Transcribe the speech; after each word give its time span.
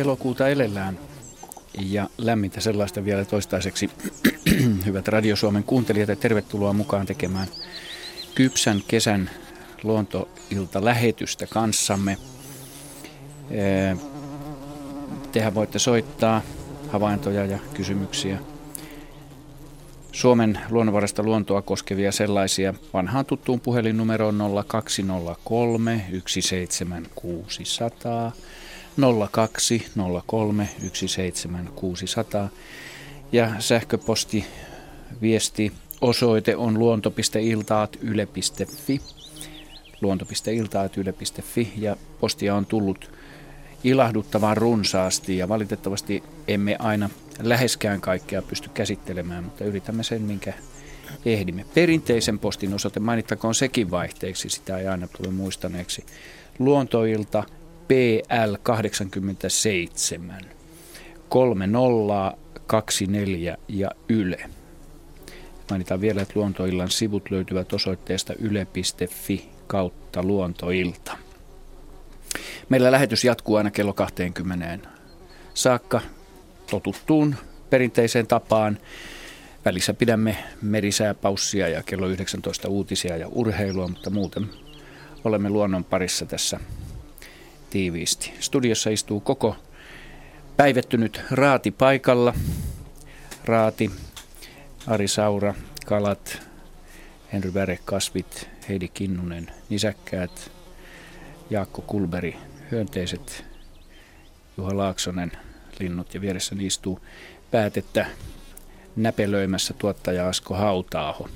elokuuta 0.00 0.48
elellään 0.48 0.98
ja 1.78 2.08
lämmintä 2.18 2.60
sellaista 2.60 3.04
vielä 3.04 3.24
toistaiseksi. 3.24 3.90
Hyvät 4.86 5.08
Radio 5.08 5.36
Suomen 5.36 5.64
kuuntelijat 5.64 6.08
ja 6.08 6.16
tervetuloa 6.16 6.72
mukaan 6.72 7.06
tekemään 7.06 7.48
kypsän 8.34 8.82
kesän 8.88 9.30
luontoilta 9.82 10.84
lähetystä 10.84 11.46
kanssamme. 11.46 12.16
Tehän 15.32 15.54
voitte 15.54 15.78
soittaa 15.78 16.42
havaintoja 16.88 17.44
ja 17.44 17.58
kysymyksiä. 17.74 18.38
Suomen 20.12 20.58
luonnonvarasta 20.70 21.22
luontoa 21.22 21.62
koskevia 21.62 22.12
sellaisia 22.12 22.74
vanhaan 22.92 23.26
tuttuun 23.26 23.60
puhelinnumeroon 23.60 24.64
0203 24.66 26.04
17600 26.26 28.32
0203 29.32 30.68
17600 30.92 32.48
ja 33.32 33.50
sähköposti 33.58 34.44
viesti 35.22 35.72
osoite 36.00 36.56
on 36.56 36.78
luonto.iltaat.yle.fi 36.78 39.00
luonto.iltaat.yle.fi 40.00 41.72
ja 41.76 41.96
postia 42.20 42.54
on 42.54 42.66
tullut 42.66 43.10
ilahduttavan 43.84 44.56
runsaasti 44.56 45.38
ja 45.38 45.48
valitettavasti 45.48 46.22
emme 46.48 46.76
aina 46.78 47.10
läheskään 47.42 48.00
kaikkea 48.00 48.42
pysty 48.42 48.70
käsittelemään, 48.74 49.44
mutta 49.44 49.64
yritämme 49.64 50.02
sen, 50.02 50.22
minkä 50.22 50.52
ehdimme. 51.24 51.64
Perinteisen 51.74 52.38
postin 52.38 52.74
osoite 52.74 53.00
mainittakoon 53.00 53.54
sekin 53.54 53.90
vaihteeksi, 53.90 54.50
sitä 54.50 54.78
ei 54.78 54.86
aina 54.86 55.08
tule 55.08 55.30
muistaneeksi. 55.30 56.04
Luontoilta 56.58 57.44
PL 57.90 58.54
87 58.62 60.40
3024 61.28 63.56
ja 63.68 63.90
Yle. 64.08 64.50
Mainitaan 65.70 66.00
vielä, 66.00 66.22
että 66.22 66.34
Luontoillan 66.36 66.90
sivut 66.90 67.30
löytyvät 67.30 67.72
osoitteesta 67.72 68.34
yle.fi 68.38 69.48
kautta 69.66 70.22
luontoilta. 70.22 71.16
Meillä 72.68 72.92
lähetys 72.92 73.24
jatkuu 73.24 73.56
aina 73.56 73.70
kello 73.70 73.92
20 73.92 74.88
saakka 75.54 76.00
totuttuun 76.70 77.34
perinteiseen 77.70 78.26
tapaan. 78.26 78.78
Välissä 79.64 79.94
pidämme 79.94 80.36
merisääpaussia 80.62 81.68
ja 81.68 81.82
kello 81.82 82.06
19 82.06 82.68
uutisia 82.68 83.16
ja 83.16 83.28
urheilua, 83.28 83.88
mutta 83.88 84.10
muuten 84.10 84.50
olemme 85.24 85.50
luonnon 85.50 85.84
parissa 85.84 86.26
tässä 86.26 86.60
tiiviisti. 87.70 88.32
Studiossa 88.40 88.90
istuu 88.90 89.20
koko 89.20 89.56
päivettynyt 90.56 91.20
Raati 91.30 91.70
paikalla. 91.70 92.34
Raati, 93.44 93.90
Ari 94.86 95.08
Saura, 95.08 95.54
Kalat, 95.86 96.42
Henry 97.32 97.54
Väre, 97.54 97.78
Kasvit, 97.84 98.48
Heidi 98.68 98.88
Kinnunen, 98.88 99.50
Nisäkkäät, 99.68 100.50
Jaakko 101.50 101.82
Kulberi, 101.82 102.36
Hyönteiset, 102.70 103.44
Juha 104.56 104.76
Laaksonen, 104.76 105.32
linnut 105.80 106.14
ja 106.14 106.20
vieressä 106.20 106.56
istuu 106.60 107.00
päätettä 107.50 108.06
näpelöimässä 108.96 109.74
tuottaja 109.74 110.28
Asko 110.28 110.54
Hautaaho. 110.54 111.28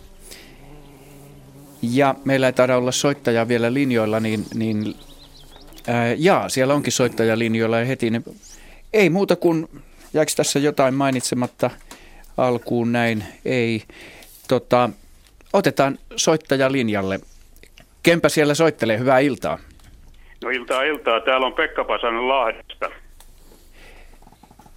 Ja 1.83 2.15
meillä 2.25 2.47
ei 2.47 2.53
taida 2.53 2.77
olla 2.77 2.93
soittaja 2.93 3.49
vielä 3.49 3.75
linjoilla, 3.75 4.21
niin, 4.21 4.47
niin 4.55 4.95
ää, 5.89 6.15
jaa, 6.19 6.49
siellä 6.49 6.75
onkin 6.75 6.93
soittaja 6.93 7.39
linjoilla 7.39 7.79
ja 7.79 7.85
heti 7.85 8.11
ne, 8.11 8.23
ei 8.93 9.11
muuta 9.11 9.37
kuin, 9.37 9.69
jääkö 10.15 10.33
tässä 10.37 10.59
jotain 10.59 10.95
mainitsematta 10.95 11.71
alkuun 12.37 12.93
näin, 12.93 13.25
ei. 13.45 13.83
Tota, 14.49 14.91
otetaan 15.53 15.99
soittaja 16.17 16.73
linjalle. 16.73 17.21
Kempä 18.03 18.29
siellä 18.29 18.55
soittelee, 18.55 18.99
hyvää 18.99 19.19
iltaa. 19.19 19.59
No 20.45 20.51
iltaa 20.51 20.83
iltaa, 20.83 21.21
täällä 21.21 21.47
on 21.47 21.53
Pekka 21.55 21.85
Pasanen 21.85 22.29
Lahdesta. 22.29 22.91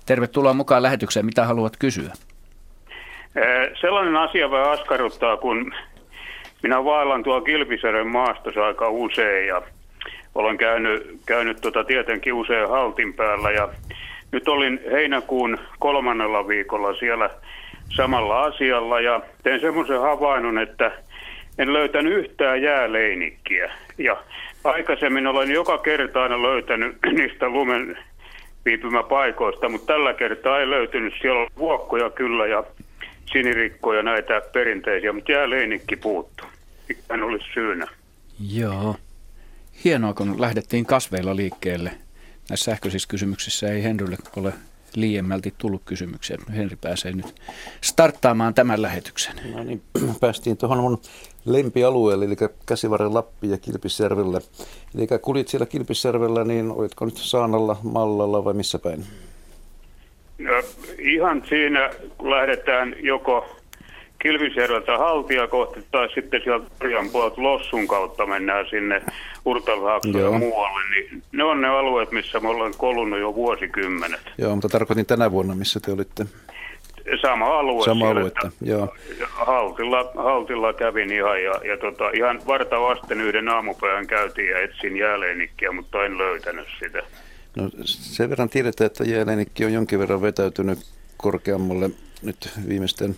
Tervetuloa 0.06 0.54
mukaan 0.54 0.84
lähetykseen. 0.84 1.26
Mitä 1.26 1.46
haluat 1.46 1.78
kysyä? 1.78 2.14
Sellainen 3.82 4.16
asia 4.16 4.52
vähän 4.52 4.72
askarruttaa, 4.72 5.38
kun 5.38 5.74
minä 6.64 6.84
vaellan 6.84 7.24
tuolla 7.24 7.46
Kilpisärön 7.46 8.08
maastossa 8.08 8.66
aika 8.66 8.90
usein 8.90 9.48
ja 9.48 9.62
olen 10.38 10.58
käynyt, 10.58 11.20
käynyt 11.26 11.62
tota 11.62 11.84
tietenkin 11.84 12.34
usein 12.34 12.70
haltin 12.70 13.14
päällä 13.14 13.52
ja 13.52 13.70
nyt 14.32 14.48
olin 14.48 14.80
heinäkuun 14.92 15.58
kolmannella 15.80 16.48
viikolla 16.48 16.94
siellä 16.94 17.30
samalla 17.96 18.42
asialla 18.42 19.00
ja 19.00 19.22
tein 19.44 19.62
semmoisen 19.62 20.02
havainnon, 20.02 20.58
että 20.58 20.92
en 21.58 21.74
löytänyt 21.74 22.14
yhtään 22.14 22.62
jääleinikkiä. 22.62 23.72
Ja 23.98 24.18
aikaisemmin 24.64 25.28
olen 25.28 25.52
joka 25.52 25.78
kerta 25.78 26.24
aina 26.24 26.42
löytänyt 26.42 26.98
niistä 27.18 27.50
lumen 27.50 27.98
viipymäpaikoista, 28.66 29.70
mutta 29.70 29.94
tällä 29.94 30.14
kertaa 30.14 30.60
ei 30.60 30.70
löytynyt. 30.70 31.14
Siellä 31.22 31.42
on 31.42 31.48
vuokkoja 31.58 32.10
kyllä 32.10 32.48
ja 32.48 32.64
sinirikkoja 33.32 34.04
näitä 34.04 34.42
perinteisiä, 34.54 35.14
mutta 35.14 35.32
jääleinikki 35.32 35.96
puuttu. 35.96 36.44
Mikä 36.90 37.26
olisi 37.26 37.46
syynä? 37.54 37.88
Joo. 38.54 38.96
Hienoa, 39.84 40.14
kun 40.14 40.42
lähdettiin 40.42 40.86
kasveilla 40.86 41.36
liikkeelle. 41.36 41.92
Näissä 42.50 42.72
sähköisissä 42.72 43.08
kysymyksissä 43.08 43.68
ei 43.68 43.84
Henrylle 43.84 44.18
ole 44.36 44.54
liiemmälti 44.96 45.54
tullut 45.58 45.82
kysymyksiä. 45.86 46.38
Henri 46.56 46.76
pääsee 46.82 47.12
nyt 47.12 47.36
starttaamaan 47.82 48.54
tämän 48.54 48.82
lähetyksen. 48.82 49.36
No 49.56 49.64
niin, 49.64 49.82
päästiin 50.22 50.58
tuohon 50.58 50.78
mun 50.78 51.02
lempialueelle, 51.46 52.26
eli 52.26 52.36
Käsivarren 52.66 53.14
Lappi 53.14 53.50
ja 53.50 53.58
Kilpisjärvelle. 53.58 54.42
Eli 54.96 55.08
kulit 55.22 55.48
siellä 55.48 55.66
Kilpisjärvellä, 55.66 56.44
niin 56.44 56.72
olitko 56.72 57.06
nyt 57.06 57.18
Saanalla, 57.18 57.78
Mallalla 57.84 58.46
vai 58.46 58.54
missä 58.54 58.80
päin? 58.80 59.04
No, 60.38 60.64
ihan 61.00 61.44
siinä, 61.50 61.90
kun 62.18 62.30
lähdetään 62.30 62.96
joko 63.00 63.57
Kilpisjärveltä 64.28 64.98
haltia 64.98 65.48
kohti 65.48 65.80
tai 65.92 66.10
sitten 66.16 66.42
sieltä 66.44 66.66
Karjan 66.80 67.10
puolelta 67.10 67.44
Lossun 67.44 67.88
kautta 67.88 68.26
mennään 68.26 68.66
sinne 68.70 69.02
Urtalhaaksoon 69.46 70.34
ja 70.34 70.40
muualle, 70.40 70.90
niin 70.90 71.24
ne 71.32 71.44
on 71.44 71.62
ne 71.62 71.68
alueet, 71.68 72.12
missä 72.12 72.40
me 72.40 72.48
ollaan 72.48 72.74
kolunnut 72.78 73.20
jo 73.20 73.36
vuosikymmenet. 73.36 74.20
Joo, 74.38 74.56
mutta 74.56 74.70
tarkoitin 74.70 75.06
tänä 75.06 75.32
vuonna, 75.32 75.56
missä 75.56 75.80
te 75.80 75.92
olitte. 75.92 76.26
Sama 77.22 77.60
alue. 77.60 77.86
Sama 77.86 78.10
aluetta, 78.10 78.52
joo. 78.62 78.96
Haltilla, 79.30 80.12
haltilla 80.16 80.74
kävin 80.74 81.12
ihan 81.12 81.44
ja, 81.44 81.62
ja 81.64 81.78
tota, 81.78 82.10
ihan 82.10 82.42
varta 82.48 82.82
vasten 82.82 83.22
yhden 83.22 83.50
aamupäivän 83.50 84.08
käytiin 84.08 84.50
ja 84.50 84.60
etsin 84.60 84.98
jääleinikkiä, 84.98 85.72
mutta 85.72 86.06
en 86.06 86.18
löytänyt 86.18 86.68
sitä. 86.80 87.04
No 87.56 87.70
sen 87.84 88.30
verran 88.30 88.50
tiedetään, 88.50 88.86
että 88.86 89.04
jääleinikki 89.04 89.66
on 89.66 89.74
jonkin 89.74 90.00
verran 90.00 90.22
vetäytynyt 90.22 90.80
korkeammalle 91.18 91.90
nyt 92.24 92.50
viimeisten 92.68 93.16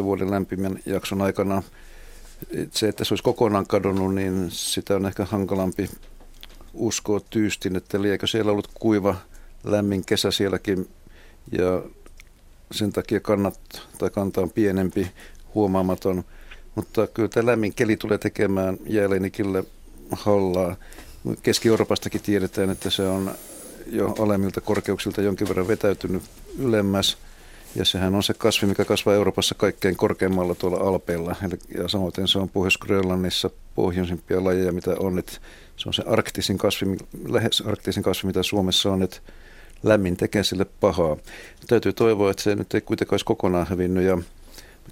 10-15 0.00 0.04
vuoden 0.04 0.30
lämpimän 0.30 0.78
jakson 0.86 1.22
aikana. 1.22 1.62
Se, 2.70 2.88
että 2.88 3.04
se 3.04 3.14
olisi 3.14 3.24
kokonaan 3.24 3.66
kadonnut, 3.66 4.14
niin 4.14 4.46
sitä 4.50 4.96
on 4.96 5.06
ehkä 5.06 5.24
hankalampi 5.24 5.90
uskoa 6.74 7.20
tyystin, 7.30 7.76
että 7.76 8.02
liekö 8.02 8.26
siellä 8.26 8.52
ollut 8.52 8.70
kuiva, 8.74 9.16
lämmin 9.64 10.04
kesä 10.04 10.30
sielläkin 10.30 10.88
ja 11.52 11.82
sen 12.72 12.92
takia 12.92 13.20
kannat 13.20 13.60
tai 13.98 14.10
kanta 14.10 14.40
on 14.40 14.50
pienempi, 14.50 15.10
huomaamaton. 15.54 16.24
Mutta 16.74 17.06
kyllä 17.06 17.28
tämä 17.28 17.46
lämmin 17.46 17.74
keli 17.74 17.96
tulee 17.96 18.18
tekemään 18.18 18.78
jääleinikille 18.86 19.64
hallaa. 20.12 20.76
Keski-Euroopastakin 21.42 22.22
tiedetään, 22.22 22.70
että 22.70 22.90
se 22.90 23.02
on 23.02 23.34
jo 23.86 24.14
alemmilta 24.18 24.60
korkeuksilta 24.60 25.22
jonkin 25.22 25.48
verran 25.48 25.68
vetäytynyt 25.68 26.22
ylemmäs. 26.58 27.18
Ja 27.76 27.84
sehän 27.84 28.14
on 28.14 28.22
se 28.22 28.34
kasvi, 28.34 28.66
mikä 28.66 28.84
kasvaa 28.84 29.14
Euroopassa 29.14 29.54
kaikkein 29.54 29.96
korkeimmalla 29.96 30.54
tuolla 30.54 30.76
Alpeilla. 30.76 31.36
Ja 31.78 31.88
samoin 31.88 32.12
se 32.24 32.38
on 32.38 32.48
Pohjois-Grönlannissa 32.48 33.50
pohjoisimpia 33.74 34.44
lajeja, 34.44 34.72
mitä 34.72 34.96
on. 34.98 35.18
Että 35.18 35.32
se 35.76 35.88
on 35.88 35.94
se 35.94 36.02
arktisin 36.06 36.58
kasvi, 36.58 36.96
lähes 37.28 37.60
arktisin 37.60 38.02
kasvi, 38.02 38.26
mitä 38.26 38.42
Suomessa 38.42 38.92
on. 38.92 39.02
Että 39.02 39.16
lämmin 39.82 40.16
tekee 40.16 40.44
sille 40.44 40.66
pahaa. 40.80 41.16
Täytyy 41.66 41.92
toivoa, 41.92 42.30
että 42.30 42.42
se 42.42 42.54
nyt 42.54 42.74
ei 42.74 42.80
kuitenkaan 42.80 43.14
olisi 43.14 43.24
kokonaan 43.24 43.66
hävinnyt. 43.66 44.04
Ja 44.04 44.18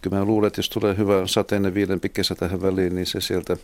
kyllä 0.02 0.18
mä 0.18 0.24
luulen, 0.24 0.46
että 0.46 0.58
jos 0.58 0.70
tulee 0.70 0.96
hyvä 0.96 1.26
sateinen 1.26 1.74
viilempi 1.74 2.08
kesä 2.08 2.34
tähän 2.34 2.62
väliin, 2.62 2.94
niin 2.94 3.06
se 3.06 3.20
sieltä 3.20 3.56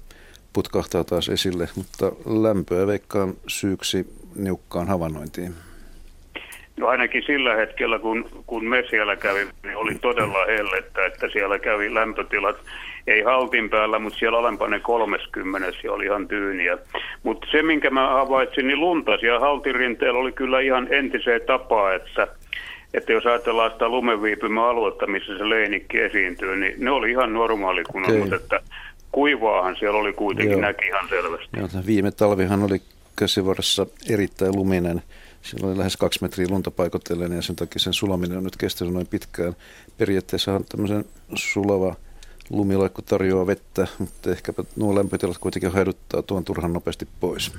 putkahtaa 0.52 1.04
taas 1.04 1.28
esille. 1.28 1.68
Mutta 1.76 2.12
lämpöä 2.42 2.86
veikkaan 2.86 3.34
syyksi 3.46 4.14
niukkaan 4.34 4.88
havainnointiin. 4.88 5.54
No 6.76 6.86
ainakin 6.86 7.22
sillä 7.26 7.54
hetkellä, 7.54 7.98
kun, 7.98 8.28
kun 8.46 8.64
me 8.64 8.84
siellä 8.90 9.16
kävimme, 9.16 9.52
niin 9.62 9.76
oli 9.76 9.94
todella 9.94 10.46
hellettä, 10.46 11.06
että 11.06 11.28
siellä 11.28 11.58
kävi 11.58 11.94
lämpötilat, 11.94 12.56
ei 13.06 13.22
haltin 13.22 13.70
päällä, 13.70 13.98
mutta 13.98 14.18
siellä 14.18 14.38
alempana 14.38 14.80
30 14.80 15.72
ja 15.84 15.92
oli 15.92 16.04
ihan 16.04 16.28
tyyniä. 16.28 16.78
Mutta 17.22 17.46
se, 17.50 17.62
minkä 17.62 17.90
mä 17.90 18.08
havaitsin, 18.08 18.66
niin 18.66 18.80
lunta 18.80 19.18
siellä 19.18 19.40
haltirinteellä 19.40 20.20
oli 20.20 20.32
kyllä 20.32 20.60
ihan 20.60 20.88
entiseen 20.90 21.40
tapaa, 21.46 21.94
että 21.94 22.26
että 22.94 23.12
jos 23.12 23.26
ajatellaan 23.26 23.70
sitä 23.70 23.88
lumeviipymä-aluetta, 23.88 25.06
missä 25.06 25.38
se 25.38 25.48
leinikki 25.48 25.98
esiintyy, 25.98 26.56
niin 26.56 26.74
ne 26.78 26.90
oli 26.90 27.10
ihan 27.10 27.32
normaali 27.32 27.84
kun 27.84 28.04
on, 28.06 28.18
mutta 28.18 28.36
että 28.36 28.60
kuivaahan 29.12 29.76
siellä 29.78 29.98
oli 29.98 30.12
kuitenkin, 30.12 30.52
Joo. 30.52 30.60
näki 30.60 30.86
ihan 30.86 31.08
selvästi. 31.08 31.48
Joo, 31.56 31.68
viime 31.86 32.10
talvihan 32.10 32.62
oli 32.62 32.82
käsivarressa 33.16 33.86
erittäin 34.10 34.56
luminen. 34.56 35.02
Siellä 35.42 35.68
oli 35.68 35.78
lähes 35.78 35.96
kaksi 35.96 36.22
metriä 36.22 36.46
lunta 36.50 36.70
paikotellen 36.70 37.32
ja 37.32 37.42
sen 37.42 37.56
takia 37.56 37.78
sen 37.78 37.92
sulaminen 37.92 38.38
on 38.38 38.44
nyt 38.44 38.56
kestänyt 38.56 38.94
noin 38.94 39.06
pitkään. 39.06 39.56
Periaatteessa 39.98 40.52
on 40.52 40.64
tämmöisen 40.64 41.04
sulava 41.34 41.94
lumilaikku 42.50 43.02
tarjoaa 43.02 43.46
vettä, 43.46 43.86
mutta 43.98 44.30
ehkäpä 44.30 44.62
nuo 44.76 44.94
lämpötilat 44.94 45.38
kuitenkin 45.38 45.72
haiduttaa 45.72 46.22
tuon 46.22 46.44
turhan 46.44 46.72
nopeasti 46.72 47.08
pois. 47.20 47.58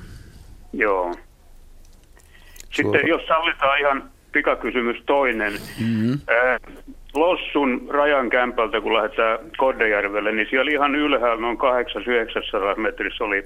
Joo. 0.74 1.16
Sitten 2.60 2.86
Suora. 2.86 3.08
jos 3.08 3.22
sallitaan 3.28 3.80
ihan 3.80 4.12
pikakysymys 4.32 4.98
toinen. 5.06 5.54
Mm-hmm. 5.80 6.14
Äh, 6.14 6.82
Lossun 7.14 7.88
rajan 7.90 8.30
kämpältä, 8.30 8.82
kun 8.82 8.94
lähdetään 8.94 9.40
Koddejärvelle, 9.58 10.32
niin 10.32 10.48
siellä 10.50 10.72
ihan 10.72 10.96
ylhäällä 10.96 11.42
noin 11.42 11.58
800-900 11.58 12.80
metrissä 12.80 13.24
oli, 13.24 13.46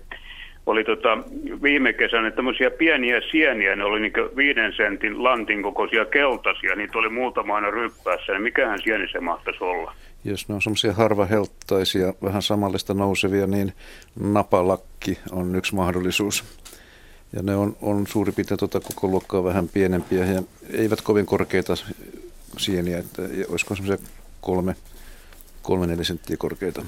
oli 0.66 0.84
tota, 0.84 1.18
viime 1.64 1.94
kesänä 1.94 2.32
tämmöisiä 2.32 2.72
pieniä 2.72 3.22
sieniä, 3.32 3.76
ne 3.76 3.84
oli 3.84 4.00
niin 4.00 4.14
viiden 4.36 4.74
sentin 4.78 5.24
lantin 5.24 5.64
kokoisia 5.64 6.06
keltaisia, 6.06 6.76
niitä 6.76 6.98
oli 6.98 7.10
muutama 7.10 7.56
aina 7.56 7.72
ryppäässä, 7.72 8.32
niin 8.32 8.42
mikähän 8.42 8.80
sieni 8.84 9.08
se 9.12 9.20
mahtaisi 9.20 9.64
olla? 9.64 9.94
Jos 10.24 10.50
ne 10.50 10.56
on 10.56 10.62
semmoisia 10.62 10.94
harvahelttaisia, 10.94 12.14
vähän 12.24 12.42
samallista 12.42 12.94
nousevia, 12.94 13.48
niin 13.48 13.74
napalakki 14.20 15.20
on 15.32 15.56
yksi 15.56 15.76
mahdollisuus. 15.76 16.44
Ja 17.34 17.42
ne 17.44 17.56
on, 17.56 17.76
on 17.82 18.08
suurin 18.08 18.36
piirtein 18.36 18.58
tuota 18.58 18.80
koko 18.80 19.08
luokkaa 19.08 19.44
vähän 19.44 19.68
pienempiä 19.68 20.26
ja 20.26 20.42
eivät 20.72 21.02
kovin 21.02 21.26
korkeita 21.26 21.74
sieniä, 22.58 22.98
että 22.98 23.22
olisiko 23.50 23.76
semmoisia 23.76 24.08
kolme, 24.42 24.76
kolme 25.62 25.88
neljä 25.88 26.04
senttiä 26.04 26.38
korkeita. 26.38 26.86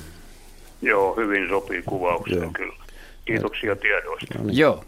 Joo, 0.82 1.16
hyvin 1.16 1.50
sopii 1.50 1.82
kuvaukseen 1.82 2.42
Joo. 2.42 2.52
kyllä. 2.54 2.87
Kiitoksia 3.28 3.76
tiedoista. 3.76 4.38
No 4.38 4.44
niin. 4.44 4.58
Joo, 4.58 4.86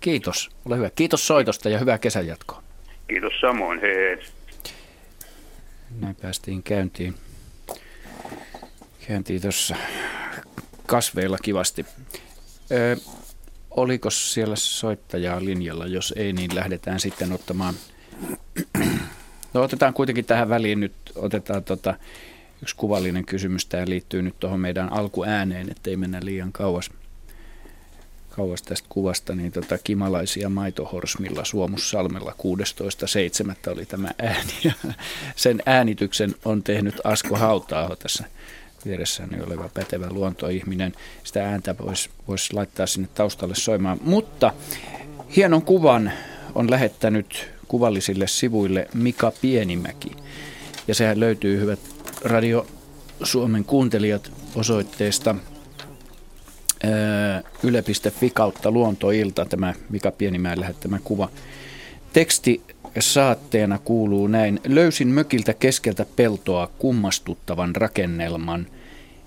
kiitos. 0.00 0.50
Ole 0.64 0.76
hyvä. 0.76 0.90
Kiitos 0.90 1.26
soitosta 1.26 1.68
ja 1.68 1.78
hyvää 1.78 1.98
kesän 1.98 2.26
jatkoa. 2.26 2.62
Kiitos 3.08 3.32
samoin. 3.40 3.80
Hei 3.80 3.94
hei. 3.94 4.18
Näin 6.00 6.16
päästiin 6.22 6.62
käyntiin. 6.62 7.14
Käyntiin 9.08 9.42
tuossa 9.42 9.76
kasveilla 10.86 11.38
kivasti. 11.42 11.86
Ö, 12.70 12.96
oliko 13.70 14.10
siellä 14.10 14.56
soittajaa 14.56 15.44
linjalla? 15.44 15.86
Jos 15.86 16.14
ei, 16.16 16.32
niin 16.32 16.54
lähdetään 16.54 17.00
sitten 17.00 17.32
ottamaan 17.32 17.74
No 19.54 19.62
otetaan 19.62 19.94
kuitenkin 19.94 20.24
tähän 20.24 20.48
väliin 20.48 20.80
nyt, 20.80 20.92
otetaan 21.14 21.64
tota, 21.64 21.94
yksi 22.62 22.76
kuvallinen 22.76 23.24
kysymys. 23.24 23.66
Tämä 23.66 23.84
liittyy 23.86 24.22
nyt 24.22 24.40
tuohon 24.40 24.60
meidän 24.60 24.92
alkuääneen, 24.92 25.70
ettei 25.70 25.96
mennä 25.96 26.20
liian 26.22 26.52
kauas, 26.52 26.90
kauas 28.36 28.62
tästä 28.62 28.86
kuvasta. 28.88 29.34
Niin 29.34 29.52
tota, 29.52 29.78
kimalaisia 29.78 30.48
maitohorsmilla 30.48 31.44
Suomussalmella 31.44 32.34
16.7. 33.66 33.72
oli 33.72 33.86
tämä 33.86 34.10
ääni. 34.18 34.52
Ja 34.64 34.72
sen 35.36 35.62
äänityksen 35.66 36.34
on 36.44 36.62
tehnyt 36.62 36.94
Asko 37.04 37.36
Hautaaho 37.36 37.96
tässä 37.96 38.24
vieressäni 38.84 39.42
oleva 39.42 39.70
pätevä 39.74 40.06
luontoihminen. 40.10 40.92
Sitä 41.24 41.48
ääntä 41.48 41.74
voisi 41.78 42.10
vois 42.28 42.52
laittaa 42.52 42.86
sinne 42.86 43.08
taustalle 43.14 43.54
soimaan. 43.54 43.98
Mutta 44.02 44.52
hienon 45.36 45.62
kuvan 45.62 46.12
on 46.54 46.70
lähettänyt 46.70 47.50
kuvallisille 47.68 48.26
sivuille 48.26 48.88
Mika 48.94 49.32
Pienimäki. 49.40 50.12
Ja 50.88 50.94
sehän 50.94 51.20
löytyy 51.20 51.60
hyvät 51.60 51.80
Radio 52.24 52.66
Suomen 53.22 53.64
kuuntelijat 53.64 54.32
osoitteesta 54.54 55.34
yle.fi 57.62 58.30
kautta 58.30 58.70
luontoilta 58.70 59.44
tämä 59.44 59.74
Mika 59.90 60.10
Pienimäen 60.10 60.60
lähettämä 60.60 60.98
kuva. 61.04 61.30
Teksti 62.12 62.62
saatteena 62.98 63.78
kuuluu 63.78 64.26
näin. 64.26 64.60
Löysin 64.66 65.08
mökiltä 65.08 65.54
keskeltä 65.54 66.06
peltoa 66.16 66.70
kummastuttavan 66.78 67.76
rakennelman. 67.76 68.66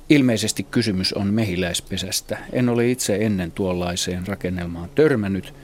Ilmeisesti 0.09 0.63
kysymys 0.63 1.13
on 1.13 1.27
mehiläispesästä. 1.27 2.37
En 2.53 2.69
ole 2.69 2.91
itse 2.91 3.15
ennen 3.15 3.51
tuollaiseen 3.51 4.27
rakennelmaan 4.27 4.89
törmännyt– 4.95 5.53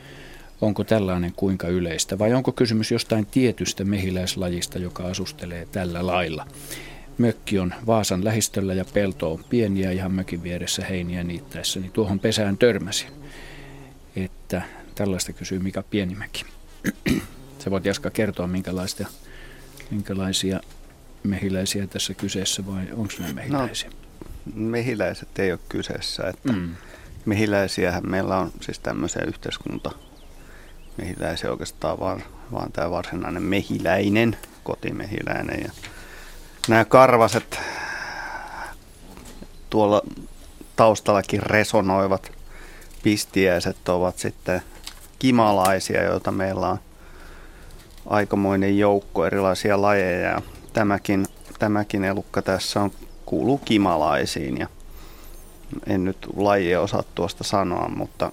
onko 0.62 0.84
tällainen 0.84 1.34
kuinka 1.36 1.68
yleistä 1.68 2.20
vai 2.20 2.34
onko 2.34 2.52
kysymys 2.52 2.92
jostain 2.92 3.26
tietystä 3.26 3.84
mehiläislajista, 3.84 4.80
joka 4.80 5.04
asustelee 5.04 5.68
tällä 5.72 6.08
lailla. 6.08 6.48
Mökki 7.21 7.59
on 7.59 7.73
Vaasan 7.85 8.25
lähistöllä 8.25 8.73
ja 8.73 8.85
pelto 8.94 9.31
on 9.31 9.44
pieniä 9.50 9.91
ihan 9.91 10.12
mökin 10.12 10.44
vieressä 10.44 10.85
heiniä 10.85 11.23
niittäessä, 11.23 11.79
niin 11.79 11.91
tuohon 11.91 12.19
pesään 12.19 12.57
törmäsin. 12.57 13.09
Että 14.15 14.62
tällaista 14.95 15.33
kysyy 15.33 15.59
Mika 15.59 15.83
Pienimäki. 15.83 16.45
Se 17.59 17.71
voit 17.71 17.85
Jaska 17.85 18.09
kertoa, 18.09 18.47
minkälaista, 18.47 19.06
minkälaisia 19.91 20.59
mehiläisiä 21.23 21.88
tässä 21.88 22.13
kyseessä 22.13 22.65
vai 22.65 22.88
onko 22.91 23.13
ne 23.19 23.33
mehiläisiä? 23.33 23.89
No, 23.89 23.95
mehiläiset 24.56 25.40
ei 25.40 25.51
ole 25.51 25.59
kyseessä. 25.69 26.23
Että 26.23 26.54
mm. 26.54 26.75
Mehiläisiähän 27.25 28.09
meillä 28.09 28.37
on 28.37 28.51
siis 28.61 28.80
tämmöisiä 28.80 29.21
yhteiskunta 29.28 29.92
mehiläisiä 30.97 31.51
oikeastaan 31.51 31.99
vaan, 31.99 32.23
vaan 32.51 32.71
tämä 32.71 32.92
varsinainen 32.92 33.44
mehiläinen, 33.44 34.37
kotimehiläinen. 34.63 35.59
Ja 35.63 35.71
nämä 36.68 36.85
karvaset 36.85 37.59
tuolla 39.69 40.01
taustallakin 40.75 41.44
resonoivat 41.44 42.31
pistiäiset 43.03 43.89
ovat 43.89 44.18
sitten 44.18 44.61
kimalaisia, 45.19 46.03
joita 46.03 46.31
meillä 46.31 46.68
on 46.69 46.80
aikamoinen 48.06 48.77
joukko 48.77 49.25
erilaisia 49.25 49.81
lajeja. 49.81 50.30
Ja 50.30 50.41
tämäkin, 50.73 51.27
tämäkin 51.59 52.03
elukka 52.03 52.41
tässä 52.41 52.81
on, 52.81 52.91
kuuluu 53.25 53.57
kimalaisiin 53.57 54.57
ja 54.57 54.68
en 55.87 56.06
nyt 56.06 56.18
lajia 56.35 56.81
osaa 56.81 57.03
tuosta 57.15 57.44
sanoa, 57.44 57.89
mutta 57.89 58.31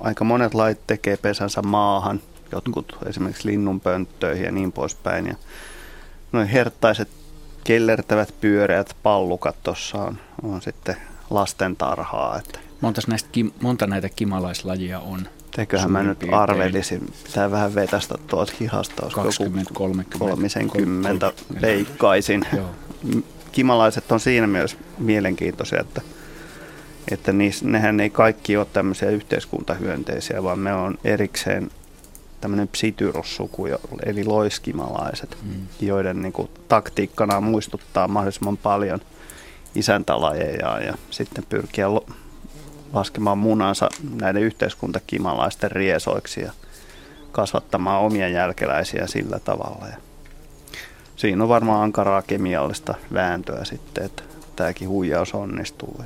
aika 0.00 0.24
monet 0.24 0.54
lait 0.54 0.86
tekee 0.86 1.16
pesänsä 1.16 1.62
maahan, 1.62 2.20
jotkut 2.52 2.98
esimerkiksi 3.06 3.48
linnunpönttöihin 3.48 4.44
ja 4.44 4.52
niin 4.52 4.72
poispäin. 4.72 5.26
Ja 5.26 5.34
noin 6.32 6.48
herttaiset 6.48 7.08
kellertävät 7.70 8.34
pyöreät 8.40 8.96
pallukat 9.02 9.56
tuossa 9.62 9.98
on, 9.98 10.18
on 10.42 10.62
sitten 10.62 10.96
lasten 11.30 11.76
tarhaa. 11.76 12.38
Että. 12.38 12.58
Montas 12.80 13.08
näistä, 13.08 13.28
monta 13.62 13.86
näitä 13.86 14.08
kimalaislajia 14.08 15.00
on? 15.00 15.28
Teköhän 15.56 15.92
mä 15.92 16.02
nyt 16.02 16.18
piirtein. 16.18 16.42
arvelisin, 16.42 17.12
pitää 17.24 17.50
vähän 17.50 17.74
vetästä 17.74 18.14
tuolta 18.26 18.52
hihasta, 18.60 19.06
20, 19.14 19.74
30, 19.74 20.18
30 20.68 21.32
veikkaisin. 21.60 22.46
Kimalaiset 23.52 24.12
on 24.12 24.20
siinä 24.20 24.46
myös 24.46 24.76
mielenkiintoisia, 24.98 25.80
että 25.80 26.00
että 27.10 27.32
niissä, 27.32 27.68
nehän 27.68 28.00
ei 28.00 28.10
kaikki 28.10 28.56
ole 28.56 28.66
tämmöisiä 28.72 29.10
yhteiskuntahyönteisiä, 29.10 30.42
vaan 30.42 30.58
me 30.58 30.74
on 30.74 30.98
erikseen 31.04 31.70
tämmöinen 32.40 32.68
psityrussuku, 32.68 33.66
eli 34.06 34.24
loiskimalaiset, 34.24 35.36
mm. 35.42 35.66
joiden 35.80 36.22
niin 36.22 36.32
kuin, 36.32 36.50
taktiikkana 36.68 37.40
muistuttaa 37.40 38.08
mahdollisimman 38.08 38.56
paljon 38.56 39.00
isäntälajeja 39.74 40.80
ja 40.80 40.94
sitten 41.10 41.44
pyrkiä 41.48 41.86
laskemaan 42.92 43.38
munansa 43.38 43.88
näiden 44.20 44.42
yhteiskuntakimalaisten 44.42 45.70
riesoiksi 45.70 46.40
ja 46.40 46.52
kasvattamaan 47.32 48.00
omia 48.02 48.28
jälkeläisiä 48.28 49.06
sillä 49.06 49.38
tavalla. 49.38 49.86
Ja 49.86 49.96
siinä 51.16 51.42
on 51.42 51.48
varmaan 51.48 51.82
ankaraa 51.82 52.22
kemiallista 52.22 52.94
vääntöä 53.12 53.64
sitten, 53.64 54.04
että 54.04 54.22
tämäkin 54.60 54.88
huijaus 54.88 55.34
onnistuu. 55.34 56.04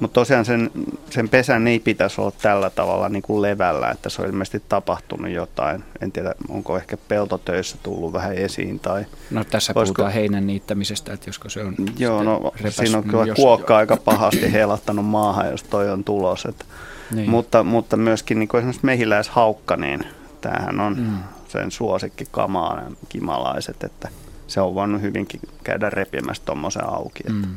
Mutta 0.00 0.14
tosiaan 0.14 0.44
sen, 0.44 0.70
sen 1.10 1.28
pesän 1.28 1.66
ei 1.68 1.78
pitäisi 1.78 2.20
olla 2.20 2.32
tällä 2.42 2.70
tavalla 2.70 3.08
niin 3.08 3.22
kuin 3.22 3.42
levällä, 3.42 3.90
että 3.90 4.08
se 4.08 4.22
on 4.22 4.28
ilmeisesti 4.28 4.62
tapahtunut 4.68 5.30
jotain. 5.30 5.84
En 6.00 6.12
tiedä, 6.12 6.34
onko 6.48 6.76
ehkä 6.76 6.96
peltotöissä 6.96 7.76
tullut 7.82 8.12
vähän 8.12 8.34
esiin. 8.34 8.80
Tai 8.80 9.06
no 9.30 9.44
tässä 9.44 9.72
olisiko... 9.76 9.94
puhutaan 9.94 10.14
heinän 10.14 10.46
niittämisestä, 10.46 11.12
että 11.12 11.28
josko 11.28 11.48
se 11.48 11.64
on 11.64 11.74
Joo, 11.98 12.22
no 12.22 12.52
siinä 12.70 12.98
on 12.98 13.04
kyllä 13.04 13.24
jos... 13.24 13.36
kuokka 13.36 13.76
aika 13.76 13.96
pahasti 13.96 14.52
heilahtanut 14.52 15.06
maahan, 15.06 15.50
jos 15.50 15.62
toi 15.62 15.90
on 15.90 16.04
tulos. 16.04 16.44
Että, 16.44 16.64
niin. 17.10 17.30
mutta, 17.30 17.64
mutta 17.64 17.96
myöskin 17.96 18.38
niin 18.38 18.48
kuin 18.48 18.58
esimerkiksi 18.58 18.86
mehiläishaukka, 18.86 19.76
niin 19.76 20.00
tämähän 20.40 20.80
on, 20.80 20.96
mm. 20.98 21.16
sen 21.48 21.70
suosikkikamaa 21.70 22.82
kimalaiset, 23.08 23.84
että 23.84 24.08
se 24.46 24.60
on 24.60 24.74
voinut 24.74 25.02
hyvinkin 25.02 25.40
käydä 25.64 25.90
repimässä 25.90 26.42
tuommoisen 26.46 26.84
auki. 26.84 27.20
Että. 27.26 27.46
Mm. 27.46 27.56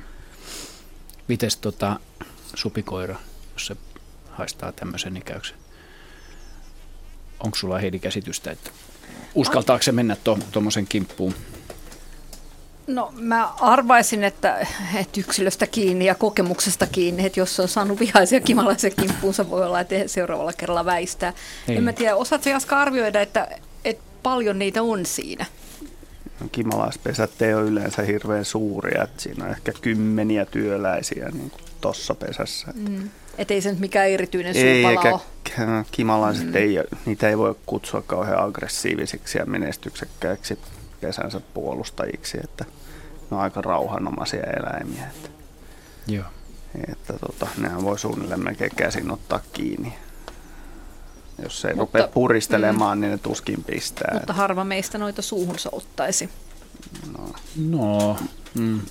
Mites 1.28 1.58
tota, 1.58 2.00
supikoira, 2.56 3.16
jos 3.54 3.68
se 3.68 3.76
haistaa 4.32 4.72
tämmöisen 4.72 5.18
ikäyksen? 5.18 5.58
Onko 7.40 7.58
sulla 7.58 7.78
Heidi 7.78 8.00
käsitystä, 8.00 8.52
että 8.52 8.72
uskaltaako 9.36 9.84
se 9.84 9.92
mennä 9.92 10.18
tuommoisen 10.52 10.88
kimppuun? 10.88 11.36
No 12.88 13.14
mä 13.16 13.48
arvaisin, 13.60 14.24
että, 14.24 14.68
että 14.96 15.20
yksilöstä 15.20 15.68
kiinni 15.68 16.06
ja 16.06 16.16
kokemuksesta 16.16 16.88
kiinni, 16.88 17.26
että 17.26 17.40
jos 17.40 17.60
on 17.60 17.68
saanut 17.68 18.00
vihaisia 18.00 18.40
kimalaisen 18.40 18.94
kimppuunsa, 19.00 19.50
voi 19.50 19.66
olla, 19.66 19.80
että 19.80 19.96
seuraavalla 20.08 20.54
kerralla 20.54 20.86
väistää. 20.86 21.34
Ei. 21.68 21.78
En 21.78 21.84
mä 21.84 21.94
tiedä, 21.94 22.16
osaatko 22.16 22.50
Jaska 22.50 22.78
arvioida, 22.78 23.22
että, 23.22 23.48
että 23.86 24.04
paljon 24.24 24.60
niitä 24.60 24.84
on 24.84 25.06
siinä? 25.06 25.46
Kimalaispesät 26.52 27.42
ei 27.42 27.54
ole 27.54 27.64
yleensä 27.64 28.02
hirveän 28.02 28.46
suuria, 28.46 29.04
että 29.04 29.22
siinä 29.22 29.46
on 29.46 29.52
ehkä 29.52 29.72
kymmeniä 29.82 30.46
työläisiä 30.46 31.30
niin 31.30 31.52
tuossa 31.82 32.16
pesässä. 32.16 32.68
Mm. 32.76 33.10
Että 33.38 33.54
ei 33.54 33.62
se 33.62 33.70
nyt 33.70 33.80
mikään 33.80 34.10
erityinen 34.10 34.58
ei, 34.58 34.86
eikä 34.86 35.14
ole. 35.14 35.86
kimalaiset 35.92 36.48
mm. 36.48 36.56
ei, 36.56 36.80
niitä 37.06 37.30
ei 37.30 37.38
voi 37.38 37.56
kutsua 37.66 38.02
kauhean 38.02 38.44
aggressiivisiksi 38.44 39.38
ja 39.38 39.46
menestyksekkäiksi 39.46 40.60
kesänsä 41.02 41.42
puolustajiksi, 41.54 42.38
että 42.44 42.66
ne 43.32 43.38
on 43.38 43.40
aika 43.40 43.62
rauhanomaisia 43.62 44.44
eläimiä. 44.44 45.08
Että, 45.08 45.30
Joo. 46.08 46.26
Että 46.92 47.14
tota, 47.14 47.48
nehän 47.58 47.84
voi 47.84 48.00
suunnilleen 48.00 48.44
melkein 48.44 48.72
käsin 48.76 49.12
ottaa 49.12 49.40
kiinni. 49.54 49.94
Jos 51.44 51.62
se 51.62 51.68
ei 51.68 51.76
mutta, 51.76 52.00
rupea 52.00 52.14
puristelemaan, 52.14 52.98
mm, 52.98 53.02
niin 53.02 53.12
ne 53.12 53.18
tuskin 53.18 53.64
pistää. 53.64 54.14
Mutta 54.14 54.34
harva 54.34 54.64
meistä 54.64 54.98
noita 54.98 55.22
suuhunsa 55.22 55.70
ottaisi. 55.74 56.30
No, 57.18 57.30
no 57.70 58.18
mm. 58.54 58.82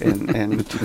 En, 0.00 0.36
en 0.36 0.50
nyt. 0.56 0.76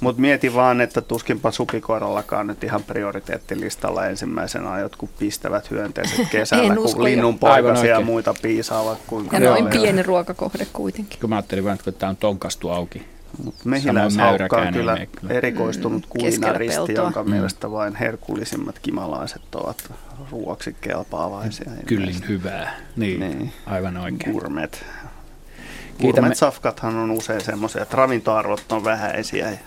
Mutta 0.00 0.20
mietin 0.20 0.54
vaan, 0.54 0.80
että 0.80 1.00
tuskinpa 1.00 1.50
supikoirallakaan 1.50 2.46
nyt 2.46 2.64
ihan 2.64 2.82
prioriteettilistalla 2.82 4.06
ensimmäisenä 4.06 4.80
jotkut 4.80 5.10
pistävät 5.18 5.70
hyönteiset 5.70 6.28
kesällä, 6.32 6.74
kun 6.74 7.04
linnun 7.04 7.38
poikasia 7.38 7.94
ja 7.94 8.00
muita 8.00 8.34
piisaavat. 8.42 8.98
Ja 9.32 9.40
noin 9.40 9.66
pieni 9.66 10.02
ruokakohde 10.02 10.66
kuitenkin. 10.72 11.20
Kun 11.20 11.30
mä 11.30 11.36
ajattelin 11.36 11.64
vaan, 11.64 11.74
että 11.74 11.92
tämä 11.92 12.10
on 12.10 12.16
tonkastu 12.16 12.70
auki. 12.70 13.13
Mehiläishaukka 13.64 14.56
on 14.56 14.72
kyllä 14.72 14.98
erikoistunut 15.28 16.02
mm, 16.02 16.08
kuinaristi, 16.08 16.94
jonka 16.94 17.22
mm. 17.22 17.30
mielestä 17.30 17.70
vain 17.70 17.96
herkullisimmat 17.96 18.78
kimalaiset 18.78 19.54
ovat 19.54 19.92
ruoaksi 20.30 20.76
kelpaavaisia. 20.80 21.70
Kyllin 21.86 22.28
hyvää, 22.28 22.76
niin, 22.96 23.20
niin. 23.20 23.52
aivan 23.66 23.96
oikein. 23.96 24.32
Gourmet. 24.32 24.84
Kiitämme. 25.98 26.34
safkathan 26.34 26.96
on 26.96 27.10
usein 27.10 27.40
semmoisia, 27.40 27.82
että 27.82 27.96
ravintoarvot 27.96 28.72
on 28.72 28.84
vähäisiä 28.84 29.50
ja 29.50 29.58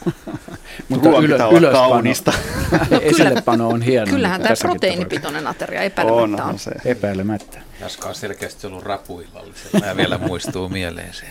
mutta 0.88 1.08
ylö, 1.08 1.36
ylöspano, 1.36 1.72
kaunista. 1.72 2.32
no, 2.90 3.00
Esillepano 3.00 3.68
on 3.68 3.82
hieno. 3.82 4.06
Kyllähän 4.06 4.42
tämä 4.42 4.54
proteiinipitoinen 4.60 5.46
ateria 5.46 5.82
epäilemättä 5.82 6.44
on. 6.44 6.58
Se. 6.58 6.70
Epäilemättä. 6.84 7.58
Jaska 7.80 8.08
on 8.08 8.14
selkeästi 8.14 8.66
ollut 8.66 8.84
rapuillallisella 8.84 9.86
ja 9.86 9.96
vielä 9.96 10.18
muistuu 10.18 10.68
mieleen 10.68 11.14
se. 11.14 11.24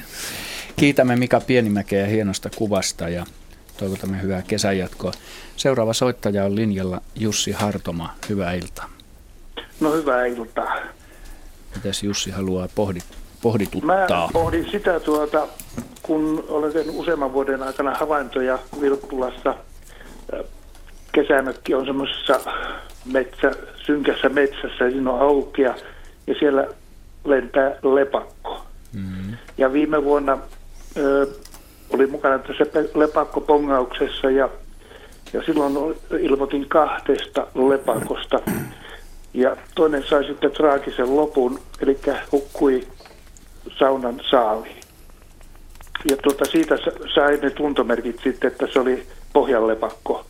Kiitämme 0.79 1.15
Mika 1.15 1.41
Pienimäkeä 1.41 2.05
hienosta 2.05 2.49
kuvasta 2.55 3.09
ja 3.09 3.25
toivotamme 3.77 4.21
hyvää 4.21 4.41
kesänjatkoa. 4.41 5.11
Seuraava 5.55 5.93
soittaja 5.93 6.45
on 6.45 6.55
linjalla 6.55 7.01
Jussi 7.15 7.51
Hartoma. 7.51 8.13
Hyvää 8.29 8.53
iltaa. 8.53 8.89
No 9.79 9.93
hyvää 9.93 10.25
iltaa. 10.25 10.75
Mitäs 11.75 12.03
Jussi 12.03 12.31
haluaa 12.31 12.67
pohdittaa? 12.75 13.19
pohdituttaa? 13.41 14.27
Mä 14.27 14.33
pohdin 14.33 14.71
sitä, 14.71 14.99
tuota, 14.99 15.47
kun 16.03 16.45
olen 16.49 16.73
tehnyt 16.73 16.95
useamman 16.97 17.33
vuoden 17.33 17.63
aikana 17.63 17.95
havaintoja 17.95 18.59
Vilppulassa. 18.81 19.55
Kesämökki 21.11 21.73
on 21.73 21.85
semmoisessa 21.85 22.39
metsä, 23.05 23.51
synkässä 23.85 24.29
metsässä 24.29 24.85
ja 24.85 24.91
siinä 24.91 25.11
on 25.11 25.21
aukea 25.21 25.75
ja 26.27 26.35
siellä 26.39 26.67
lentää 27.25 27.71
lepakko. 27.95 28.65
Mm-hmm. 28.93 29.37
Ja 29.57 29.73
viime 29.73 30.03
vuonna 30.03 30.37
oli 31.89 32.07
mukana 32.07 32.39
tässä 32.39 32.65
lepakkopongauksessa 32.95 34.29
ja, 34.29 34.49
ja 35.33 35.43
silloin 35.43 35.95
ilmoitin 36.19 36.69
kahdesta 36.69 37.47
lepakosta. 37.69 38.39
Ja 39.33 39.57
toinen 39.75 40.03
sai 40.03 40.23
sitten 40.23 40.51
traagisen 40.51 41.15
lopun, 41.15 41.59
eli 41.81 41.99
hukkui 42.31 42.87
saunan 43.77 44.21
saaliin. 44.29 44.79
Ja 46.09 46.17
tuota, 46.17 46.45
siitä 46.45 46.77
sai 47.15 47.37
ne 47.37 47.49
tuntomerkit 47.49 48.19
sitten, 48.23 48.51
että 48.51 48.67
se 48.73 48.79
oli 48.79 49.07
pohjanlepakko. 49.33 50.25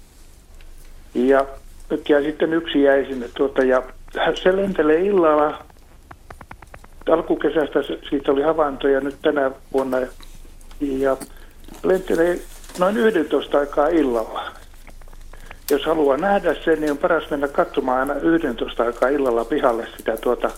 Ja 1.13 1.45
jäi 2.09 2.23
sitten 2.23 2.53
yksi 2.53 2.83
jäi 2.83 3.05
sinne 3.05 3.29
tuota, 3.37 3.63
ja 3.63 3.83
se 4.43 4.55
lentelee 4.55 4.99
illalla. 4.99 5.63
Alkukesästä 7.09 7.79
siitä 8.09 8.31
oli 8.31 8.41
havaintoja 8.41 9.01
nyt 9.01 9.15
tänä 9.21 9.51
vuonna. 9.73 9.97
Ja 10.81 11.17
lentelee 11.83 12.39
noin 12.79 12.97
11 12.97 13.59
aikaa 13.59 13.87
illalla. 13.87 14.51
Jos 15.71 15.85
haluaa 15.85 16.17
nähdä 16.17 16.55
sen, 16.63 16.81
niin 16.81 16.91
on 16.91 16.97
paras 16.97 17.29
mennä 17.29 17.47
katsomaan 17.47 17.99
aina 17.99 18.21
11 18.21 18.83
aikaa 18.83 19.09
illalla 19.09 19.45
pihalle 19.45 19.87
sitä 19.97 20.17
tuota, 20.17 20.51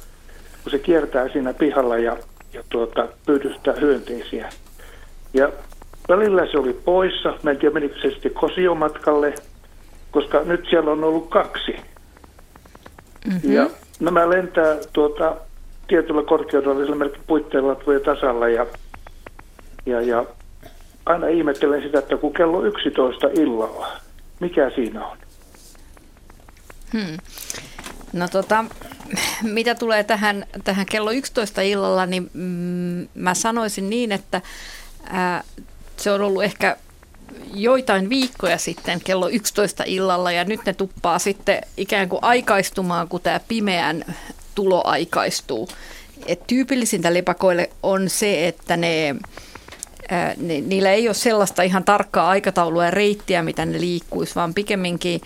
kun 0.64 0.72
se 0.72 0.80
kiertää 0.80 1.30
siinä 1.30 1.54
pihalla 1.54 1.98
ja 1.98 2.18
ja 2.54 2.64
tuota, 2.70 3.08
pyydystää 3.26 3.74
hyönteisiä. 3.82 4.50
Ja 5.34 5.50
välillä 6.10 6.46
se 6.52 6.58
oli 6.58 6.74
poissa, 6.74 7.34
mä 7.44 7.52
en 7.52 7.58
tiedä 7.58 7.74
menikö 7.74 7.96
se 8.02 8.10
sitten 8.10 8.34
kosiomatkalle, 8.34 9.34
koska 10.12 10.42
nyt 10.44 10.66
siellä 10.70 10.92
on 10.92 11.04
ollut 11.04 11.30
kaksi. 11.30 11.76
Mm-hmm. 13.26 13.54
Ja 13.54 13.70
nämä 14.00 14.30
lentää 14.30 14.78
tuota, 14.94 15.36
tietyllä 15.88 16.24
korkeudella, 16.24 16.84
esimerkiksi 16.84 17.22
puitteilla 17.28 17.76
tulee 17.76 18.00
tasalla 18.00 18.50
ja, 18.50 18.66
ja, 19.86 20.02
ja 20.02 20.26
aina 21.06 21.28
ihmettelen 21.28 21.84
sitä, 21.84 22.00
että 22.00 22.18
kun 22.18 22.34
kello 22.34 22.66
11 22.66 23.28
illalla, 23.28 23.88
mikä 24.40 24.72
siinä 24.76 25.08
on? 25.08 25.18
Hmm. 26.94 27.18
No 28.14 28.28
tota, 28.28 28.66
mitä 29.42 29.76
tulee 29.76 30.04
tähän, 30.04 30.46
tähän 30.64 30.86
kello 30.86 31.12
11 31.12 31.62
illalla, 31.62 32.06
niin 32.06 32.30
mm, 32.34 33.08
mä 33.16 33.34
sanoisin 33.34 33.90
niin, 33.90 34.12
että 34.12 34.42
ää, 35.04 35.44
se 35.98 36.12
on 36.12 36.22
ollut 36.22 36.44
ehkä 36.44 36.78
joitain 37.54 38.10
viikkoja 38.10 38.58
sitten 38.58 39.02
kello 39.04 39.30
11 39.30 39.84
illalla 39.88 40.32
ja 40.32 40.44
nyt 40.44 40.60
ne 40.66 40.74
tuppaa 40.74 41.20
sitten 41.20 41.62
ikään 41.78 42.10
kuin 42.10 42.24
aikaistumaan, 42.24 43.08
kun 43.08 43.22
tämä 43.22 43.40
pimeän 43.48 44.16
tulo 44.56 44.82
aikaistuu. 44.86 45.70
Et 46.26 46.48
tyypillisintä 46.48 47.14
lepakoille 47.14 47.70
on 47.84 48.10
se, 48.10 48.48
että 48.48 48.78
ne, 48.78 49.16
ne, 50.38 50.62
niillä 50.62 50.92
ei 50.92 51.08
ole 51.08 51.14
sellaista 51.14 51.64
ihan 51.64 51.84
tarkkaa 51.84 52.30
aikataulua 52.30 52.86
ja 52.86 52.92
reittiä, 52.92 53.44
mitä 53.44 53.66
ne 53.66 53.82
liikkuisi, 53.82 54.36
vaan 54.36 54.54
pikemminkin 54.54 55.22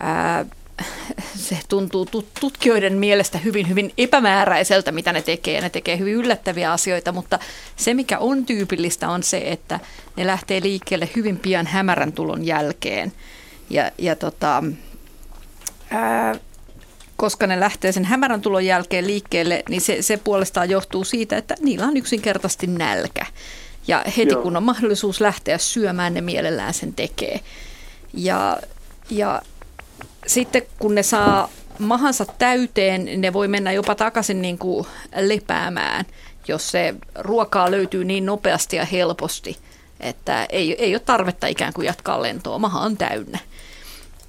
ää, 0.00 0.44
se 1.48 1.58
tuntuu 1.68 2.06
tutkijoiden 2.40 2.92
mielestä 2.92 3.38
hyvin, 3.38 3.68
hyvin 3.68 3.92
epämääräiseltä, 3.98 4.92
mitä 4.92 5.12
ne 5.12 5.22
tekee. 5.22 5.60
Ne 5.60 5.70
tekee 5.70 5.98
hyvin 5.98 6.14
yllättäviä 6.14 6.72
asioita, 6.72 7.12
mutta 7.12 7.38
se, 7.76 7.94
mikä 7.94 8.18
on 8.18 8.46
tyypillistä, 8.46 9.08
on 9.08 9.22
se, 9.22 9.42
että 9.44 9.80
ne 10.16 10.26
lähtee 10.26 10.62
liikkeelle 10.62 11.08
hyvin 11.16 11.36
pian 11.38 11.66
hämärän 11.66 12.12
tulon 12.12 12.44
jälkeen. 12.44 13.12
Ja, 13.70 13.90
ja 13.98 14.16
tota, 14.16 14.64
ää, 15.90 16.34
koska 17.16 17.46
ne 17.46 17.60
lähtee 17.60 17.92
sen 17.92 18.04
hämärän 18.04 18.40
tulon 18.40 18.66
jälkeen 18.66 19.06
liikkeelle, 19.06 19.62
niin 19.68 19.80
se, 19.80 20.02
se 20.02 20.16
puolestaan 20.16 20.70
johtuu 20.70 21.04
siitä, 21.04 21.36
että 21.36 21.54
niillä 21.60 21.86
on 21.86 21.96
yksinkertaisesti 21.96 22.66
nälkä. 22.66 23.26
Ja 23.86 24.04
heti 24.16 24.32
Joo. 24.32 24.42
kun 24.42 24.56
on 24.56 24.62
mahdollisuus 24.62 25.20
lähteä 25.20 25.58
syömään, 25.58 26.14
ne 26.14 26.20
mielellään 26.20 26.74
sen 26.74 26.94
tekee. 26.94 27.40
Ja, 28.14 28.58
ja 29.10 29.42
sitten 30.26 30.62
kun 30.78 30.94
ne 30.94 31.02
saa 31.02 31.48
mahansa 31.78 32.26
täyteen, 32.38 33.20
ne 33.20 33.32
voi 33.32 33.48
mennä 33.48 33.72
jopa 33.72 33.94
takaisin 33.94 34.42
niin 34.42 34.58
kuin 34.58 34.86
lepäämään, 35.16 36.04
jos 36.48 36.70
se 36.70 36.94
ruokaa 37.18 37.70
löytyy 37.70 38.04
niin 38.04 38.26
nopeasti 38.26 38.76
ja 38.76 38.84
helposti, 38.84 39.56
että 40.00 40.46
ei, 40.50 40.84
ei 40.84 40.94
ole 40.94 41.00
tarvetta 41.00 41.46
ikään 41.46 41.72
kuin 41.72 41.86
jatkaa 41.86 42.22
lentoa, 42.22 42.58
maha 42.58 42.80
on 42.80 42.96
täynnä. 42.96 43.38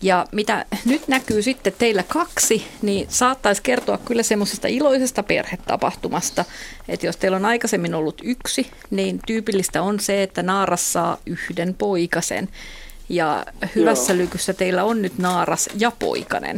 Ja 0.04 0.26
mitä 0.32 0.66
nyt 0.86 1.08
näkyy 1.08 1.42
sitten 1.42 1.74
teillä 1.78 2.04
kaksi, 2.08 2.68
niin 2.82 3.06
saattaisi 3.10 3.64
kertoa 3.64 3.98
kyllä 4.06 4.24
semmoisesta 4.24 4.68
iloisesta 4.68 5.24
perhetapahtumasta, 5.24 6.46
että 6.88 7.06
jos 7.06 7.18
teillä 7.18 7.38
on 7.38 7.46
aikaisemmin 7.46 7.96
ollut 7.96 8.22
yksi, 8.24 8.72
niin 8.92 9.20
tyypillistä 9.28 9.82
on 9.82 10.00
se, 10.00 10.24
että 10.24 10.44
naaras 10.44 10.94
saa 10.94 11.18
yhden 11.26 11.74
poikasen. 11.74 12.50
Ja 13.10 13.46
hyvässä 13.76 14.14
Joo. 14.14 14.22
lykyssä 14.22 14.54
teillä 14.54 14.84
on 14.84 15.02
nyt 15.02 15.18
naaras 15.18 15.70
ja 15.80 15.92
poikanen. 16.00 16.58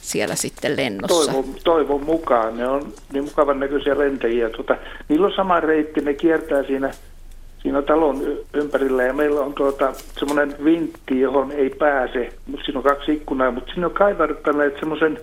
siellä 0.00 0.34
sitten 0.34 0.76
lennossa. 0.76 1.32
Toivon, 1.32 1.54
toivon 1.64 2.04
mukaan. 2.04 2.56
Ne 2.56 2.68
on 2.68 2.92
niin 3.12 3.24
mukavan 3.24 3.60
näköisiä 3.60 3.98
lentäjiä. 3.98 4.50
Tuota, 4.50 4.76
niillä 5.08 5.26
on 5.26 5.32
sama 5.36 5.60
reitti, 5.60 6.00
ne 6.00 6.14
kiertää 6.14 6.62
siinä, 6.62 6.90
siinä 7.64 7.82
talon 7.82 8.22
ympärillä 8.54 9.02
ja 9.02 9.12
meillä 9.12 9.40
on 9.40 9.54
tuota, 9.54 9.92
semmoinen 10.18 10.64
vintti, 10.64 11.20
johon 11.20 11.52
ei 11.52 11.70
pääse. 11.70 12.28
Siinä 12.64 12.78
on 12.78 12.82
kaksi 12.82 13.12
ikkunaa, 13.12 13.50
mutta 13.50 13.72
sinne 13.72 13.86
on 13.86 13.92
kaivartaneet 13.92 14.78
semmoisen 14.78 15.18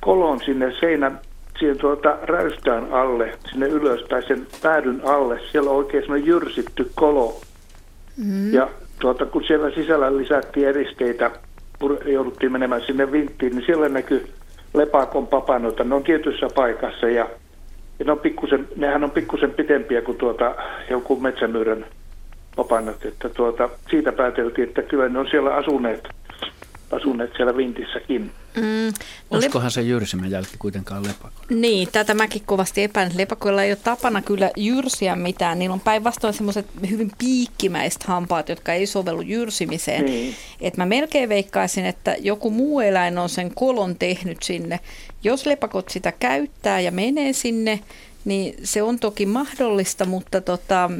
kolon 0.00 0.40
sinne 0.44 0.72
seinän 0.80 1.20
siihen 1.58 1.78
tuota 1.78 2.18
räystään 2.22 2.92
alle, 2.92 3.32
sinne 3.50 3.66
ylös 3.66 4.00
tai 4.08 4.22
sen 4.22 4.46
päädyn 4.62 5.00
alle. 5.04 5.40
Siellä 5.52 5.70
on 5.70 5.76
oikein 5.76 6.02
semmoinen 6.02 6.26
jyrsitty 6.26 6.90
kolo. 6.94 7.40
Mm. 8.16 8.52
Ja 8.52 8.68
tuota, 9.00 9.26
kun 9.26 9.44
siellä 9.46 9.70
sisällä 9.70 10.16
lisättiin 10.16 10.68
eristeitä, 10.68 11.30
jouduttiin 12.04 12.52
menemään 12.52 12.82
sinne 12.86 13.12
vinttiin, 13.12 13.56
niin 13.56 13.66
siellä 13.66 13.88
näkyy 13.88 14.26
lepakon 14.74 15.26
papanoita. 15.26 15.84
Ne 15.84 15.94
on 15.94 16.02
tietyssä 16.02 16.48
paikassa 16.54 17.08
ja 17.08 17.28
ne 18.04 18.12
on 18.12 18.18
pikkusen, 18.18 18.68
nehän 18.76 19.04
on 19.04 19.10
pikkusen 19.10 19.50
pitempiä 19.50 20.02
kuin 20.02 20.18
tuota, 20.18 20.54
joku 20.90 21.20
metsämyyrän 21.20 21.86
papanot. 22.56 23.04
Että 23.04 23.28
tuota, 23.28 23.68
siitä 23.90 24.12
pääteltiin, 24.12 24.68
että 24.68 24.82
kyllä 24.82 25.08
ne 25.08 25.18
on 25.18 25.28
siellä 25.30 25.54
asuneet 25.54 26.08
asuneet 26.90 27.30
siellä 27.36 27.56
Vintissäkin. 27.56 28.30
Mm, 28.56 28.62
no 28.86 28.92
Olisikohan 29.30 29.70
se 29.70 29.82
jyrsimän 29.82 30.30
jälki 30.30 30.56
kuitenkaan 30.58 31.04
lepako? 31.04 31.34
Niin, 31.50 31.88
tätä 31.92 32.14
mäkin 32.14 32.42
kovasti 32.46 32.82
epäilen. 32.82 33.16
Lepakoilla 33.16 33.62
ei 33.62 33.70
ole 33.70 33.78
tapana 33.84 34.22
kyllä 34.22 34.50
jyrsiä 34.56 35.16
mitään. 35.16 35.58
Niillä 35.58 35.74
on 35.74 35.80
päinvastoin 35.80 36.34
semmoiset 36.34 36.66
hyvin 36.90 37.10
piikkimäiset 37.18 38.02
hampaat, 38.02 38.48
jotka 38.48 38.72
ei 38.72 38.86
sovellu 38.86 39.20
jyrsimiseen. 39.20 40.04
Niin. 40.04 40.34
Et 40.60 40.76
mä 40.76 40.86
melkein 40.86 41.28
veikkaisin, 41.28 41.86
että 41.86 42.16
joku 42.20 42.50
muu 42.50 42.80
eläin 42.80 43.18
on 43.18 43.28
sen 43.28 43.54
kolon 43.54 43.96
tehnyt 43.96 44.42
sinne. 44.42 44.80
Jos 45.26 45.46
lepakot 45.46 45.88
sitä 45.88 46.12
käyttää 46.12 46.80
ja 46.80 46.92
menee 46.92 47.32
sinne, 47.32 47.80
niin 48.24 48.54
se 48.62 48.82
on 48.82 48.98
toki 48.98 49.26
mahdollista, 49.26 50.04
mutta 50.04 50.40
tota, 50.40 50.90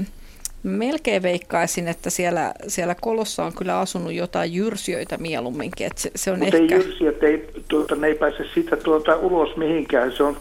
melkein 0.62 1.22
veikkaisin, 1.22 1.88
että 1.88 2.10
siellä, 2.10 2.52
siellä 2.68 2.94
kolossa 3.00 3.44
on 3.44 3.52
kyllä 3.52 3.78
asunut 3.78 4.12
jotain 4.12 4.54
jyrsijöitä 4.54 5.16
mieluumminkin. 5.18 5.86
Että 5.86 6.02
se, 6.02 6.10
se 6.14 6.30
on 6.30 6.38
Mutta 6.38 6.56
ehkä... 6.56 6.74
ei 6.74 6.82
jyrsijöt, 6.82 7.22
ei, 7.22 7.50
tuota, 7.68 7.94
ne 7.94 8.06
ei 8.06 8.14
pääse 8.14 8.44
siitä 8.54 8.76
tuota, 8.76 9.16
ulos 9.16 9.56
mihinkään. 9.56 10.12
Se 10.12 10.22
on 10.22 10.36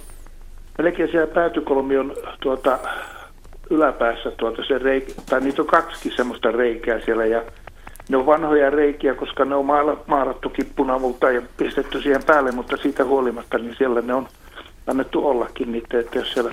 melkein 0.77 1.11
siellä 1.11 1.33
päätykolmion 1.33 2.15
tuota, 2.41 2.79
yläpäässä 3.69 4.31
tuota, 4.31 4.61
se 4.67 4.77
reik, 4.77 5.13
tai 5.29 5.41
niitä 5.41 5.61
on 5.61 5.67
kaksi 5.67 6.11
semmoista 6.15 6.51
reikää 6.51 7.01
siellä 7.01 7.25
ja 7.25 7.43
ne 8.09 8.17
on 8.17 8.25
vanhoja 8.25 8.69
reikiä, 8.69 9.15
koska 9.15 9.45
ne 9.45 9.55
on 9.55 9.65
maalattu 10.07 10.50
kippunavulta 10.50 11.31
ja 11.31 11.41
pistetty 11.57 12.01
siihen 12.01 12.24
päälle, 12.24 12.51
mutta 12.51 12.77
siitä 12.77 13.05
huolimatta 13.05 13.57
niin 13.57 13.75
siellä 13.77 14.01
ne 14.01 14.13
on 14.13 14.27
annettu 14.88 15.27
ollakin 15.27 15.71
niitä, 15.71 16.00
että 16.00 16.19
jos 16.19 16.33
siellä 16.33 16.51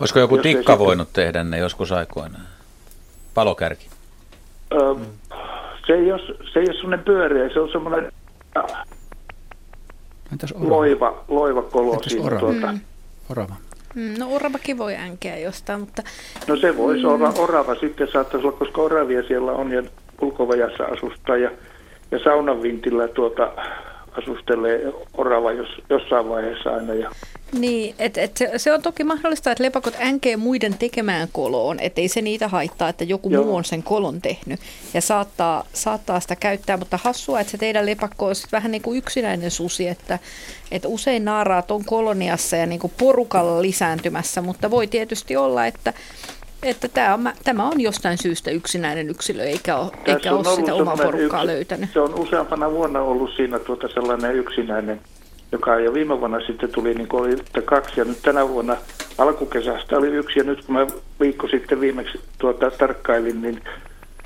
Olisiko 0.00 0.20
joku 0.20 0.38
tikka 0.38 0.78
voinut 0.78 1.08
sitten... 1.08 1.24
tehdä 1.24 1.44
ne 1.44 1.58
joskus 1.58 1.92
aikoinaan? 1.92 2.44
Palokärki? 3.34 3.88
Öö, 4.72 4.94
se 5.86 5.92
ei 5.92 6.12
ole, 6.12 6.22
se 6.52 6.60
ei 6.60 6.66
ole 6.68 6.74
semmoinen 6.74 7.04
pyöreä, 7.04 7.48
se 7.52 7.60
on 7.60 7.72
semmoinen 7.72 8.12
äh, 8.56 8.84
loiva, 10.54 11.24
loiva 11.28 11.62
kolo 11.62 11.92
Entäs 11.92 12.12
siinä. 12.12 12.26
Orava? 12.26 12.40
Tuota. 12.40 12.72
Mm. 12.72 12.80
orava. 13.28 13.54
Mm, 13.94 14.14
no 14.18 14.28
oravakin 14.30 14.78
voi 14.78 14.96
änkeä 14.96 15.38
jostain, 15.38 15.80
mutta... 15.80 16.02
No 16.46 16.56
se 16.56 16.76
voisi 16.76 17.02
mm. 17.02 17.08
olla 17.08 17.32
orava 17.38 17.74
sitten 17.74 18.08
saattaisi 18.12 18.46
olla, 18.46 18.56
koska 18.58 18.80
oravia 18.80 19.22
siellä 19.22 19.52
on 19.52 19.72
ja 19.72 19.82
ulkovajassa 20.20 20.84
asustaa 20.84 21.36
ja, 21.36 21.50
ja 22.10 22.18
saunavintillä 22.24 23.08
tuota, 23.08 23.52
asustelee 24.18 24.92
orava 25.14 25.52
jos, 25.52 25.68
jossain 25.90 26.28
vaiheessa 26.28 26.70
aina. 26.70 26.94
Ja 26.94 27.10
niin, 27.52 27.94
et, 27.98 28.18
et 28.18 28.36
se, 28.36 28.50
se 28.56 28.72
on 28.72 28.82
toki 28.82 29.04
mahdollista, 29.04 29.52
että 29.52 29.64
lepakot 29.64 29.94
änkee 30.00 30.36
muiden 30.36 30.78
tekemään 30.78 31.28
koloon, 31.32 31.80
ettei 31.80 32.08
se 32.08 32.22
niitä 32.22 32.48
haittaa, 32.48 32.88
että 32.88 33.04
joku 33.04 33.30
Joo. 33.30 33.44
muu 33.44 33.56
on 33.56 33.64
sen 33.64 33.82
kolon 33.82 34.20
tehnyt 34.20 34.60
ja 34.94 35.00
saattaa, 35.00 35.64
saattaa 35.72 36.20
sitä 36.20 36.36
käyttää, 36.36 36.76
mutta 36.76 36.98
hassua, 37.02 37.40
että 37.40 37.50
se 37.50 37.58
teidän 37.58 37.86
lepakko 37.86 38.26
on 38.26 38.34
vähän 38.52 38.70
niin 38.70 38.82
kuin 38.82 38.98
yksinäinen 38.98 39.50
susi, 39.50 39.88
että, 39.88 40.18
että 40.70 40.88
usein 40.88 41.24
naaraat 41.24 41.70
on 41.70 41.84
koloniassa 41.84 42.56
ja 42.56 42.66
niin 42.66 42.80
kuin 42.80 42.92
porukalla 42.98 43.62
lisääntymässä, 43.62 44.42
mutta 44.42 44.70
voi 44.70 44.86
tietysti 44.86 45.36
olla, 45.36 45.66
että 45.66 45.92
että 46.62 46.88
tämä 46.88 47.14
on, 47.14 47.32
tämä 47.44 47.66
on 47.66 47.80
jostain 47.80 48.18
syystä 48.18 48.50
yksinäinen 48.50 49.10
yksilö, 49.10 49.42
eikä 49.42 49.76
ole, 49.76 49.90
eikä 50.06 50.32
ole 50.32 50.56
sitä 50.56 50.74
omaa 50.74 50.96
porukkaa 50.96 51.42
yksi, 51.42 51.46
löytänyt. 51.46 51.90
Se 51.92 52.00
on 52.00 52.14
useampana 52.14 52.70
vuonna 52.70 53.00
ollut 53.00 53.30
siinä 53.36 53.58
tuota 53.58 53.88
sellainen 53.88 54.36
yksinäinen 54.36 55.00
joka 55.52 55.78
jo 55.78 55.94
viime 55.94 56.20
vuonna 56.20 56.40
sitten 56.46 56.72
tuli, 56.72 56.94
niin 56.94 57.08
oli 57.10 57.36
kaksi 57.64 58.00
ja 58.00 58.04
nyt 58.04 58.22
tänä 58.22 58.48
vuonna 58.48 58.76
alkukesästä 59.18 59.96
oli 59.96 60.08
yksi 60.08 60.38
ja 60.38 60.44
nyt 60.44 60.64
kun 60.64 60.74
mä 60.74 60.86
viikko 61.20 61.48
sitten 61.48 61.80
viimeksi 61.80 62.20
tuota, 62.38 62.70
tarkkailin, 62.70 63.42
niin 63.42 63.62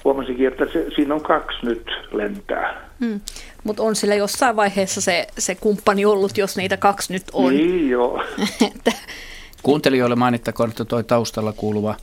huomasinkin, 0.04 0.48
että 0.48 0.64
se, 0.72 0.86
siinä 0.94 1.14
on 1.14 1.22
kaksi 1.22 1.58
nyt 1.62 1.90
lentää. 2.12 2.90
Hmm. 3.00 3.20
Mutta 3.64 3.82
on 3.82 3.96
sillä 3.96 4.14
jossain 4.14 4.56
vaiheessa 4.56 5.00
se, 5.00 5.26
se 5.38 5.54
kumppani 5.54 6.04
ollut, 6.04 6.38
jos 6.38 6.56
niitä 6.56 6.76
kaksi 6.76 7.12
nyt 7.12 7.24
on. 7.32 7.56
Niin 7.56 7.90
joo. 7.90 8.22
Kuuntelijoille 9.62 10.16
mainittakoon, 10.16 10.70
että 10.70 10.84
tuo 10.84 11.02
taustalla 11.02 11.52
kuuluva 11.52 11.94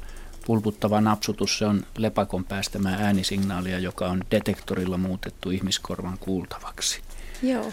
pulputtava 0.46 1.02
napsutus, 1.02 1.58
se 1.58 1.66
on 1.66 1.86
lepakon 1.98 2.44
päästämää 2.44 2.98
äänisignaalia, 3.02 3.80
joka 3.80 4.08
on 4.08 4.24
detektorilla 4.32 4.98
muutettu 4.98 5.52
ihmiskorvan 5.52 6.18
kuultavaksi. 6.20 7.02
Joo. 7.44 7.72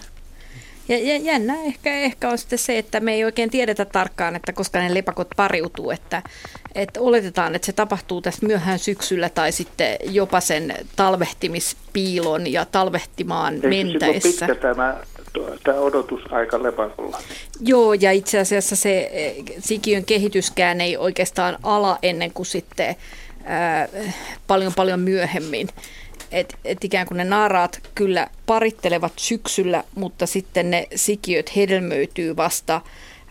Ja, 0.88 0.98
ja 0.98 1.16
jännä 1.16 1.62
ehkä, 1.62 1.94
ehkä 1.94 2.28
on 2.28 2.38
sitten 2.38 2.58
se, 2.58 2.78
että 2.78 3.00
me 3.00 3.12
ei 3.14 3.24
oikein 3.24 3.50
tiedetä 3.50 3.84
tarkkaan, 3.84 4.36
että 4.36 4.52
koska 4.52 4.78
ne 4.78 4.94
lepakot 4.94 5.28
pariutuu, 5.36 5.90
että, 5.90 6.22
että 6.74 7.00
oletetaan, 7.00 7.54
että 7.54 7.66
se 7.66 7.72
tapahtuu 7.72 8.20
tässä 8.20 8.46
myöhään 8.46 8.78
syksyllä 8.78 9.28
tai 9.28 9.52
sitten 9.52 9.96
jopa 10.04 10.40
sen 10.40 10.74
talvehtimispiilon 10.96 12.52
ja 12.52 12.64
talvehtimaan 12.64 13.54
Eikö 13.54 13.68
mentäessä. 13.68 14.46
pitkä 14.46 14.54
tämä, 14.54 14.96
tämä 15.64 15.78
odotusaika 15.78 16.62
lepakolla? 16.62 17.18
Joo, 17.60 17.92
ja 17.92 18.12
itse 18.12 18.38
asiassa 18.38 18.76
se 18.76 19.10
eh, 19.12 19.34
sikiön 19.58 20.04
kehityskään 20.04 20.80
ei 20.80 20.96
oikeastaan 20.96 21.58
ala 21.62 21.98
ennen 22.02 22.32
kuin 22.32 22.46
sitten 22.46 22.96
ää, 23.44 23.88
paljon 24.46 24.72
paljon 24.76 25.00
myöhemmin 25.00 25.68
että 26.32 26.56
et 26.64 26.84
ikään 26.84 27.06
kuin 27.06 27.18
ne 27.18 27.24
naaraat 27.24 27.80
kyllä 27.94 28.26
parittelevat 28.46 29.12
syksyllä, 29.16 29.84
mutta 29.94 30.26
sitten 30.26 30.70
ne 30.70 30.86
sikiöt 30.94 31.56
hedelmöityy 31.56 32.36
vasta, 32.36 32.80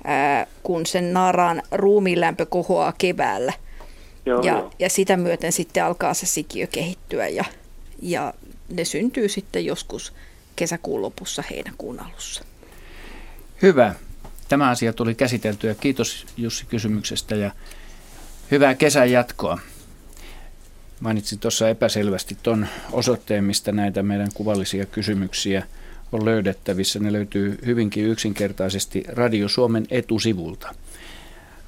ää, 0.04 0.48
kun 0.64 0.86
sen 0.86 1.14
naaraan 1.14 1.62
ruumiinlämpö 1.72 2.46
kohoaa 2.46 2.94
keväällä. 2.98 3.54
Joo, 4.26 4.42
ja, 4.42 4.54
joo. 4.54 4.72
ja 4.80 4.90
sitä 4.90 5.18
myöten 5.18 5.52
sitten 5.52 5.86
alkaa 5.86 6.14
se 6.14 6.26
sikiö 6.26 6.68
kehittyä 6.68 7.28
ja, 7.28 7.46
ja 8.02 8.34
ne 8.70 8.86
syntyy 8.86 9.30
sitten 9.30 9.66
joskus 9.66 10.14
kesäkuun 10.58 11.02
lopussa, 11.02 11.44
heinäkuun 11.52 12.00
alussa. 12.00 12.44
Hyvä. 13.62 13.96
Tämä 14.48 14.70
asia 14.70 14.94
tuli 14.94 15.16
käsiteltyä. 15.16 15.76
Kiitos 15.76 16.26
Jussi 16.38 16.66
kysymyksestä 16.66 17.36
ja 17.36 17.52
hyvää 18.52 18.76
kesän 18.76 19.12
jatkoa. 19.12 19.60
Mainitsin 21.00 21.40
tuossa 21.40 21.70
epäselvästi 21.70 22.38
tuon 22.44 22.68
osoitteen, 22.92 23.44
mistä 23.44 23.72
näitä 23.72 24.04
meidän 24.04 24.30
kuvallisia 24.34 24.86
kysymyksiä 24.86 25.64
on 26.12 26.26
löydettävissä. 26.26 27.00
Ne 27.00 27.14
löytyy 27.14 27.60
hyvinkin 27.66 28.06
yksinkertaisesti 28.06 29.04
Radio 29.08 29.50
Suomen 29.50 29.88
etusivulta. 29.92 30.76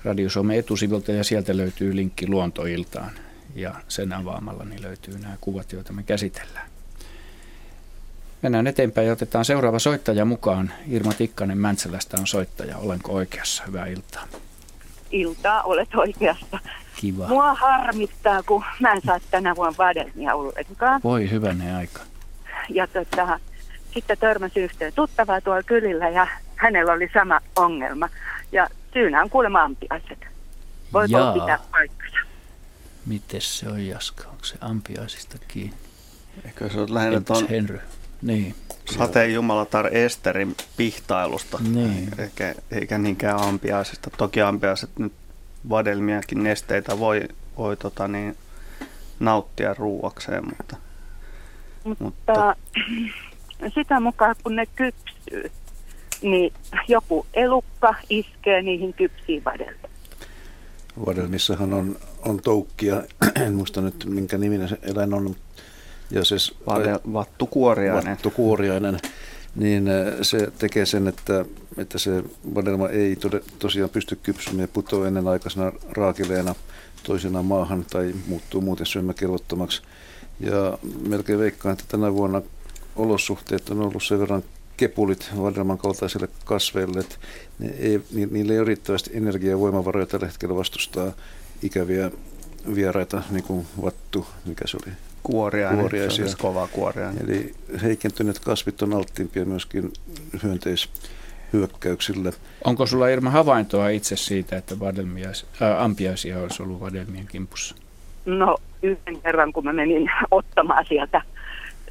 Radio 0.04 0.30
Suomen 0.30 0.60
etusivulta 0.60 1.12
ja 1.12 1.24
sieltä 1.24 1.58
löytyy 1.58 1.96
linkki 1.96 2.28
luontoiltaan. 2.28 3.12
Ja 3.56 3.76
sen 3.88 4.14
avaamalla 4.14 4.66
niin 4.66 4.82
löytyy 4.82 5.20
nämä 5.20 5.38
kuvat, 5.42 5.72
joita 5.72 5.94
me 5.94 6.04
käsitellään. 6.04 6.69
Mennään 8.42 8.68
eteenpäin 8.68 9.08
ja 9.08 9.14
otetaan 9.14 9.46
seuraava 9.46 9.80
soittaja 9.80 10.26
mukaan. 10.26 10.72
Irma 10.88 11.14
Tikkanen 11.14 11.58
Mäntsälästä 11.58 12.18
on 12.20 12.28
soittaja. 12.28 12.78
Olenko 12.78 13.12
oikeassa? 13.14 13.64
Hyvää 13.68 13.86
iltaa. 13.86 14.24
Iltaa, 15.12 15.64
olet 15.64 15.90
oikeassa. 15.96 16.60
Kiva. 16.96 17.28
Mua 17.28 17.54
harmittaa, 17.54 18.44
kun 18.44 18.64
mä 18.80 18.92
en 18.92 19.02
saa 19.06 19.20
tänä 19.32 19.56
vuonna 19.56 19.78
vadelmia 19.78 20.36
ollenkaan. 20.36 21.02
Voi 21.04 21.32
hyvänä 21.32 21.78
aika. 21.78 22.02
Ja 22.70 22.88
tota, 22.88 23.40
sitten 23.94 24.18
törmäsi 24.18 24.60
yhteen 24.60 24.94
tuttavaa 24.94 25.42
tuolla 25.42 25.64
kylillä 25.64 26.10
ja 26.10 26.28
hänellä 26.56 26.94
oli 26.94 27.10
sama 27.14 27.42
ongelma. 27.56 28.10
Ja 28.52 28.68
syynä 28.94 29.22
on 29.22 29.30
kuulemma 29.30 29.64
ampiaiset. 29.64 30.20
Voiko 30.94 31.18
Jaa. 31.18 31.34
pitää 31.34 31.60
paikkansa? 31.72 32.18
Miten 33.06 33.42
se 33.42 33.70
on, 33.70 33.86
Jaska? 33.86 34.24
Onko 34.30 34.44
se 34.44 34.56
ampiaisista 34.62 35.38
kiinni? 35.48 35.78
Eikö 36.46 36.70
se 36.70 36.80
ole 36.80 36.94
lähinnä 36.94 37.22
tuon 37.22 37.48
Henry? 37.50 37.80
Niin. 38.22 38.56
Sateen 38.98 39.34
jumalatar 39.34 39.98
Esterin 39.98 40.56
pihtailusta, 40.78 41.60
niin. 41.74 42.10
eikä, 42.18 42.56
eikä 42.72 42.98
niinkään 42.98 43.40
ampiaisista. 43.40 44.10
Toki 44.18 44.42
ampiaiset 44.42 44.90
nyt 45.00 45.14
vadelmiakin 45.70 46.44
nesteitä 46.44 47.00
voi, 47.00 47.22
voi 47.58 47.78
tota 47.78 48.08
niin, 48.08 48.36
nauttia 49.20 49.74
ruuakseen, 49.74 50.46
mutta, 50.46 50.78
mutta, 51.84 52.04
mutta 52.04 52.56
sitä 53.76 54.00
mukaan 54.00 54.36
kun 54.44 54.56
ne 54.56 54.66
kypsyy, 54.66 55.52
niin 56.22 56.54
joku 56.88 57.26
elukka 57.34 57.96
iskee 58.10 58.62
niihin 58.62 58.94
kypsiin 58.94 59.44
vadelmiin. 59.46 59.90
Vadelmissahan 61.06 61.74
on, 61.74 61.96
on 62.26 62.42
toukkia, 62.42 63.04
en 63.46 63.54
muista 63.54 63.82
nyt 63.82 64.06
minkä 64.06 64.38
niminen 64.38 64.70
se 64.70 64.78
eläin 64.82 65.14
on, 65.14 65.36
ja 66.12 66.26
siis, 66.26 66.56
vattukuoriainen. 67.14 68.14
vattukuoriainen, 68.14 69.00
niin 69.56 69.90
se 70.22 70.52
tekee 70.58 70.86
sen, 70.86 71.08
että, 71.08 71.46
että 71.78 71.98
se 71.98 72.24
vadelma 72.56 72.90
ei 72.90 73.18
tosiaan 73.60 73.90
pysty 73.90 74.20
kypsymään 74.24 74.62
ja 74.62 74.68
putoaa 74.68 75.08
ennenaikaisena 75.08 75.72
raakileena 75.92 76.56
toisena 77.04 77.44
maahan 77.44 77.86
tai 77.90 78.14
muuttuu 78.28 78.62
muuten 78.62 78.86
syömäkelvottomaksi. 78.86 79.82
Ja 80.40 80.78
melkein 81.08 81.40
veikkaan, 81.40 81.74
että 81.74 81.86
tänä 81.88 82.14
vuonna 82.14 82.42
olosuhteet 82.96 83.70
on 83.70 83.82
ollut 83.82 84.04
sen 84.04 84.20
verran 84.20 84.44
kepulit 84.78 85.30
vadelman 85.38 85.78
kaltaisille 85.78 86.28
kasveille, 86.46 87.00
että 87.00 87.16
ne 87.60 87.70
ei, 87.70 88.02
ni, 88.12 88.26
niillä 88.26 88.54
ei 88.54 88.60
ole 88.60 88.68
riittävästi 88.68 89.12
energiaa 89.14 89.52
ja 89.52 89.60
voimavaroja 89.60 90.06
tällä 90.06 90.26
hetkellä 90.26 90.56
vastustaa 90.56 91.12
ikäviä 91.64 92.12
vieraita, 92.76 93.24
niin 93.30 93.44
kuin 93.44 93.68
vattu, 93.82 94.28
mikä 94.46 94.68
se 94.68 94.78
oli, 94.78 94.94
kuoriainen, 95.24 95.80
kuoriaisia. 95.80 96.16
se 96.16 96.22
on 96.22 96.28
siis 96.28 96.42
kova 96.42 96.68
kuoriainen. 96.68 97.24
Eli 97.24 97.54
heikentyneet 97.82 98.40
kasvit 98.40 98.82
on 98.82 98.94
alttiimpia 98.94 99.46
myöskin 99.46 99.94
hyönteishyökkäyksille. 100.44 102.34
Onko 102.64 102.86
sulla 102.86 103.08
Irma 103.08 103.30
havaintoa 103.30 103.90
itse 103.90 104.16
siitä, 104.16 104.58
että 104.58 104.76
äh, 105.62 105.82
ampiaisia 105.82 106.40
olisi 106.40 106.64
ollut 106.64 106.80
vadelmien 106.80 107.28
kimpussa? 107.28 107.76
No 108.26 108.58
yhden 108.84 109.22
kerran, 109.22 109.54
kun 109.54 109.64
mä 109.64 109.74
menin 109.74 110.12
ottamaan 110.32 110.86
sieltä 110.86 111.22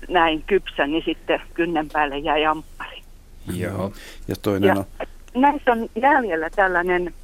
näin 0.09 0.43
kypsän, 0.47 0.91
niin 0.91 1.03
sitten 1.05 1.41
kynnen 1.55 1.89
päälle 1.89 2.19
jäi 2.19 2.47
amppari. 2.47 3.03
Joo. 3.55 3.93
Ja 4.29 4.37
toinen 4.43 4.69
ja 4.69 4.75
on... 4.75 4.85
Näissä 5.35 5.73
on 5.73 5.89
jäljellä 6.03 6.51
tällainen, 6.51 7.15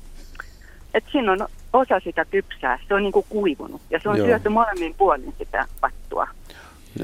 että 0.95 1.11
siinä 1.13 1.33
on 1.33 1.49
osa 1.75 2.01
sitä 2.05 2.25
kypsää, 2.25 2.79
se 2.89 2.95
on 2.95 3.03
niin 3.03 3.13
kuin 3.13 3.27
kuivunut 3.29 3.81
ja 3.91 4.01
se 4.03 4.09
on 4.09 4.19
Joo. 4.19 4.27
syöty 4.27 4.49
molemmin 4.49 4.95
puolin 4.95 5.35
sitä 5.39 5.69
pattua. 5.81 6.29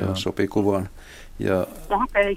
Joo, 0.00 0.14
sopii 0.14 0.48
kuvaan. 0.48 0.88
Ja, 1.38 1.66
okay. 1.90 2.34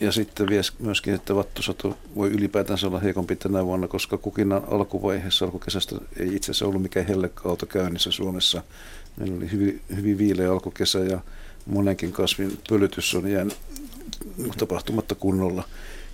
ja 0.00 0.12
sitten 0.12 0.46
myöskin, 0.78 1.14
että 1.14 1.34
vattusato 1.34 1.98
voi 2.16 2.30
ylipäätänsä 2.30 2.86
olla 2.86 3.00
heikompi 3.00 3.36
tänä 3.36 3.66
vuonna, 3.66 3.88
koska 3.88 4.18
kukinnan 4.18 4.62
alkuvaiheessa 4.70 5.44
alkukesästä 5.44 5.96
ei 6.20 6.36
itse 6.36 6.50
asiassa 6.50 6.66
ollut 6.66 6.82
mikään 6.82 7.06
hellekauto 7.06 7.66
käynnissä 7.66 8.10
Suomessa. 8.10 8.62
Meillä 9.16 9.36
oli 9.36 9.52
hyvin, 9.52 9.80
hyvin 9.96 10.18
viileä 10.18 10.52
alkukesä 10.52 10.98
ja 10.98 11.20
monenkin 11.66 12.12
kasvin 12.12 12.58
pölytys 12.68 13.14
on 13.14 13.30
jäänyt 13.30 13.56
tapahtumatta 14.58 15.14
kunnolla. 15.14 15.64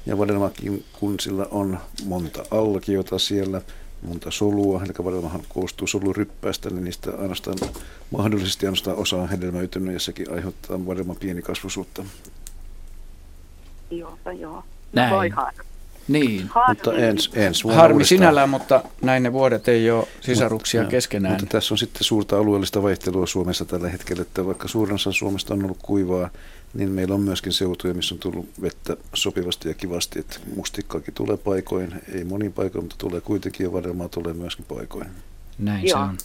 Ja 0.06 0.18
vadelmakin, 0.18 0.84
kun 1.00 1.20
sillä 1.20 1.46
on 1.50 1.78
monta 2.04 2.44
alkiota 2.50 3.18
siellä, 3.18 3.62
monta 4.02 4.30
solua, 4.30 4.82
eli 4.84 5.04
vadelmahan 5.04 5.40
koostuu 5.48 5.86
soluryppäästä, 5.86 6.70
niin 6.70 6.84
niistä 6.84 7.10
ainoastaan 7.18 7.58
mahdollisesti 8.10 8.66
ainoastaan 8.66 8.96
osa 8.96 9.16
on 9.16 9.28
hedelmäytynyt 9.28 9.94
ja 9.94 10.00
sekin 10.00 10.32
aiheuttaa 10.32 10.86
vadelman 10.86 11.16
pienikasvuisuutta. 11.16 12.04
Joo, 13.90 14.18
joo. 14.38 14.64
Näin. 14.92 15.14
Voi 15.14 15.30
niin. 16.08 16.50
Mutta 16.68 16.92
ens, 16.94 17.30
ens 17.34 17.64
Harmi 17.64 17.92
uudestaan. 17.92 18.18
sinällään, 18.18 18.48
mutta 18.48 18.82
näin 19.02 19.22
ne 19.22 19.32
vuodet 19.32 19.68
ei 19.68 19.90
ole 19.90 20.08
sisaruksia 20.20 20.82
Mut, 20.82 20.90
keskenään. 20.90 21.34
Mutta 21.34 21.46
tässä 21.46 21.74
on 21.74 21.78
sitten 21.78 22.04
suurta 22.04 22.38
alueellista 22.38 22.82
vaihtelua 22.82 23.26
Suomessa 23.26 23.64
tällä 23.64 23.88
hetkellä, 23.88 24.22
että 24.22 24.46
vaikka 24.46 24.68
suurin 24.68 24.94
osa 24.94 25.12
Suomesta 25.12 25.54
on 25.54 25.64
ollut 25.64 25.78
kuivaa, 25.82 26.30
niin 26.74 26.90
meillä 26.90 27.14
on 27.14 27.20
myöskin 27.20 27.52
seutuja, 27.52 27.94
missä 27.94 28.14
on 28.14 28.18
tullut 28.18 28.48
vettä 28.62 28.96
sopivasti 29.14 29.68
ja 29.68 29.74
kivasti, 29.74 30.18
että 30.18 30.40
mustikkaakin 30.56 31.14
tulee 31.14 31.36
paikoin, 31.36 31.94
ei 32.14 32.24
monin 32.24 32.52
paikoin, 32.52 32.84
mutta 32.84 32.96
tulee 32.98 33.20
kuitenkin 33.20 33.64
ja 33.64 33.72
vadelmaa 33.72 34.08
tulee 34.08 34.32
myöskin 34.32 34.64
paikoin. 34.68 35.06
Näin 35.58 35.86
Joo. 35.86 35.98
se 35.98 36.04
on. 36.04 36.18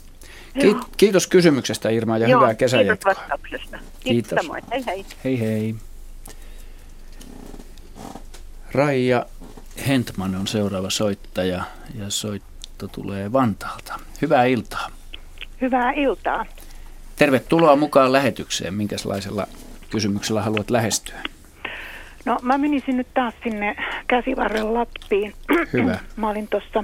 Ki- 0.61 0.87
kiitos 0.97 1.27
kysymyksestä 1.27 1.89
Irma 1.89 2.17
ja 2.17 2.27
Joo, 2.27 2.41
hyvää 2.41 2.55
kesänjatkoa. 2.55 3.13
Kiitos 3.13 3.29
vastauksesta. 3.29 3.77
Kiitos. 3.77 4.29
kiitos. 4.29 4.45
Samoin. 4.45 4.63
Hei 4.71 4.85
hei. 4.85 5.05
Hei 5.23 5.39
hei. 5.39 5.75
Raija 8.71 9.25
Hentman 9.87 10.35
on 10.35 10.47
seuraava 10.47 10.89
soittaja 10.89 11.63
ja 11.99 12.09
soitto 12.09 12.87
tulee 12.87 13.33
Vantaalta. 13.33 13.99
Hyvää 14.21 14.45
iltaa. 14.45 14.89
Hyvää 15.61 15.91
iltaa. 15.91 16.45
Tervetuloa 17.15 17.75
mukaan 17.75 18.11
lähetykseen. 18.11 18.73
Minkälaisella 18.73 19.47
kysymyksellä 19.89 20.41
haluat 20.41 20.69
lähestyä? 20.69 21.19
No 22.25 22.39
mä 22.41 22.57
menisin 22.57 22.97
nyt 22.97 23.07
taas 23.13 23.33
sinne 23.43 23.75
käsivarren 24.07 24.73
Lappiin. 24.73 25.33
Hyvä. 25.73 25.99
Mä 26.17 26.29
olin 26.29 26.47
tuossa 26.47 26.83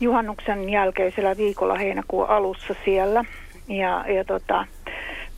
juhannuksen 0.00 0.68
jälkeisellä 0.68 1.36
viikolla 1.36 1.74
heinäkuun 1.74 2.28
alussa 2.28 2.74
siellä. 2.84 3.24
Ja, 3.68 4.04
ja 4.08 4.24
tota, 4.24 4.66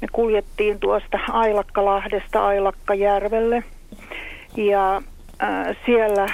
me 0.01 0.09
kuljettiin 0.12 0.79
tuosta 0.81 1.19
Ailakkalahdesta 1.29 2.47
Ailakkajärvelle. 2.47 3.64
Ja 4.57 5.03
äh, 5.42 5.77
siellä 5.87 6.22
äh, 6.22 6.31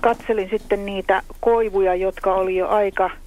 katselin 0.00 0.50
sitten 0.50 0.86
niitä 0.86 1.22
koivuja, 1.40 1.94
jotka 1.94 2.34
oli 2.34 2.56
jo 2.56 2.68
aika– 2.68 3.10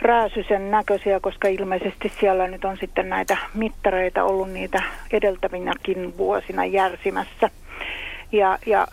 rääsysen 0.00 0.70
näköisiä, 0.70 1.20
koska 1.20 1.48
ilmeisesti 1.48 2.12
siellä 2.20 2.46
nyt 2.46 2.64
on 2.64 2.76
sitten 2.80 3.08
näitä 3.08 3.36
mittareita 3.54 4.24
ollut 4.24 4.50
niitä 4.50 4.82
edeltävinäkin 5.12 6.18
vuosina 6.18 6.64
järsimässä. 6.64 7.50
Ja, 8.32 8.58
ja 8.66 8.86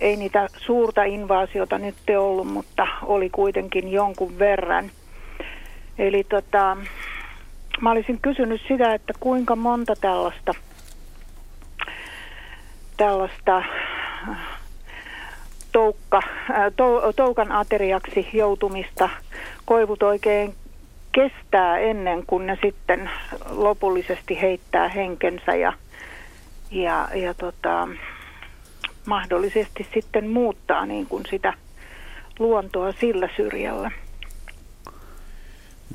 ei 0.00 0.16
niitä 0.16 0.48
suurta 0.56 1.04
invaasiota 1.04 1.78
nyt 1.78 1.94
ollut, 2.18 2.46
mutta 2.46 2.86
oli 3.02 3.30
kuitenkin 3.30 3.92
jonkun 3.92 4.38
verran. 4.38 4.90
Eli 5.98 6.24
tota, 6.24 6.76
mä 7.80 7.90
olisin 7.90 8.18
kysynyt 8.22 8.60
sitä, 8.68 8.94
että 8.94 9.12
kuinka 9.20 9.56
monta 9.56 9.94
tällaista, 10.00 10.54
tällaista 12.96 13.62
toukka, 15.74 16.22
to, 16.76 17.12
toukan 17.16 17.52
ateriaksi 17.52 18.28
joutumista 18.32 19.08
koivut 19.64 20.02
oikein 20.02 20.54
kestää 21.12 21.78
ennen 21.78 22.26
kuin 22.26 22.46
ne 22.46 22.58
sitten 22.62 23.10
lopullisesti 23.48 24.40
heittää 24.40 24.88
henkensä 24.88 25.54
ja, 25.54 25.72
ja, 26.70 27.08
ja 27.14 27.34
tota, 27.34 27.88
mahdollisesti 29.06 29.86
sitten 29.94 30.30
muuttaa 30.30 30.86
niin 30.86 31.06
kuin 31.06 31.24
sitä 31.30 31.54
luontoa 32.38 32.92
sillä 33.00 33.28
syrjällä. 33.36 33.90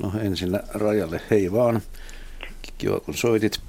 No 0.04 0.12
ensin 0.22 0.60
rajalle 0.74 1.22
hei 1.32 1.52
vaan. 1.52 1.82
Kiva 2.78 3.00
kun 3.00 3.13
soitit. 3.13 3.60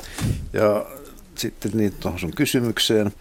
Ja 0.52 0.86
sitten 1.34 1.70
niin 1.74 1.92
tuohon 2.00 2.20
sun 2.20 2.34
kysymykseen, 2.36 3.12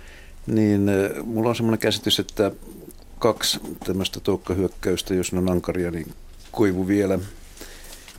niin 0.47 0.91
mulla 1.23 1.49
on 1.49 1.56
semmoinen 1.56 1.80
käsitys, 1.80 2.19
että 2.19 2.52
kaksi 3.19 3.60
tämmöistä 3.86 4.19
toukkahyökkäystä, 4.19 5.13
jos 5.13 5.32
ne 5.32 5.38
on 5.38 5.51
ankaria, 5.51 5.91
niin 5.91 6.13
koivu 6.51 6.88
vielä 6.88 7.19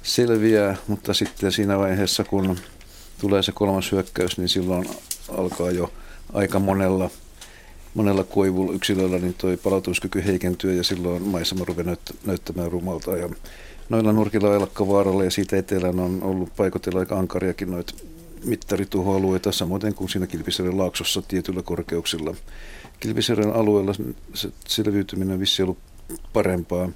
selviää, 0.03 0.77
mutta 0.89 1.15
sitten 1.15 1.53
siinä 1.53 1.79
vaiheessa, 1.79 2.25
kun 2.25 2.57
tulee 3.21 3.43
se 3.43 3.53
kolmas 3.53 3.93
hyökkäys, 3.93 4.39
niin 4.39 4.49
silloin 4.49 4.89
alkaa 5.29 5.71
jo 5.71 5.93
aika 6.33 6.59
monella, 6.59 7.11
monella 7.95 8.25
koivulla 8.25 8.73
yksilöllä 8.73 9.19
niin 9.19 9.35
toi 9.35 9.57
palautumiskyky 9.57 10.25
heikentyy 10.25 10.77
ja 10.77 10.85
silloin 10.85 11.23
maisema 11.23 11.65
rupeaa 11.65 11.97
näyttämään 12.27 12.73
rumalta. 12.73 13.17
Ja 13.17 13.29
noilla 13.89 14.13
nurkilla 14.13 14.55
Elkkavaaralla 14.55 15.25
ja 15.25 15.31
siitä 15.31 15.57
etelän 15.57 16.01
on 16.01 16.23
ollut 16.23 16.57
paikotella 16.57 17.01
aika 17.01 17.19
ankariakin 17.19 17.71
noita 17.71 17.95
mittarituhoalueita, 18.45 19.53
samoin 19.53 19.95
kuin 19.95 20.09
siinä 20.09 20.27
Kilpisjärven 20.27 20.79
laaksossa 20.79 21.23
tietyillä 21.23 21.63
korkeuksilla. 21.63 22.35
Kilpisjärven 23.01 23.53
alueella 23.53 23.93
se 24.35 24.49
selviytyminen 24.67 25.41
vissi 25.41 25.63
ollut 25.63 25.79
parempaa. 26.33 26.89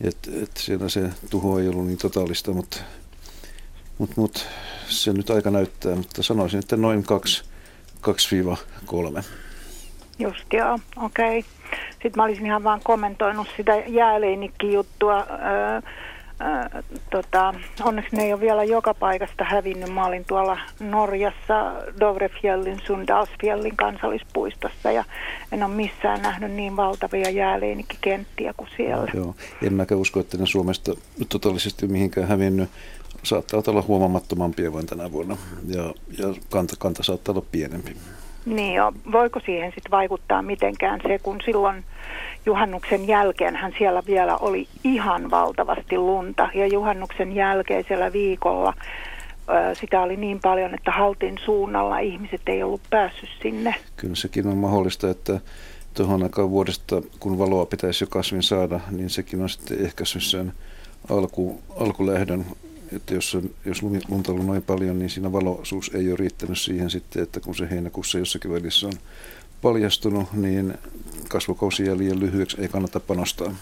Et, 0.00 0.16
et 0.42 0.56
siellä 0.56 0.88
se 0.88 1.10
tuho 1.30 1.58
ei 1.58 1.68
ollut 1.68 1.86
niin 1.86 1.98
totaalista, 1.98 2.52
mutta 2.52 2.76
mut, 3.98 4.16
mut, 4.16 4.48
se 4.88 5.12
nyt 5.12 5.30
aika 5.30 5.50
näyttää. 5.50 5.94
Mutta 5.94 6.22
sanoisin, 6.22 6.58
että 6.58 6.76
noin 6.76 7.04
2-3. 9.20 9.24
Just 10.18 10.52
joo, 10.52 10.78
okei. 10.96 11.38
Okay. 11.38 11.50
Sitten 11.90 12.12
mä 12.16 12.24
olisin 12.24 12.46
ihan 12.46 12.64
vaan 12.64 12.80
kommentoinut 12.84 13.48
sitä 13.56 13.76
jääleinikki-juttua. 13.76 15.26
Öö, 15.30 15.90
tota, 17.10 17.54
onneksi 17.82 18.16
ne 18.16 18.22
ei 18.22 18.32
ole 18.32 18.40
vielä 18.40 18.64
joka 18.64 18.94
paikasta 18.94 19.44
hävinnyt. 19.44 19.94
Mä 19.94 20.06
olin 20.06 20.24
tuolla 20.24 20.58
Norjassa 20.80 21.72
Dovrefjellin, 22.00 22.80
Sundalsfjellin 22.86 23.76
kansallispuistossa 23.76 24.92
ja 24.92 25.04
en 25.52 25.62
ole 25.62 25.74
missään 25.74 26.22
nähnyt 26.22 26.52
niin 26.52 26.76
valtavia 26.76 27.30
jääleinikkikenttiä 27.30 28.54
kuin 28.56 28.70
siellä. 28.76 29.10
Joo, 29.14 29.34
en 29.62 29.74
mäkään 29.74 30.00
usko, 30.00 30.20
että 30.20 30.38
ne 30.38 30.46
Suomesta 30.46 30.92
totaalisesti 31.28 31.86
mihinkään 31.86 32.28
hävinnyt. 32.28 32.70
Saattaa 33.22 33.62
olla 33.66 33.82
huomaamattomampia 33.82 34.72
vain 34.72 34.86
tänä 34.86 35.12
vuonna 35.12 35.36
ja, 35.66 35.82
ja 36.18 36.34
kanta, 36.50 36.74
kanta 36.78 37.02
saattaa 37.02 37.32
olla 37.32 37.46
pienempi. 37.52 37.96
Niin 38.46 38.74
jo, 38.74 38.92
voiko 39.12 39.40
siihen 39.40 39.72
sitten 39.74 39.90
vaikuttaa 39.90 40.42
mitenkään 40.42 41.00
se, 41.02 41.18
kun 41.18 41.40
silloin 41.44 41.84
juhannuksen 42.46 43.08
jälkeen 43.08 43.56
hän 43.56 43.74
siellä 43.78 44.02
vielä 44.06 44.36
oli 44.36 44.68
ihan 44.84 45.30
valtavasti 45.30 45.98
lunta 45.98 46.48
ja 46.54 46.66
juhannuksen 46.66 47.32
jälkeisellä 47.32 48.12
viikolla 48.12 48.74
sitä 49.80 50.00
oli 50.00 50.16
niin 50.16 50.40
paljon, 50.40 50.74
että 50.74 50.90
haltin 50.90 51.38
suunnalla 51.44 51.98
ihmiset 51.98 52.40
ei 52.46 52.62
ollut 52.62 52.80
päässyt 52.90 53.28
sinne. 53.42 53.74
Kyllä 53.96 54.14
sekin 54.14 54.46
on 54.46 54.56
mahdollista, 54.56 55.10
että 55.10 55.40
tuohon 55.94 56.22
aikaan 56.22 56.50
vuodesta, 56.50 57.02
kun 57.20 57.38
valoa 57.38 57.66
pitäisi 57.66 58.04
jo 58.04 58.08
kasvin 58.10 58.42
saada, 58.42 58.80
niin 58.90 59.10
sekin 59.10 59.42
on 59.42 59.48
sitten 59.48 59.84
ehkäissyt 59.84 60.22
sen 60.22 60.52
alku, 61.10 61.62
alkulähdön. 61.76 62.44
Että 62.92 63.14
jos, 63.14 63.38
jos 63.64 63.82
lunta 63.82 64.32
on 64.32 64.46
noin 64.46 64.62
paljon, 64.62 64.98
niin 64.98 65.10
siinä 65.10 65.32
valoisuus 65.32 65.90
ei 65.94 66.08
ole 66.08 66.16
riittänyt 66.16 66.58
siihen 66.58 66.90
sitten, 66.90 67.22
että 67.22 67.40
kun 67.40 67.54
se 67.54 67.70
heinäkuussa 67.70 68.18
jossakin 68.18 68.52
välissä 68.52 68.86
on 68.86 68.92
paljastunut, 69.64 70.32
niin 70.32 70.74
kasvukausi 71.28 71.86
jää 71.86 71.98
liian 71.98 72.20
lyhyeksi, 72.20 72.62
ei 72.62 72.68
kannata 72.68 73.00
panostaa. 73.00 73.52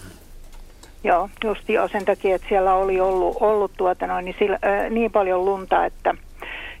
Joo, 1.03 1.29
just 1.43 1.69
jo 1.69 1.87
sen 1.87 2.05
takia, 2.05 2.35
että 2.35 2.47
siellä 2.49 2.73
oli 2.73 2.99
ollut, 2.99 3.37
ollut 3.39 3.71
tuota 3.77 4.07
noin, 4.07 4.25
niin, 4.25 4.35
sillä, 4.39 4.59
äh, 4.65 4.89
niin 4.89 5.11
paljon 5.11 5.45
lunta, 5.45 5.85
että 5.85 6.15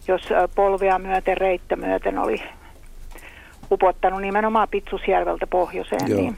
jos 0.07 0.21
polvia 0.55 0.99
myöten, 0.99 1.37
reittä 1.37 1.75
myöten 1.75 2.17
oli 2.17 2.41
upottanut 3.71 4.21
nimenomaan 4.21 4.67
Pitsusjärveltä 4.71 5.47
pohjoiseen. 5.47 6.07
Joo. 6.07 6.21
Niin, 6.21 6.37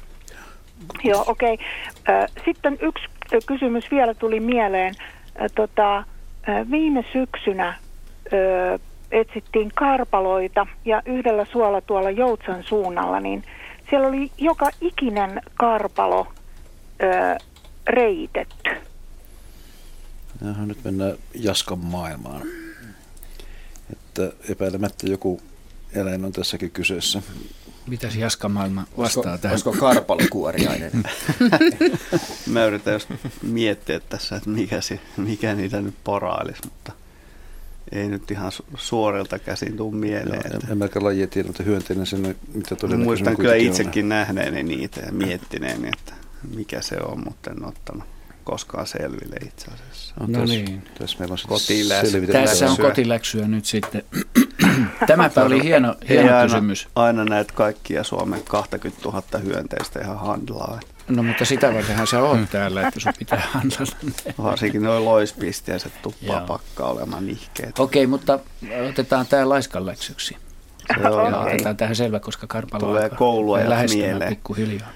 joo, 1.03 1.23
okei. 1.27 1.53
Okay. 1.53 2.27
Sitten 2.45 2.77
yksi 2.81 3.05
kysymys 3.45 3.91
vielä 3.91 4.13
tuli 4.13 4.39
mieleen. 4.39 4.93
Tota, 5.55 6.03
viime 6.71 7.05
syksynä 7.13 7.75
etsittiin 9.15 9.71
karpaloita 9.75 10.67
ja 10.85 11.01
yhdellä 11.05 11.45
suolla 11.51 11.81
tuolla 11.81 12.11
Joutsan 12.11 12.63
suunnalla, 12.63 13.19
niin 13.19 13.43
siellä 13.89 14.07
oli 14.07 14.31
joka 14.37 14.69
ikinen 14.81 15.41
karpalo 15.53 16.27
reitetty. 17.87 18.69
Jaha, 20.45 20.65
nyt 20.65 20.83
mennään 20.83 21.13
Jaskan 21.35 21.79
maailmaan. 21.79 22.41
Että 23.91 24.31
epäilemättä 24.49 25.07
joku 25.07 25.41
eläin 25.93 26.25
on 26.25 26.31
tässäkin 26.31 26.71
kyseessä. 26.71 27.21
Mitäs 27.87 28.15
Jaska 28.15 28.49
maailma 28.49 28.81
vastaa 28.81 29.03
olisiko, 29.03 29.37
tähän? 29.41 29.53
Olisiko 29.53 29.73
karpalokuoriainen? 29.73 30.91
Mä 32.53 32.65
yritän 32.65 32.93
just 32.93 33.09
miettiä 33.41 33.99
tässä, 33.99 34.35
että 34.35 34.49
mikä, 34.49 34.81
se, 34.81 34.99
mikä 35.17 35.53
niitä 35.53 35.81
nyt 35.81 35.95
porailisi, 36.03 36.61
mutta 36.63 36.91
ei 37.91 38.07
nyt 38.07 38.31
ihan 38.31 38.51
suorilta 38.77 39.39
käsin 39.39 39.77
tuu 39.77 39.91
mieleen. 39.91 40.41
Joo, 40.51 40.59
en, 40.63 40.71
en 40.71 40.77
mäkään 40.77 41.05
lajia 41.05 41.27
tiedä, 41.27 41.47
mutta 41.47 41.63
hyönteinen 41.63 42.05
sen, 42.05 42.19
mitä 42.53 42.75
todennäköisesti 42.75 43.03
Muistan 43.05 43.35
kyllä 43.35 43.55
itsekin 43.55 44.05
on. 44.05 44.09
nähneeni 44.09 44.63
niitä 44.63 45.01
ja 45.05 45.11
miettineeni, 45.11 45.87
että 45.87 46.13
mikä 46.55 46.81
se 46.81 46.97
on, 47.01 47.23
mutta 47.25 47.51
en 47.51 47.65
ottanut 47.65 48.03
koskaan 48.43 48.87
selville 48.87 49.35
itse 49.35 49.71
asiassa. 49.71 50.13
No, 50.19 50.27
no 50.27 50.39
tässä, 50.39 50.55
niin. 50.55 50.83
Tässä 50.99 51.19
meillä 51.19 51.33
on 51.33 51.39
kotiläksyä. 51.47 52.21
Tässä 52.31 52.71
on 52.71 52.77
kotiläksyä 52.77 53.47
nyt 53.47 53.65
sitten. 53.65 54.03
Tämäpä 55.07 55.43
oli 55.43 55.63
hieno, 55.63 55.95
hieno 56.09 56.37
aina, 56.37 56.43
kysymys. 56.43 56.87
Aina 56.95 57.25
näet 57.25 57.51
kaikkia 57.51 58.03
Suomen 58.03 58.43
20 58.43 59.01
000 59.05 59.23
hyönteistä 59.43 60.01
ihan 60.01 60.19
handlaa. 60.19 60.79
No 61.07 61.23
mutta 61.23 61.45
sitä 61.45 61.73
vartenhan 61.73 62.07
sä 62.07 62.23
oot 62.23 62.39
täällä, 62.51 62.87
että 62.87 62.99
sun 62.99 63.13
pitää 63.19 63.41
handlata 63.53 63.95
ne. 64.03 64.33
Varsinkin 64.37 64.83
noin 64.83 65.05
loispisteiset 65.05 66.01
tuppaa 66.01 66.41
pakkaa 66.41 66.89
olemaan 66.91 67.25
nihkeet. 67.25 67.79
Okei, 67.79 68.03
okay, 68.03 68.09
mutta 68.09 68.39
otetaan 68.89 69.25
tämä 69.27 69.49
laiskan 69.49 69.85
läksyksi. 69.85 70.37
Se 71.01 71.09
on, 71.09 71.31
ja 71.31 71.39
otetaan 71.39 71.77
tähän 71.77 71.95
selvä, 71.95 72.19
koska 72.19 72.47
Karpalo 72.47 72.79
Tulee 72.79 73.09
koulua 73.09 73.59
ja 73.59 73.69
mieleen. 73.93 74.29
pikkuhiljaa. 74.29 74.89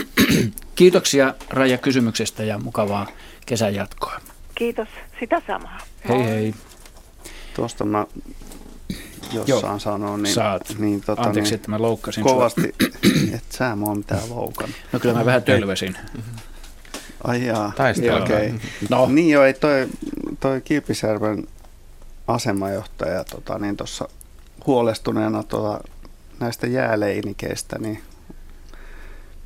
Kiitoksia 0.74 1.34
Raija 1.50 1.78
kysymyksestä 1.78 2.44
ja 2.44 2.58
mukavaa 2.58 3.06
kesän 3.46 3.74
jatkoa. 3.74 4.20
Kiitos, 4.54 4.88
sitä 5.20 5.42
samaa. 5.46 5.78
Hei 6.08 6.24
hei. 6.24 6.54
Tuosta 7.54 7.84
mä 7.84 8.06
jossain 9.46 9.80
sanoa, 9.80 10.16
niin, 10.16 10.34
Saat. 10.34 10.76
niin 10.78 11.00
tota, 11.00 11.22
Anteeksi, 11.22 11.50
niin, 11.50 11.54
että 11.56 11.70
mä 11.70 11.82
loukkasin 11.82 12.24
Kovasti, 12.24 12.74
että 13.34 13.56
sä 13.56 13.76
mua 13.76 13.94
mitään 13.94 14.30
loukan. 14.30 14.68
No 14.92 15.00
kyllä 15.00 15.14
mä 15.14 15.24
vähän 15.24 15.42
tölväsin. 15.42 15.96
Ai 17.24 17.46
jaa, 17.46 17.72
Taistelua. 17.76 18.22
okay. 18.22 18.52
no. 18.90 19.06
Niin 19.06 19.30
joo, 19.30 19.44
ei 19.44 19.54
toi, 19.54 19.88
toi 20.40 20.60
Kilpisjärven 20.60 21.48
asemajohtaja 22.26 23.24
tota, 23.24 23.58
niin 23.58 23.76
tuossa 23.76 24.08
huolestuneena 24.66 25.42
tuota, 25.42 25.80
näistä 26.40 26.66
jääleinikeistä, 26.66 27.78
niin 27.78 28.02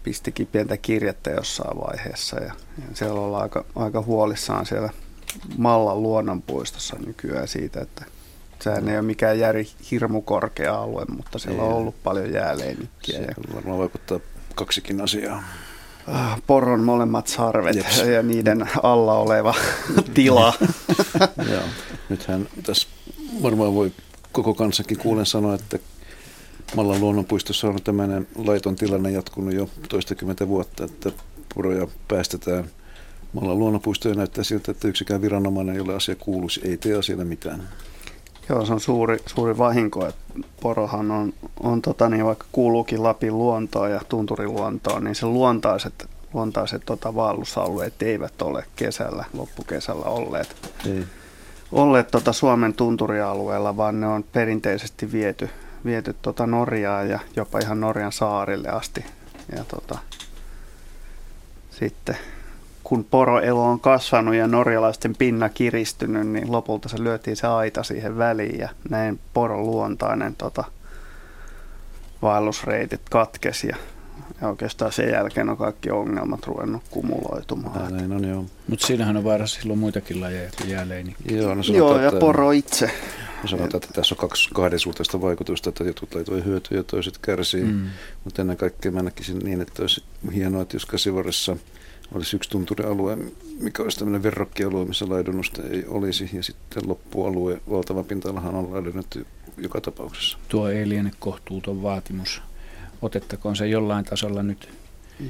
pistikin 0.02 0.46
pientä 0.46 0.76
kirjettä 0.76 1.30
jossain 1.30 1.80
vaiheessa 1.80 2.36
ja, 2.40 2.52
ja 2.78 2.84
siellä 2.94 3.20
ollaan 3.20 3.42
aika, 3.42 3.64
aika 3.76 4.02
huolissaan 4.02 4.66
siellä 4.66 4.90
Mallan 5.56 6.02
luonnonpuistossa 6.02 6.96
nykyään 7.06 7.48
siitä, 7.48 7.80
että 7.80 8.04
sehän 8.62 8.88
ei 8.88 8.96
ole 8.96 9.02
mikään 9.02 9.38
järi 9.38 9.68
hirmu 9.90 10.22
korkea 10.22 10.78
alue, 10.82 11.04
mutta 11.08 11.38
siellä 11.38 11.62
on 11.62 11.72
ollut 11.72 12.02
paljon 12.02 12.32
jääleinikkiä. 12.32 13.18
Se 13.18 13.24
ja 13.24 13.54
varmaan 13.54 13.78
vaikuttaa 13.78 14.20
kaksikin 14.54 15.00
asiaa. 15.00 15.42
Ah, 16.06 16.42
poron 16.46 16.80
molemmat 16.80 17.26
sarvet 17.26 17.76
Jeps. 17.76 17.98
ja 17.98 18.22
niiden 18.22 18.68
alla 18.82 19.14
oleva 19.14 19.54
tila. 20.14 20.54
Joo. 21.52 21.62
Nythän 22.08 22.48
tässä 22.62 22.88
varmaan 23.42 23.74
voi 23.74 23.92
koko 24.32 24.54
kansakin 24.54 24.98
kuulen 24.98 25.26
sanoa, 25.26 25.54
että 25.54 25.78
Mallan 26.76 27.00
luonnonpuistossa 27.00 27.68
on 27.68 27.82
tämmöinen 27.84 28.28
laiton 28.36 28.76
tilanne 28.76 29.10
jatkunut 29.10 29.54
jo 29.54 29.68
toistakymmentä 29.88 30.48
vuotta, 30.48 30.84
että 30.84 31.12
puroja 31.54 31.86
päästetään 32.08 32.64
Mallan 33.32 33.58
luonnonpuistoja 33.58 34.14
näyttää 34.14 34.44
siltä, 34.44 34.70
että 34.70 34.88
yksikään 34.88 35.22
viranomainen, 35.22 35.76
jolle 35.76 35.94
asia 35.94 36.16
kuuluisi, 36.16 36.60
ei 36.64 36.76
tee 36.76 36.94
asialle 36.94 37.24
mitään. 37.24 37.68
Joo, 38.50 38.66
se 38.66 38.72
on 38.72 38.80
suuri, 38.80 39.18
suuri 39.26 39.58
vahinko, 39.58 40.06
että 40.06 40.20
porohan 40.60 41.10
on, 41.10 41.32
on 41.60 41.82
tota, 41.82 42.08
niin 42.08 42.24
vaikka 42.24 42.46
kuuluukin 42.52 43.02
Lapin 43.02 43.38
luontoon 43.38 43.90
ja 43.90 44.00
tunturiluontoon, 44.08 45.04
niin 45.04 45.14
se 45.14 45.26
luontaiset, 45.26 46.08
luontaiset 46.32 46.82
tota, 46.86 47.14
vaellusalueet 47.14 48.02
eivät 48.02 48.42
ole 48.42 48.64
kesällä, 48.76 49.24
loppukesällä 49.32 50.04
olleet, 50.04 50.74
ei. 50.86 51.04
olleet 51.72 52.10
tota, 52.10 52.32
Suomen 52.32 52.74
tunturialueella, 52.74 53.76
vaan 53.76 54.00
ne 54.00 54.06
on 54.06 54.24
perinteisesti 54.32 55.12
viety 55.12 55.50
viety 55.84 56.16
tota 56.22 56.46
Norjaa 56.46 57.02
ja 57.02 57.18
jopa 57.36 57.58
ihan 57.58 57.80
Norjan 57.80 58.12
saarille 58.12 58.68
asti. 58.68 59.04
Ja 59.56 59.64
tota, 59.64 59.98
sitten 61.70 62.16
kun 62.90 63.04
poroelo 63.04 63.64
on 63.64 63.80
kasvanut 63.80 64.34
ja 64.34 64.46
norjalaisten 64.46 65.16
pinna 65.16 65.48
kiristynyt, 65.48 66.26
niin 66.26 66.52
lopulta 66.52 66.88
se 66.88 67.02
lyötiin 67.02 67.36
se 67.36 67.46
aita 67.46 67.82
siihen 67.82 68.18
väliin 68.18 68.58
ja 68.58 68.68
näin 68.88 69.20
poron 69.34 69.66
luontainen 69.66 70.34
tota, 70.34 70.64
vaellusreitit 72.22 73.00
katkesi 73.10 73.68
ja, 73.68 73.76
ja 74.40 74.48
oikeastaan 74.48 74.92
sen 74.92 75.10
jälkeen 75.10 75.48
on 75.48 75.56
kaikki 75.56 75.90
ongelmat 75.90 76.46
ruvennut 76.46 76.82
kumuloitumaan. 76.90 77.96
Näin 77.96 78.12
on 78.12 78.28
joo. 78.28 78.44
Mutta 78.68 78.86
siinähän 78.86 79.16
on 79.16 79.24
vaarassa 79.24 79.60
silloin 79.60 79.78
muitakin 79.78 80.20
lajeja 80.20 80.50
kuin 80.58 80.70
jääleinikki. 80.70 81.36
Joo, 81.36 81.54
no 81.54 81.62
joo 81.72 82.00
ja 82.00 82.12
poro 82.12 82.50
itse. 82.50 82.90
No 83.42 83.48
sanotaan, 83.48 83.82
että 83.82 83.94
tässä 83.94 84.14
on 84.14 84.18
kaksi 84.18 84.50
kahdensuuntaista 84.54 85.20
vaikutusta, 85.20 85.68
että 85.68 85.84
jotkut 85.84 86.14
voi 86.30 86.44
hyötyä 86.44 86.78
ja 86.78 86.84
toiset 86.84 87.18
kärsii. 87.18 87.64
Mm. 87.64 87.86
Mutta 88.24 88.42
ennen 88.42 88.56
kaikkea 88.56 88.92
mä 88.92 89.02
näkisin 89.02 89.38
niin, 89.38 89.60
että 89.60 89.82
olisi 89.82 90.04
hienoa, 90.34 90.62
että 90.62 90.76
jos 90.76 90.86
käsivarressa 90.86 91.56
olisi 92.14 92.36
yksi 92.36 92.50
tunturialue, 92.50 93.18
mikä 93.60 93.82
olisi 93.82 93.98
tämmöinen 93.98 94.22
verrokkialue, 94.22 94.84
missä 94.84 95.08
laidunnusta 95.08 95.62
ei 95.62 95.84
olisi, 95.88 96.30
ja 96.32 96.42
sitten 96.42 96.88
loppualue, 96.88 97.60
valtava 97.70 98.02
pinta-alahan 98.02 98.54
on 98.54 98.72
laidunnettu 98.72 99.18
joka 99.58 99.80
tapauksessa. 99.80 100.38
Tuo 100.48 100.68
ei 100.68 100.88
liene 100.88 101.10
kohtuuton 101.18 101.82
vaatimus. 101.82 102.42
Otettakoon 103.02 103.56
se 103.56 103.66
jollain 103.66 104.04
tasolla 104.04 104.42
nyt 104.42 104.68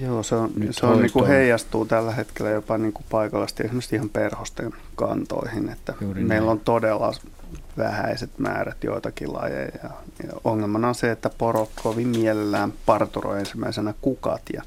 Joo, 0.01 0.23
se, 0.23 0.35
on, 0.35 0.51
nyt 0.57 0.77
se 0.77 0.87
on 0.87 1.03
niin 1.03 1.13
kuin 1.13 1.27
heijastuu 1.27 1.87
tällä 1.87 2.13
hetkellä 2.13 2.51
jopa 2.51 2.79
niin 2.79 2.93
kuin 2.93 3.05
paikallasti 3.11 3.63
esimerkiksi 3.63 3.97
ihan 3.97 4.09
perhosten 4.09 4.73
kantoihin, 4.95 5.69
että 5.69 5.95
Juuri 6.01 6.23
meillä 6.23 6.47
näin. 6.47 6.51
on 6.51 6.61
todella 6.61 7.15
vähäiset 7.79 8.39
määrät 8.39 8.85
joitakin 8.85 9.33
lajeja. 9.33 9.91
Ja 10.23 10.33
ongelmana 10.45 10.89
on 10.89 10.95
se, 10.95 11.11
että 11.11 11.31
poro 11.39 11.69
kovin 11.83 12.09
mielellään 12.09 12.73
parturoi 12.87 13.39
ensimmäisenä 13.39 13.95
kukat 14.01 14.43
ja 14.53 14.63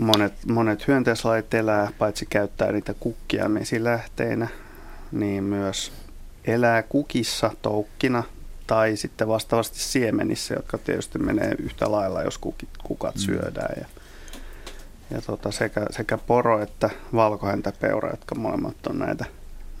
monet, 0.00 0.32
monet 0.46 0.88
hyönteislajit 0.88 1.54
elää, 1.54 1.92
paitsi 1.98 2.26
käyttää 2.26 2.72
niitä 2.72 2.94
kukkia 3.00 3.54
vesilähteinä, 3.54 4.48
niin 5.12 5.44
myös 5.44 5.92
elää 6.44 6.82
kukissa, 6.82 7.50
toukkina 7.62 8.22
tai 8.66 8.96
sitten 8.96 9.28
vastaavasti 9.28 9.78
siemenissä, 9.78 10.54
jotka 10.54 10.78
tietysti 10.78 11.18
menee 11.18 11.54
yhtä 11.58 11.92
lailla, 11.92 12.22
jos 12.22 12.38
kukit, 12.38 12.68
kukat 12.84 13.14
mm. 13.14 13.20
syödään. 13.20 13.74
Ja, 13.80 13.86
ja 15.10 15.22
tota 15.22 15.50
sekä, 15.50 15.86
sekä 15.90 16.18
poro 16.18 16.62
että 16.62 16.90
valkohäntäpeura, 17.14 18.10
jotka 18.10 18.34
molemmat 18.34 18.86
on 18.86 18.98
näitä 18.98 19.24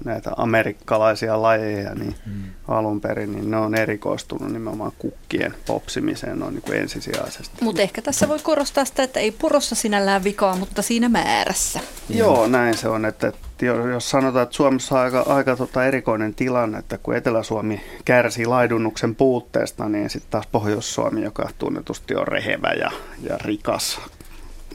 näitä 0.04 0.30
amerikkalaisia 0.36 1.42
lajeja, 1.42 1.94
niin 1.94 2.14
hmm. 2.26 2.42
alun 2.68 3.00
perin 3.00 3.32
niin 3.32 3.50
ne 3.50 3.56
on 3.56 3.74
erikoistunut 3.74 4.52
nimenomaan 4.52 4.92
kukkien 4.98 5.54
popsimiseen 5.66 6.38
noin 6.38 6.54
niin 6.54 6.62
kuin 6.62 6.78
ensisijaisesti. 6.78 7.64
Mutta 7.64 7.82
ehkä 7.82 8.02
tässä 8.02 8.28
voi 8.28 8.38
korostaa 8.42 8.84
sitä, 8.84 9.02
että 9.02 9.20
ei 9.20 9.30
purossa 9.30 9.74
sinällään 9.74 10.24
vikaa, 10.24 10.56
mutta 10.56 10.82
siinä 10.82 11.08
määrässä. 11.08 11.80
Joo, 12.08 12.46
näin 12.46 12.76
se 12.76 12.88
on. 12.88 13.04
Että, 13.04 13.28
että 13.28 13.66
jos 13.66 14.10
sanotaan, 14.10 14.42
että 14.42 14.56
Suomessa 14.56 14.94
on 14.94 15.00
aika, 15.00 15.20
aika 15.20 15.56
tota 15.56 15.84
erikoinen 15.84 16.34
tilanne, 16.34 16.78
että 16.78 16.98
kun 16.98 17.16
Etelä-Suomi 17.16 17.80
kärsii 18.04 18.46
laidunnuksen 18.46 19.14
puutteesta, 19.14 19.88
niin 19.88 20.10
sitten 20.10 20.30
taas 20.30 20.46
Pohjois-Suomi, 20.46 21.22
joka 21.22 21.48
tunnetusti 21.58 22.14
on 22.14 22.28
rehevä 22.28 22.72
ja, 22.72 22.90
ja 23.22 23.38
rikas 23.38 24.00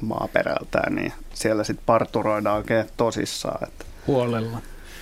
maaperältään, 0.02 0.96
niin 0.96 1.14
siellä 1.34 1.64
sitten 1.64 1.86
parturoidaan 1.86 2.58
oikein 2.58 2.86
tosissaan. 2.98 3.68
Että 3.68 3.86
Huolella. 4.08 4.58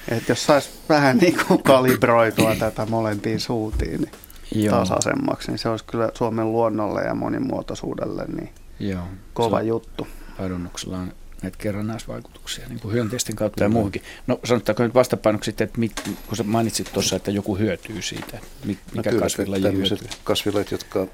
Että 0.07 0.31
jos 0.31 0.45
saisi 0.45 0.69
vähän 0.89 1.17
niin 1.17 1.37
kuin 1.47 1.63
kalibroitua 1.63 2.55
tätä 2.55 2.85
molempiin 2.85 3.39
suuntiin 3.39 4.01
niin 4.01 4.65
Joo. 4.65 4.79
tasaisemmaksi, 4.79 5.51
niin 5.51 5.59
se 5.59 5.69
olisi 5.69 5.85
kyllä 5.85 6.11
Suomen 6.13 6.51
luonnolle 6.51 7.01
ja 7.01 7.15
monimuotoisuudelle 7.15 8.25
niin 8.25 8.49
Joo. 8.79 9.03
kova 9.33 9.59
se 9.59 9.65
juttu. 9.65 10.07
Laidunnuksella 10.39 10.97
on 10.97 11.13
näitä 11.41 11.57
kerrannaisvaikutuksia 11.57 12.67
niin 12.67 12.79
kuin 12.79 12.93
hyönteisten 12.93 13.35
kautta 13.35 13.55
Kyllä. 13.55 13.65
ja 13.65 13.73
muuhunkin. 13.73 14.01
No 14.27 14.39
sanottaako 14.43 14.83
nyt 14.83 14.93
vastapainoksi 14.93 15.45
sitten, 15.45 15.65
että 15.65 15.79
mit, 15.79 16.01
kun 16.27 16.37
sä 16.37 16.43
mainitsit 16.43 16.93
tuossa, 16.93 17.15
että 17.15 17.31
joku 17.31 17.57
hyötyy 17.57 18.01
siitä, 18.01 18.39
mikä 18.65 18.81
no 18.95 19.03
kyllä, 19.03 19.19
kasvilaji 19.19 19.63
hyötyy? 19.63 20.07
kasvilajit, 20.23 20.71
jotka 20.71 21.07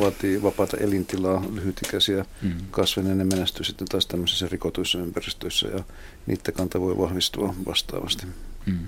vaatii 0.00 0.42
vapaata 0.42 0.76
elintilaa, 0.76 1.44
lyhytikäisiä 1.54 2.24
mm. 2.42 2.52
kasveja, 2.70 3.14
ne 3.14 3.24
menestyy 3.24 3.64
sitten 3.64 3.88
taas 3.88 4.06
tämmöisissä 4.06 4.48
rikotuissa 4.50 4.98
ympäristöissä 4.98 5.68
ja 5.68 5.84
niiden 6.26 6.54
kanta 6.54 6.80
voi 6.80 6.98
vahvistua 6.98 7.54
vastaavasti. 7.66 8.26
Mm. 8.66 8.78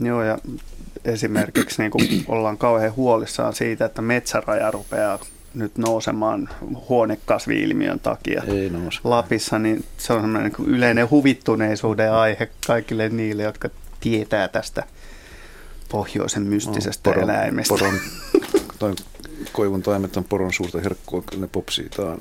Joo, 0.00 0.22
ja 0.22 0.38
esimerkiksi 1.04 1.82
niin 1.82 1.90
kun 1.90 2.02
ollaan 2.28 2.58
kauhean 2.58 2.96
huolissaan 2.96 3.54
siitä, 3.54 3.84
että 3.84 4.02
metsäraja 4.02 4.70
rupeaa 4.70 5.18
nyt 5.54 5.78
nousemaan 5.78 6.48
huonekasviilmiön 6.88 8.00
takia 8.00 8.42
Ei 8.46 8.70
nouse. 8.70 9.00
Lapissa, 9.04 9.58
niin 9.58 9.84
se 9.98 10.12
on 10.12 10.20
semmoinen 10.20 10.52
niin 10.58 10.68
yleinen 10.68 11.10
huvittuneisuuden 11.10 12.12
aihe 12.12 12.48
kaikille 12.66 13.08
niille, 13.08 13.42
jotka 13.42 13.68
tietää 14.00 14.48
tästä 14.48 14.84
pohjoisen 15.88 16.42
mystisestä 16.42 17.10
no, 17.10 17.14
poron, 17.14 17.30
eläimestä. 17.30 17.74
Poron, 17.74 17.94
toi 18.78 18.94
koivun 19.52 19.82
taimet 19.82 20.16
on 20.16 20.24
poron 20.24 20.52
suurta 20.52 20.80
herkkua, 20.80 21.22
ne 21.36 21.46
popsiitaan 21.46 22.18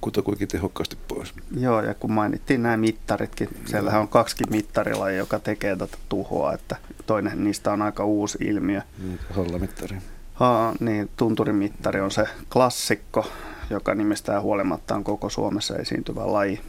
kutakuinkin 0.00 0.48
tehokkaasti 0.48 0.98
pois. 1.08 1.34
Joo, 1.60 1.82
ja 1.82 1.94
kun 1.94 2.12
mainittiin 2.12 2.62
nämä 2.62 2.76
mittaritkin, 2.76 3.48
siellähän 3.66 4.00
on 4.00 4.08
kaksi 4.08 4.44
mittarilla, 4.50 5.10
joka 5.10 5.38
tekee 5.38 5.76
tätä 5.76 5.96
tuhoa, 6.08 6.52
että 6.52 6.76
toinen 7.06 7.44
niistä 7.44 7.72
on 7.72 7.82
aika 7.82 8.04
uusi 8.04 8.38
ilmiö. 8.40 8.82
Niin, 8.98 9.18
hallamittari. 9.30 9.96
Ha, 10.34 10.74
niin, 10.80 11.10
tunturimittari 11.16 12.00
on 12.00 12.10
se 12.10 12.24
klassikko, 12.52 13.26
joka 13.70 13.94
nimestään 13.94 14.42
huolimatta 14.42 14.94
on 14.94 15.04
koko 15.04 15.30
Suomessa 15.30 15.76
esiintyvä 15.76 16.32
laji. 16.32 16.60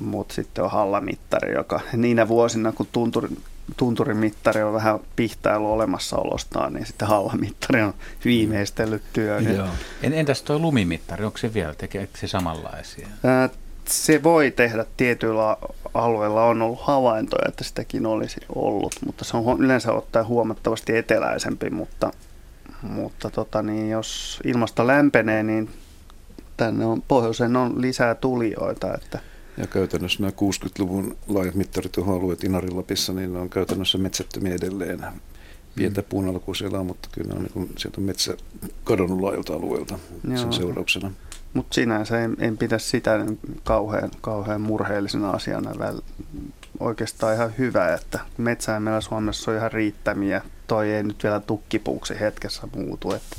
Mutta 0.00 0.34
sitten 0.34 0.64
on 0.64 0.70
hallamittari, 0.70 1.54
joka 1.54 1.80
niinä 1.92 2.28
vuosina, 2.28 2.72
kun 2.72 2.86
tunturin, 3.76 4.16
tunturimittari 4.16 4.62
on 4.62 4.72
vähän 4.72 5.00
pihtailu 5.16 5.72
olemassaolostaan, 5.72 6.72
niin 6.72 6.86
sitten 6.86 7.08
hallamittari 7.08 7.82
on 7.82 7.94
viimeistellyt 8.24 9.02
työn. 9.12 9.56
Joo. 9.56 9.66
Entäs 10.02 10.42
tuo 10.42 10.58
lumimittari, 10.58 11.24
onko 11.24 11.38
se 11.38 11.54
vielä, 11.54 11.74
tekeekö 11.74 12.18
se 12.18 12.26
samanlaisia? 12.26 13.08
Ää, 13.24 13.48
se 13.84 14.22
voi 14.22 14.50
tehdä 14.50 14.84
tietyillä 14.96 15.56
alueilla, 15.94 16.44
on 16.44 16.62
ollut 16.62 16.80
havaintoja, 16.82 17.48
että 17.48 17.64
sitäkin 17.64 18.06
olisi 18.06 18.40
ollut, 18.54 18.94
mutta 19.06 19.24
se 19.24 19.36
on 19.36 19.60
yleensä 19.60 19.92
ottaen 19.92 20.26
huomattavasti 20.26 20.96
eteläisempi, 20.96 21.70
mutta, 21.70 22.10
mutta 22.82 23.30
tota, 23.30 23.62
niin 23.62 23.90
jos 23.90 24.40
ilmasto 24.44 24.86
lämpenee, 24.86 25.42
niin 25.42 25.70
tänne 26.56 26.84
on, 26.84 27.02
pohjoiseen 27.02 27.56
on 27.56 27.80
lisää 27.80 28.14
tulijoita, 28.14 28.94
että 28.94 29.18
ja 29.56 29.66
käytännössä 29.66 30.20
nämä 30.20 30.30
60-luvun 30.30 31.16
laajat 31.28 31.54
mittarityöalueet 31.54 32.44
Inarilapissa, 32.44 33.12
niin 33.12 33.32
ne 33.32 33.38
on 33.38 33.50
käytännössä 33.50 33.98
metsättömiä 33.98 34.54
edelleen. 34.54 35.04
Pientä 35.74 36.00
mm. 36.00 36.06
puun 36.08 36.28
alkua 36.28 36.54
siellä 36.54 36.80
on, 36.80 36.86
mutta 36.86 37.08
kyllä 37.12 37.34
on, 37.34 37.42
niin 37.42 37.52
kuin, 37.52 37.70
sieltä 37.78 38.00
on 38.00 38.04
metsä 38.04 38.36
kadonnut 38.84 39.20
laajalta 39.20 39.54
alueelta 39.54 39.98
Joo. 40.28 40.36
sen 40.36 40.52
seurauksena. 40.52 41.10
Mutta 41.54 41.74
sinänsä 41.74 42.20
en, 42.20 42.36
en 42.38 42.58
pidä 42.58 42.78
sitä 42.78 43.26
kauhean, 43.64 44.10
kauhean 44.20 44.60
murheellisena 44.60 45.30
asiana. 45.30 45.78
Väl, 45.78 46.00
oikeastaan 46.80 47.34
ihan 47.34 47.52
hyvä, 47.58 47.94
että 47.94 48.20
metsää 48.38 48.80
meillä 48.80 49.00
Suomessa 49.00 49.50
on 49.50 49.56
ihan 49.56 49.72
riittämiä. 49.72 50.42
Toi 50.66 50.90
ei 50.90 51.02
nyt 51.02 51.22
vielä 51.22 51.40
tukkipuuksi 51.40 52.20
hetkessä 52.20 52.68
muutu. 52.76 53.12
Että 53.12 53.36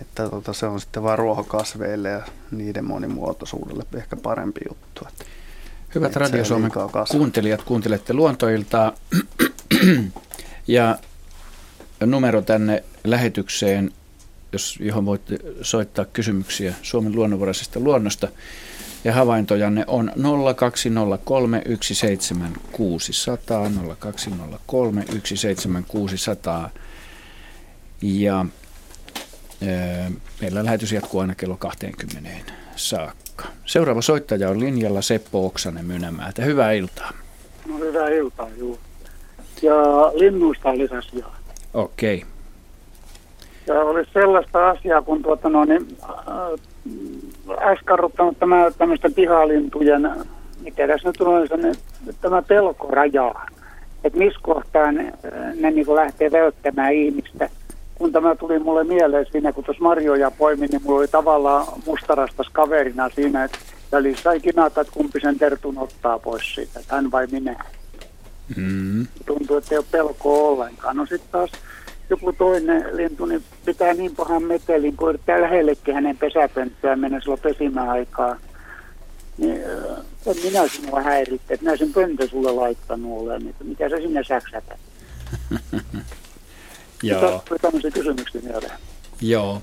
että 0.00 0.28
tota, 0.28 0.52
se 0.52 0.66
on 0.66 0.80
sitten 0.80 1.02
vain 1.02 1.18
ruohokasveille 1.18 2.08
ja 2.08 2.22
niiden 2.50 2.84
monimuotoisuudelle 2.84 3.84
ehkä 3.94 4.16
parempi 4.16 4.60
juttu. 4.68 5.06
Että 5.08 5.24
Hyvät 5.94 6.16
Radio 6.16 6.44
Suomen 6.44 6.70
kuuntelijat, 7.10 7.62
kuuntelette 7.62 8.12
luontoiltaa 8.12 8.92
ja 10.66 10.98
numero 12.06 12.42
tänne 12.42 12.84
lähetykseen, 13.04 13.92
jos, 14.52 14.78
johon 14.80 15.06
voitte 15.06 15.38
soittaa 15.62 16.04
kysymyksiä 16.04 16.74
Suomen 16.82 17.16
luonnonvaraisesta 17.16 17.80
luonnosta. 17.80 18.28
Ja 19.04 19.12
havaintojanne 19.12 19.84
on 19.86 20.12
0203 20.56 21.62
17600, 21.80 23.70
0203 23.98 25.04
17600. 25.24 26.70
Ja 28.02 28.46
Meillä 30.40 30.64
lähetys 30.64 30.92
jatkuu 30.92 31.20
aina 31.20 31.34
kello 31.34 31.56
20 31.56 32.52
saakka. 32.76 33.44
Seuraava 33.66 34.02
soittaja 34.02 34.50
on 34.50 34.60
linjalla 34.60 35.02
Seppo 35.02 35.46
Oksanen 35.46 35.84
Mynämäältä. 35.84 36.42
Hyvää 36.42 36.72
iltaa. 36.72 37.12
No 37.66 37.78
hyvää 37.78 38.08
iltaa, 38.08 38.48
juu. 38.58 38.78
Ja 39.62 39.74
linnuista 40.14 40.78
lisäsi 40.78 41.24
Okei. 41.74 42.16
Okay. 42.16 42.28
Ja 43.66 43.80
olisi 43.80 44.10
sellaista 44.12 44.70
asiaa, 44.70 45.02
kun 45.02 45.22
tuota 45.22 45.48
no, 45.48 45.64
niin, 45.64 45.96
äh, 46.02 47.72
äskarruttanut 47.72 48.38
tämä 48.38 48.70
tämmöisten 48.78 49.14
pihalintujen, 49.14 50.10
mikä 50.60 50.86
tässä 50.86 51.08
nyt 51.08 51.20
on, 51.20 51.48
niin, 51.62 51.74
tämä 52.20 52.42
pelkoraja. 52.42 53.34
Että 54.04 54.18
missä 54.18 54.40
kohtaa 54.42 54.92
ne, 54.92 55.12
ne 55.60 55.70
niin 55.70 55.94
lähtee 55.94 56.32
välttämään 56.32 56.92
ihmistä 56.92 57.50
kun 57.98 58.12
tämä 58.12 58.34
tuli 58.34 58.58
mulle 58.58 58.84
mieleen 58.84 59.26
siinä, 59.32 59.52
kun 59.52 59.64
tuossa 59.64 59.82
marjoja 59.82 60.30
poimin, 60.30 60.70
niin 60.70 60.82
mulla 60.84 60.98
oli 60.98 61.08
tavallaan 61.08 61.66
mustarastas 61.86 62.48
kaverina 62.52 63.10
siinä, 63.14 63.44
että 63.44 63.58
välissä 63.92 64.32
ei 64.32 64.40
kinata, 64.40 64.80
että 64.80 64.92
kumpi 64.92 65.20
sen 65.20 65.38
tertun 65.38 65.78
ottaa 65.78 66.18
pois 66.18 66.54
siitä, 66.54 66.80
että 66.80 66.94
hän 66.94 67.10
vai 67.10 67.26
minä. 67.26 67.64
Mm. 68.56 69.06
Tuntuu, 69.26 69.56
että 69.56 69.74
ei 69.74 69.78
ole 69.78 69.86
pelkoa 69.90 70.48
ollenkaan. 70.48 70.96
No 70.96 71.06
sitten 71.06 71.30
taas 71.32 71.50
joku 72.10 72.32
toinen 72.32 72.96
lintu 72.96 73.26
niin 73.26 73.44
pitää 73.64 73.94
niin 73.94 74.16
pahan 74.16 74.42
metelin, 74.42 74.96
kun 74.96 75.08
yrittää 75.08 75.42
lähellekin 75.42 75.94
hänen 75.94 76.16
pesäpönttöä 76.16 76.96
mennä 76.96 77.20
silloin 77.20 77.40
pesimäaikaa. 77.40 78.36
Niin, 79.38 79.60
en 80.26 80.36
minä 80.44 80.68
sinua 80.68 81.02
häiritte, 81.02 81.54
että 81.54 81.66
minä 81.66 81.76
sen 81.76 81.92
pöntö 81.92 82.28
sulle 82.28 82.52
laittanut 82.52 83.20
olen, 83.20 83.48
että 83.48 83.64
mitä 83.64 83.88
sä 83.88 83.96
sinne 83.96 84.24
säksätät. 84.24 84.78
Joo. 87.02 87.44
tämmöisiä 87.62 87.90
kysymyksiä 87.90 88.40
mieleen. 88.40 88.72
Joo. 89.20 89.62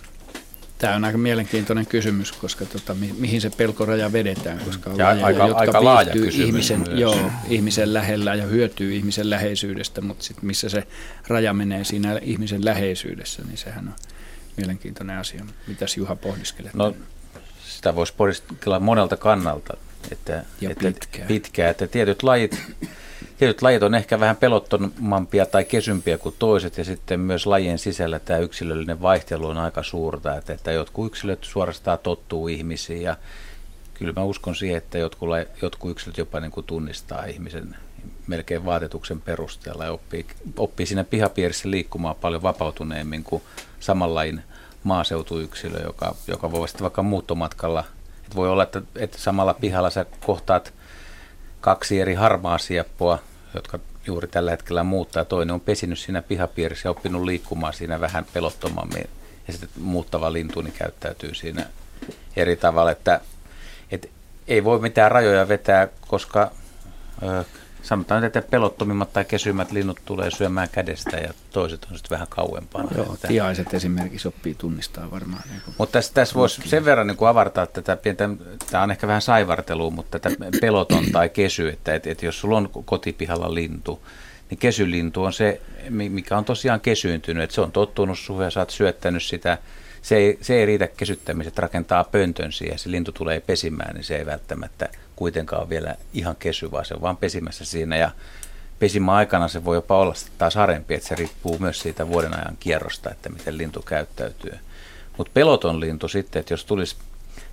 Tämä 0.78 0.96
on 0.96 1.06
aika 1.06 1.18
mielenkiintoinen 1.18 1.86
kysymys, 1.86 2.32
koska 2.32 2.66
tota, 2.66 2.94
mi- 2.94 3.16
mihin 3.18 3.42
se 3.42 3.50
pelkoraja 3.50 4.14
vedetään, 4.14 4.60
koska 4.60 4.90
on 4.90 4.98
ja 4.98 5.06
lajeja, 5.06 5.26
aika, 5.26 5.48
jotka 5.48 5.60
aika 5.60 5.84
laaja 5.84 6.14
ihmisen, 6.32 6.84
joo, 6.94 7.32
ihmisen 7.48 7.94
lähellä 7.94 8.36
ja 8.36 8.46
hyötyy 8.46 8.96
ihmisen 8.96 9.30
läheisyydestä, 9.30 10.02
mutta 10.02 10.24
sit 10.24 10.42
missä 10.42 10.70
se 10.70 10.88
raja 11.28 11.54
menee 11.54 11.84
siinä 11.84 12.20
ihmisen 12.22 12.66
läheisyydessä, 12.66 13.44
niin 13.44 13.58
sehän 13.58 13.88
on 13.88 13.94
mielenkiintoinen 14.58 15.18
asia. 15.18 15.46
Mitäs 15.68 15.98
Juha 15.98 16.16
pohdiskelee? 16.16 16.72
No, 16.74 16.96
sitä 17.68 17.96
voisi 17.96 18.14
pohdiskella 18.18 18.80
monelta 18.80 19.18
kannalta. 19.18 19.78
Että, 20.12 20.44
ja 20.62 20.70
että 20.70 20.86
pitkään. 20.86 21.28
pitkään. 21.28 21.72
Että 21.72 21.88
tietyt 21.88 22.24
lajit 22.24 22.62
Tietyt 23.38 23.62
lajit 23.62 23.84
on 23.84 23.96
ehkä 23.96 24.20
vähän 24.20 24.36
pelottomampia 24.36 25.46
tai 25.46 25.66
kesympiä 25.66 26.18
kuin 26.18 26.36
toiset 26.40 26.78
ja 26.78 26.84
sitten 26.84 27.20
myös 27.20 27.46
lajien 27.46 27.80
sisällä 27.80 28.20
tämä 28.20 28.40
yksilöllinen 28.40 29.02
vaihtelu 29.02 29.48
on 29.48 29.58
aika 29.58 29.84
suurta, 29.84 30.36
että, 30.36 30.54
että 30.54 30.72
jotkut 30.72 31.08
yksilöt 31.08 31.44
suorastaan 31.44 32.00
tottuu 32.04 32.48
ihmisiin 32.48 33.02
ja 33.02 33.18
kyllä 33.94 34.14
mä 34.16 34.24
uskon 34.24 34.56
siihen, 34.56 34.78
että 34.78 34.98
jotkut, 34.98 35.30
jotkut 35.62 35.92
yksilöt 35.92 36.18
jopa 36.18 36.40
niin 36.40 36.52
kuin 36.52 36.66
tunnistaa 36.66 37.26
ihmisen 37.26 37.76
melkein 38.28 38.66
vaatetuksen 38.66 39.22
perusteella 39.22 39.86
ja 39.86 39.92
oppii, 39.92 40.26
oppii 40.58 40.86
siinä 40.86 41.04
pihapiirissä 41.04 41.72
liikkumaan 41.72 42.16
paljon 42.16 42.42
vapautuneemmin 42.42 43.24
kuin 43.24 43.44
samanlain 43.80 44.44
maaseutuyksilö, 44.84 45.84
joka, 45.84 46.16
joka 46.28 46.52
voi 46.52 46.68
sitten 46.68 46.84
vaikka 46.84 47.04
muuttomatkalla, 47.04 47.84
että 48.24 48.36
voi 48.36 48.50
olla, 48.50 48.64
että, 48.64 48.82
että 48.96 49.18
samalla 49.18 49.54
pihalla 49.54 49.90
sä 49.90 50.06
kohtaat 50.26 50.74
kaksi 51.66 52.02
eri 52.02 52.14
harmaa 52.14 52.58
sieppua, 52.58 53.20
jotka 53.54 53.80
juuri 54.08 54.28
tällä 54.28 54.52
hetkellä 54.52 54.84
muuttaa. 54.84 55.26
Toinen 55.26 55.54
on 55.54 55.62
pesinyt 55.62 56.00
siinä 56.00 56.22
pihapiirissä 56.22 56.88
ja 56.88 56.92
oppinut 56.92 57.24
liikkumaan 57.24 57.74
siinä 57.74 58.00
vähän 58.00 58.26
pelottomammin. 58.34 59.10
Ja 59.48 59.54
sitten 59.54 59.70
muuttava 59.80 60.34
lintu 60.34 60.62
niin 60.62 60.74
käyttäytyy 60.78 61.34
siinä 61.34 61.66
eri 62.36 62.56
tavalla, 62.56 62.92
että, 62.92 63.22
että 63.92 64.08
ei 64.48 64.64
voi 64.64 64.80
mitään 64.80 65.12
rajoja 65.12 65.48
vetää, 65.48 65.88
koska 66.08 66.52
ö, 67.24 67.44
sanotaan, 67.86 68.24
että 68.24 68.42
pelottomimmat 68.42 69.14
tai 69.14 69.26
kesymmät 69.26 69.72
linnut 69.72 70.00
tulee 70.06 70.32
syömään 70.32 70.70
kädestä 70.72 71.18
ja 71.18 71.34
toiset 71.52 71.88
on 71.92 71.98
sitten 71.98 72.16
vähän 72.16 72.28
kauempaa. 72.30 72.84
No, 72.84 72.90
joo, 72.96 73.18
tiaiset 73.28 73.74
esimerkiksi 73.74 74.28
oppii 74.28 74.56
tunnistaa 74.56 75.12
varmaan. 75.12 75.44
Niin 75.50 75.62
mutta 75.78 75.94
tässä, 75.94 76.14
tässä 76.14 76.36
voisi 76.36 76.62
sen 76.66 76.86
verran 76.86 77.08
niin 77.08 77.18
kuin 77.18 77.30
avartaa 77.30 77.66
tätä 77.66 77.96
pientä, 77.96 78.30
tämä 78.72 78.84
on 78.84 78.92
ehkä 78.92 79.08
vähän 79.08 79.22
saivartelua, 79.22 79.90
mutta 79.90 80.20
tätä 80.20 80.36
peloton 80.62 81.06
tai 81.12 81.30
kesy, 81.30 81.70
että, 81.70 81.96
että, 81.96 82.10
että 82.10 82.26
jos 82.26 82.40
sulla 82.40 82.58
on 82.58 82.70
kotipihalla 82.86 83.54
lintu, 83.54 84.02
niin 84.50 84.58
kesylintu 84.58 85.24
on 85.24 85.34
se, 85.34 85.62
mikä 85.90 86.38
on 86.38 86.46
tosiaan 86.46 86.82
kesyyntynyt, 86.82 87.44
että 87.44 87.54
se 87.54 87.62
on 87.62 87.72
tottunut 87.72 88.20
suhun 88.20 88.44
ja 88.44 88.52
sä 88.52 88.60
oot 88.60 88.70
syöttänyt 88.70 89.24
sitä. 89.24 89.58
Se 90.02 90.16
ei, 90.16 90.38
se 90.42 90.56
ei 90.56 90.66
riitä 90.66 90.88
kesyttämiseen, 90.88 91.48
että 91.48 91.62
rakentaa 91.62 92.04
pöntön 92.04 92.52
siihen, 92.52 92.80
se 92.80 92.92
lintu 92.92 93.12
tulee 93.12 93.40
pesimään, 93.40 93.96
niin 93.96 94.04
se 94.04 94.18
ei 94.18 94.26
välttämättä 94.26 94.90
kuitenkaan 95.16 95.70
vielä 95.70 95.96
ihan 96.14 96.36
kesy, 96.36 96.72
vaan 96.72 96.86
se 96.86 96.94
on 96.94 97.02
vaan 97.02 97.18
pesimässä 97.18 97.66
siinä 97.66 97.98
ja 97.98 98.12
pesimä 98.80 99.14
aikana 99.14 99.48
se 99.48 99.66
voi 99.66 99.78
jopa 99.78 100.00
olla 100.00 100.14
taas 100.38 100.56
harempi, 100.56 100.94
että 100.94 101.08
se 101.08 101.16
riippuu 101.16 101.60
myös 101.60 101.80
siitä 101.80 102.08
vuoden 102.08 102.34
ajan 102.34 102.58
kierrosta, 102.60 103.12
että 103.12 103.30
miten 103.30 103.58
lintu 103.58 103.82
käyttäytyy. 103.82 104.58
Mutta 105.18 105.32
peloton 105.34 105.80
lintu 105.80 106.08
sitten, 106.08 106.40
että 106.40 106.54
jos 106.54 106.66
tulisi 106.66 106.96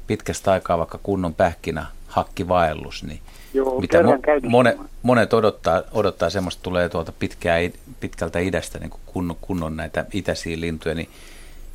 pitkästä 0.07 0.53
aikaa 0.53 0.79
vaikka 0.79 0.99
kunnon 1.03 1.35
pähkinä 1.35 1.87
hakkivaellus, 2.07 3.05
niin 3.05 3.21
Joo, 3.55 3.81
mitä 3.81 3.99
mo- 4.03 4.49
monet, 4.49 4.77
monet 5.03 5.33
odottaa, 5.33 5.83
odottaa 5.93 6.31
semmoista, 6.31 6.63
tulee 6.63 6.89
tuolta 6.89 7.13
pitkää, 7.13 7.59
pitkältä 8.01 8.39
idästä 8.39 8.79
niin 8.79 8.91
kunnon, 9.07 9.37
kunnon 9.41 9.77
näitä 9.77 10.05
itäisiä 10.13 10.61
lintuja, 10.61 10.95
niin 10.95 11.09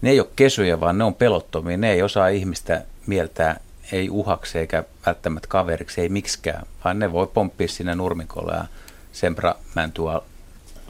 ne 0.02 0.10
ei 0.10 0.20
ole 0.20 0.30
kesyjä, 0.36 0.80
vaan 0.80 0.98
ne 0.98 1.04
on 1.04 1.16
pelottomia. 1.16 1.78
Ne 1.78 1.92
ei 1.92 2.02
osaa 2.02 2.28
ihmistä 2.28 2.82
mieltää 3.08 3.60
ei 3.92 4.10
uhaksi 4.10 4.60
eikä 4.60 4.84
välttämättä 5.06 5.48
kaveriksi, 5.48 6.02
ei 6.02 6.10
miksikään, 6.10 6.68
vaan 6.84 7.00
ne 7.00 7.12
voi 7.12 7.28
pomppia 7.28 7.68
sinne 7.68 7.96
nurmikolla 7.96 8.54
ja 8.54 8.66
sempra 9.12 9.56
mäntua 9.76 10.24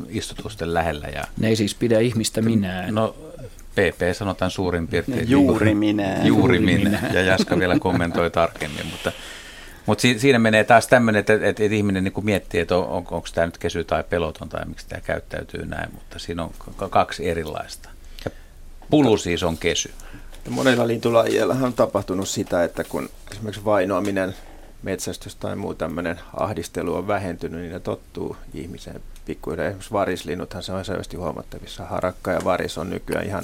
istutusten 0.09 0.73
lähellä. 0.73 1.07
Ja, 1.07 1.23
ne 1.39 1.47
ei 1.47 1.55
siis 1.55 1.75
pidä 1.75 1.99
ihmistä 1.99 2.41
minään. 2.41 2.95
No 2.95 3.15
PP 3.71 4.15
sanotaan 4.17 4.51
suurin 4.51 4.87
piirtein. 4.87 5.29
Juuri 5.29 5.75
minä. 5.75 6.17
Juuri 6.23 6.59
minä. 6.59 6.99
Ja 7.13 7.21
Jaska 7.21 7.59
vielä 7.59 7.79
kommentoi 7.79 8.31
tarkemmin, 8.31 8.85
mutta 8.85 9.11
mutta 9.85 10.01
si- 10.01 10.19
siinä 10.19 10.39
menee 10.39 10.63
taas 10.63 10.87
tämmöinen, 10.87 11.19
että, 11.19 11.33
että, 11.33 11.47
että 11.47 11.75
ihminen 11.75 12.03
niin 12.03 12.13
miettii, 12.25 12.61
että 12.61 12.77
on, 12.77 12.83
on, 12.83 12.97
onko 12.97 13.27
tämä 13.33 13.47
nyt 13.47 13.57
kesy 13.57 13.83
tai 13.83 14.03
peloton 14.03 14.49
tai 14.49 14.65
miksi 14.65 14.87
tämä 14.89 15.01
käyttäytyy 15.01 15.65
näin, 15.65 15.89
mutta 15.93 16.19
siinä 16.19 16.43
on 16.43 16.49
k- 16.49 16.89
kaksi 16.89 17.29
erilaista. 17.29 17.89
Ja 18.25 18.31
pulu 18.89 19.17
siis 19.17 19.43
on 19.43 19.57
kesy. 19.57 19.91
Ja 20.47 20.51
monilla 20.51 20.87
lintulajeilla 20.87 21.55
on 21.61 21.73
tapahtunut 21.73 22.29
sitä, 22.29 22.63
että 22.63 22.83
kun 22.83 23.09
esimerkiksi 23.31 23.65
vainoaminen, 23.65 24.35
metsästys 24.83 25.35
tai 25.35 25.55
muu 25.55 25.73
tämmöinen 25.73 26.19
ahdistelu 26.33 26.95
on 26.95 27.07
vähentynyt, 27.07 27.61
niin 27.61 27.71
ne 27.71 27.79
tottuu 27.79 28.35
ihmiseen 28.53 29.01
pikkuhiljaa. 29.25 29.67
Esimerkiksi 29.67 29.91
varislinnuthan 29.91 30.63
se 30.63 30.71
on 30.71 30.85
selvästi 30.85 31.17
huomattavissa. 31.17 31.85
Harakka 31.85 32.31
ja 32.31 32.39
varis 32.43 32.77
on 32.77 32.89
nykyään 32.89 33.25
ihan 33.25 33.43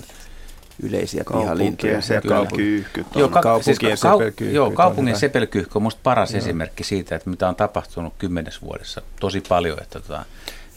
yleisiä 0.84 1.24
pihalintuja. 1.38 2.02
Sepelkyyhkyt 2.02 3.08
on. 3.16 3.20
Joo, 3.20 3.30
ka- 3.30 3.42
kaupunkien 3.42 3.98
siis. 3.98 4.54
Joo, 4.54 4.72
kaupungin 4.72 5.16
sepelkyyhky 5.16 5.72
on 5.76 5.82
minusta 5.82 6.00
paras 6.04 6.32
joo. 6.32 6.38
esimerkki 6.38 6.84
siitä, 6.84 7.16
että 7.16 7.30
mitä 7.30 7.50
on 7.50 7.56
tapahtunut 7.56 8.14
kymmenes 8.20 8.62
vuodessa 8.62 9.02
tosi 9.20 9.44
paljon. 9.50 9.82
Että 9.82 10.00
tota, 10.00 10.26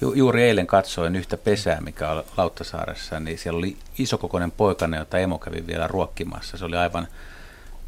Ju, 0.01 0.13
juuri 0.13 0.43
eilen 0.43 0.67
katsoin 0.67 1.17
yhtä 1.17 1.37
pesää, 1.37 1.81
mikä 1.81 2.11
on 2.11 2.25
Lauttasaaressa, 2.37 3.21
niin 3.21 3.39
siellä 3.39 3.59
oli 3.59 3.77
isokokoinen 3.99 4.51
poikane, 4.51 4.97
jota 4.97 5.19
emo 5.19 5.39
kävi 5.39 5.67
vielä 5.67 5.87
ruokkimassa. 5.87 6.57
Se 6.57 6.65
oli 6.65 6.77
aivan 6.77 7.09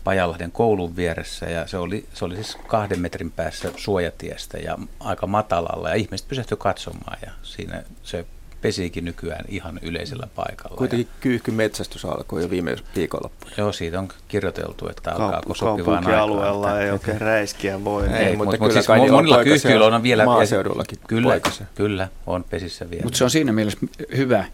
Pajalahden 0.04 0.52
koulun 0.52 0.96
vieressä 0.96 1.46
ja 1.46 1.66
se 1.66 1.78
oli, 1.78 2.06
se 2.14 2.24
oli 2.24 2.34
siis 2.34 2.58
kahden 2.66 3.00
metrin 3.00 3.30
päässä 3.30 3.72
suojatiestä 3.76 4.58
ja 4.58 4.78
aika 5.00 5.26
matalalla 5.26 5.88
ja 5.88 5.94
ihmiset 5.94 6.28
pysähtyi 6.28 6.56
katsomaan 6.60 7.18
ja 7.26 7.32
siinä 7.42 7.82
se 8.02 8.26
pesiikin 8.62 9.04
nykyään 9.04 9.44
ihan 9.48 9.78
yleisellä 9.82 10.28
paikalla. 10.36 10.76
Kuitenkin 10.76 11.08
kyyhkymetsästys 11.20 12.04
alkoi 12.04 12.42
jo 12.42 12.50
viime 12.50 12.76
viikonloppuna. 12.96 13.52
Joo, 13.56 13.72
siitä 13.72 13.98
on 13.98 14.08
kirjoiteltu, 14.28 14.88
että 14.88 15.12
alkaa 15.12 15.42
sopivaan 15.54 15.98
aikaan. 15.98 16.22
alueella 16.22 16.80
ei 16.80 16.90
oikein 16.90 17.20
räiskiä 17.20 17.84
voi. 17.84 18.06
Ei, 18.06 18.12
ei 18.12 18.36
mutta, 18.36 18.56
mutta 18.60 18.72
siis 18.72 18.88
monilla 18.88 19.44
kyyhkyillä 19.44 19.86
on 19.86 20.02
vielä... 20.02 20.24
Maaseudullakin 20.24 20.98
Kyllä, 21.08 21.28
poikase. 21.28 21.64
kyllä, 21.74 22.08
on 22.26 22.44
pesissä 22.44 22.90
vielä. 22.90 23.02
Mutta 23.02 23.18
se 23.18 23.24
on 23.24 23.30
siinä 23.30 23.52
mielessä 23.52 23.78
hyvä 24.16 24.44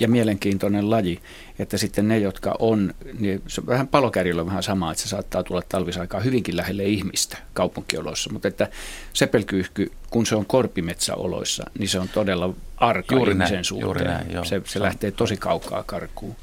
ja 0.00 0.08
mielenkiintoinen 0.08 0.90
laji, 0.90 1.20
että 1.58 1.78
sitten 1.78 2.08
ne, 2.08 2.18
jotka 2.18 2.54
on, 2.58 2.94
niin 3.18 3.42
se 3.46 3.66
vähän 3.66 3.88
palokärjillä 3.88 4.42
on 4.42 4.46
vähän 4.46 4.62
sama, 4.62 4.90
että 4.90 5.02
se 5.02 5.08
saattaa 5.08 5.42
tulla 5.42 5.62
talvisaikaa 5.68 6.20
hyvinkin 6.20 6.56
lähelle 6.56 6.84
ihmistä 6.84 7.38
kaupunkioloissa, 7.54 8.30
mutta 8.32 8.48
että 8.48 8.68
sepelkyyhky, 9.12 9.92
kun 10.10 10.26
se 10.26 10.36
on 10.36 10.46
korpimetsäoloissa, 10.46 11.64
niin 11.78 11.88
se 11.88 11.98
on 11.98 12.08
todella 12.08 12.54
arka 12.76 13.14
juuri 13.14 13.32
ihmisen 13.32 13.54
näin, 13.54 13.64
suhteen. 13.64 13.86
Juuri 13.86 14.04
näin, 14.04 14.32
joo. 14.32 14.44
Se, 14.44 14.62
se 14.64 14.80
lähtee 14.80 15.10
tosi 15.10 15.36
kaukaa 15.36 15.82
karkuun. 15.82 16.36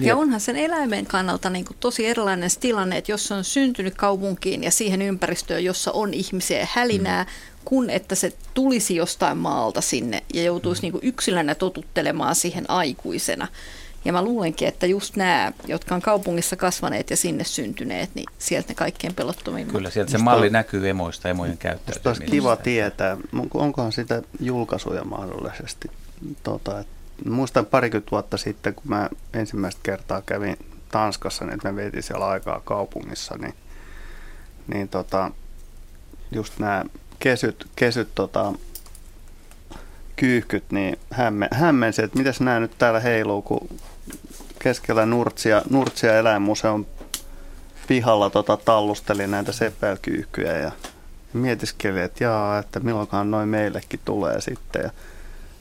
Ja 0.00 0.16
onhan 0.16 0.40
sen 0.40 0.56
eläimen 0.56 1.06
kannalta 1.06 1.50
niin 1.50 1.64
kuin 1.64 1.76
tosi 1.80 2.06
erilainen 2.06 2.50
tilanne, 2.60 2.96
että 2.98 3.12
jos 3.12 3.26
se 3.28 3.34
on 3.34 3.44
syntynyt 3.44 3.94
kaupunkiin 3.94 4.64
ja 4.64 4.70
siihen 4.70 5.02
ympäristöön, 5.02 5.64
jossa 5.64 5.92
on 5.92 6.14
ihmisiä 6.14 6.58
ja 6.58 6.66
hälinää, 6.70 7.24
mm. 7.24 7.30
kun 7.64 7.90
että 7.90 8.14
se 8.14 8.32
tulisi 8.54 8.96
jostain 8.96 9.38
maalta 9.38 9.80
sinne 9.80 10.22
ja 10.34 10.42
joutuisi 10.42 10.80
mm. 10.80 10.84
niin 10.84 10.92
kuin 10.92 11.04
yksilönä 11.04 11.54
totuttelemaan 11.54 12.34
siihen 12.34 12.70
aikuisena. 12.70 13.48
Ja 14.04 14.12
mä 14.12 14.22
luulenkin, 14.22 14.68
että 14.68 14.86
just 14.86 15.16
nämä, 15.16 15.52
jotka 15.66 15.94
on 15.94 16.02
kaupungissa 16.02 16.56
kasvaneet 16.56 17.10
ja 17.10 17.16
sinne 17.16 17.44
syntyneet, 17.44 18.10
niin 18.14 18.26
sieltä 18.38 18.68
ne 18.68 18.74
kaikkein 18.74 19.14
pelottomimmat. 19.14 19.72
Kyllä, 19.72 19.90
sieltä 19.90 20.10
se 20.10 20.18
malli 20.18 20.50
näkyy 20.50 20.88
emoista, 20.88 21.28
emojen 21.28 21.58
käyttäytymisestä. 21.58 22.10
Olisi 22.10 22.24
kiva 22.24 22.56
tietää, 22.56 23.16
onkohan 23.54 23.92
sitä 23.92 24.22
julkaisuja 24.40 25.04
mahdollisesti. 25.04 25.90
Tota, 26.42 26.80
että 26.80 26.95
muistan 27.24 27.66
parikymmentä 27.66 28.10
vuotta 28.10 28.36
sitten, 28.36 28.74
kun 28.74 28.84
mä 28.88 29.08
ensimmäistä 29.34 29.80
kertaa 29.82 30.22
kävin 30.22 30.58
Tanskassa, 30.90 31.44
niin 31.44 31.54
että 31.54 31.72
mä 31.72 31.76
vietin 31.76 32.02
siellä 32.02 32.26
aikaa 32.26 32.60
kaupungissa, 32.64 33.34
niin, 33.38 33.54
niin 34.66 34.88
tota, 34.88 35.30
just 36.32 36.58
nämä 36.58 36.84
kesyt, 37.18 37.66
kesyt 37.76 38.08
tota, 38.14 38.52
kyyhkyt, 40.16 40.64
niin 40.70 40.98
hämme, 41.10 41.48
hämmensi, 41.52 42.02
että 42.02 42.18
miten 42.18 42.34
nämä 42.40 42.60
nyt 42.60 42.78
täällä 42.78 43.00
heiluu, 43.00 43.42
kun 43.42 43.68
keskellä 44.58 45.06
Nurtsia, 45.06 45.62
Nurtsia 45.70 46.18
eläinmuseon 46.18 46.86
pihalla 47.88 48.30
tota, 48.30 48.56
tallusteli 48.56 49.26
näitä 49.26 49.52
sepelkyyhkyjä 49.52 50.58
ja 50.58 50.72
mietiskeli, 51.32 52.00
että 52.00 52.24
jaa, 52.24 52.58
että 52.58 52.80
milloinkaan 52.80 53.30
noin 53.30 53.48
meillekin 53.48 54.00
tulee 54.04 54.40
sitten. 54.40 54.82
Ja 54.82 54.90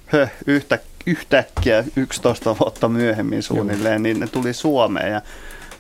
höh, 0.06 0.32
yhtä, 0.48 0.80
yhtäkkiä 1.06 1.84
11 1.96 2.56
vuotta 2.60 2.90
myöhemmin 2.90 3.44
suunnilleen, 3.44 4.04
niin 4.04 4.20
ne 4.20 4.28
tuli 4.28 4.54
Suomeen. 4.54 5.12
Ja 5.12 5.22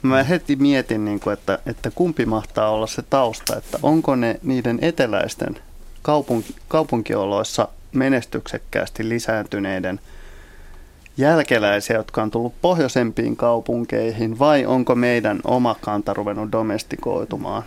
mä 0.01 0.23
heti 0.23 0.55
mietin, 0.55 1.05
niin 1.05 1.19
kuin, 1.19 1.33
että, 1.33 1.59
että 1.65 1.91
kumpi 1.91 2.25
mahtaa 2.25 2.69
olla 2.69 2.87
se 2.87 3.01
tausta, 3.01 3.57
että 3.57 3.79
onko 3.83 4.15
ne 4.15 4.39
niiden 4.43 4.79
eteläisten 4.81 5.59
kaupunki, 6.01 6.55
kaupunkioloissa 6.67 7.67
menestyksekkäästi 7.93 9.09
lisääntyneiden 9.09 9.99
jälkeläisiä, 11.17 11.95
jotka 11.95 12.23
on 12.23 12.31
tullut 12.31 12.53
pohjoisempiin 12.61 13.35
kaupunkeihin, 13.35 14.39
vai 14.39 14.65
onko 14.65 14.95
meidän 14.95 15.39
oma 15.43 15.75
kanta 15.81 16.13
ruvennut 16.13 16.51
domestikoitumaan? 16.51 17.63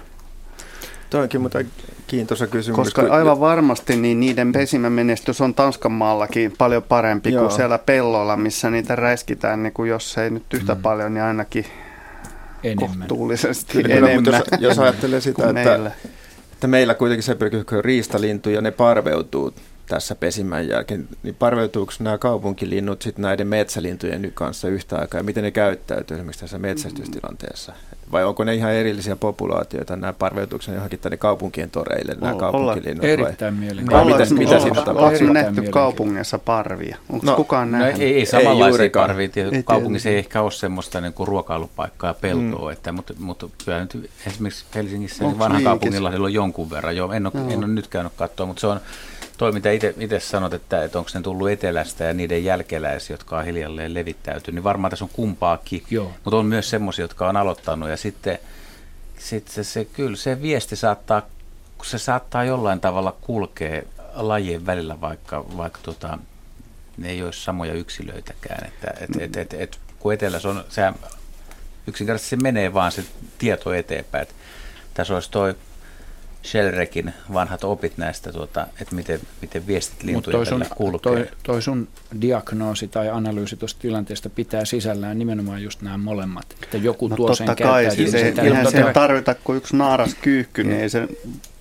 Toi 1.10 1.22
onkin 1.22 1.40
mutta 1.40 1.58
kiintoisa 2.06 2.46
kysymys. 2.46 2.76
Koska 2.76 3.02
aivan 3.10 3.40
varmasti 3.40 3.96
niin 3.96 4.20
niiden 4.20 4.52
pesimämenestys 4.52 5.40
on 5.40 5.54
Tanskan 5.54 5.92
maallakin 5.92 6.54
paljon 6.58 6.82
parempi 6.82 7.32
Joo. 7.32 7.42
kuin 7.42 7.56
siellä 7.56 7.78
pellolla, 7.78 8.36
missä 8.36 8.70
niitä 8.70 8.96
räiskitään, 8.96 9.62
niin 9.62 9.72
kuin 9.72 9.90
jos 9.90 10.18
ei 10.18 10.30
nyt 10.30 10.54
yhtä 10.54 10.74
mm. 10.74 10.82
paljon, 10.82 11.14
niin 11.14 11.24
ainakin 11.24 11.64
enemmän. 12.64 12.98
kohtuullisesti 12.98 13.82
Kyllä, 13.82 13.94
enemmän. 13.94 14.14
Mutta 14.14 14.30
jos, 14.30 14.60
jos 14.60 14.78
ajattelee 14.78 15.20
sitä, 15.30 15.42
että, 15.42 15.52
meillä. 15.52 15.90
että 16.52 16.66
meillä 16.66 16.94
kuitenkin 16.94 17.22
se 17.22 17.36
on 17.76 17.84
riistalintu 17.84 18.50
ja 18.50 18.60
ne 18.60 18.70
parveutuu 18.70 19.54
tässä 19.88 20.14
pesimän 20.14 20.68
jälkeen, 20.68 21.08
niin 21.22 21.34
parveutuuko 21.34 21.92
nämä 21.98 22.18
kaupunkilinnut 22.18 23.02
sitten 23.02 23.22
näiden 23.22 23.46
metsälintujen 23.46 24.30
kanssa 24.34 24.68
yhtä 24.68 24.98
aikaa 24.98 25.20
ja 25.20 25.24
miten 25.24 25.44
ne 25.44 25.50
käyttäytyy 25.50 26.16
esimerkiksi 26.16 26.40
tässä 26.40 26.58
metsästystilanteessa? 26.58 27.72
Vai 28.12 28.24
onko 28.24 28.44
ne 28.44 28.54
ihan 28.54 28.72
erillisiä 28.72 29.16
populaatioita, 29.16 29.96
nämä 29.96 30.12
parveutuuko 30.12 30.64
ne 30.68 30.74
johonkin 30.74 30.98
tänne 30.98 31.16
kaupunkien 31.16 31.70
toreille, 31.70 32.14
nämä 32.14 32.32
olla, 32.32 32.40
kaupunkilinnut? 32.40 33.04
Erittäin 33.04 33.54
mielenkiintoista. 33.54 34.34
Mitä, 34.34 34.34
mitä 34.34 34.60
siinä 34.60 34.82
tapahtuu? 34.82 35.04
Onko 35.04 35.32
nähty 35.32 35.62
kaupungissa 35.62 36.38
parvia? 36.38 36.96
Onko 37.08 37.26
no, 37.26 37.36
kukaan 37.36 37.72
no, 37.72 37.78
nähnyt? 37.78 38.02
Ei, 38.02 38.14
ei 38.14 38.26
samanlaisia 38.26 38.82
ei 38.82 38.90
parvia. 38.90 39.28
Ei 39.52 39.62
kaupungissa 39.62 40.08
ei 40.08 40.18
ehkä 40.18 40.42
ole 40.42 40.50
semmoista 40.50 41.00
niin 41.00 41.12
kuin 41.12 41.28
ruokailupaikkaa 41.28 42.10
ja 42.10 42.14
peltoa, 42.14 42.68
mm. 42.68 42.72
että, 42.72 42.92
mutta, 42.92 43.14
mutta 43.18 43.48
kyllä 43.64 43.80
nyt 43.80 44.10
esimerkiksi 44.26 44.64
Helsingissä 44.74 45.24
niin 45.24 45.38
vanha 45.38 45.60
kaupungilla 45.60 46.08
on 46.10 46.32
jonkun 46.32 46.70
verran. 46.70 46.96
Jo, 46.96 47.12
en, 47.12 47.26
ole, 47.26 47.52
en 47.52 47.58
ole 47.58 47.66
nyt 47.66 47.88
käynyt 47.88 48.12
katsoa, 48.16 48.46
mutta 48.46 48.60
se 48.60 48.66
on 48.66 48.80
Toi, 49.38 49.52
mitä 49.52 49.70
itse 49.98 50.20
sanot, 50.20 50.54
että, 50.54 50.84
että 50.84 50.98
onko 50.98 51.10
ne 51.14 51.20
tullut 51.20 51.50
etelästä 51.50 52.04
ja 52.04 52.14
niiden 52.14 52.44
jälkeläisiä, 52.44 53.14
jotka 53.14 53.38
on 53.38 53.44
hiljalleen 53.44 53.94
levittäytynyt, 53.94 54.54
niin 54.54 54.64
varmaan 54.64 54.90
tässä 54.90 55.04
on 55.04 55.10
kumpaakin. 55.12 55.82
Mutta 56.24 56.36
on 56.36 56.46
myös 56.46 56.70
semmoisia, 56.70 57.02
jotka 57.04 57.28
on 57.28 57.36
aloittanut 57.36 57.88
ja 57.88 57.96
sitten 57.96 58.38
sit 59.18 59.48
se, 59.48 59.64
se, 59.64 59.84
kyllä 59.84 60.16
se 60.16 60.42
viesti 60.42 60.76
saattaa, 60.76 61.22
se 61.82 61.98
saattaa 61.98 62.44
jollain 62.44 62.80
tavalla 62.80 63.16
kulkea 63.20 63.82
lajien 64.14 64.66
välillä, 64.66 65.00
vaikka, 65.00 65.44
vaikka 65.56 65.80
tota, 65.82 66.18
ne 66.96 67.10
ei 67.10 67.22
ole 67.22 67.32
samoja 67.32 67.74
yksilöitäkään. 67.74 68.66
Että, 68.66 68.94
et, 69.00 69.22
et, 69.22 69.36
et, 69.36 69.54
et, 69.54 69.78
kun 69.98 70.12
etelässä 70.12 70.48
on, 70.48 70.64
sehän 70.68 70.94
yksinkertaisesti 71.86 72.36
se 72.36 72.42
menee 72.42 72.74
vaan 72.74 72.92
se 72.92 73.04
tieto 73.38 73.72
eteenpäin. 73.72 74.22
Että 74.22 74.34
tässä 74.94 75.14
olisi 75.14 75.30
toi 75.30 75.54
Shellrekin 76.44 77.14
vanhat 77.32 77.64
opit 77.64 77.98
näistä, 77.98 78.32
tuota, 78.32 78.66
että 78.80 78.94
miten, 78.94 79.20
miten 79.40 79.66
viestit 79.66 80.02
lintujen 80.02 80.38
toi 80.38 80.46
sun, 80.46 80.64
kulkee. 80.76 81.12
Toi, 81.12 81.28
toi 81.42 81.62
sun 81.62 81.88
diagnoosi 82.20 82.88
tai 82.88 83.08
analyysi 83.08 83.56
tuosta 83.56 83.80
tilanteesta 83.80 84.30
pitää 84.30 84.64
sisällään 84.64 85.18
nimenomaan 85.18 85.62
just 85.62 85.82
nämä 85.82 85.98
molemmat. 85.98 86.46
Että 86.62 86.76
joku 86.76 87.08
no 87.08 87.16
tuo 87.16 87.34
sen 87.34 87.56
kai, 87.62 87.90
siis 87.90 88.14
ei, 88.14 88.34
eihän 88.42 88.70
se 88.70 88.84
tarvita 88.94 89.34
kuin 89.34 89.56
yksi 89.56 89.76
naaras 89.76 90.14
kyyhky, 90.14 90.64
niin 90.64 90.80
ei 90.80 90.90
se 90.90 91.08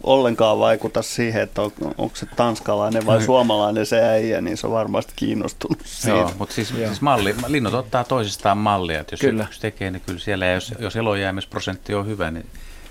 ollenkaan 0.04 0.60
vaikuta 0.60 1.02
siihen, 1.02 1.42
että 1.42 1.62
on, 1.62 1.72
onko 1.98 2.16
se 2.16 2.26
tanskalainen 2.36 3.06
vai 3.06 3.24
suomalainen 3.24 3.86
se 3.86 4.02
äijä, 4.02 4.42
niin 4.42 4.58
se 4.58 4.68
on 4.68 4.74
varmasti 4.74 5.14
kiinnostunut 5.16 5.82
siitä. 5.86 6.18
Joo, 6.18 6.32
mutta 6.40 6.56
siis, 6.56 6.68
siis 6.68 7.02
malli, 7.02 7.36
linnut 7.48 7.74
ottaa 7.74 8.04
toisistaan 8.04 8.58
mallia, 8.58 9.00
että 9.00 9.14
jos 9.14 9.20
kyllä. 9.20 9.44
yksi 9.44 9.62
tekee, 9.62 9.92
niin 9.92 10.02
kyllä 10.06 10.20
siellä, 10.20 10.46
ja 10.46 10.54
jos, 10.54 10.74
jos 10.80 10.96
elojäämisprosentti 10.96 11.94
on 11.94 12.08
hyvä, 12.08 12.32
niin 12.32 12.46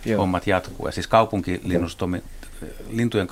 Joo. 0.07 0.21
hommat 0.21 0.47
jatkuu. 0.47 0.87
Ja 0.87 0.93
siis 0.93 1.09
lintujen 2.89 3.29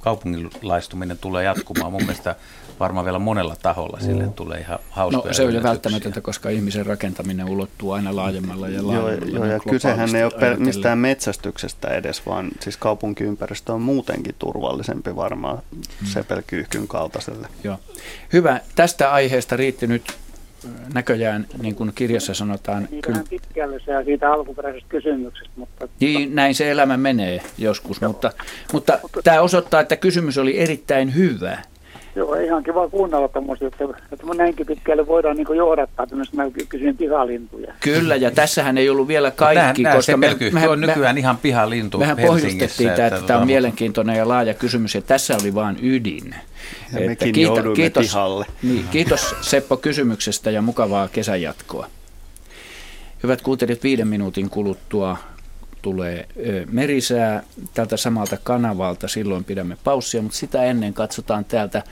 kaupungilaistuminen 0.00 1.18
tulee 1.18 1.44
jatkumaan 1.44 1.92
mun 1.92 2.02
mielestä 2.02 2.36
varmaan 2.80 3.04
vielä 3.04 3.18
monella 3.18 3.56
taholla 3.62 4.00
sille 4.00 4.28
tulee 4.28 4.60
ihan 4.60 4.78
hauskoja 4.90 5.26
No 5.26 5.32
se 5.32 5.44
on 5.44 5.54
jo 5.54 5.62
välttämätöntä, 5.62 6.20
koska 6.20 6.48
ihmisen 6.48 6.86
rakentaminen 6.86 7.48
ulottuu 7.48 7.92
aina 7.92 8.16
laajemmalla 8.16 8.68
ja 8.68 8.86
laajemmalla. 8.86 9.32
Joo, 9.32 9.44
joo 9.44 9.52
ja 9.52 9.60
kysehän 9.70 10.16
ei 10.16 10.24
ole 10.24 10.56
mistään 10.56 10.98
metsästyksestä 10.98 11.88
edes, 11.88 12.26
vaan 12.26 12.50
siis 12.60 12.76
kaupunkiympäristö 12.76 13.72
on 13.72 13.82
muutenkin 13.82 14.34
turvallisempi 14.38 15.16
varmaan 15.16 15.58
hmm. 15.74 15.82
sepelkyyhkyn 16.04 16.88
kaltaiselle. 16.88 17.48
Joo. 17.64 17.78
Hyvä. 18.32 18.60
Tästä 18.74 19.12
aiheesta 19.12 19.56
riitti 19.56 19.86
nyt 19.86 20.14
näköjään, 20.94 21.46
niin 21.62 21.74
kuin 21.74 21.92
kirjassa 21.94 22.34
sanotaan... 22.34 22.88
Kyllä 23.02 23.24
pitkälle 23.30 23.80
se 23.84 24.04
siitä 24.04 24.32
alkuperäisestä 24.32 24.88
kysymyksestä. 24.88 25.50
Mutta... 25.56 25.88
Niin, 26.00 26.34
näin 26.34 26.54
se 26.54 26.70
elämä 26.70 26.96
menee 26.96 27.42
joskus, 27.58 28.00
mutta, 28.00 28.32
mutta, 28.72 28.98
mutta 29.02 29.22
tämä 29.22 29.40
osoittaa, 29.40 29.80
että 29.80 29.96
kysymys 29.96 30.38
oli 30.38 30.58
erittäin 30.58 31.14
hyvä. 31.14 31.58
Joo, 32.16 32.34
ihan 32.34 32.62
kiva 32.62 32.88
kuunnella 32.88 33.28
tämmöistä, 33.28 33.66
että, 33.66 33.84
että 34.12 34.26
näinkin 34.36 34.66
pitkälle 34.66 35.06
voidaan 35.06 35.36
niin 35.36 35.56
johdattaa 35.56 36.06
tämmöistä, 36.06 36.36
mä 36.36 36.44
kysyn 36.68 36.96
pihalintuja. 36.96 37.74
Kyllä, 37.80 38.16
ja 38.16 38.30
tässähän 38.30 38.78
ei 38.78 38.90
ollut 38.90 39.08
vielä 39.08 39.30
kaikki, 39.30 39.82
no, 39.82 39.90
koska 39.92 40.16
me, 40.16 40.36
me, 40.52 40.68
on 40.68 40.80
nykyään 40.80 41.14
me, 41.14 41.20
ihan 41.20 41.38
pihalintu 41.38 41.98
Mehän 41.98 42.16
pohjustettiin 42.16 42.90
tämä, 42.90 43.06
että, 43.06 43.16
että 43.16 43.26
tämä 43.26 43.38
on 43.38 43.46
mielenkiintoinen 43.46 44.16
ja 44.16 44.28
laaja 44.28 44.54
kysymys, 44.54 44.94
ja 44.94 45.02
tässä 45.02 45.36
oli 45.42 45.54
vain 45.54 45.76
ydin. 45.82 46.30
Ja 46.30 46.38
että 46.92 47.06
mekin 47.06 47.32
kiito, 47.32 47.72
kiitos, 47.74 48.06
pihalle. 48.06 48.46
Niin, 48.62 48.84
kiitos 48.90 49.34
Seppo 49.40 49.76
kysymyksestä 49.76 50.50
ja 50.50 50.62
mukavaa 50.62 51.08
kesänjatkoa. 51.08 51.86
Hyvät 53.22 53.42
kuuntelijat, 53.42 53.82
viiden 53.82 54.08
minuutin 54.08 54.50
kuluttua 54.50 55.16
tulee 55.84 56.28
merisää 56.70 57.42
tältä 57.74 57.96
samalta 57.96 58.36
kanavalta. 58.42 59.08
Silloin 59.08 59.44
pidämme 59.44 59.76
paussia, 59.84 60.22
mutta 60.22 60.38
sitä 60.38 60.64
ennen 60.64 60.94
katsotaan 60.94 61.44
täältä 61.44 61.82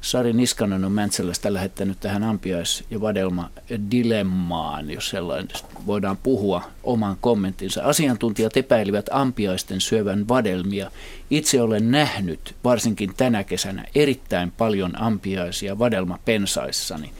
Sari 0.00 0.32
Niskanen 0.32 0.84
on 0.84 0.92
Mäntsälästä 0.92 1.54
lähettänyt 1.54 2.00
tähän 2.00 2.22
ampiais- 2.22 2.84
ja 2.90 3.00
vadelma-dilemmaan, 3.00 4.90
jos 4.90 5.08
sellainen 5.08 5.48
voidaan 5.86 6.16
puhua 6.16 6.62
oman 6.84 7.16
kommenttinsa. 7.20 7.82
Asiantuntijat 7.82 8.56
epäilivät 8.56 9.06
ampiaisten 9.10 9.80
syövän 9.80 10.28
vadelmia. 10.28 10.90
Itse 11.30 11.62
olen 11.62 11.90
nähnyt, 11.90 12.54
varsinkin 12.64 13.14
tänä 13.16 13.44
kesänä, 13.44 13.84
erittäin 13.94 14.50
paljon 14.50 15.02
ampiaisia 15.02 15.78
vadelmapensaissani. 15.78 17.10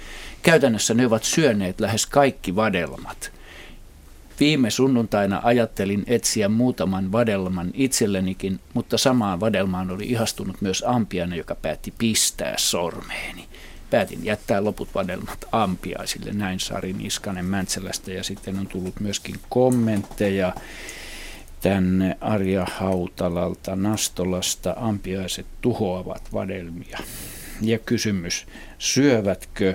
Käytännössä 0.42 0.94
ne 0.94 1.06
ovat 1.06 1.24
syöneet 1.24 1.80
lähes 1.80 2.06
kaikki 2.06 2.56
vadelmat– 2.56 3.30
Viime 4.40 4.70
sunnuntaina 4.70 5.40
ajattelin 5.44 6.04
etsiä 6.06 6.48
muutaman 6.48 7.12
vadelman 7.12 7.70
itsellenikin, 7.74 8.60
mutta 8.74 8.98
samaan 8.98 9.40
vadelmaan 9.40 9.90
oli 9.90 10.04
ihastunut 10.04 10.60
myös 10.60 10.84
ampiainen, 10.86 11.38
joka 11.38 11.54
päätti 11.54 11.94
pistää 11.98 12.54
sormeeni. 12.56 13.48
Päätin 13.90 14.24
jättää 14.24 14.64
loput 14.64 14.88
vadelmat 14.94 15.44
ampiaisille, 15.52 16.32
näin 16.32 16.60
Sari 16.60 16.92
Niskanen 16.92 17.44
Mäntsälästä 17.44 18.12
ja 18.12 18.24
sitten 18.24 18.58
on 18.58 18.66
tullut 18.66 19.00
myöskin 19.00 19.34
kommentteja 19.48 20.52
tänne 21.60 22.16
Arja 22.20 22.66
Hautalalta 22.76 23.76
Nastolasta. 23.76 24.74
Ampiaiset 24.76 25.46
tuhoavat 25.60 26.22
vadelmia. 26.32 26.98
Ja 27.60 27.78
kysymys, 27.78 28.46
syövätkö 28.78 29.74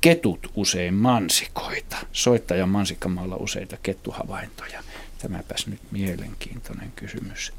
ketut 0.00 0.50
usein 0.54 0.94
mansikoita. 0.94 1.96
Soittaja 2.12 2.66
mansikkamaalla 2.66 3.36
useita 3.36 3.76
kettuhavaintoja. 3.82 4.82
Tämäpäs 5.18 5.66
nyt 5.66 5.80
mielenkiintoinen 5.90 6.92
kysymys. 6.96 7.52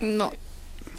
No 0.00 0.32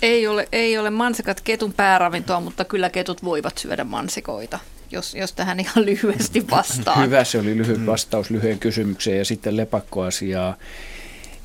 ei 0.02 0.28
ole, 0.28 0.48
ei 0.52 0.78
ole 0.78 0.90
mansikat 0.90 1.42
ketun 1.42 1.74
pääravintoa, 1.74 2.40
mutta 2.40 2.66
kyllä 2.66 2.90
ketut 2.90 3.24
voivat 3.24 3.58
syödä 3.58 3.84
mansikoita, 3.84 4.60
jos, 4.92 5.16
jos 5.16 5.34
tähän 5.34 5.60
ihan 5.60 5.86
lyhyesti 5.86 6.50
vastaan. 6.50 7.04
Hyvä, 7.06 7.24
se 7.24 7.40
oli 7.40 7.58
lyhyt 7.58 7.86
vastaus 7.86 8.30
lyhyen 8.30 8.60
kysymykseen 8.60 9.18
ja 9.18 9.26
sitten 9.26 9.58
lepakkoasiaa. 9.58 10.58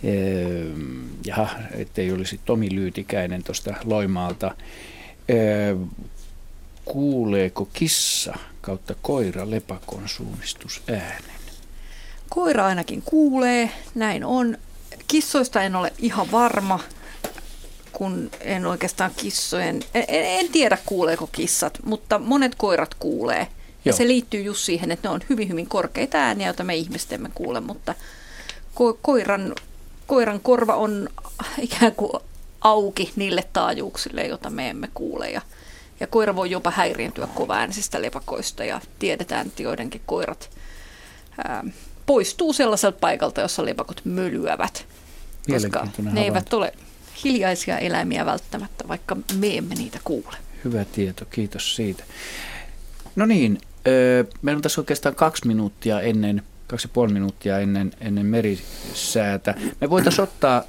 Ehm, 0.05 1.03
jaha, 1.27 1.49
ettei 1.75 2.13
olisi 2.13 2.41
Tomi 2.45 2.75
Lyytikäinen 2.75 3.45
tuosta 3.45 3.75
Loimaalta. 3.85 4.55
Ehm, 5.29 5.83
kuuleeko 6.85 7.69
kissa 7.73 8.35
kautta 8.65 8.95
koira 9.03 9.51
lepakon 9.51 10.09
suunnistusäänen? 10.09 11.35
Koira 12.31 12.67
ainakin 12.67 13.03
kuulee, 13.03 13.71
näin 13.95 14.25
on. 14.25 14.59
Kissoista 15.09 15.63
en 15.63 15.77
ole 15.77 15.93
ihan 15.99 16.31
varma, 16.33 16.81
kun 17.93 18.31
en 18.41 18.67
oikeastaan 18.67 19.11
kissojen, 19.17 19.81
en, 19.95 20.05
en 20.09 20.49
tiedä 20.49 20.79
kuuleeko 20.87 21.27
kissat, 21.27 21.79
mutta 21.85 22.19
monet 22.19 22.55
koirat 22.55 22.95
kuulee. 22.95 23.49
Ja 23.85 23.91
Joo. 23.91 23.97
se 23.97 24.09
liittyy 24.09 24.41
just 24.41 24.61
siihen, 24.61 24.91
että 24.91 25.09
ne 25.09 25.15
on 25.15 25.21
hyvin, 25.31 25.49
hyvin 25.49 25.67
korkeita 25.69 26.19
ääniä, 26.19 26.47
joita 26.47 26.65
me 26.65 26.77
ihmiset 26.77 27.13
emme 27.13 27.31
kuule, 27.35 27.61
mutta 27.61 27.95
ko- 28.75 28.99
koiran, 29.03 29.55
koiran 30.07 30.41
korva 30.41 30.75
on 30.75 31.09
ikään 31.59 31.93
kuin 31.93 32.13
auki 32.61 33.13
niille 33.17 33.45
taajuuksille, 33.53 34.23
joita 34.27 34.51
me 34.51 34.69
emme 34.71 34.89
kuule. 34.95 35.31
Ja 35.31 35.41
ja 36.01 36.07
koira 36.07 36.37
voi 36.37 36.51
jopa 36.51 36.71
häiriintyä 36.71 37.29
kovaäänisistä 37.35 38.03
lepakoista 38.03 38.65
ja 38.65 38.81
tiedetään, 38.99 39.47
että 39.47 39.63
joidenkin 39.63 40.01
koirat 40.07 40.51
ää, 41.45 41.65
poistuu 42.07 42.53
sellaiselta 42.53 42.99
paikalta, 43.01 43.41
jossa 43.41 43.65
lepakot 43.65 44.01
mölyävät. 44.05 44.87
Koska 45.51 45.89
ne 46.13 46.23
eivät 46.23 46.53
ole 46.53 46.73
hiljaisia 47.25 47.79
eläimiä 47.79 48.27
välttämättä, 48.27 48.89
vaikka 48.89 49.17
me 49.39 49.57
emme 49.57 49.75
niitä 49.75 49.99
kuule. 50.05 50.37
Hyvä 50.65 50.85
tieto, 50.85 51.25
kiitos 51.25 51.77
siitä. 51.77 52.05
No 53.17 53.27
niin, 53.27 53.61
meillä 54.43 54.59
on 54.59 54.63
tässä 54.63 54.81
oikeastaan 54.81 55.15
kaksi 55.15 55.47
minuuttia 55.47 56.01
ennen 56.01 56.43
kaksi 56.67 56.89
ja 56.89 56.91
puoli 56.93 57.13
minuuttia 57.13 57.59
ennen, 57.59 57.91
ennen 58.01 58.27
merisäätä. 58.27 59.55
Me 59.81 59.91
voitaisiin 59.91 60.23
ottaa 60.23 60.63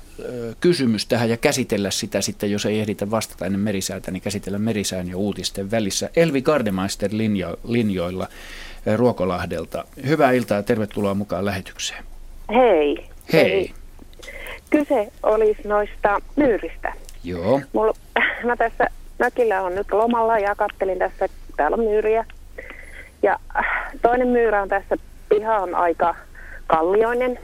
kysymys 0.59 1.05
tähän 1.05 1.29
ja 1.29 1.37
käsitellä 1.37 1.91
sitä 1.91 2.21
sitten, 2.21 2.51
jos 2.51 2.65
ei 2.65 2.79
ehditä 2.79 3.11
vastata 3.11 3.45
ennen 3.45 3.61
merisäätä, 3.61 4.11
niin 4.11 4.21
käsitellä 4.21 4.59
merisään 4.59 5.07
ja 5.07 5.17
uutisten 5.17 5.71
välissä. 5.71 6.09
Elvi 6.15 6.41
Gardemeister 6.41 7.09
linjo, 7.13 7.59
linjoilla 7.63 8.27
Ruokolahdelta. 8.95 9.85
Hyvää 10.07 10.31
iltaa 10.31 10.57
ja 10.57 10.63
tervetuloa 10.63 11.13
mukaan 11.13 11.45
lähetykseen. 11.45 12.03
Hei. 12.53 13.09
Hei. 13.33 13.51
Hei. 13.51 13.73
Kyse 14.69 15.11
olisi 15.23 15.67
noista 15.67 16.21
myyristä. 16.35 16.93
Joo. 17.23 17.61
Mulla, 17.73 17.93
mä 18.43 18.55
tässä 18.57 18.87
mökillä 19.19 19.61
on 19.61 19.75
nyt 19.75 19.91
lomalla 19.91 20.39
ja 20.39 20.55
kattelin 20.55 20.99
tässä, 20.99 21.27
täällä 21.57 21.75
on 21.75 21.83
myyriä. 21.83 22.25
Ja 23.23 23.39
toinen 24.01 24.27
myyrä 24.27 24.61
on 24.61 24.69
tässä 24.69 24.95
piha 25.35 25.57
on 25.57 25.75
aika 25.75 26.15
kallioinen 26.67 27.39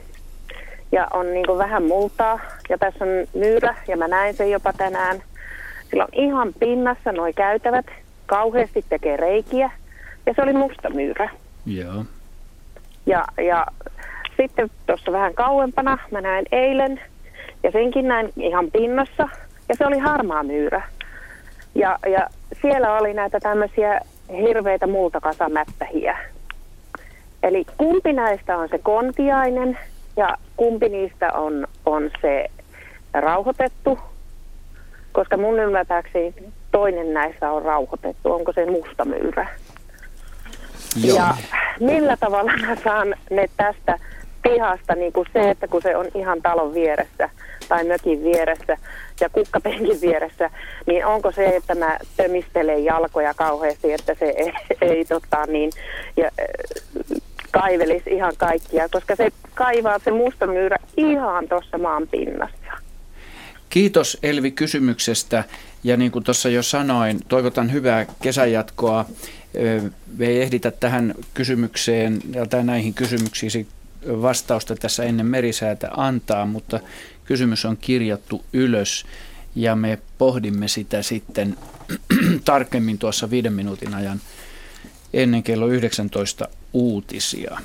ja 0.92 1.06
on 1.12 1.32
niin 1.34 1.46
kuin 1.46 1.58
vähän 1.58 1.82
multaa. 1.82 2.40
Ja 2.68 2.78
tässä 2.78 3.04
on 3.04 3.10
myyrä 3.34 3.74
ja 3.88 3.96
mä 3.96 4.08
näin 4.08 4.34
sen 4.34 4.50
jopa 4.50 4.72
tänään. 4.72 5.22
Sillä 5.90 6.04
on 6.04 6.08
ihan 6.12 6.52
pinnassa 6.58 7.12
nuo 7.12 7.32
käytävät, 7.36 7.86
kauheasti 8.26 8.84
tekee 8.88 9.16
reikiä 9.16 9.70
ja 10.26 10.34
se 10.34 10.42
oli 10.42 10.52
musta 10.52 10.90
myyrä. 10.90 11.30
Joo. 11.66 12.04
Ja, 13.06 13.24
ja 13.46 13.66
sitten 14.36 14.70
tuossa 14.86 15.12
vähän 15.12 15.34
kauempana 15.34 15.98
mä 16.10 16.20
näin 16.20 16.46
eilen 16.52 17.00
ja 17.62 17.70
senkin 17.70 18.08
näin 18.08 18.32
ihan 18.36 18.70
pinnassa 18.70 19.28
ja 19.68 19.74
se 19.78 19.86
oli 19.86 19.98
harmaa 19.98 20.42
myyrä. 20.42 20.82
Ja, 21.74 21.98
ja 22.06 22.26
siellä 22.62 22.96
oli 22.96 23.14
näitä 23.14 23.40
tämmöisiä 23.40 24.00
hirveitä 24.32 24.86
multakasamättähiä. 24.86 26.18
Eli 27.42 27.64
kumpi 27.76 28.12
näistä 28.12 28.56
on 28.56 28.68
se 28.68 28.78
kontiainen 28.78 29.78
ja 30.16 30.36
kumpi 30.56 30.88
niistä 30.88 31.32
on, 31.32 31.66
on 31.86 32.10
se 32.20 32.50
rauhoitettu, 33.12 33.98
koska 35.12 35.36
mun 35.36 35.60
ymmärtääkseni 35.60 36.34
toinen 36.70 37.14
näistä 37.14 37.52
on 37.52 37.62
rauhoitettu. 37.62 38.32
Onko 38.32 38.52
se 38.52 38.66
mustamyyrä? 38.66 39.48
Joo. 41.04 41.16
Ja 41.16 41.34
millä 41.80 42.16
tavalla 42.16 42.52
mä 42.66 42.76
saan 42.84 43.14
ne 43.30 43.48
tästä 43.56 43.98
pihasta, 44.42 44.94
niin 44.94 45.12
kuin 45.12 45.28
se, 45.32 45.50
että 45.50 45.68
kun 45.68 45.82
se 45.82 45.96
on 45.96 46.06
ihan 46.14 46.42
talon 46.42 46.74
vieressä 46.74 47.30
tai 47.68 47.84
mökin 47.84 48.24
vieressä 48.24 48.76
ja 49.20 49.28
kukkapenkin 49.28 50.00
vieressä, 50.00 50.50
niin 50.86 51.06
onko 51.06 51.32
se, 51.32 51.56
että 51.56 51.74
mä 51.74 51.98
tömistelen 52.16 52.84
jalkoja 52.84 53.34
kauheasti, 53.34 53.92
että 53.92 54.14
se 54.18 54.24
ei, 54.24 54.52
ei 54.80 55.04
tota, 55.04 55.46
niin, 55.46 55.70
ja, 56.16 56.30
kaivelisi 57.52 58.10
ihan 58.10 58.32
kaikkia, 58.36 58.88
koska 58.88 59.16
se 59.16 59.28
kaivaa 59.54 59.98
se 59.98 60.10
musta 60.10 60.46
myyrä 60.46 60.76
ihan 60.96 61.48
tuossa 61.48 61.78
maan 61.78 62.08
pinnassa. 62.08 62.72
Kiitos 63.70 64.18
Elvi 64.22 64.50
kysymyksestä 64.50 65.44
ja 65.84 65.96
niin 65.96 66.12
kuin 66.12 66.24
tuossa 66.24 66.48
jo 66.48 66.62
sanoin, 66.62 67.20
toivotan 67.28 67.72
hyvää 67.72 68.06
kesänjatkoa. 68.22 69.04
Me 70.18 70.26
ei 70.26 70.42
ehditä 70.42 70.70
tähän 70.70 71.14
kysymykseen 71.34 72.20
tai 72.50 72.64
näihin 72.64 72.94
kysymyksiin 72.94 73.66
vastausta 74.06 74.76
tässä 74.76 75.04
ennen 75.04 75.26
merisäätä 75.26 75.90
antaa, 75.96 76.46
mutta 76.46 76.80
kysymys 77.24 77.64
on 77.64 77.76
kirjattu 77.76 78.44
ylös 78.52 79.06
ja 79.54 79.76
me 79.76 79.98
pohdimme 80.18 80.68
sitä 80.68 81.02
sitten 81.02 81.56
tarkemmin 82.44 82.98
tuossa 82.98 83.30
viiden 83.30 83.52
minuutin 83.52 83.94
ajan 83.94 84.20
ennen 85.12 85.42
kello 85.42 85.66
19 85.66 86.48
uutisia. 86.72 87.58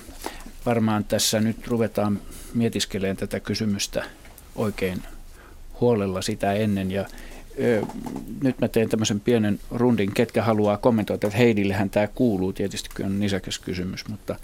Varmaan 0.66 1.04
tässä 1.04 1.40
nyt 1.40 1.68
ruvetaan 1.68 2.22
mietiskelemään 2.54 3.18
tätä 3.18 3.40
kysymystä 3.40 4.04
oikein 4.56 5.04
huolella 5.82 6.22
sitä 6.22 6.54
ennen 6.54 6.92
ja 6.92 7.06
ö, 7.60 7.82
nyt 8.44 8.60
mä 8.60 8.68
teen 8.68 8.90
tämmöisen 8.90 9.20
pienen 9.20 9.60
rundin, 9.72 10.14
ketkä 10.14 10.44
haluaa 10.44 10.78
kommentoida, 10.78 11.28
että 11.28 11.38
Heidillehän 11.38 11.90
tämä 11.90 12.08
kuuluu, 12.08 12.54
tietysti 12.54 12.90
kyllä 12.94 13.08
on 13.08 13.20
nisäkäs 13.20 13.60
kysymys, 13.60 14.08
mutta 14.08 14.36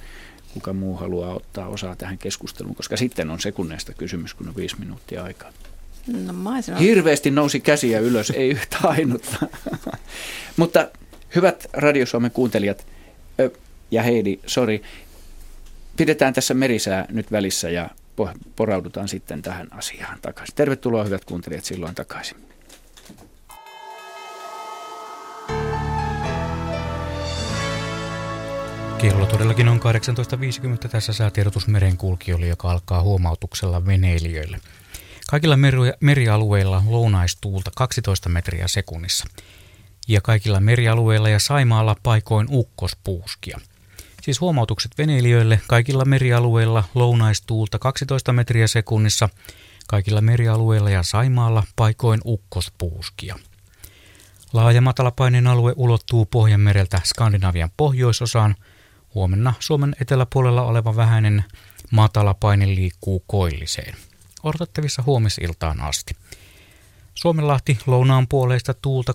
kuka 0.54 0.74
muu 0.74 0.96
haluaa 0.96 1.36
ottaa 1.36 1.68
osaa 1.68 1.96
tähän 1.96 2.18
keskusteluun, 2.18 2.76
koska 2.76 2.98
sitten 2.98 3.30
on 3.30 3.40
sekunneista 3.40 3.94
kysymys, 3.94 4.34
kun 4.34 4.48
on 4.48 4.56
viisi 4.56 4.80
minuuttia 4.80 5.24
aikaa. 5.24 5.52
No, 6.08 6.34
Hirveästi 6.80 7.32
nousi 7.32 7.60
käsiä 7.60 8.00
ylös, 8.00 8.30
ei 8.30 8.50
yhtä 8.50 8.78
ainutta. 8.84 9.48
mutta 10.58 10.88
hyvät 11.36 11.68
Radio 11.74 12.06
Suomen 12.06 12.32
kuuntelijat, 12.32 12.86
ja 13.94 14.04
Heidi, 14.04 14.40
sori, 14.46 14.82
pidetään 15.98 16.34
tässä 16.34 16.54
merisää 16.54 17.06
nyt 17.10 17.32
välissä 17.32 17.70
ja 17.70 17.90
poraudutaan 18.56 19.08
sitten 19.08 19.42
tähän 19.42 19.68
asiaan 19.72 20.20
takaisin. 20.22 20.56
Tervetuloa 20.56 21.04
hyvät 21.04 21.26
kuuntelijat 21.26 21.66
silloin 21.66 21.96
takaisin. 21.96 22.38
Kello 28.98 29.26
todellakin 29.26 29.68
on 29.68 29.80
18.50. 29.80 30.90
Tässä 30.90 31.14
säätiedotus 31.14 31.68
merenkulkijoille, 31.68 32.48
joka 32.48 32.72
alkaa 32.72 33.02
huomautuksella 33.02 33.86
veneilijöille. 33.86 34.60
Kaikilla 35.30 35.58
merialueilla 36.00 36.84
lounaistuulta 36.88 37.72
12 37.76 38.30
metriä 38.30 38.68
sekunnissa. 38.68 39.26
Ja 40.08 40.22
kaikilla 40.22 40.60
merialueilla 40.60 41.30
ja 41.30 41.40
Saimaalla 41.40 41.96
paikoin 42.04 42.48
ukkospuuskia– 42.50 43.60
Siis 44.24 44.42
huomautukset 44.42 44.92
veneilijöille 44.98 45.62
kaikilla 45.68 46.06
merialueilla 46.06 46.84
lounaistuulta 46.96 47.80
12 47.80 48.34
metriä 48.34 48.68
sekunnissa, 48.68 49.30
kaikilla 49.88 50.22
merialueilla 50.22 50.90
ja 50.90 51.04
Saimaalla 51.04 51.64
paikoin 51.76 52.22
ukkospuuskia. 52.26 53.40
Laaja 54.54 54.82
matalapaineen 54.82 55.48
alue 55.48 55.74
ulottuu 55.76 56.26
Pohjanmereltä 56.26 57.02
Skandinavian 57.06 57.70
pohjoisosaan. 57.78 58.56
Huomenna 59.16 59.54
Suomen 59.60 59.96
eteläpuolella 60.02 60.62
oleva 60.62 60.96
vähäinen 60.96 61.44
matalapaine 61.92 62.68
liikkuu 62.68 63.24
koilliseen. 63.28 63.96
Odotettavissa 64.44 65.04
huomisiltaan 65.06 65.82
asti. 65.82 66.16
Suomenlahti 67.14 67.78
lounaan 67.86 68.28
puoleista 68.28 68.74
tuulta 68.74 69.14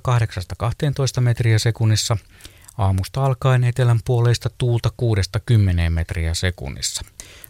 8-12 1.19 1.21
metriä 1.21 1.59
sekunnissa– 1.59 2.17
Aamusta 2.79 3.25
alkaen 3.25 3.65
etelän 3.65 4.01
puoleista 4.05 4.51
tuulta 4.59 4.91
6-10 5.89 5.91
metriä 5.91 6.35
sekunnissa. 6.35 7.03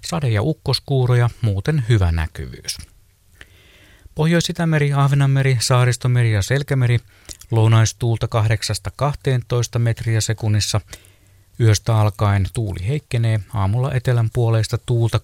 Sade- 0.06 0.28
ja 0.28 0.42
ukkoskuuroja, 0.42 1.30
muuten 1.40 1.84
hyvä 1.88 2.12
näkyvyys. 2.12 2.78
Pohjois-Itämeri, 4.14 4.92
Ahvenanmeri, 4.92 5.56
Saaristomeri 5.60 6.32
ja 6.32 6.42
Selkämeri 6.42 6.98
lounaistuulta 7.50 8.28
8-12 9.76 9.78
metriä 9.78 10.20
sekunnissa. 10.20 10.80
Yöstä 11.60 11.96
alkaen 11.96 12.46
tuuli 12.52 12.88
heikkenee, 12.88 13.40
aamulla 13.54 13.94
etelän 13.94 14.30
puoleista 14.32 14.78
tuulta 14.78 15.20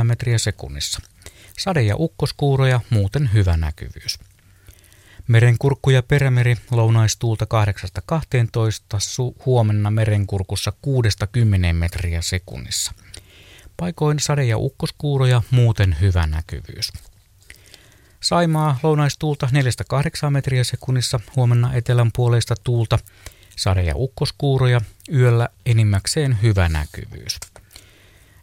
3-7 0.00 0.04
metriä 0.04 0.38
sekunnissa. 0.38 1.00
Sade- 1.58 1.82
ja 1.82 1.96
ukkoskuuroja, 1.96 2.80
muuten 2.90 3.30
hyvä 3.32 3.56
näkyvyys. 3.56 4.18
Merenkurkku 5.28 5.90
ja 5.90 6.02
perämeri 6.02 6.56
lounaistuulta 6.70 7.46
8-12, 8.94 8.98
su- 8.98 9.42
huomenna 9.46 9.90
merenkurkussa 9.90 10.72
6-10 10.82 11.72
metriä 11.72 12.22
sekunnissa. 12.22 12.92
Paikoin 13.76 14.20
sade- 14.20 14.44
ja 14.44 14.58
ukkoskuuroja, 14.58 15.42
muuten 15.50 15.96
hyvä 16.00 16.26
näkyvyys. 16.26 16.92
Saimaa 18.20 18.78
lounaistuulta 18.82 19.48
4-8 19.52 20.30
metriä 20.30 20.64
sekunnissa, 20.64 21.20
huomenna 21.36 21.74
etelän 21.74 22.10
puoleista 22.16 22.54
tuulta, 22.64 22.98
sade- 23.56 23.84
ja 23.84 23.92
ukkoskuuroja, 23.96 24.80
yöllä 25.12 25.48
enimmäkseen 25.66 26.42
hyvä 26.42 26.68
näkyvyys. 26.68 27.40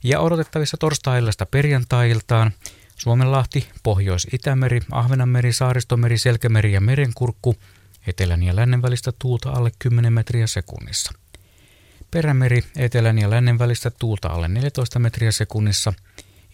Ja 0.04 0.20
odotettavissa 0.20 0.78
torstai-illasta 0.78 1.46
perjantai-iltaan– 1.46 2.52
Suomenlahti, 2.96 3.68
Pohjois-Itämeri, 3.84 4.82
Ahvenanmeri, 4.92 5.54
Saaristomeri, 5.54 6.18
Selkämeri 6.18 6.74
ja 6.74 6.82
Merenkurkku, 6.82 7.56
etelän 8.08 8.44
ja 8.44 8.56
lännen 8.56 8.82
välistä 8.82 9.12
tuulta 9.20 9.52
alle 9.52 9.72
10 9.80 10.14
metriä 10.14 10.48
sekunnissa. 10.48 11.12
Perämeri, 12.12 12.64
etelän 12.78 13.20
ja 13.20 13.30
lännen 13.30 13.60
välistä 13.60 13.90
tuulta 13.90 14.28
alle 14.28 14.48
14 14.48 15.00
metriä 15.00 15.32
sekunnissa, 15.32 15.94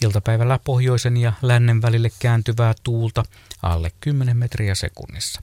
iltapäivällä 0.03 0.59
pohjoisen 0.63 1.17
ja 1.17 1.33
lännen 1.41 1.81
välille 1.81 2.11
kääntyvää 2.19 2.73
tuulta 2.83 3.23
alle 3.61 3.91
10 3.99 4.37
metriä 4.37 4.75
sekunnissa. 4.75 5.41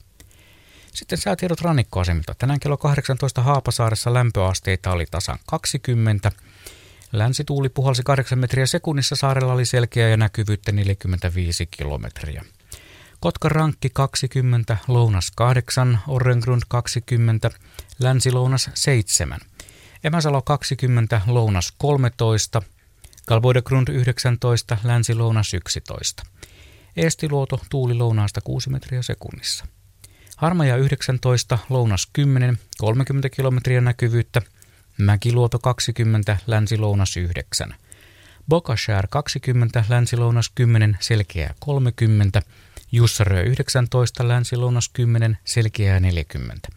Sitten 0.94 1.18
säätiedot 1.18 1.60
rannikkoasemilta. 1.60 2.34
Tänään 2.38 2.60
kello 2.60 2.76
18 2.76 3.42
Haapasaaressa 3.42 4.14
lämpöasteita 4.14 4.92
oli 4.92 5.06
tasan 5.10 5.38
20, 5.46 6.32
Länsituuli 7.12 7.68
puhalsi 7.68 8.02
8 8.02 8.38
metriä 8.38 8.66
sekunnissa, 8.66 9.16
saarella 9.16 9.52
oli 9.52 9.64
selkeä 9.64 10.08
ja 10.08 10.16
näkyvyyttä 10.16 10.72
45 10.72 11.66
kilometriä. 11.66 12.44
Kotka 13.20 13.48
Rankki 13.48 13.90
20, 13.92 14.76
Lounas 14.88 15.30
8, 15.36 15.98
Orrengrund 16.08 16.62
20, 16.68 17.50
Länsi-Lounas 17.98 18.70
7, 18.74 19.40
Emäsalo 20.04 20.42
20, 20.42 21.20
Lounas 21.26 21.72
13, 21.78 22.62
Galboidegrund 23.28 23.88
19, 23.88 24.76
Länsi-Lounas 24.84 25.54
11. 25.54 26.22
Eestiluoto 26.96 27.60
tuuli 27.70 27.94
lounaasta 27.94 28.40
6 28.40 28.70
metriä 28.70 29.02
sekunnissa. 29.02 29.66
Harmaja 30.36 30.76
19, 30.76 31.58
Lounas 31.70 32.08
10, 32.12 32.58
30 32.78 33.28
kilometriä 33.28 33.80
näkyvyyttä– 33.80 34.42
Mäkiluoto 34.98 35.58
20, 35.58 36.36
Länsi-Lounas 36.46 37.16
9. 37.16 37.74
Bokashär 38.48 39.06
20, 39.10 39.84
Länsi-Lounas 39.88 40.50
10, 40.54 40.96
Selkeää 41.00 41.54
30. 41.58 42.42
Jussarö 42.92 43.42
19, 43.42 44.28
Länsi-Lounas 44.28 44.88
10, 44.88 45.38
Selkeää 45.44 46.00
40. 46.00 46.68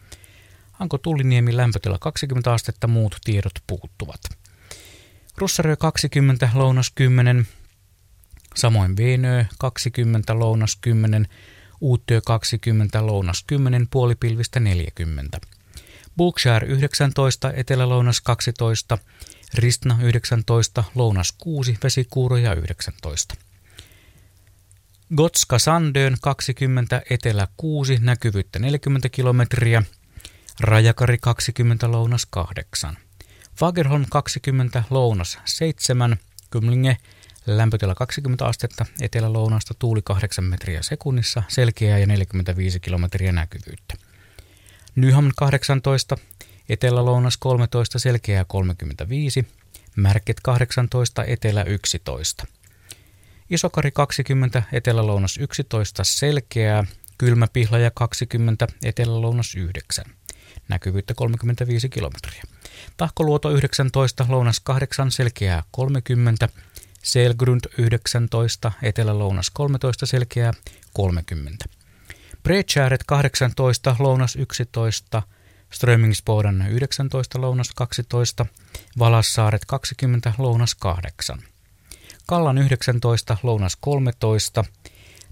Hanko 0.72 0.98
Tulliniemi 0.98 1.56
lämpötila 1.56 1.98
20 1.98 2.52
astetta, 2.52 2.86
muut 2.86 3.16
tiedot 3.24 3.52
puuttuvat. 3.66 4.20
Russarö 5.38 5.76
20, 5.76 6.48
Lounas 6.54 6.90
10, 6.90 7.46
samoin 8.54 8.96
Venö 8.96 9.44
20, 9.58 10.38
Lounas 10.38 10.76
10, 10.76 11.28
Uuttyö 11.80 12.20
20, 12.26 13.06
Lounas 13.06 13.44
10, 13.46 13.86
puolipilvistä 13.90 14.60
40. 14.60 15.40
Bookshire 16.16 16.66
19, 16.66 17.52
Etelä-Lounas 17.52 18.20
12, 18.20 18.98
Ristna 19.54 19.98
19, 20.02 20.84
Lounas 20.94 21.32
6, 21.38 21.78
Vesikuuroja 21.84 22.54
19. 22.54 23.34
Gotska 25.16 25.58
Sandön 25.58 26.16
20, 26.20 27.02
etelä 27.10 27.48
6, 27.56 27.98
näkyvyyttä 28.00 28.58
40 28.58 29.08
kilometriä. 29.08 29.82
Rajakari 30.60 31.18
20, 31.18 31.90
lounas 31.90 32.26
8. 32.30 32.96
Fagerholm 33.56 34.04
20, 34.10 34.82
lounas 34.90 35.38
7. 35.44 36.16
Kymlinge 36.50 36.96
lämpötila 37.46 37.94
20 37.94 38.46
astetta, 38.46 38.86
etelä-lounasta 39.00 39.74
tuuli 39.78 40.02
8 40.02 40.44
metriä 40.44 40.82
sekunnissa, 40.82 41.42
selkeää 41.48 41.98
ja 41.98 42.06
45 42.06 42.80
kilometriä 42.80 43.32
näkyvyyttä. 43.32 44.11
Nyham 44.96 45.30
18, 45.36 46.16
etelä-lounas 46.68 47.36
13, 47.36 47.98
selkeää 47.98 48.44
35, 48.44 49.46
Märket 49.96 50.36
18, 50.42 51.24
etelä 51.24 51.62
11. 51.64 52.46
Isokari 53.50 53.90
20, 53.90 54.62
etelä-lounas 54.72 55.38
11, 55.38 56.04
selkeää, 56.04 56.84
Kylmä 57.18 57.46
Pihlaja 57.52 57.90
20, 57.94 58.66
etelä-lounas 58.84 59.54
9. 59.54 60.04
Näkyvyyttä 60.68 61.14
35 61.14 61.88
kilometriä. 61.88 62.42
Tahkoluoto 62.96 63.50
19, 63.50 64.26
lounas 64.28 64.60
8, 64.60 65.10
selkeää 65.10 65.62
30, 65.70 66.48
Selgrund 67.02 67.60
19, 67.78 68.72
etelä-lounas 68.82 69.50
13, 69.50 70.06
selkeää 70.06 70.52
30. 70.92 71.81
Breckäret 72.42 73.04
18, 73.04 73.96
lounas 73.98 74.36
11, 74.36 75.22
Strömingsboden 75.72 76.66
19, 76.70 77.40
lounas 77.40 77.70
12, 77.74 78.46
Valassaaret 78.98 79.64
20, 79.64 80.32
lounas 80.38 80.74
8. 80.74 81.42
Kallan 82.26 82.58
19, 82.58 83.36
lounas 83.42 83.76
13, 83.76 84.64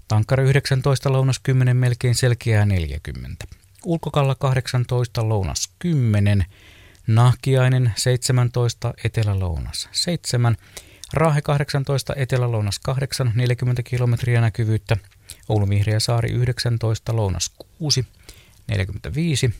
Tankari 0.07 0.43
19, 0.43 1.11
lounas 1.11 1.39
10, 1.39 1.77
melkein 1.77 2.15
selkeää 2.15 2.65
40. 2.65 3.45
Ulkokalla 3.85 4.35
18, 4.35 5.29
lounas 5.29 5.69
10, 5.79 6.45
Nahkiainen 7.07 7.93
17, 7.95 8.93
etelä-lounas 9.03 9.89
7, 9.91 10.57
Raahe 11.13 11.41
18, 11.41 12.13
etelä-lounas 12.15 12.79
8, 12.79 13.31
40 13.35 13.83
kilometriä 13.83 14.41
näkyvyyttä, 14.41 14.97
Oulu 15.51 15.69
Vihreä 15.69 15.99
saari 15.99 16.31
19, 16.31 17.15
lounas 17.15 17.51
6, 17.77 18.05
45, 18.67 19.53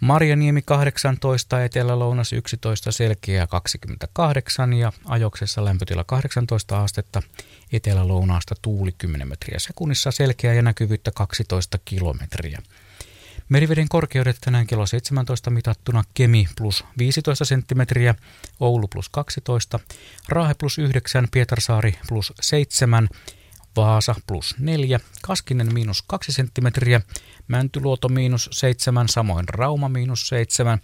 Marjaniemi 0.00 0.62
18, 0.62 1.64
etelä-lounas 1.64 2.32
11, 2.32 2.92
selkeä 2.92 3.46
28 3.46 4.72
ja 4.72 4.92
ajoksessa 5.04 5.64
lämpötila 5.64 6.04
18 6.04 6.82
astetta, 6.82 7.22
etelä-lounaasta 7.72 8.54
tuuli 8.62 8.92
10 8.98 9.28
metriä 9.28 9.58
sekunnissa, 9.58 10.10
selkeä 10.10 10.54
ja 10.54 10.62
näkyvyyttä 10.62 11.10
12 11.14 11.78
kilometriä. 11.84 12.62
Meriveden 13.48 13.88
korkeudet 13.88 14.36
tänään 14.40 14.66
kello 14.66 14.86
17 14.86 15.50
mitattuna 15.50 16.04
Kemi 16.14 16.48
plus 16.56 16.84
15 16.98 17.44
senttimetriä, 17.44 18.14
Oulu 18.60 18.88
plus 18.88 19.08
12, 19.08 19.80
Raahe 20.28 20.54
plus 20.54 20.78
9, 20.78 21.28
Pietarsaari 21.30 21.98
plus 22.08 22.32
7, 22.40 23.08
Vaasa 23.76 24.14
plus 24.26 24.54
4, 24.58 25.00
Kaskinen 25.22 25.74
miinus 25.74 26.04
2 26.06 26.32
senttimetriä, 26.32 27.00
Mäntyluoto 27.48 28.08
miinus 28.08 28.48
7, 28.52 29.08
samoin 29.08 29.48
Rauma 29.48 29.88
miinus 29.88 30.28
7, 30.28 30.78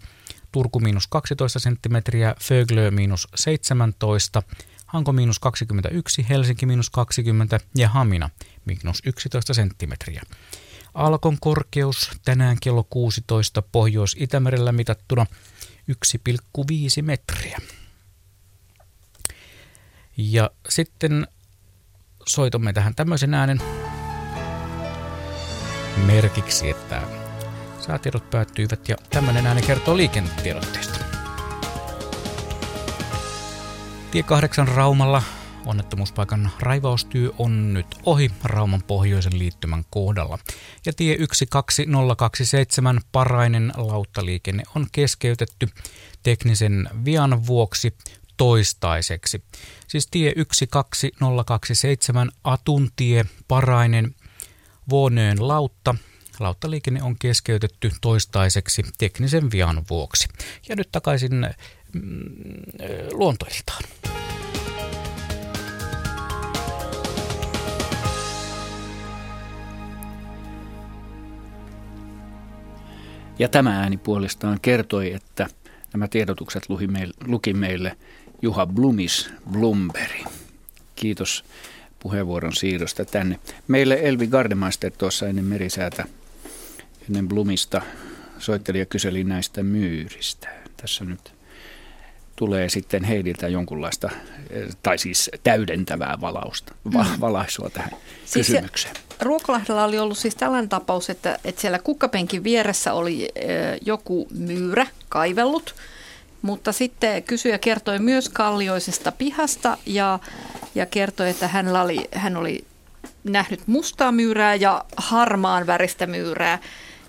Turku 0.52 0.80
miinus 0.80 1.06
12 1.06 1.58
senttimetriä, 1.58 2.34
Föglö 2.42 2.90
miinus 2.90 3.28
17, 3.34 4.42
Hanko 4.86 5.12
miinus 5.12 5.38
21, 5.38 6.26
Helsinki 6.28 6.66
miinus 6.66 6.90
20 6.90 7.60
ja 7.74 7.88
Hamina 7.88 8.30
miinus 8.64 9.02
11 9.06 9.54
senttimetriä. 9.54 10.22
Alkon 10.94 11.36
korkeus 11.40 12.10
tänään 12.24 12.56
kello 12.62 12.84
16 12.90 13.62
Pohjois-Itämerellä 13.62 14.72
mitattuna 14.72 15.26
1,5 15.90 17.02
metriä. 17.02 17.58
Ja 20.16 20.50
sitten 20.68 21.26
soitomme 22.28 22.72
tähän 22.72 22.94
tämmöisen 22.94 23.34
äänen 23.34 23.60
merkiksi, 26.06 26.70
että 26.70 27.02
säätiedot 27.80 28.30
päättyivät 28.30 28.88
ja 28.88 28.96
tämmöinen 29.10 29.46
ääni 29.46 29.62
kertoo 29.62 29.96
liikennetiedotteesta. 29.96 30.98
Tie 34.10 34.22
8 34.22 34.68
Raumalla 34.68 35.22
Onnettomuuspaikan 35.66 36.50
raivaustyö 36.60 37.30
on 37.38 37.74
nyt 37.74 37.86
ohi 38.04 38.30
Rauman 38.44 38.82
pohjoisen 38.82 39.38
liittymän 39.38 39.84
kohdalla. 39.90 40.38
Ja 40.86 40.92
tie 40.92 41.16
12027 41.32 43.00
Parainen 43.12 43.72
lauttaliikenne 43.76 44.62
on 44.74 44.86
keskeytetty 44.92 45.68
teknisen 46.22 46.88
vian 47.04 47.46
vuoksi 47.46 47.94
toistaiseksi. 48.36 49.42
Siis 49.88 50.06
tie 50.10 50.32
12027 50.52 52.30
Atuntie 52.44 53.24
Parainen 53.48 54.14
Vuoneen 54.90 55.48
lautta 55.48 55.94
Lauttaliikenne 56.40 57.02
on 57.02 57.16
keskeytetty 57.18 57.90
toistaiseksi 58.00 58.82
teknisen 58.98 59.50
vian 59.50 59.84
vuoksi. 59.90 60.28
Ja 60.68 60.76
nyt 60.76 60.88
takaisin 60.92 61.32
mm, 61.92 62.02
luontoiltaan. 63.12 63.82
Ja 73.38 73.48
tämä 73.48 73.80
ääni 73.80 73.96
puolestaan 73.96 74.58
kertoi, 74.62 75.12
että 75.12 75.46
nämä 75.92 76.08
tiedotukset 76.08 76.62
luki 77.26 77.52
meille 77.52 77.96
Juha 78.42 78.66
Blumis 78.66 79.30
Blumberi. 79.52 80.24
Kiitos 80.96 81.44
puheenvuoron 81.98 82.56
siirrosta 82.56 83.04
tänne. 83.04 83.38
Meille 83.68 83.98
Elvi 84.02 84.26
Gardemeister 84.26 84.92
tuossa 84.98 85.28
ennen 85.28 85.44
merisäätä, 85.44 86.04
ennen 87.08 87.28
Blumista, 87.28 87.82
soitteli 88.38 88.78
ja 88.78 88.86
kyseli 88.86 89.24
näistä 89.24 89.62
myyristä. 89.62 90.48
Tässä 90.76 91.04
nyt 91.04 91.32
tulee 92.36 92.68
sitten 92.68 93.04
Heidiltä 93.04 93.48
jonkunlaista, 93.48 94.10
tai 94.82 94.98
siis 94.98 95.30
täydentävää 95.42 96.18
valausta, 96.20 96.74
va, 96.94 97.02
mm. 97.02 97.20
valaisua 97.20 97.70
tähän 97.70 97.90
siis 98.24 98.46
kysymykseen. 98.46 98.94
Ruokolahdella 99.20 99.84
oli 99.84 99.98
ollut 99.98 100.18
siis 100.18 100.34
tällainen 100.34 100.68
tapaus, 100.68 101.10
että, 101.10 101.38
että 101.44 101.60
siellä 101.60 101.78
kukkapenkin 101.78 102.44
vieressä 102.44 102.92
oli 102.92 103.28
joku 103.84 104.28
myyrä 104.38 104.86
kaivellut, 105.08 105.74
mutta 106.42 106.72
sitten 106.72 107.22
kysyjä 107.22 107.58
kertoi 107.58 107.98
myös 107.98 108.28
kallioisesta 108.28 109.12
pihasta 109.12 109.78
ja, 109.86 110.18
ja 110.74 110.86
kertoi, 110.86 111.30
että 111.30 111.48
hän 111.48 111.76
oli, 111.76 112.08
hän 112.12 112.36
oli 112.36 112.64
nähnyt 113.24 113.60
mustaa 113.66 114.12
myyrää 114.12 114.54
ja 114.54 114.84
harmaan 114.96 115.66
väristä 115.66 116.06
myyrää. 116.06 116.58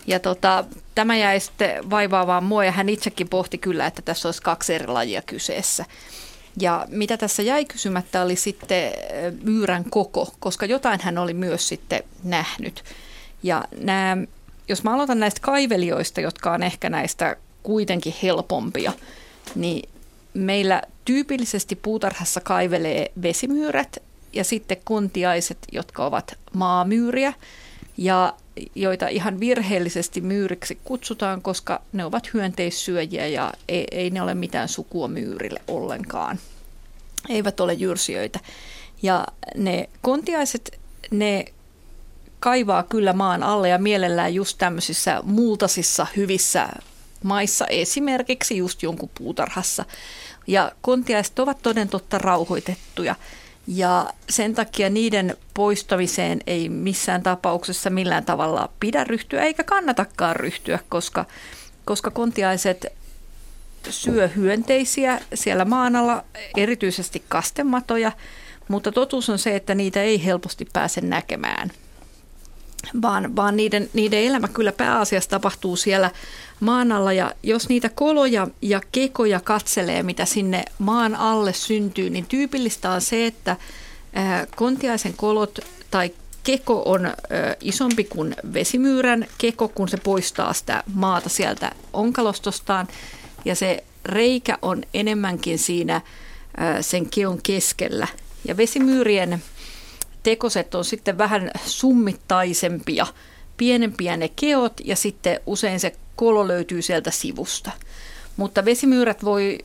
Ja 0.07 0.19
tota, 0.19 0.65
tämä 0.95 1.17
jäi 1.17 1.39
sitten 1.39 1.89
vaivaamaan 1.89 2.43
mua 2.43 2.65
ja 2.65 2.71
hän 2.71 2.89
itsekin 2.89 3.29
pohti 3.29 3.57
kyllä, 3.57 3.87
että 3.87 4.01
tässä 4.01 4.27
olisi 4.27 4.41
kaksi 4.41 4.73
eri 4.73 4.87
lajia 4.87 5.21
kyseessä. 5.21 5.85
Ja 6.59 6.85
mitä 6.89 7.17
tässä 7.17 7.43
jäi 7.43 7.65
kysymättä 7.65 8.21
oli 8.21 8.35
sitten 8.35 8.91
myyrän 9.43 9.83
koko, 9.89 10.33
koska 10.39 10.65
jotain 10.65 10.99
hän 11.03 11.17
oli 11.17 11.33
myös 11.33 11.67
sitten 11.67 12.03
nähnyt. 12.23 12.83
Ja 13.43 13.63
nämä, 13.79 14.17
jos 14.67 14.83
mä 14.83 14.93
aloitan 14.93 15.19
näistä 15.19 15.41
kaivelijoista, 15.41 16.21
jotka 16.21 16.51
on 16.51 16.63
ehkä 16.63 16.89
näistä 16.89 17.35
kuitenkin 17.67 18.13
helpompia, 18.23 18.93
niin 19.55 19.89
meillä 20.33 20.81
tyypillisesti 21.05 21.75
puutarhassa 21.75 22.41
kaivelee 22.41 23.11
vesimyyrät 23.21 23.97
ja 24.33 24.43
sitten 24.43 24.77
kontiaiset, 24.83 25.57
jotka 25.71 26.05
ovat 26.05 26.37
maamyyriä 26.53 27.33
ja 27.97 28.33
joita 28.75 29.07
ihan 29.07 29.39
virheellisesti 29.39 30.21
myyriksi 30.21 30.79
kutsutaan, 30.83 31.41
koska 31.41 31.81
ne 31.93 32.05
ovat 32.05 32.33
hyönteissyöjiä 32.33 33.27
ja 33.27 33.53
ei, 33.67 33.87
ei 33.91 34.09
ne 34.09 34.21
ole 34.21 34.33
mitään 34.33 34.67
sukua 34.67 35.07
myyrille 35.07 35.61
ollenkaan. 35.67 36.39
Eivät 37.29 37.59
ole 37.59 37.73
jyrsijöitä. 37.73 38.39
Ja 39.01 39.27
ne 39.55 39.89
kontiaiset, 40.01 40.79
ne 41.11 41.45
kaivaa 42.39 42.83
kyllä 42.83 43.13
maan 43.13 43.43
alle 43.43 43.69
ja 43.69 43.77
mielellään 43.77 44.33
just 44.33 44.57
tämmöisissä 44.57 45.21
multasissa 45.23 46.07
hyvissä 46.15 46.69
maissa, 47.23 47.65
esimerkiksi 47.67 48.57
just 48.57 48.83
jonkun 48.83 49.09
puutarhassa. 49.17 49.85
Ja 50.47 50.71
kontiaiset 50.81 51.39
ovat 51.39 51.57
toden 51.61 51.89
totta 51.89 52.17
rauhoitettuja. 52.17 53.15
Ja 53.67 54.13
sen 54.29 54.55
takia 54.55 54.89
niiden 54.89 55.37
poistamiseen 55.53 56.39
ei 56.47 56.69
missään 56.69 57.23
tapauksessa 57.23 57.89
millään 57.89 58.25
tavalla 58.25 58.69
pidä 58.79 59.03
ryhtyä 59.03 59.41
eikä 59.41 59.63
kannatakaan 59.63 60.35
ryhtyä, 60.35 60.79
koska, 60.89 61.25
koska 61.85 62.11
kontiaiset 62.11 62.85
syö 63.89 64.27
hyönteisiä 64.27 65.19
siellä 65.33 65.65
maan 65.65 65.95
alla, 65.95 66.23
erityisesti 66.57 67.23
kastematoja, 67.29 68.11
Mutta 68.67 68.91
totuus 68.91 69.29
on 69.29 69.39
se, 69.39 69.55
että 69.55 69.75
niitä 69.75 70.01
ei 70.03 70.25
helposti 70.25 70.67
pääse 70.73 71.01
näkemään, 71.01 71.71
vaan, 73.01 73.35
vaan 73.35 73.57
niiden, 73.57 73.89
niiden 73.93 74.19
elämä 74.19 74.47
kyllä 74.47 74.71
pääasiassa 74.71 75.29
tapahtuu 75.29 75.75
siellä 75.75 76.11
maan 76.59 76.91
alla. 76.91 77.13
Ja 77.13 77.31
jos 77.43 77.69
niitä 77.69 77.89
koloja 77.89 78.47
ja 78.61 78.81
kekoja 78.91 79.39
katselee, 79.39 80.03
mitä 80.03 80.25
sinne 80.25 80.65
maan 80.79 81.15
alle 81.15 81.53
syntyy, 81.53 82.09
niin 82.09 82.25
tyypillistä 82.25 82.91
on 82.91 83.01
se, 83.01 83.25
että 83.25 83.55
kontiaisen 84.55 85.13
kolot 85.13 85.59
tai 85.91 86.11
keko 86.43 86.83
on 86.85 87.13
isompi 87.61 88.03
kuin 88.03 88.35
vesimyyrän 88.53 89.25
keko, 89.37 89.67
kun 89.67 89.89
se 89.89 89.97
poistaa 89.97 90.53
sitä 90.53 90.83
maata 90.93 91.29
sieltä 91.29 91.71
onkalostostaan. 91.93 92.87
Ja 93.45 93.55
se 93.55 93.83
reikä 94.05 94.57
on 94.61 94.83
enemmänkin 94.93 95.59
siinä 95.59 96.01
sen 96.81 97.09
keon 97.09 97.39
keskellä. 97.43 98.07
Ja 98.45 98.57
vesimyyrien 98.57 99.43
tekoset 100.27 100.75
on 100.75 100.85
sitten 100.85 101.17
vähän 101.17 101.51
summittaisempia, 101.65 103.07
pienempiä 103.57 104.17
ne 104.17 104.29
keot 104.35 104.73
ja 104.83 104.95
sitten 104.95 105.39
usein 105.45 105.79
se 105.79 105.95
kolo 106.15 106.47
löytyy 106.47 106.81
sieltä 106.81 107.11
sivusta. 107.11 107.71
Mutta 108.37 108.65
vesimyyrät 108.65 109.23
voi 109.23 109.57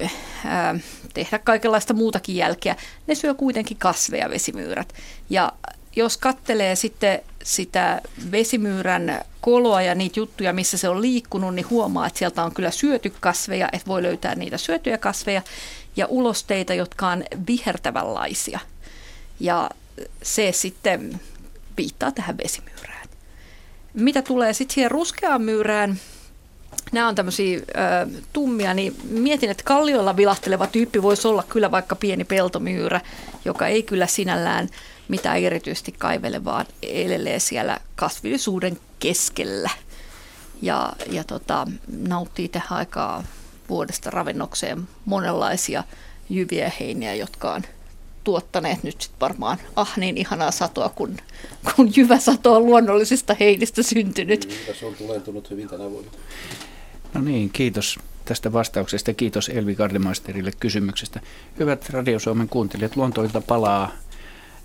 ää, 0.45 0.79
tehdä 1.15 1.39
kaikenlaista 1.39 1.95
muutakin 1.95 2.37
jälkeä. 2.37 2.77
Ne 3.07 3.15
syö 3.15 3.35
kuitenkin 3.35 3.77
kasveja 3.77 4.31
vesimyyrät. 4.31 4.93
Ja 5.31 5.53
jos 5.97 6.17
kattelee 6.17 6.77
sitten 6.77 7.21
sitä 7.43 8.01
vesimyyrän 8.31 9.25
koloa 9.41 9.83
ja 9.83 9.95
niitä 9.95 10.21
juttuja, 10.21 10.53
missä 10.53 10.79
se 10.79 10.89
on 10.89 11.03
liikkunut, 11.03 11.55
niin 11.55 11.71
huomaa, 11.71 12.07
että 12.07 12.19
sieltä 12.19 12.45
on 12.45 12.55
kyllä 12.55 12.71
syöty 12.71 13.13
kasveja, 13.21 13.69
että 13.73 13.87
voi 13.87 14.03
löytää 14.03 14.35
niitä 14.35 14.59
syötyjä 14.59 14.99
kasveja 14.99 15.43
ja 15.97 16.07
ulosteita, 16.07 16.75
jotka 16.75 17.09
on 17.09 17.25
vihertävänlaisia. 17.47 18.61
Ja 19.41 19.71
se 20.23 20.53
sitten 20.53 21.21
viittaa 21.77 22.13
tähän 22.13 22.39
vesimyyrään. 22.39 23.09
Mitä 23.95 24.23
tulee 24.23 24.53
sitten 24.53 24.75
siihen 24.75 24.91
ruskeaan 24.91 25.43
myyrään, 25.43 26.01
nämä 26.93 27.09
on 27.09 27.15
tämmöisiä 27.15 27.61
tummia, 28.33 28.75
niin 28.75 28.97
mietin, 29.05 29.51
että 29.51 29.65
kalliolla 29.65 30.17
vilahteleva 30.17 30.67
tyyppi 30.67 31.03
voisi 31.03 31.29
olla 31.29 31.43
kyllä 31.49 31.71
vaikka 31.71 31.97
pieni 31.97 32.25
peltomyyrä, 32.25 33.01
joka 33.45 33.67
ei 33.67 33.83
kyllä 33.83 34.07
sinällään 34.07 34.69
mitä 35.09 35.35
erityisesti 35.35 35.93
kaivele, 35.99 36.45
vaan 36.45 36.67
elelee 36.83 37.39
siellä 37.39 37.79
kasvillisuuden 37.97 38.79
keskellä. 38.99 39.71
Ja, 40.63 40.93
ja 41.11 41.25
tota, 41.25 41.67
nauttii 41.99 42.49
tähän 42.49 42.79
aikaa 42.79 43.25
vuodesta 43.69 44.11
ravennokseen 44.11 44.89
monenlaisia 45.05 45.85
jyviä 46.31 46.73
heiniä, 46.81 47.15
jotka 47.15 47.53
on 47.55 47.63
tuottaneet 48.25 48.83
nyt 48.83 49.01
sit 49.01 49.13
varmaan 49.21 49.59
ah 49.77 49.93
niin 49.97 50.17
ihanaa 50.17 50.51
satoa, 50.51 50.89
kun, 50.89 51.17
kun 51.77 51.93
jyvä 51.97 52.19
sato 52.19 52.57
on 52.57 52.67
luonnollisista 52.67 53.37
heinistä 53.41 53.83
syntynyt. 53.83 54.49
Niin, 54.49 54.77
se 54.77 54.87
on 54.87 54.95
tulentunut 54.95 55.51
hyvin 55.51 55.69
tänä 55.69 55.91
vuonna. 55.91 56.11
No 57.15 57.21
niin, 57.21 57.51
kiitos 57.51 57.99
tästä 58.25 58.53
vastauksesta 58.53 59.11
ja 59.11 59.15
kiitos 59.15 59.49
Elvi 59.49 59.75
Gardemeisterille 59.75 60.53
kysymyksestä. 60.61 61.21
Hyvät 61.59 61.91
Radio 61.91 62.19
Suomen 62.19 62.49
kuuntelijat, 62.49 62.97
luontoilta 62.97 63.41
palaa 63.41 63.93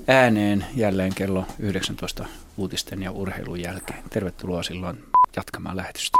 ääneen 0.07 0.65
jälleen 0.75 1.15
kello 1.15 1.45
19 1.59 2.25
uutisten 2.57 3.03
ja 3.03 3.11
urheilun 3.11 3.61
jälkeen. 3.61 4.03
Tervetuloa 4.09 4.63
silloin 4.63 5.03
jatkamaan 5.35 5.77
lähetystä. 5.77 6.17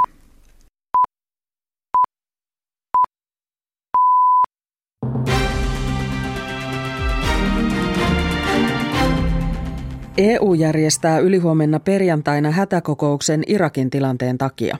EU 10.17 10.53
järjestää 10.53 11.19
ylihuomenna 11.19 11.79
perjantaina 11.79 12.51
hätäkokouksen 12.51 13.43
Irakin 13.47 13.89
tilanteen 13.89 14.37
takia. 14.37 14.77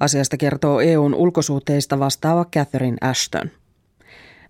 Asiasta 0.00 0.36
kertoo 0.36 0.80
EUn 0.80 1.14
ulkosuhteista 1.14 1.98
vastaava 1.98 2.44
Catherine 2.44 2.96
Ashton. 3.00 3.50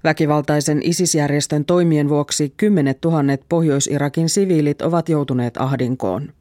Väkivaltaisen 0.05 0.81
ISIS-järjestön 0.83 1.65
toimien 1.65 2.09
vuoksi 2.09 2.55
kymmenet 2.57 3.01
tuhannet 3.01 3.45
Pohjois-Irakin 3.49 4.29
siviilit 4.29 4.83
ovat 4.83 5.09
joutuneet 5.09 5.57
ahdinkoon. 5.57 6.33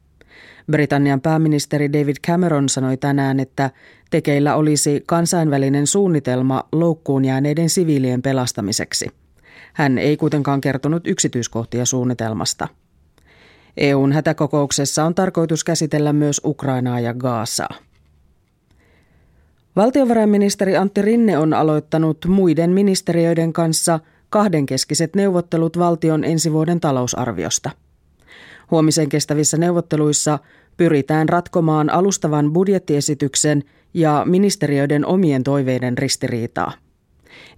Britannian 0.70 1.20
pääministeri 1.20 1.92
David 1.92 2.16
Cameron 2.26 2.68
sanoi 2.68 2.96
tänään, 2.96 3.40
että 3.40 3.70
tekeillä 4.10 4.56
olisi 4.56 5.02
kansainvälinen 5.06 5.86
suunnitelma 5.86 6.64
loukkuun 6.72 7.24
jääneiden 7.24 7.70
siviilien 7.70 8.22
pelastamiseksi. 8.22 9.06
Hän 9.72 9.98
ei 9.98 10.16
kuitenkaan 10.16 10.60
kertonut 10.60 11.06
yksityiskohtia 11.06 11.84
suunnitelmasta. 11.84 12.68
EUn 13.76 14.12
hätäkokouksessa 14.12 15.04
on 15.04 15.14
tarkoitus 15.14 15.64
käsitellä 15.64 16.12
myös 16.12 16.40
Ukrainaa 16.44 17.00
ja 17.00 17.14
Gaasaa. 17.14 17.74
Valtiovarainministeri 19.76 20.76
Antti 20.76 21.02
Rinne 21.02 21.38
on 21.38 21.54
aloittanut 21.54 22.18
muiden 22.28 22.70
ministeriöiden 22.70 23.52
kanssa 23.52 24.00
kahdenkeskiset 24.30 25.16
neuvottelut 25.16 25.78
valtion 25.78 26.24
ensi 26.24 26.52
vuoden 26.52 26.80
talousarviosta. 26.80 27.70
Huomisen 28.70 29.08
kestävissä 29.08 29.56
neuvotteluissa 29.56 30.38
pyritään 30.76 31.28
ratkomaan 31.28 31.90
alustavan 31.90 32.52
budjettiesityksen 32.52 33.64
ja 33.94 34.22
ministeriöiden 34.26 35.06
omien 35.06 35.44
toiveiden 35.44 35.98
ristiriitaa. 35.98 36.72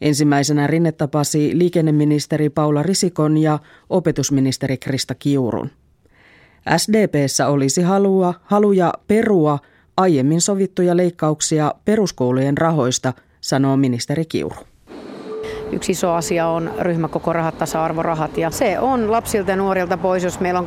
Ensimmäisenä 0.00 0.66
Rinne 0.66 0.92
tapasi 0.92 1.58
liikenneministeri 1.58 2.50
Paula 2.50 2.82
Risikon 2.82 3.38
ja 3.38 3.58
opetusministeri 3.90 4.78
Krista 4.78 5.14
Kiurun. 5.14 5.70
SDPssä 6.76 7.48
olisi 7.48 7.82
halua, 7.82 8.34
haluja 8.44 8.92
perua 9.06 9.58
aiemmin 9.96 10.40
sovittuja 10.40 10.96
leikkauksia 10.96 11.74
peruskoulujen 11.84 12.58
rahoista, 12.58 13.12
sanoo 13.40 13.76
ministeri 13.76 14.24
Kiuru. 14.24 14.56
Yksi 15.72 15.92
iso 15.92 16.12
asia 16.12 16.46
on 16.46 16.70
ryhmäkokorahat, 16.78 17.58
tasa-arvorahat 17.58 18.38
ja 18.38 18.50
se 18.50 18.78
on 18.78 19.12
lapsilta 19.12 19.50
ja 19.50 19.56
nuorilta 19.56 19.96
pois, 19.96 20.24
jos 20.24 20.40
meillä 20.40 20.60
on 20.60 20.66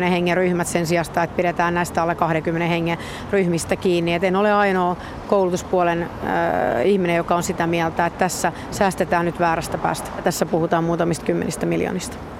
hengen 0.02 0.36
ryhmät 0.36 0.66
sen 0.66 0.86
sijasta, 0.86 1.22
että 1.22 1.36
pidetään 1.36 1.74
näistä 1.74 2.02
alle 2.02 2.14
20 2.14 2.68
hengen 2.68 2.98
ryhmistä 3.32 3.76
kiinni. 3.76 4.14
Et 4.14 4.24
en 4.24 4.36
ole 4.36 4.52
ainoa 4.52 4.96
koulutuspuolen 5.26 6.02
äh, 6.02 6.86
ihminen, 6.86 7.16
joka 7.16 7.36
on 7.36 7.42
sitä 7.42 7.66
mieltä, 7.66 8.06
että 8.06 8.18
tässä 8.18 8.52
säästetään 8.70 9.24
nyt 9.26 9.40
väärästä 9.40 9.78
päästä. 9.78 10.10
Tässä 10.24 10.46
puhutaan 10.46 10.84
muutamista 10.84 11.26
kymmenistä 11.26 11.66
miljoonista. 11.66 12.37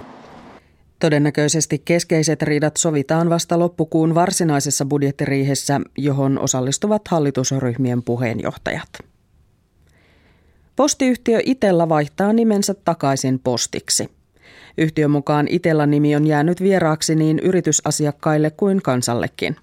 Todennäköisesti 0.99 1.83
keskeiset 1.85 2.43
riidat 2.43 2.77
sovitaan 2.77 3.31
vasta 3.31 3.59
loppukuun 3.59 4.15
varsinaisessa 4.15 4.85
budjettiriihessä, 4.85 5.81
johon 5.99 6.39
osallistuvat 6.39 7.09
hallitusryhmien 7.09 8.03
puheenjohtajat. 8.03 8.89
Postiyhtiö 10.77 11.41
Itella 11.45 11.89
vaihtaa 11.89 12.33
nimensä 12.33 12.75
takaisin 12.75 13.39
postiksi. 13.39 14.09
Yhtiön 14.79 15.11
mukaan 15.11 15.47
Itella-nimi 15.51 16.17
on 16.17 16.27
jäänyt 16.27 16.63
vieraaksi 16.63 17.15
niin 17.15 17.39
yritysasiakkaille 17.39 18.51
kuin 18.51 18.83
kansallekin. 18.83 19.57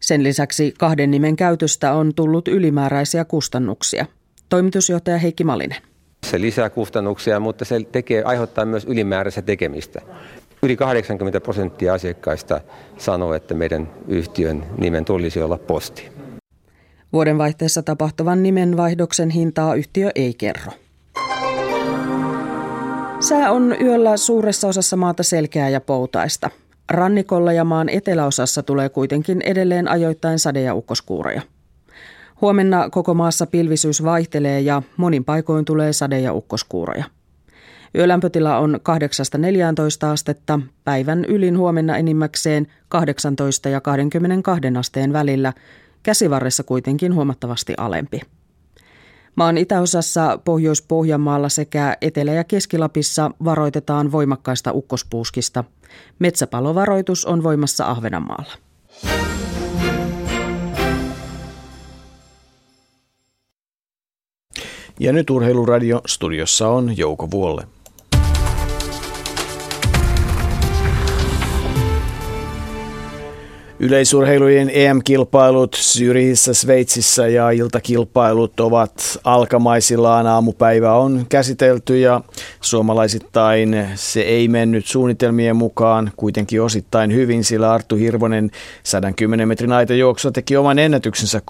Sen 0.00 0.22
lisäksi 0.22 0.74
kahden 0.78 1.10
nimen 1.10 1.36
käytöstä 1.36 1.92
on 1.92 2.14
tullut 2.14 2.48
ylimääräisiä 2.48 3.24
kustannuksia. 3.24 4.06
Toimitusjohtaja 4.48 5.18
Heikki 5.18 5.44
Malinen. 5.44 5.82
Se 6.26 6.40
lisää 6.40 6.70
kustannuksia, 6.70 7.40
mutta 7.40 7.64
se 7.64 7.80
tekee, 7.92 8.22
aiheuttaa 8.22 8.64
myös 8.64 8.84
ylimääräistä 8.84 9.42
tekemistä. 9.42 10.00
Yli 10.64 10.76
80 10.76 11.40
prosenttia 11.40 11.94
asiakkaista 11.94 12.60
sanoo, 12.98 13.34
että 13.34 13.54
meidän 13.54 13.88
yhtiön 14.08 14.64
nimen 14.78 15.04
tulisi 15.04 15.42
olla 15.42 15.58
posti. 15.58 16.08
Vuodenvaihteessa 17.12 17.82
tapahtuvan 17.82 18.42
nimenvaihdoksen 18.42 19.30
hintaa 19.30 19.74
yhtiö 19.74 20.10
ei 20.14 20.34
kerro. 20.34 20.72
Sää 23.20 23.52
on 23.52 23.76
yöllä 23.80 24.16
suuressa 24.16 24.68
osassa 24.68 24.96
maata 24.96 25.22
selkeää 25.22 25.68
ja 25.68 25.80
poutaista. 25.80 26.50
Rannikolla 26.90 27.52
ja 27.52 27.64
maan 27.64 27.88
eteläosassa 27.88 28.62
tulee 28.62 28.88
kuitenkin 28.88 29.42
edelleen 29.42 29.88
ajoittain 29.88 30.38
sade- 30.38 30.62
ja 30.62 30.74
ukkoskuureja. 30.74 31.42
Huomenna 32.40 32.90
koko 32.90 33.14
maassa 33.14 33.46
pilvisyys 33.46 34.04
vaihtelee 34.04 34.60
ja 34.60 34.82
monin 34.96 35.24
paikoin 35.24 35.64
tulee 35.64 35.92
sade- 35.92 36.20
ja 36.20 36.32
ukkoskuuroja. 36.32 37.04
Yölämpötila 37.94 38.58
on 38.58 38.80
8-14 40.06 40.06
astetta, 40.06 40.60
päivän 40.84 41.24
ylin 41.24 41.58
huomenna 41.58 41.96
enimmäkseen 41.96 42.66
18 42.88 43.68
ja 43.68 43.80
22 43.80 44.62
asteen 44.78 45.12
välillä, 45.12 45.52
käsivarressa 46.02 46.62
kuitenkin 46.62 47.14
huomattavasti 47.14 47.74
alempi. 47.76 48.20
Maan 49.34 49.58
itäosassa 49.58 50.38
Pohjois-Pohjanmaalla 50.44 51.48
sekä 51.48 51.96
Etelä- 52.00 52.32
ja 52.32 52.44
Keskilapissa 52.44 53.30
varoitetaan 53.44 54.12
voimakkaista 54.12 54.72
ukkospuuskista. 54.72 55.64
Metsäpalovaroitus 56.18 57.24
on 57.24 57.42
voimassa 57.42 57.86
Ahvenanmaalla. 57.86 58.52
Ja 65.00 65.12
nyt 65.12 65.30
Urheiluradio 65.30 66.00
studiossa 66.06 66.68
on 66.68 66.96
Jouko 66.96 67.30
Vuolle. 67.30 67.66
Yleisurheilujen 73.84 74.70
EM-kilpailut 74.74 75.74
Syrihissä, 75.74 76.54
Sveitsissä 76.54 77.28
ja 77.28 77.50
iltakilpailut 77.50 78.60
ovat 78.60 79.18
alkamaisillaan. 79.24 80.26
Aamupäivä 80.26 80.94
on 80.94 81.26
käsitelty 81.28 81.98
ja 81.98 82.20
suomalaisittain 82.60 83.86
se 83.94 84.20
ei 84.20 84.48
mennyt 84.48 84.86
suunnitelmien 84.86 85.56
mukaan. 85.56 86.12
Kuitenkin 86.16 86.62
osittain 86.62 87.12
hyvin, 87.12 87.44
sillä 87.44 87.72
Arttu 87.72 87.96
Hirvonen 87.96 88.50
110 88.82 89.48
metrin 89.48 89.72
aitajuoksua 89.72 90.30
teki 90.30 90.56
oman 90.56 90.78
ennätyksensä 90.78 91.42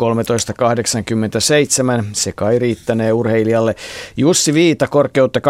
13.87. 2.00 2.04
Se 2.12 2.32
kai 2.32 2.58
riittänee 2.58 3.12
urheilijalle. 3.12 3.74
Jussi 4.16 4.54
Viita 4.54 4.86
korkeutta 4.86 5.40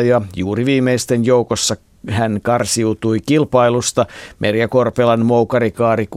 2.19 0.00 0.04
ja 0.04 0.22
juuri 0.36 0.66
viimeisten 0.66 1.24
joukossa 1.24 1.76
hän 2.10 2.40
karsiutui 2.42 3.20
kilpailusta. 3.26 4.06
Merja 4.38 4.68
Korpelan 4.68 5.26
moukarikaari 5.26 6.08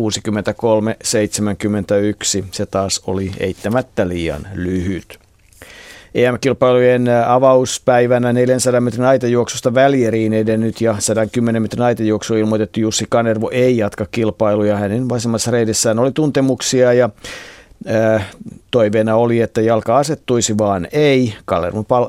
63-71. 2.41 2.45
Se 2.51 2.65
taas 2.65 3.01
oli 3.07 3.31
eittämättä 3.39 4.07
liian 4.07 4.47
lyhyt. 4.53 5.19
EM-kilpailujen 6.15 7.07
avauspäivänä 7.27 8.33
400 8.33 8.81
metrin 8.81 9.05
aitajuoksusta 9.05 9.73
välieriin 9.73 10.33
edennyt 10.33 10.81
ja 10.81 10.95
110 10.99 11.61
metrin 11.61 11.81
aitajuoksu 11.81 12.35
ilmoitettu 12.35 12.79
Jussi 12.79 13.05
Kanervo 13.09 13.49
ei 13.53 13.77
jatka 13.77 14.05
kilpailuja. 14.11 14.77
Hänen 14.77 15.09
vasemmassa 15.09 15.51
reidessään 15.51 15.99
oli 15.99 16.11
tuntemuksia 16.11 16.93
ja 16.93 17.09
toiveena 18.71 19.15
oli, 19.15 19.41
että 19.41 19.61
jalka 19.61 19.97
asettuisi, 19.97 20.57
vaan 20.57 20.87
ei. 20.91 21.33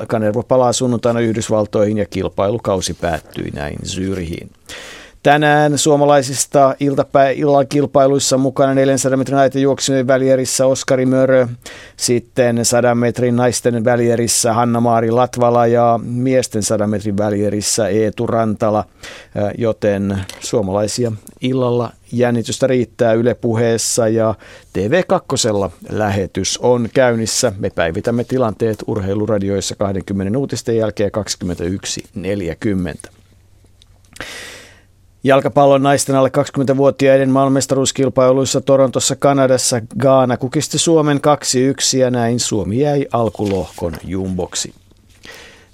Kanervo 0.06 0.42
palaa 0.42 0.72
sunnuntaina 0.72 1.20
Yhdysvaltoihin 1.20 1.98
ja 1.98 2.06
kilpailukausi 2.06 2.94
päättyi 2.94 3.50
näin 3.54 3.78
Zyrihiin. 3.86 4.50
Tänään 5.22 5.78
suomalaisista 5.78 6.74
iltapä- 6.80 7.30
illan 7.30 7.68
kilpailuissa 7.68 8.38
mukana 8.38 8.74
400 8.74 9.16
metrin 9.16 9.38
aitajuoksujen 9.38 10.06
välierissä 10.06 10.66
Oskari 10.66 11.06
Mörö, 11.06 11.48
sitten 11.96 12.64
100 12.64 12.94
metrin 12.94 13.36
naisten 13.36 13.84
välierissä 13.84 14.52
Hanna-Maari 14.52 15.10
Latvala 15.10 15.66
ja 15.66 16.00
miesten 16.02 16.62
100 16.62 16.86
metrin 16.86 17.16
välierissä 17.16 17.88
Eetu 17.88 18.26
Rantala, 18.26 18.84
joten 19.58 20.18
suomalaisia 20.40 21.12
illalla 21.40 21.92
jännitystä 22.12 22.66
riittää 22.66 23.12
Yle 23.12 23.34
puheessa 23.34 24.08
ja 24.08 24.34
TV2 24.78 25.70
lähetys 25.90 26.58
on 26.58 26.88
käynnissä. 26.94 27.52
Me 27.58 27.70
päivitämme 27.70 28.24
tilanteet 28.24 28.78
urheiluradioissa 28.86 29.76
20 29.76 30.38
uutisten 30.38 30.76
jälkeen 30.76 31.10
21.40. 33.04 33.10
Jalkapallon 35.24 35.82
naisten 35.82 36.16
alle 36.16 36.30
20-vuotiaiden 36.38 37.30
maailmestaruuskilpailuissa 37.30 38.60
Torontossa 38.60 39.16
Kanadassa 39.16 39.80
Gaana 39.98 40.36
kukisti 40.36 40.78
Suomen 40.78 41.20
2-1 41.94 41.98
ja 41.98 42.10
näin 42.10 42.40
Suomi 42.40 42.80
jäi 42.80 43.06
alkulohkon 43.12 43.92
jumboksi. 44.04 44.74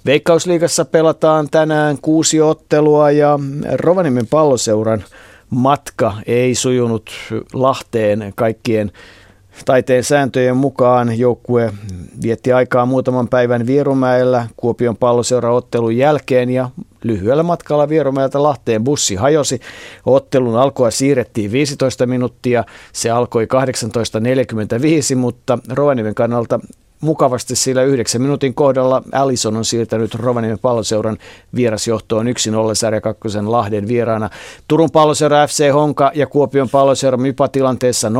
Veikkausliigassa 0.05 0.85
pelataan 0.85 1.49
tänään 1.49 1.97
kuusi 2.01 2.41
ottelua 2.41 3.11
ja 3.11 3.39
Rovaniemen 3.73 4.27
palloseuran 4.27 5.03
matka 5.49 6.13
ei 6.25 6.55
sujunut 6.55 7.11
Lahteen 7.53 8.33
kaikkien 8.35 8.91
Taiteen 9.65 10.03
sääntöjen 10.03 10.57
mukaan 10.57 11.19
joukkue 11.19 11.73
vietti 12.21 12.53
aikaa 12.53 12.85
muutaman 12.85 13.27
päivän 13.27 13.67
Vierumäellä 13.67 14.47
Kuopion 14.57 14.97
ottelun 15.51 15.97
jälkeen 15.97 16.49
ja 16.49 16.69
lyhyellä 17.07 17.43
matkalla 17.43 17.89
Vierumäeltä 17.89 18.43
Lahteen 18.43 18.83
bussi 18.83 19.15
hajosi. 19.15 19.59
Ottelun 20.05 20.55
alkua 20.55 20.91
siirrettiin 20.91 21.51
15 21.51 22.05
minuuttia. 22.05 22.63
Se 22.93 23.09
alkoi 23.09 23.47
18.45, 25.11 25.15
mutta 25.15 25.59
Rovaniemen 25.69 26.15
kannalta 26.15 26.59
mukavasti 27.01 27.55
sillä 27.55 27.83
yhdeksän 27.83 28.21
minuutin 28.21 28.53
kohdalla 28.53 29.03
Allison 29.11 29.57
on 29.57 29.65
siirtänyt 29.65 30.15
Rovaniemen 30.15 30.59
palloseuran 30.59 31.17
vierasjohtoon 31.55 32.25
1-0 32.27 32.29
Särjä 32.73 33.01
2 33.01 33.27
Lahden 33.45 33.87
vieraana. 33.87 34.29
Turun 34.67 34.91
palloseura 34.91 35.47
FC 35.47 35.71
Honka 35.73 36.11
ja 36.15 36.27
Kuopion 36.27 36.69
palloseura 36.69 37.17
Mypa 37.17 37.47
tilanteessa 37.47 38.09
0-0. 38.09 38.11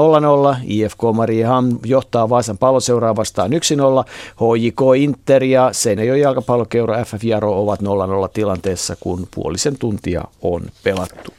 IFK 0.63 0.99
Mariehamn 1.13 1.79
johtaa 1.85 2.29
Vaasan 2.29 2.57
palloseuraa 2.57 3.15
vastaan 3.15 3.51
1-0. 3.51 3.55
HJK 4.35 4.81
Inter 4.97 5.43
ja 5.43 5.69
Seinäjoen 5.71 6.21
jalkapallokeura 6.21 7.05
FF 7.05 7.23
Jaro 7.23 7.61
ovat 7.61 7.79
0-0 7.81 7.83
tilanteessa, 8.33 8.95
kun 8.99 9.27
puolisen 9.35 9.77
tuntia 9.77 10.23
on 10.41 10.61
pelattu. 10.83 11.36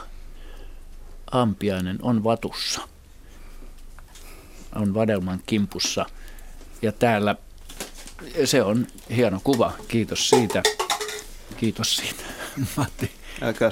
ampiainen 1.32 1.98
on 2.02 2.24
vatussa. 2.24 2.82
On 4.76 4.94
vadelman 4.94 5.42
kimpussa. 5.46 6.06
Ja 6.82 6.92
täällä 6.92 7.36
se 8.46 8.64
on 8.64 8.88
hieno 9.16 9.42
kuva. 9.44 9.74
Kiitos 9.88 10.30
siitä. 10.30 10.64
Kiitos 11.58 11.96
siitä, 11.96 12.24
Matti. 12.78 13.12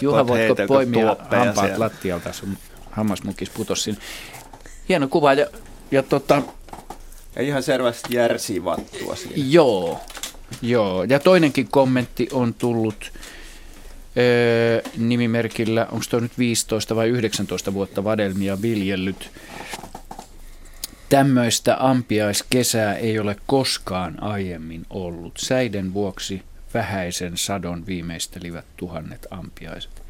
Juha, 0.01 0.27
voitko 0.27 0.55
poimia 0.67 1.07
hampaat 1.07 1.55
siellä. 1.55 1.79
lattialta? 1.79 2.33
Sun 2.33 2.57
hammasmukis 2.91 3.49
putos 3.49 3.83
sinne. 3.83 4.01
Hieno 4.89 5.07
kuva 5.07 5.33
ja, 5.33 5.47
ja 5.91 6.03
tota... 6.03 6.41
Ja 7.35 7.41
ihan 7.41 7.63
selvästi 7.63 8.15
järsii 8.15 8.63
vattua 8.63 9.15
siinä. 9.15 9.35
Joo, 9.35 9.99
joo. 10.61 11.03
Ja 11.03 11.19
toinenkin 11.19 11.67
kommentti 11.67 12.27
on 12.31 12.53
tullut 12.53 13.11
öö, 14.17 14.81
nimimerkillä, 14.97 15.87
onko 15.91 16.05
tuo 16.09 16.19
nyt 16.19 16.37
15 16.37 16.95
vai 16.95 17.09
19 17.09 17.73
vuotta 17.73 18.03
vadelmia 18.03 18.61
viljellyt. 18.61 19.29
Tämmöistä 21.09 21.77
ampiaiskesää 21.79 22.95
ei 22.95 23.19
ole 23.19 23.35
koskaan 23.47 24.23
aiemmin 24.23 24.85
ollut. 24.89 25.33
Säiden 25.37 25.93
vuoksi 25.93 26.43
vähäisen 26.73 27.37
sadon 27.37 27.85
viimeistelivät 27.85 28.65
tuhannet 28.77 29.27
ampiaiset. 29.31 30.01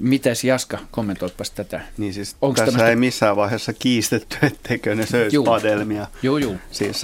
Mitäs 0.00 0.44
Jaska, 0.44 0.78
kommentoipas 0.90 1.50
tätä. 1.50 1.80
Niin 1.98 2.14
siis 2.14 2.36
Onko 2.42 2.54
tässä 2.54 2.72
tämmöistä... 2.72 2.90
ei 2.90 2.96
missään 2.96 3.36
vaiheessa 3.36 3.72
kiistetty, 3.72 4.36
etteikö 4.46 4.94
ne 4.94 5.06
söisi 5.06 5.36
juu. 5.36 5.44
padelmia. 5.44 6.06
Joo, 6.22 6.38
joo. 6.38 6.54
Siis 6.70 7.02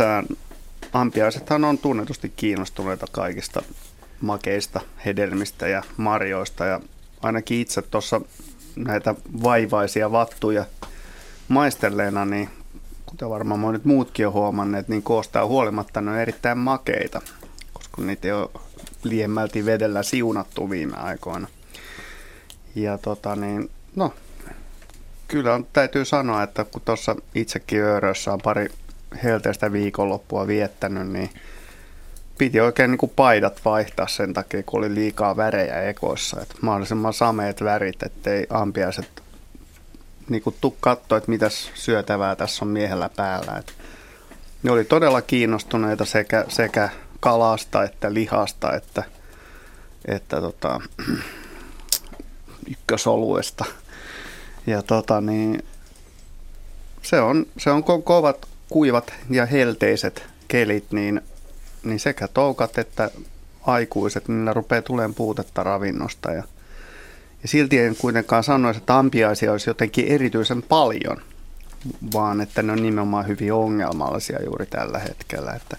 ampiaisethan 0.93 1.65
on 1.65 1.79
tunnetusti 1.79 2.33
kiinnostuneita 2.37 3.07
kaikista 3.13 3.63
makeista, 4.21 4.81
hedelmistä 5.05 5.69
ja 5.69 5.83
marjoista. 5.97 6.65
Ja 6.65 6.81
ainakin 7.23 7.61
itse 7.61 7.83
tuossa 7.83 8.21
näitä 8.77 9.15
vaivaisia 9.43 10.13
vattuja 10.13 10.65
maistelleena, 11.49 12.25
niin 12.25 12.49
kuten 13.07 13.31
varmaan 13.31 13.61
monet 13.61 13.85
muutkin 13.85 14.27
on 14.27 14.33
huomanneet, 14.33 14.89
niin 14.89 15.03
koostaa 15.03 15.47
huolimatta 15.47 16.01
ne 16.01 16.11
on 16.11 16.19
erittäin 16.19 16.59
makeita 16.59 17.23
kun 17.95 18.07
niitä 18.07 18.37
ole 18.37 18.51
liemmälti 19.03 19.67
vedellä 19.67 20.03
siunattu 20.03 20.71
viime 20.71 20.97
aikoina. 20.97 21.49
Ja 22.75 22.99
tota 22.99 23.37
niin, 23.37 23.71
no, 23.97 24.15
kyllä 25.29 25.55
on, 25.55 25.67
täytyy 25.73 26.05
sanoa, 26.05 26.43
että 26.43 26.65
kun 26.65 26.83
tuossa 26.85 27.17
itsekin 27.35 27.81
Öörössä 27.81 28.33
on 28.33 28.41
pari 28.41 28.69
helteistä 29.23 29.73
viikonloppua 29.73 30.47
viettänyt, 30.47 31.09
niin 31.09 31.31
piti 32.39 32.61
oikein 32.61 32.91
niin 32.91 32.99
kuin 32.99 33.13
paidat 33.17 33.61
vaihtaa 33.65 34.07
sen 34.07 34.35
takia, 34.35 34.63
kun 34.63 34.79
oli 34.79 34.95
liikaa 34.95 35.37
värejä 35.37 35.83
ekoissa. 35.83 36.41
Että 36.41 36.55
mahdollisimman 36.61 37.13
sameet 37.13 37.65
värit, 37.65 38.03
ettei 38.03 38.47
ampiaiset 38.51 39.23
niin 40.29 40.43
kuin 40.43 40.57
tuu 40.61 40.77
katsoa, 40.81 41.19
että 41.19 41.31
mitäs 41.31 41.71
syötävää 41.75 42.37
tässä 42.37 42.65
on 42.65 42.69
miehellä 42.69 43.11
päällä. 43.17 43.57
Et 43.59 43.75
ne 44.63 44.71
oli 44.71 44.85
todella 44.85 45.23
kiinnostuneita 45.23 46.05
sekä, 46.05 46.45
sekä 46.49 46.89
kalasta 47.25 47.85
että 47.85 48.15
lihasta 48.15 48.73
että, 48.73 49.03
että 50.05 50.41
tota, 50.41 50.81
ykkösoluesta. 52.71 53.65
Ja 54.67 54.83
tota, 54.83 55.21
niin, 55.21 55.65
se 57.03 57.21
on, 57.21 57.47
se 57.59 57.71
on 57.71 57.85
kovat, 57.85 58.49
kuivat 58.69 59.13
ja 59.31 59.47
helteiset 59.47 60.27
kelit, 60.49 60.85
niin, 60.93 61.21
niin 61.85 62.01
sekä 62.01 62.29
toukat 62.29 62.79
että 62.79 63.11
aikuiset, 63.63 64.29
niin 64.29 64.45
ne 64.45 64.53
rupeaa 64.53 64.83
tulemaan 64.83 65.15
puutetta 65.15 65.63
ravinnosta. 65.63 66.33
Ja, 66.33 66.43
ja 67.43 67.49
silti 67.49 67.79
en 67.79 67.97
kuitenkaan 67.97 68.45
sanoisi, 68.45 68.79
että 68.79 68.99
ampiaisia 68.99 69.53
olisi 69.53 69.71
jotenkin 69.71 70.09
erityisen 70.09 70.63
paljon, 70.63 71.17
vaan 72.13 72.41
että 72.41 72.63
ne 72.63 72.73
on 72.73 72.83
nimenomaan 72.83 73.27
hyvin 73.27 73.53
ongelmallisia 73.53 74.43
juuri 74.45 74.67
tällä 74.67 74.99
hetkellä. 74.99 75.53
Että 75.53 75.77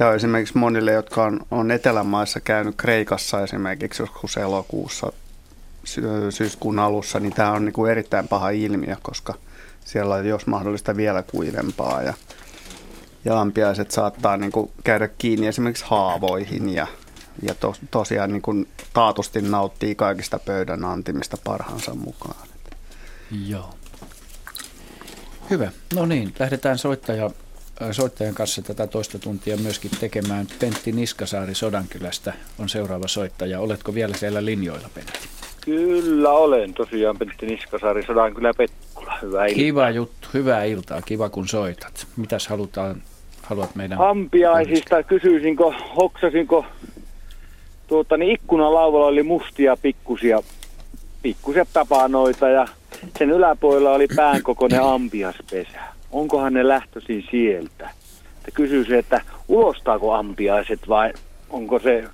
tämä 0.00 0.10
on 0.10 0.16
esimerkiksi 0.16 0.58
monille, 0.58 0.92
jotka 0.92 1.24
on, 1.24 1.40
on 1.50 1.70
Etelämaissa 1.70 2.40
käynyt 2.40 2.74
Kreikassa 2.76 3.42
esimerkiksi 3.42 4.02
joskus 4.02 4.36
elokuussa 4.36 5.12
syyskuun 6.30 6.78
alussa, 6.78 7.20
niin 7.20 7.32
tämä 7.32 7.52
on 7.52 7.64
niin 7.64 7.72
kuin 7.72 7.90
erittäin 7.90 8.28
paha 8.28 8.50
ilmiö, 8.50 8.96
koska 9.02 9.34
siellä 9.84 10.14
on 10.14 10.26
jos 10.26 10.46
mahdollista 10.46 10.96
vielä 10.96 11.22
kuivempaa 11.22 12.02
ja, 12.02 12.14
ja 13.24 13.40
ampiaiset 13.40 13.90
saattaa 13.90 14.36
niin 14.36 14.52
kuin 14.52 14.70
käydä 14.84 15.08
kiinni 15.08 15.46
esimerkiksi 15.46 15.84
haavoihin 15.88 16.68
ja, 16.68 16.86
ja 17.42 17.54
to, 17.54 17.74
tosiaan 17.90 18.32
niin 18.32 18.42
kuin 18.42 18.68
taatusti 18.92 19.42
nauttii 19.42 19.94
kaikista 19.94 20.38
pöydän 20.38 20.84
antimista 20.84 21.36
parhaansa 21.44 21.94
mukaan. 21.94 22.48
Joo. 23.46 23.74
Hyvä. 25.50 25.70
No 25.94 26.06
niin, 26.06 26.34
lähdetään 26.38 26.78
soittaja, 26.78 27.30
soittajan 27.90 28.34
kanssa 28.34 28.62
tätä 28.62 28.86
toista 28.86 29.18
tuntia 29.18 29.56
myöskin 29.56 29.90
tekemään. 30.00 30.46
Pentti 30.58 30.92
Niskasaari 30.92 31.54
Sodankylästä 31.54 32.32
on 32.58 32.68
seuraava 32.68 33.08
soittaja. 33.08 33.60
Oletko 33.60 33.94
vielä 33.94 34.16
siellä 34.16 34.44
linjoilla, 34.44 34.90
Pentti? 34.94 35.18
Kyllä 35.60 36.30
olen 36.30 36.74
tosiaan 36.74 37.18
Pentti 37.18 37.46
Niskasaari, 37.46 38.06
Sodan 38.06 38.34
kyllä 38.34 38.54
Pekkula. 38.54 39.18
Hyvää 39.22 39.46
iltaa. 39.46 39.56
Kiva 39.56 39.90
juttu, 39.90 40.28
hyvää 40.34 40.64
iltaa, 40.64 41.02
kiva 41.02 41.28
kun 41.28 41.48
soitat. 41.48 42.06
Mitäs 42.16 42.48
halutaan, 42.48 43.02
haluat 43.42 43.74
meidän... 43.74 44.00
Ampiaisista 44.00 45.02
kysyisinkö, 45.02 45.64
hoksasinko, 45.96 46.64
tuota, 47.86 48.16
niin 48.16 48.32
ikkunalauvalla 48.32 49.06
oli 49.06 49.22
mustia 49.22 49.76
pikkusia, 49.76 50.42
pikkusia 51.22 51.66
tapanoita 51.72 52.48
ja 52.48 52.68
sen 53.18 53.30
yläpuolella 53.30 53.90
oli 53.90 54.06
päänkokoinen 54.16 54.82
ampiaspesä. 54.82 55.99
Onkohan 56.12 56.52
ne 56.52 56.68
lähtöisin 56.68 57.24
sieltä? 57.30 57.90
Että 58.38 58.50
kysyisin, 58.54 58.94
että 58.94 59.20
ulostaako 59.48 60.14
ampiaiset 60.14 60.88
vai 60.88 61.12
onko 61.50 61.78
se, 61.78 62.04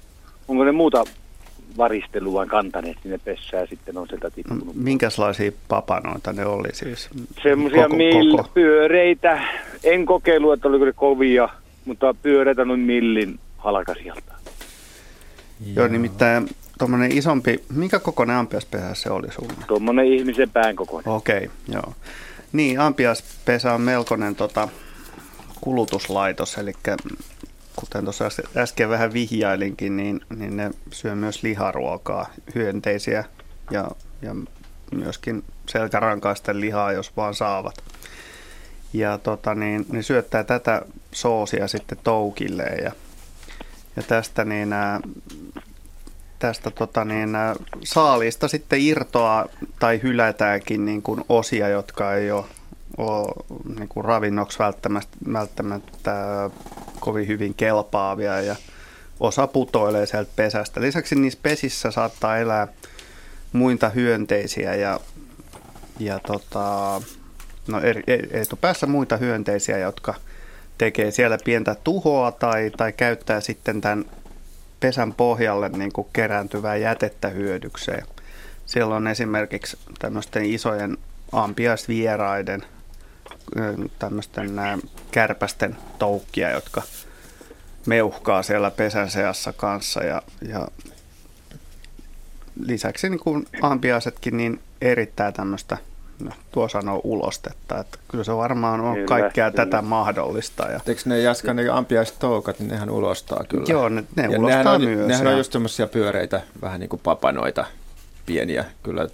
onko 0.49 0.65
ne 0.65 0.73
muuta 0.73 1.05
varistelua 1.77 2.47
kantaneet 2.47 2.97
sinne 3.03 3.19
pessään 3.19 3.61
ja 3.61 3.67
sitten 3.67 3.99
on 3.99 4.09
sieltä 4.09 4.31
tippunut. 4.31 4.75
Minkälaisia 4.75 5.53
papanoita 5.69 6.33
ne 6.33 6.47
oli 6.47 6.69
siis? 6.73 7.09
Semmoisia 7.43 7.89
mill, 7.89 8.43
pyöreitä. 8.55 9.43
En 9.85 10.07
kokeillut, 10.07 10.53
että 10.53 10.69
oliko 10.69 10.85
ne 10.85 10.93
kovia, 10.93 11.49
mutta 11.85 12.15
pyöreitä 12.23 12.65
noin 12.65 12.81
millin 12.81 13.41
halkasijalta. 13.59 14.35
Joo, 15.75 15.89
nimittäin 15.89 16.49
tuommoinen 16.79 17.13
isompi, 17.13 17.65
minkä 17.75 17.99
kokoinen 17.99 18.37
ampiaspesä 18.37 18.95
se 18.95 19.11
oli 19.11 19.33
sinulla? 19.33 19.65
Tuommoinen 19.67 20.07
ihmisen 20.07 20.51
pään 20.51 20.77
kokoinen. 20.77 21.13
Okei, 21.13 21.37
okay, 21.37 21.49
joo. 21.73 21.93
Niin, 22.53 22.81
ampiaspesä 22.81 23.73
on 23.73 23.81
melkoinen 23.81 24.37
tota, 24.37 24.69
kulutuslaitos, 25.61 26.59
eli 26.59 26.73
kuten 27.77 28.05
tuossa 28.05 28.25
äsken 28.57 28.89
vähän 28.89 29.13
vihjailinkin, 29.13 29.97
niin, 29.97 30.21
niin 30.37 30.57
ne 30.57 30.71
syö 30.93 31.15
myös 31.15 31.43
liharuokaa, 31.43 32.31
hyönteisiä 32.55 33.25
ja, 33.71 33.91
ja 34.23 34.35
myöskin 34.95 35.45
selkärankaisten 35.69 36.61
lihaa, 36.61 36.93
jos 36.93 37.17
vaan 37.17 37.35
saavat. 37.35 37.85
Ja 38.93 39.19
tota, 39.19 39.55
niin, 39.55 39.87
ne 39.93 40.03
syöttää 40.03 40.45
tätä 40.45 40.83
soosia 41.13 41.69
sitten 41.69 41.99
toukille 42.05 42.63
ja, 42.63 42.93
ja 43.97 44.03
tästä, 44.03 44.45
niin, 44.45 44.73
ää, 44.73 45.01
tästä 46.39 46.71
tota, 46.71 47.05
niin, 47.05 47.35
ää, 47.35 47.55
saalista 47.85 48.49
sitten 48.49 48.81
irtoaa 48.81 49.47
tai 49.79 50.01
hylätäänkin 50.03 50.85
niin 50.85 51.03
kuin 51.03 51.25
osia, 51.29 51.69
jotka 51.69 52.15
ei 52.15 52.31
ole, 52.31 52.45
ole 52.97 53.45
niin 53.79 53.89
kuin 53.89 54.05
ravinnoksi 54.05 54.59
välttämättä, 54.59 55.17
välttämättä 55.33 56.15
kovin 57.01 57.29
hyvin 57.29 57.55
kelpaavia 57.55 58.41
ja 58.41 58.57
osa 59.21 59.47
putoilee 59.47 60.07
sieltä 60.07 60.31
pesästä. 60.37 60.81
Lisäksi 60.81 61.15
niissä 61.15 61.39
pesissä 61.43 61.91
saattaa 61.91 62.39
elää 62.39 62.69
muita 63.53 63.89
hyönteisiä 63.89 64.75
ja, 64.75 65.01
ja 65.99 66.21
tota, 66.27 67.01
no 67.69 67.81
eri, 67.81 68.03
etupäässä 68.31 68.87
muita 68.87 69.17
hyönteisiä, 69.17 69.79
jotka 69.79 70.15
tekee 70.79 71.11
siellä 71.11 71.39
pientä 71.45 71.77
tuhoa 71.85 72.33
tai, 72.33 72.71
tai 72.77 72.93
käyttää 72.93 73.41
sitten 73.41 73.81
tämän 73.81 74.05
pesän 74.81 75.15
pohjalle 75.15 75.69
niin 75.69 75.93
kuin 75.93 76.09
kerääntyvää 76.13 76.77
jätettä 76.77 77.29
hyödykseen. 77.29 78.07
Siellä 78.67 78.95
on 78.97 79.07
esimerkiksi 79.07 79.79
tämmöisten 79.99 80.45
isojen 80.45 80.99
ampiaisvieraiden 81.33 82.63
tämmöisten 83.99 84.51
kärpästen 85.11 85.77
toukkia, 85.99 86.51
jotka 86.51 86.83
meuhkaa 87.87 88.43
siellä 88.43 88.71
pesän 88.71 89.11
seassa 89.11 89.53
kanssa 89.53 90.05
ja, 90.05 90.23
ja 90.49 90.69
lisäksi 92.61 93.11
niin 93.11 93.21
kuin 93.21 93.47
ampiaisetkin 93.63 94.37
niin 94.37 94.61
erittää 94.81 95.33
tämmöistä, 95.33 95.79
no, 96.21 96.31
tuo 96.53 96.69
sanoo 96.69 97.01
ulostetta, 97.05 97.79
että 97.79 97.99
kyllä 98.09 98.25
se 98.25 98.37
varmaan 98.37 98.81
on 98.81 98.95
kyllä, 98.95 99.07
kaikkea 99.07 99.51
kyllä. 99.51 99.65
tätä 99.65 99.83
mahdollista. 99.83 100.63
Ja... 100.63 100.81
Eikö 100.87 101.03
ne 101.05 101.21
jaska 101.21 101.55
ne 101.55 101.69
ampiaistoukat, 101.69 102.59
niin 102.59 102.69
nehän 102.69 102.91
ulostaa 102.91 103.45
kyllä. 103.49 103.65
Joo, 103.69 103.89
ne, 103.89 104.05
ne 104.17 104.23
ja 104.23 104.39
ulostaa 104.39 104.49
nehän 104.49 104.67
on, 104.67 104.83
myös. 104.83 105.09
Nehän 105.09 105.27
ja... 105.27 105.33
on 105.33 105.39
just 105.39 105.53
semmoisia 105.53 105.87
pyöreitä, 105.87 106.41
vähän 106.63 106.81
niin 106.81 106.91
kuin 106.91 107.01
papanoita, 107.05 107.65
pieniä, 108.27 108.65
kyllä 108.83 109.09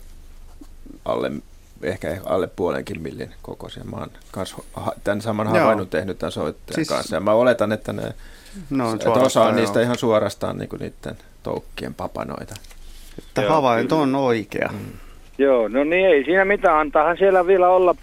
alle 1.04 1.32
ehkä 1.82 2.20
alle 2.24 2.46
puolenkin 2.46 3.02
millin 3.02 3.34
kokoisia. 3.42 3.84
Mä 3.84 3.96
oon 3.96 4.10
kans 4.30 4.56
tämän 5.04 5.20
saman 5.20 5.46
havainnon 5.46 5.88
tehnyt 5.88 6.18
tämän 6.18 6.32
soittajan 6.32 6.74
siis, 6.74 6.88
kanssa. 6.88 7.16
Ja 7.16 7.20
mä 7.20 7.32
oletan, 7.32 7.72
että, 7.72 7.92
ne, 7.92 8.14
no, 8.70 8.94
että 8.94 9.10
osa 9.10 9.44
on 9.44 9.56
niistä 9.56 9.80
ihan 9.80 9.98
suorastaan 9.98 10.58
niin 10.58 10.68
niiden 10.80 11.18
toukkien 11.42 11.94
papanoita. 11.94 12.54
Että 13.18 13.48
havainto 13.48 14.00
on 14.00 14.14
oikea. 14.14 14.68
Mm. 14.72 14.92
Joo, 15.42 15.68
no 15.68 15.84
niin 15.84 16.06
ei 16.06 16.24
siinä 16.24 16.44
mitään. 16.44 16.78
Antaahan 16.78 17.16
siellä 17.16 17.46
vielä 17.46 17.68
olla 17.68 17.94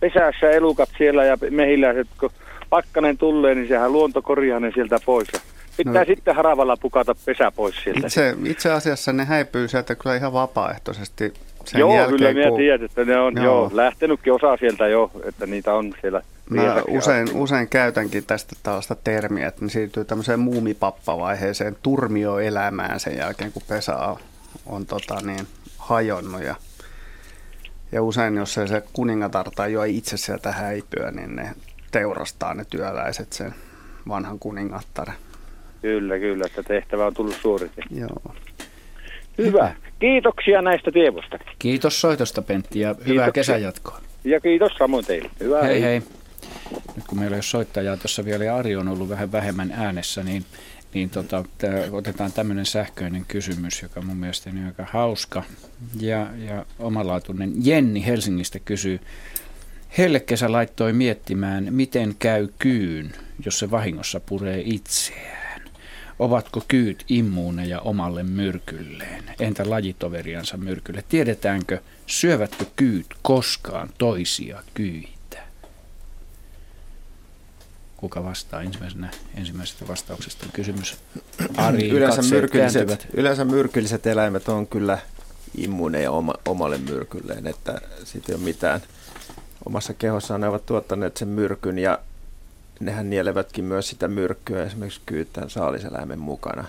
pesässä 0.00 0.50
elukat 0.50 0.88
siellä 0.98 1.24
ja 1.24 1.38
mehiläiset, 1.50 2.06
kun 2.20 2.30
pakkanen 2.70 3.18
tulee, 3.18 3.54
niin 3.54 3.68
sehän 3.68 3.92
luonto 3.92 4.22
korjaa 4.22 4.60
ne 4.60 4.70
sieltä 4.74 4.98
pois. 5.06 5.28
Pitää 5.76 6.04
no, 6.04 6.04
sitten 6.04 6.34
haravalla 6.34 6.76
pukata 6.76 7.14
pesä 7.24 7.52
pois 7.56 7.74
sieltä. 7.84 8.06
Itse, 8.06 8.36
itse 8.44 8.72
asiassa 8.72 9.12
ne 9.12 9.24
häipyy 9.24 9.68
sieltä 9.68 9.94
kyllä 9.94 10.16
ihan 10.16 10.32
vapaaehtoisesti 10.32 11.32
sen 11.64 11.78
joo, 11.78 11.94
jälkeen, 11.94 12.18
kyllä 12.18 12.32
minä 12.32 12.48
kun... 12.48 12.58
tiedän, 12.58 12.84
että 12.84 13.04
ne 13.04 13.18
on 13.18 13.34
joo. 13.36 13.64
jo 13.64 13.70
lähtenytkin 13.72 14.32
osa 14.32 14.56
sieltä 14.56 14.88
jo, 14.88 15.10
että 15.24 15.46
niitä 15.46 15.74
on 15.74 15.94
siellä. 16.00 16.22
Mä 16.50 16.82
usein, 16.88 17.28
usein 17.34 17.68
käytänkin 17.68 18.26
tästä 18.26 18.56
tällaista 18.62 18.94
termiä, 18.94 19.48
että 19.48 19.64
ne 19.64 19.70
siirtyy 19.70 20.04
tämmöiseen 20.04 20.40
muumipappavaiheeseen 20.40 21.76
turmioelämään 21.82 23.00
sen 23.00 23.16
jälkeen, 23.16 23.52
kun 23.52 23.62
pesä 23.68 23.96
on, 23.96 24.16
on 24.66 24.86
tota 24.86 25.14
niin, 25.24 25.46
hajonnut. 25.78 26.42
Ja, 26.42 26.54
ja 27.92 28.02
usein, 28.02 28.36
jos 28.36 28.54
se, 28.54 28.66
se 28.66 28.82
kuningatar 28.92 29.50
tai 29.50 29.72
jo 29.72 29.82
ei 29.82 29.96
itse 29.96 30.16
sieltä 30.16 30.52
häipyä, 30.52 31.10
niin 31.10 31.36
ne 31.36 31.50
teurastaa 31.90 32.54
ne 32.54 32.64
työläiset 32.70 33.32
sen 33.32 33.54
vanhan 34.08 34.38
kuningattaren. 34.38 35.14
Kyllä, 35.82 36.18
kyllä, 36.18 36.44
että 36.46 36.62
tehtävä 36.62 37.06
on 37.06 37.14
tullut 37.14 37.36
suoritettua. 37.42 37.98
Joo. 37.98 38.34
Hyvä. 39.38 39.74
Kiitoksia 39.98 40.62
näistä 40.62 40.90
tiedosta. 40.92 41.38
Kiitos 41.58 42.00
soitosta 42.00 42.42
Pentti 42.42 42.80
ja 42.80 42.88
Kiitoksia. 42.88 43.12
hyvää 43.12 43.32
kesänjatkoa. 43.32 44.00
Ja 44.24 44.40
kiitos 44.40 44.72
samoin 44.78 45.06
teille. 45.06 45.30
Hyvää 45.40 45.62
hei 45.62 45.82
hei. 45.82 46.02
Nyt 46.96 47.06
kun 47.06 47.18
meillä 47.18 47.34
ei 47.34 47.38
ole 47.38 47.42
soittajaa 47.42 47.96
tuossa 47.96 48.24
vielä 48.24 48.44
ja 48.44 48.56
Ari 48.56 48.76
on 48.76 48.88
ollut 48.88 49.08
vähän 49.08 49.32
vähemmän 49.32 49.72
äänessä, 49.72 50.22
niin, 50.22 50.44
niin 50.94 51.10
tota, 51.10 51.44
otetaan 51.92 52.32
tämmöinen 52.32 52.66
sähköinen 52.66 53.24
kysymys, 53.28 53.82
joka 53.82 54.02
mun 54.02 54.16
mielestä 54.16 54.50
on 54.50 54.66
aika 54.66 54.86
hauska 54.90 55.42
ja, 56.00 56.26
ja 56.38 56.66
omalaatuinen. 56.78 57.52
Jenni 57.64 58.06
Helsingistä 58.06 58.58
kysyy, 58.58 59.00
Hellekesä 59.98 60.52
laittoi 60.52 60.92
miettimään, 60.92 61.66
miten 61.70 62.16
käy 62.18 62.48
kyyn, 62.58 63.12
jos 63.44 63.58
se 63.58 63.70
vahingossa 63.70 64.20
puree 64.20 64.62
itseään. 64.64 65.62
Ovatko 66.18 66.64
kyyt 66.68 67.04
immuuneja 67.08 67.80
omalle 67.80 68.22
myrkylleen? 68.22 69.24
Entä 69.40 69.70
lajitoveriansa 69.70 70.56
myrkylle? 70.56 71.04
Tiedetäänkö, 71.08 71.80
syövätkö 72.06 72.64
kyyt 72.76 73.06
koskaan 73.22 73.90
toisia 73.98 74.62
kyitä? 74.74 75.15
Kuka 77.96 78.24
vastaa 78.24 78.62
ensimmäisenä 78.62 79.10
ensimmäisestä 79.34 79.88
vastauksesta? 79.88 80.46
Kysymys 80.52 80.98
Ari, 81.56 81.88
yleensä, 81.88 82.22
myrkylliset, 82.22 83.06
yleensä 83.14 83.44
myrkylliset 83.44 84.06
eläimet 84.06 84.48
on 84.48 84.66
kyllä 84.66 84.98
immuuneja 85.56 86.10
oma, 86.10 86.34
omalle 86.48 86.78
myrkylleen, 86.78 87.46
että 87.46 87.80
siitä 88.04 88.32
ei 88.32 88.36
ole 88.36 88.44
mitään. 88.44 88.80
Omassa 89.66 89.94
kehossaan 89.94 90.40
ne 90.40 90.48
ovat 90.48 90.66
tuottaneet 90.66 91.16
sen 91.16 91.28
myrkyn 91.28 91.78
ja 91.78 91.98
nehän 92.80 93.10
nielevätkin 93.10 93.64
myös 93.64 93.88
sitä 93.88 94.08
myrkkyä 94.08 94.64
esimerkiksi 94.64 95.00
kyyttään 95.06 95.50
saaliseläimen 95.50 96.18
mukana. 96.18 96.64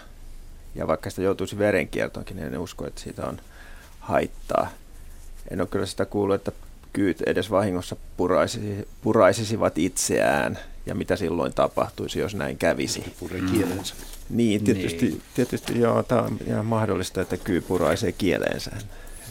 Ja 0.76 0.88
vaikka 0.88 1.10
sitä 1.10 1.22
joutuisi 1.22 1.58
verenkiertoonkin, 1.58 2.38
niin 2.38 2.54
en 2.54 2.60
usko, 2.60 2.88
että 2.88 3.02
siitä 3.02 3.26
on 3.26 3.42
haittaa. 4.00 4.70
En 5.52 5.62
ole 5.62 5.68
kyllä 5.68 5.86
sitä 5.86 6.06
kuullut, 6.06 6.36
että 6.36 6.52
kyyt 6.98 7.22
edes 7.22 7.52
vahingossa 7.52 7.96
puraisisi, 8.18 8.88
puraisisivat 9.02 9.78
itseään 9.78 10.58
ja 10.86 10.96
mitä 10.96 11.16
silloin 11.16 11.54
tapahtuisi, 11.54 12.20
jos 12.20 12.36
näin 12.36 12.58
kävisi. 12.58 13.14
Puree 13.20 13.42
kielensä. 13.54 13.96
Niin, 14.30 14.64
tietysti, 14.64 15.06
niin. 15.06 15.22
tietysti 15.36 15.80
joo, 15.80 16.04
tämä 16.04 16.22
on 16.22 16.38
ihan 16.48 16.66
mahdollista, 16.66 17.22
että 17.22 17.38
kyy 17.38 17.62
puraisee 17.62 18.12
kieleensä 18.12 18.72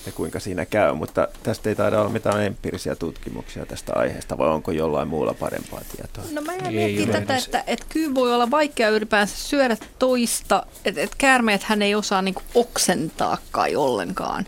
että 0.06 0.16
kuinka 0.16 0.40
siinä 0.40 0.66
käy, 0.66 0.94
mutta 0.94 1.28
tästä 1.42 1.68
ei 1.68 1.74
taida 1.76 2.00
olla 2.00 2.10
mitään 2.10 2.44
empiirisiä 2.44 2.94
tutkimuksia 2.94 3.66
tästä 3.66 3.92
aiheesta, 3.94 4.38
vai 4.38 4.48
onko 4.48 4.70
jollain 4.70 5.08
muulla 5.08 5.34
parempaa 5.34 5.80
tietoa? 5.96 6.24
No 6.32 6.42
mä 6.42 6.52
mietin 6.70 7.08
tätä, 7.08 7.36
että, 7.36 7.64
että 7.66 7.86
kyy 7.88 8.14
voi 8.14 8.34
olla 8.34 8.50
vaikea 8.50 8.88
ylipäänsä 8.88 9.36
syödä 9.36 9.76
toista, 9.98 10.66
että, 10.84 11.00
että 11.00 11.16
käärmeet 11.18 11.62
hän 11.62 11.82
ei 11.82 11.94
osaa 11.94 12.22
niinku 12.22 12.42
oksentaa 12.54 13.38
kai 13.50 13.76
ollenkaan. 13.76 14.46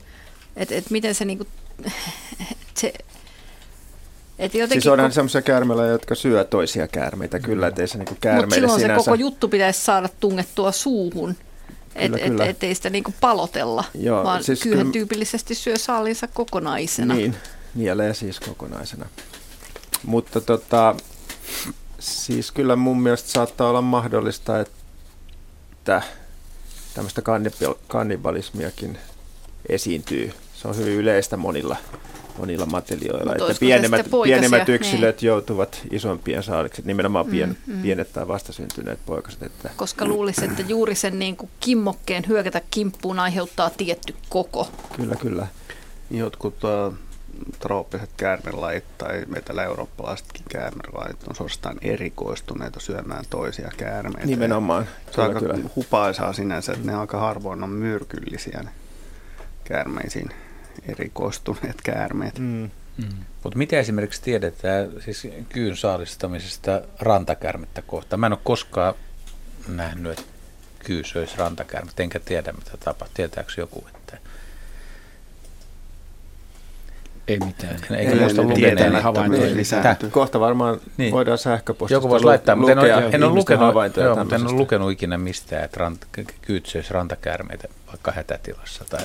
Että, 0.57 0.75
että 0.75 0.91
miten 0.91 1.15
se 1.15 1.25
niinku, 1.25 1.47
se, 2.81 2.93
et 4.39 4.53
siis 4.53 4.87
onhan 4.87 5.09
kun... 5.09 5.15
semmoisia 5.15 5.43
käärmeitä, 5.43 5.83
jotka 5.83 6.15
syö 6.15 6.45
toisia 6.45 6.89
käärmeitä, 6.89 7.41
kyllä, 7.41 7.67
ettei 7.67 7.89
se 7.89 7.99
niinku 7.99 8.17
käärmeille 8.21 8.47
Mutta 8.47 8.55
silloin 8.55 8.81
sinänsä... 8.81 9.03
se 9.03 9.05
koko 9.05 9.15
juttu 9.15 9.49
pitäisi 9.49 9.81
saada 9.81 10.09
tungettua 10.21 10.73
suuhun. 10.73 11.35
Kyllä, 11.95 12.17
et, 12.17 12.25
kyllä. 12.25 12.45
Et, 12.45 12.51
ettei 12.51 12.75
sitä 12.75 12.91
niinku 12.91 13.15
palotella, 13.21 13.85
Joo, 13.95 14.25
vaan 14.25 14.45
siis 14.45 14.61
kyyhän 14.61 14.79
kyllä... 14.79 14.93
tyypillisesti 14.93 15.55
syö 15.55 15.79
saalinsa 15.79 16.27
kokonaisena. 16.27 17.15
Niin, 17.15 17.37
nielee 17.75 18.15
siis 18.15 18.41
kokonaisena. 18.41 19.07
Mutta 20.05 20.41
tota, 20.41 20.95
siis 21.99 22.53
kyllä 22.53 22.77
mun 22.77 23.03
mielestä 23.03 23.31
saattaa 23.31 23.71
olla 23.71 23.83
mahdollista, 23.83 24.61
että 24.61 26.03
tämmöistä 26.95 27.23
kannibalismiakin 27.89 28.99
esiintyy. 29.69 30.33
Se 30.55 30.69
on 30.69 30.77
hyvin 30.77 30.95
yleistä 30.95 31.37
monilla 31.37 31.77
monilla 32.39 32.67
matelioilla. 32.67 33.33
Että 33.33 33.61
pienemmät, 33.61 34.07
pienemmät 34.25 34.69
yksilöt 34.69 35.21
niin. 35.21 35.27
joutuvat 35.27 35.81
isompien 35.91 36.43
saaliksi, 36.43 36.83
nimenomaan 36.85 37.27
pien, 37.27 37.57
mm, 37.67 37.75
mm. 37.75 37.83
pienet 37.83 38.13
tai 38.13 38.29
vastasyntyneet 38.29 38.99
poikaset. 39.07 39.43
Että. 39.43 39.71
Koska 39.77 40.07
luulisi, 40.07 40.45
että 40.45 40.63
juuri 40.63 40.95
sen 40.95 41.19
niin 41.19 41.37
kuin 41.37 41.51
kimmokkeen 41.61 42.25
hyökätä 42.29 42.63
kimppuun 42.71 43.19
aiheuttaa 43.19 43.71
tietty 43.71 44.15
koko. 44.29 44.69
Kyllä, 44.97 45.17
kyllä. 45.17 45.47
Jotkut 46.11 46.55
uh, 46.65 46.95
trooppiset 47.61 48.11
käärmelajit 48.17 48.85
tai 48.99 49.25
etelä-eurooppalaisetkin 49.37 50.45
käärmelajit 50.49 51.29
on 51.29 51.37
suorastaan 51.37 51.77
erikoistuneita 51.83 52.81
syömään 52.81 53.25
toisia 53.31 53.71
käärmeitä. 53.77 54.27
Nimenomaan. 54.27 54.89
Se 55.11 55.21
on 55.21 55.27
aika 55.27 55.41
kyllä. 55.41 55.59
hupaisaa 55.77 56.33
sinänsä, 56.33 56.73
että 56.73 56.87
ne 56.87 56.95
aika 56.95 57.21
harvoin 57.21 57.63
on 57.63 57.71
myrkyllisiä 57.71 58.61
ne 58.63 58.71
käärmeisiin 59.65 60.31
erikoistuneet 60.89 61.83
käärmeet. 61.85 62.39
Mm. 62.39 62.71
Mm. 62.97 63.25
Mutta 63.43 63.59
mitä 63.59 63.79
esimerkiksi 63.79 64.23
tiedetään 64.23 64.91
siis 65.01 65.29
kyyn 65.49 65.77
saalistamisesta 65.77 66.83
rantakärmettä 66.99 67.83
kohtaan? 67.83 68.21
Mä 68.21 68.27
en 68.27 68.33
ole 68.33 68.41
koskaan 68.45 68.95
nähnyt, 69.69 70.19
että 70.19 70.33
kyy 70.79 71.05
söisi 71.05 71.37
rantakärmettä, 71.37 72.03
enkä 72.03 72.21
tiedä 72.21 72.53
mitä 72.53 72.71
tapahtuu. 72.85 73.15
Tietääkö 73.15 73.53
joku, 73.57 73.87
että... 73.95 74.19
Ei 77.29 77.39
mitään. 77.39 77.79
Eikä 77.97 78.15
muista 78.15 78.43
lukeneen 78.43 79.03
havaintoja. 79.03 79.55
Kohta 80.11 80.41
varmaan 80.41 80.81
niin. 80.97 81.13
voidaan 81.13 81.39
sähköpostista 81.39 81.97
Joku 81.97 82.09
voisi 82.09 82.25
laittaa, 82.25 82.57
mutta 82.57 82.73
en 82.73 82.79
ole, 82.79 83.09
en 83.13 83.25
ole 83.25 83.35
lukenut, 83.35 83.75
joo, 83.97 84.17
mutta 84.17 84.35
en 84.35 84.47
ole 84.47 84.53
lukenut 84.53 84.93
ikinä 84.93 85.19
mistään, 85.19 85.65
että 85.65 85.81
rant, 85.81 86.07
kyyt 86.43 86.67
söisi 86.67 86.93
rantakärmeitä 86.93 87.69
vaikka 87.87 88.13
hätätilassa 88.13 88.85
tai 88.91 89.05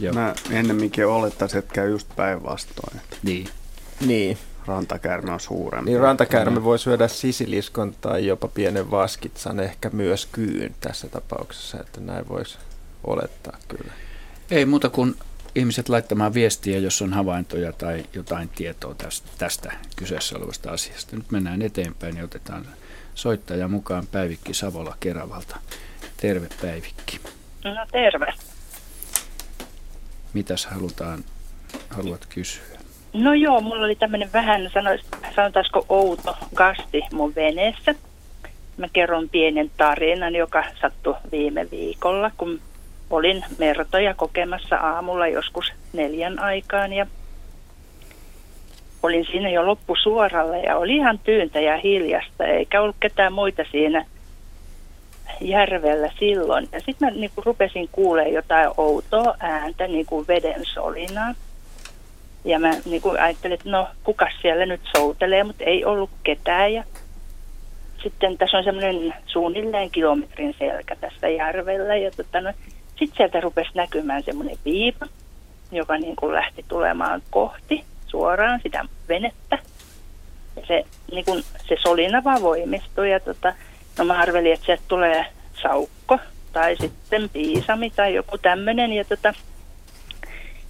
Joo. 0.00 0.14
Mä 0.14 0.34
ennemminkin 0.50 1.06
olettaisin, 1.06 1.58
että 1.58 1.74
käy 1.74 1.90
just 1.90 2.08
päinvastoin. 2.16 3.00
Niin. 3.22 3.48
Niin. 4.06 4.38
Rantakärme 4.66 5.32
on 5.32 5.40
suurempi. 5.40 5.90
Niin 5.90 6.00
rantakärme 6.00 6.64
voi 6.64 6.78
syödä 6.78 7.08
sisiliskon 7.08 7.94
tai 8.00 8.26
jopa 8.26 8.48
pienen 8.48 8.90
vaskitsan, 8.90 9.60
ehkä 9.60 9.90
myös 9.92 10.26
kyyn 10.32 10.74
tässä 10.80 11.08
tapauksessa, 11.08 11.80
että 11.80 12.00
näin 12.00 12.28
voisi 12.28 12.58
olettaa 13.04 13.56
kyllä. 13.68 13.92
Ei 14.50 14.66
muuta 14.66 14.88
kuin 14.88 15.14
ihmiset 15.54 15.88
laittamaan 15.88 16.34
viestiä, 16.34 16.78
jos 16.78 17.02
on 17.02 17.12
havaintoja 17.12 17.72
tai 17.72 18.04
jotain 18.14 18.48
tietoa 18.48 18.94
tästä, 18.94 19.28
tästä 19.38 19.72
kyseessä 19.96 20.38
olevasta 20.38 20.70
asiasta. 20.70 21.16
Nyt 21.16 21.30
mennään 21.30 21.62
eteenpäin 21.62 22.16
ja 22.16 22.24
otetaan 22.24 22.66
soittaja 23.14 23.68
mukaan 23.68 24.06
Päivikki 24.06 24.54
Savola 24.54 24.96
Keravalta. 25.00 25.56
Terve 26.16 26.48
Päivikki. 26.62 27.20
No 27.64 27.86
terve. 27.92 28.34
Mitäs 30.34 30.66
halutaan, 30.66 31.24
haluat 31.90 32.26
kysyä? 32.34 32.78
No 33.12 33.34
joo, 33.34 33.60
mulla 33.60 33.84
oli 33.84 33.96
tämmöinen 33.96 34.32
vähän, 34.32 34.70
sanotaanko 35.36 35.86
outo 35.88 36.36
gasti 36.54 37.02
mun 37.12 37.34
veneessä. 37.34 37.94
Mä 38.76 38.86
kerron 38.92 39.28
pienen 39.28 39.70
tarinan, 39.76 40.34
joka 40.34 40.64
sattui 40.80 41.14
viime 41.32 41.70
viikolla, 41.70 42.30
kun 42.36 42.60
olin 43.10 43.44
mertoja 43.58 44.14
kokemassa 44.14 44.76
aamulla 44.76 45.28
joskus 45.28 45.72
neljän 45.92 46.38
aikaan 46.38 46.92
ja 46.92 47.06
olin 49.02 49.26
siinä 49.26 49.50
jo 49.50 49.66
loppusuoralla 49.66 50.56
ja 50.56 50.76
oli 50.76 50.96
ihan 50.96 51.18
tyyntä 51.18 51.60
ja 51.60 51.76
hiljasta 51.76 52.44
eikä 52.44 52.80
ollut 52.80 52.96
ketään 53.00 53.32
muita 53.32 53.62
siinä– 53.72 54.04
järvellä 55.40 56.10
silloin. 56.18 56.68
Ja 56.72 56.80
sitten 56.80 57.08
mä 57.08 57.10
niin 57.10 57.30
kuin 57.34 57.44
rupesin 57.44 57.88
kuulemaan 57.92 58.34
jotain 58.34 58.70
outoa 58.76 59.34
ääntä, 59.40 59.86
niin 59.86 60.06
kuin 60.06 60.26
veden 60.28 60.64
solinaa. 60.64 61.34
Ja 62.44 62.58
mä 62.58 62.70
niin 62.84 63.02
kuin 63.02 63.20
ajattelin, 63.20 63.54
että 63.54 63.70
no 63.70 63.88
kuka 64.04 64.28
siellä 64.42 64.66
nyt 64.66 64.80
soutelee, 64.96 65.44
mutta 65.44 65.64
ei 65.64 65.84
ollut 65.84 66.10
ketään. 66.24 66.72
Ja 66.72 66.84
sitten 68.02 68.38
tässä 68.38 68.58
on 68.58 68.64
semmoinen 68.64 69.14
suunnilleen 69.26 69.90
kilometrin 69.90 70.54
selkä 70.58 70.96
tässä 70.96 71.28
järvellä. 71.28 71.96
Ja 71.96 72.10
tota, 72.10 72.40
no, 72.40 72.52
sitten 72.88 73.16
sieltä 73.16 73.40
rupesi 73.40 73.70
näkymään 73.74 74.22
semmoinen 74.22 74.56
viipa, 74.64 75.06
joka 75.72 75.98
niin 75.98 76.16
kuin 76.16 76.32
lähti 76.32 76.64
tulemaan 76.68 77.22
kohti 77.30 77.84
suoraan 78.06 78.60
sitä 78.62 78.84
venettä. 79.08 79.58
Ja 80.56 80.62
se, 80.66 80.84
niin 81.12 81.24
kuin, 81.24 81.42
se 81.68 81.76
solina 81.82 82.24
vaan 82.24 82.42
voimistui 82.42 83.10
ja 83.10 83.20
tota, 83.20 83.52
No 84.00 84.06
mä 84.06 84.18
arvelin, 84.18 84.52
että 84.52 84.66
sieltä 84.66 84.82
tulee 84.88 85.26
saukko 85.62 86.18
tai 86.52 86.76
sitten 86.76 87.28
piisami 87.28 87.90
tai 87.90 88.14
joku 88.14 88.38
tämmöinen. 88.38 88.92
Ja 88.92 89.04
tota, 89.04 89.34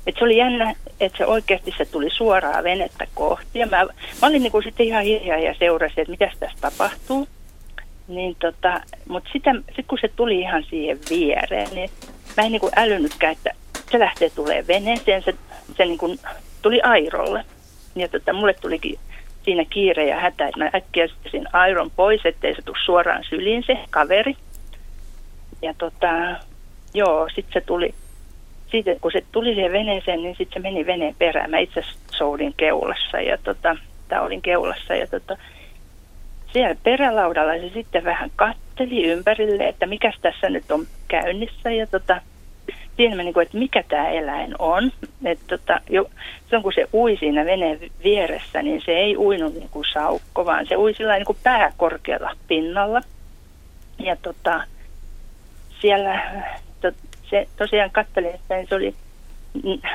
että 0.06 0.18
se 0.18 0.24
oli 0.24 0.36
jännä, 0.36 0.74
että 1.00 1.18
se 1.18 1.26
oikeasti 1.26 1.74
se 1.78 1.84
tuli 1.84 2.10
suoraan 2.10 2.64
venettä 2.64 3.06
kohti. 3.14 3.58
Ja 3.58 3.66
mä, 3.66 3.84
mä 4.22 4.28
olin 4.28 4.42
niin 4.42 4.52
kuin 4.52 4.64
sitten 4.64 4.86
ihan 4.86 5.04
hiljaa 5.04 5.38
ja 5.38 5.54
seurasin, 5.58 6.00
että 6.00 6.10
mitä 6.10 6.30
tässä 6.40 6.56
tapahtuu. 6.60 7.28
Niin 8.08 8.36
tota, 8.40 8.80
mutta 9.08 9.30
sitten 9.32 9.64
sit 9.76 9.86
kun 9.86 9.98
se 10.00 10.08
tuli 10.08 10.40
ihan 10.40 10.64
siihen 10.70 10.98
viereen, 11.10 11.68
niin 11.74 11.90
mä 12.36 12.44
en 12.44 12.52
niin 12.52 12.60
kuin 12.60 12.72
älynytkään, 12.76 13.32
että 13.32 13.50
se 13.90 13.98
lähtee 13.98 14.30
tulee 14.30 14.66
veneeseen. 14.66 15.22
Se, 15.22 15.34
se 15.76 15.84
niin 15.84 15.98
kuin 15.98 16.18
tuli 16.62 16.80
airolle. 16.80 17.44
Ja 17.96 18.08
tota, 18.08 18.32
mulle 18.32 18.54
tulikin 18.54 18.98
siinä 19.42 19.64
kiire 19.70 20.06
ja 20.06 20.20
hätä, 20.20 20.48
että 20.48 20.58
mä 20.58 20.70
äkkiä 20.74 21.08
sin 21.30 21.46
airon 21.52 21.90
pois, 21.90 22.20
ettei 22.24 22.54
se 22.54 22.62
tule 22.62 22.76
suoraan 22.84 23.24
syliin 23.24 23.64
se 23.66 23.78
kaveri. 23.90 24.36
Ja 25.62 25.74
tota, 25.78 26.36
joo, 26.94 27.28
sitten 27.28 27.52
se 27.52 27.60
tuli, 27.60 27.94
siitä, 28.70 28.90
kun 29.00 29.12
se 29.12 29.24
tuli 29.32 29.54
siihen 29.54 29.72
veneeseen, 29.72 30.22
niin 30.22 30.36
sitten 30.38 30.62
se 30.62 30.68
meni 30.68 30.86
veneen 30.86 31.14
perään. 31.18 31.50
Mä 31.50 31.58
itse 31.58 31.82
soudin 32.10 32.54
keulassa 32.56 33.20
ja 33.20 33.38
tota, 33.38 33.76
tai 34.08 34.20
olin 34.20 34.42
keulassa 34.42 34.94
ja 34.94 35.06
tota, 35.06 35.36
siellä 36.52 36.76
perälaudalla 36.82 37.52
se 37.52 37.70
sitten 37.74 38.04
vähän 38.04 38.30
katteli 38.36 39.06
ympärille, 39.06 39.68
että 39.68 39.86
mikä 39.86 40.12
tässä 40.22 40.50
nyt 40.50 40.70
on 40.70 40.86
käynnissä 41.08 41.70
ja 41.70 41.86
tota, 41.86 42.20
tiedämme, 43.00 43.22
niin 43.22 43.34
kuin, 43.34 43.46
että 43.46 43.58
mikä 43.58 43.84
tämä 43.88 44.08
eläin 44.08 44.54
on. 44.58 44.92
Että 45.24 45.44
tota, 45.58 45.80
jo, 45.90 46.10
silloin 46.44 46.62
kun 46.62 46.72
se 46.74 46.88
ui 46.94 47.16
siinä 47.16 47.44
veneen 47.44 47.78
vieressä, 48.04 48.62
niin 48.62 48.82
se 48.84 48.92
ei 48.92 49.16
uinut 49.16 49.54
niin 49.54 49.68
kuin 49.70 49.84
saukko, 49.92 50.46
vaan 50.46 50.66
se 50.66 50.76
ui 50.76 50.94
sillä 50.94 51.14
niin 51.14 51.24
kuin 51.24 51.38
pää 51.42 51.72
korkealla 51.76 52.36
pinnalla. 52.48 53.00
Ja 53.98 54.16
tota, 54.16 54.64
siellä 55.80 56.20
to, 56.80 56.92
se, 57.30 57.48
tosiaan 57.56 57.90
katselin, 57.90 58.34
että 58.34 58.54
se 58.68 58.74
oli, 58.74 58.94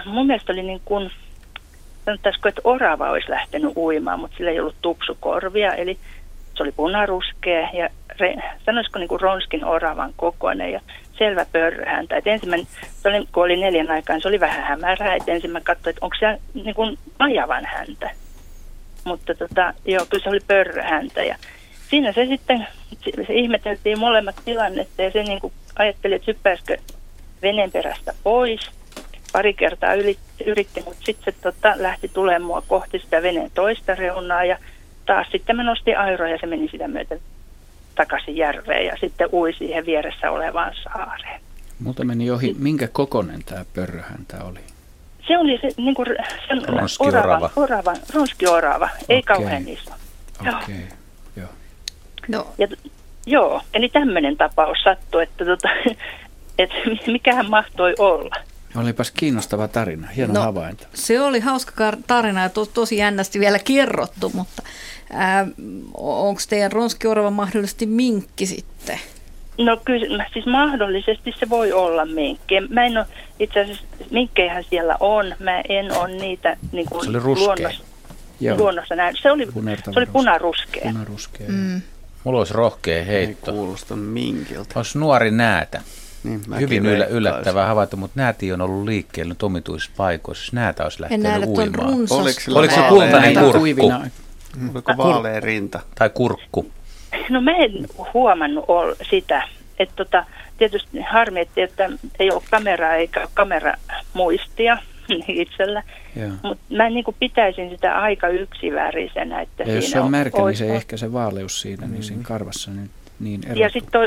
mun 0.06 0.28
mielestä 0.28 0.54
oli 0.54 0.64
niin 0.64 0.82
kuin, 0.86 1.12
sanottaisiko, 2.06 2.50
että 2.50 2.62
orava 2.64 3.10
olisi 3.10 3.30
lähtenyt 3.30 3.78
uimaan, 3.78 4.20
mutta 4.20 4.38
sillä 4.38 4.52
ei 4.52 4.60
ollut 4.60 4.82
tupsukorvia, 4.82 5.74
eli 5.74 5.98
se 6.56 6.64
oli 6.64 6.72
punaruskea 6.72 7.70
ja 7.74 7.90
re, 8.20 8.36
sanoisiko 8.66 9.00
niin 9.00 9.10
kuin 9.10 9.22
ronskin 9.22 9.66
oravan 9.66 10.14
kokoinen 10.18 10.72
ja 10.72 10.82
selvä 11.18 11.46
pörröhäntä. 11.52 12.18
Et 12.18 12.28
ensimmäinen, 12.28 12.68
se 13.04 13.10
oli, 13.10 13.28
kun 13.32 13.44
oli 13.44 13.58
neljän 13.58 13.92
aikaan, 13.92 14.22
se 14.22 14.28
oli 14.28 14.40
vähän 14.40 14.64
hämärää, 14.64 15.16
että 15.16 15.32
ensin 15.32 15.52
mä 15.52 15.62
katsoin, 15.62 15.90
että 15.90 16.06
onko 16.06 16.16
se 16.20 16.40
niin 16.54 16.76
kuin 16.76 16.98
majavan 17.20 17.66
häntä. 17.66 18.12
Mutta 19.04 19.36
tota, 19.36 19.74
joo, 19.86 20.06
kyllä 20.10 20.24
se 20.24 20.30
oli 20.30 20.40
pörröhäntä 20.48 21.24
ja 21.24 21.36
siinä 21.90 22.12
se 22.12 22.26
sitten, 22.26 22.68
se 23.28 23.34
ihmeteltiin 23.34 24.00
molemmat 24.00 24.36
tilannetta 24.46 25.02
ja 25.02 25.12
se 25.12 25.24
niin 25.24 25.40
kuin 25.40 25.54
ajatteli, 25.76 26.16
että 26.16 26.32
hyppäisikö 26.32 26.78
veneen 27.42 27.72
perästä 27.72 28.14
pois. 28.24 28.72
Pari 29.34 29.54
kertaa 29.54 29.94
yritti, 30.46 30.82
mutta 30.86 31.06
sitten 31.06 31.34
se 31.34 31.40
tota, 31.42 31.74
lähti 31.76 32.12
tulemaan 32.14 32.64
kohti 32.68 33.00
sitä 33.00 33.22
veneen 33.22 33.52
toista 33.54 33.96
reunaa 33.96 34.46
ja 34.46 34.58
taas 35.06 35.28
sitten 35.32 35.56
mä 35.56 35.64
nostin 35.64 35.98
airoja 35.98 36.32
ja 36.32 36.38
se 36.38 36.46
meni 36.46 36.70
sitä 36.72 36.88
myöten 36.88 37.20
takaisin 37.96 38.36
järveen 38.38 38.86
ja 38.86 38.96
sitten 39.00 39.30
ui 39.34 39.54
siihen 39.54 39.86
vieressä 39.86 40.32
olevaan 40.32 40.74
saareen. 40.84 41.42
Mutta 41.80 42.04
meni 42.04 42.32
ohi, 42.32 42.56
minkä 42.60 42.88
kokonen 42.88 43.44
tämä 43.46 43.66
pörröhäntä 43.74 44.44
oli? 44.44 44.60
Se 45.28 45.38
oli 45.38 45.60
se, 45.62 45.70
niin 45.78 45.96
kuin, 45.96 46.08
se 46.48 46.66
ronskiorava. 46.68 47.36
Orava, 47.36 47.50
orava, 47.56 47.94
ronskiorava, 48.14 48.90
ei 49.10 49.20
okay. 49.20 49.38
kauhean 49.38 49.68
iso. 49.68 49.92
Okei, 50.40 50.54
okay. 50.54 50.76
joo. 51.36 51.50
No. 52.28 52.48
Ja, 52.58 52.68
joo, 53.26 53.62
eli 53.74 53.90
tämmöinen 53.90 54.38
tapaus 54.38 54.78
sattui, 54.84 55.24
että, 55.24 55.46
tota, 55.46 55.70
että 56.60 56.76
mikähän 57.08 57.50
mahtoi 57.50 57.96
olla. 58.00 58.36
Olipas 58.76 59.12
kiinnostava 59.12 59.68
tarina, 59.68 60.08
hieno 60.08 60.34
no, 60.34 60.42
havainto. 60.42 60.84
Se 60.94 61.22
oli 61.22 61.40
hauska 61.40 61.94
tarina 62.08 62.44
ja 62.44 62.50
to, 62.50 62.66
tosi 62.66 62.98
jännästi 62.98 63.40
vielä 63.40 63.60
kerrottu, 63.60 64.32
mutta 64.34 64.64
onko 65.94 66.42
teidän 66.50 66.72
ronskiorava 66.72 67.32
mahdollisesti 67.32 67.86
minkki 67.86 68.46
sitten? 68.46 69.00
No 69.58 69.78
kyllä, 69.86 70.26
siis 70.34 70.46
mahdollisesti 70.46 71.34
se 71.40 71.50
voi 71.50 71.72
olla 71.72 72.06
minkki. 72.06 72.62
Mä 72.70 72.86
en 72.86 72.98
ole, 72.98 73.06
itse 73.40 73.60
asiassa 73.60 73.84
minkkejähän 74.12 74.64
siellä 74.70 74.98
on, 75.00 75.36
mä 75.40 75.62
en 75.70 75.98
ole 75.98 76.08
niitä 76.08 76.58
niin 76.72 76.88
kuin 76.90 77.04
se 77.04 77.10
oli 77.10 77.20
luonnossa, 77.20 77.84
luonnossa 78.58 78.96
nähnyt. 78.96 79.22
Se 79.22 79.32
oli, 79.32 79.48
se 79.84 80.00
oli 80.00 80.06
punaruskea. 80.06 80.84
punaruskea. 80.84 81.48
Mm. 81.50 81.82
Mulla 82.24 82.40
olisi 82.40 82.54
rohkea 82.54 83.04
heitto. 83.04 83.52
Ei 83.52 83.58
kuulosta 83.58 83.96
minkiltä. 83.96 84.80
Olisi 84.80 84.98
nuori 84.98 85.32
näätä. 85.32 85.82
Niin, 86.24 86.42
Hyvin 86.60 86.86
yllä, 86.86 87.06
yllättävää 87.06 87.68
havaita, 87.68 87.98
mutta 87.98 88.22
nääti 88.22 88.54
on 88.54 88.62
ollut 88.62 88.86
liikkeellä 88.86 89.32
nyt 89.32 89.44
omituisissa 89.44 89.92
paikoissa. 89.98 90.52
Näätä 90.56 90.84
olisi 90.84 91.02
lähtenyt 91.02 91.46
uimaan. 91.46 91.94
Oliko, 91.94 92.42
Oliko 92.54 92.76
se 92.76 92.82
kultainen 92.90 93.34
kurkku? 93.40 93.92
Oliko 94.74 94.94
vaalea 94.98 95.40
rinta? 95.40 95.80
Tai 95.96 96.10
kurkku? 96.10 96.72
No 97.30 97.42
mä 97.42 97.52
en 97.52 97.72
huomannut 98.14 98.66
ol, 98.68 98.94
sitä. 99.10 99.48
Että 99.80 99.96
tota, 99.96 100.26
tietysti 100.58 101.02
harmi, 101.02 101.48
että, 101.58 101.90
ei 102.20 102.32
ole 102.32 102.42
kameraa 102.52 102.96
eikä 102.96 103.28
kameramuistia 103.34 104.78
itsellä. 105.28 105.84
Mutta 106.44 106.64
mä 106.76 106.90
niin 106.90 107.04
kuin 107.04 107.16
pitäisin 107.20 107.70
sitä 107.70 108.00
aika 108.00 108.28
yksivärisenä. 108.28 109.42
Että 109.42 109.64
ja 109.64 109.76
jos 109.76 109.92
se 109.92 110.00
on 110.00 110.12
märkä, 110.12 110.46
niin 110.46 110.58
se 110.58 110.76
ehkä 110.76 110.98
se 110.98 111.14
vaaleus 111.14 111.62
siinä, 111.62 111.88
niin 111.88 112.04
siinä 112.04 112.24
karvassa 112.24 112.72
niin, 112.72 112.90
niin 113.20 113.42
erottuu. 113.44 113.64
Ja, 113.64 113.70
sit 113.70 113.86
to, 113.92 114.00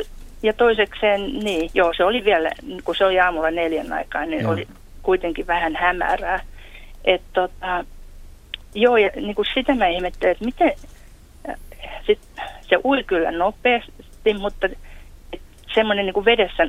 ja 0.42 0.52
toisekseen, 0.52 1.38
niin 1.38 1.70
joo, 1.74 1.92
se 1.96 2.04
oli 2.04 2.24
vielä, 2.24 2.50
kun 2.84 2.96
se 2.96 3.04
oli 3.04 3.20
aamulla 3.20 3.50
neljän 3.50 3.92
aikaa, 3.92 4.26
niin 4.26 4.42
joo. 4.42 4.52
oli 4.52 4.68
kuitenkin 5.02 5.46
vähän 5.46 5.76
hämärää. 5.76 6.40
Että 7.04 7.28
tota, 7.32 7.84
Joo, 8.74 8.96
ja 8.96 9.10
niin 9.16 9.34
kuin 9.34 9.46
sitä 9.54 9.74
mä 9.74 9.86
ihmettelen, 9.86 10.32
että 10.32 10.44
miten 10.44 10.72
sit, 12.06 12.18
se 12.68 12.76
ui 12.84 13.04
kyllä 13.04 13.30
nopeasti, 13.30 14.34
mutta 14.38 14.68
semmoinen 15.74 16.06
niin 16.06 16.14
kuin 16.14 16.24
vedessä 16.24 16.68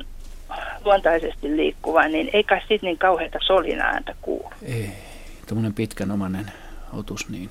luontaisesti 0.84 1.56
liikkuva, 1.56 2.08
niin 2.08 2.30
ei 2.32 2.44
kai 2.44 2.60
siitä 2.68 2.86
niin 2.86 2.98
kauheita 2.98 3.38
solinaääntä 3.46 4.14
kuulu. 4.22 4.50
Ei, 4.62 4.90
tuommoinen 5.46 5.74
pitkänomainen 5.74 6.52
otus, 6.92 7.28
niin 7.28 7.50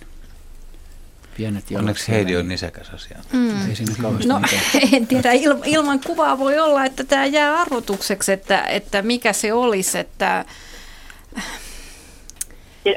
pienet 1.37 1.71
jalat. 1.71 1.81
Onneksi 1.81 2.11
Heidi 2.11 2.37
on 2.37 2.47
nisäkäs 2.47 2.89
asia. 2.89 3.17
Mm. 3.33 3.69
Ei 3.69 3.75
siinä 3.75 3.93
kauheasti 4.01 4.27
no, 4.27 4.39
mitään. 4.39 4.61
en 4.93 5.07
tiedä, 5.07 5.31
il, 5.31 5.55
ilman 5.65 5.99
kuvaa 5.99 6.39
voi 6.39 6.59
olla, 6.59 6.85
että 6.85 7.03
tämä 7.03 7.25
jää 7.25 7.61
arvotukseksi, 7.61 8.31
että, 8.31 8.61
että 8.61 9.01
mikä 9.01 9.33
se 9.33 9.53
olisi, 9.53 9.99
että 9.99 10.45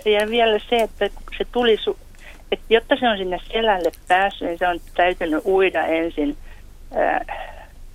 ja, 0.04 0.20
ja 0.20 0.28
vielä 0.28 0.58
se, 0.58 0.76
että 0.76 1.10
se 1.38 1.46
tuli, 1.52 1.76
su- 1.76 1.98
että 2.52 2.64
jotta 2.68 2.96
se 2.96 3.08
on 3.08 3.18
sinne 3.18 3.38
selälle 3.52 3.90
päässyt, 4.08 4.48
niin 4.48 4.58
se 4.58 4.68
on 4.68 4.80
täytynyt 4.96 5.44
uida 5.44 5.86
ensin 5.86 6.36
ää, 6.94 7.24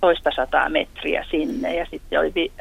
toista 0.00 0.30
sataa 0.36 0.68
metriä 0.68 1.24
sinne 1.30 1.74
ja 1.74 1.86
sitten 1.90 2.20
oli 2.20 2.32
vi- 2.34 2.52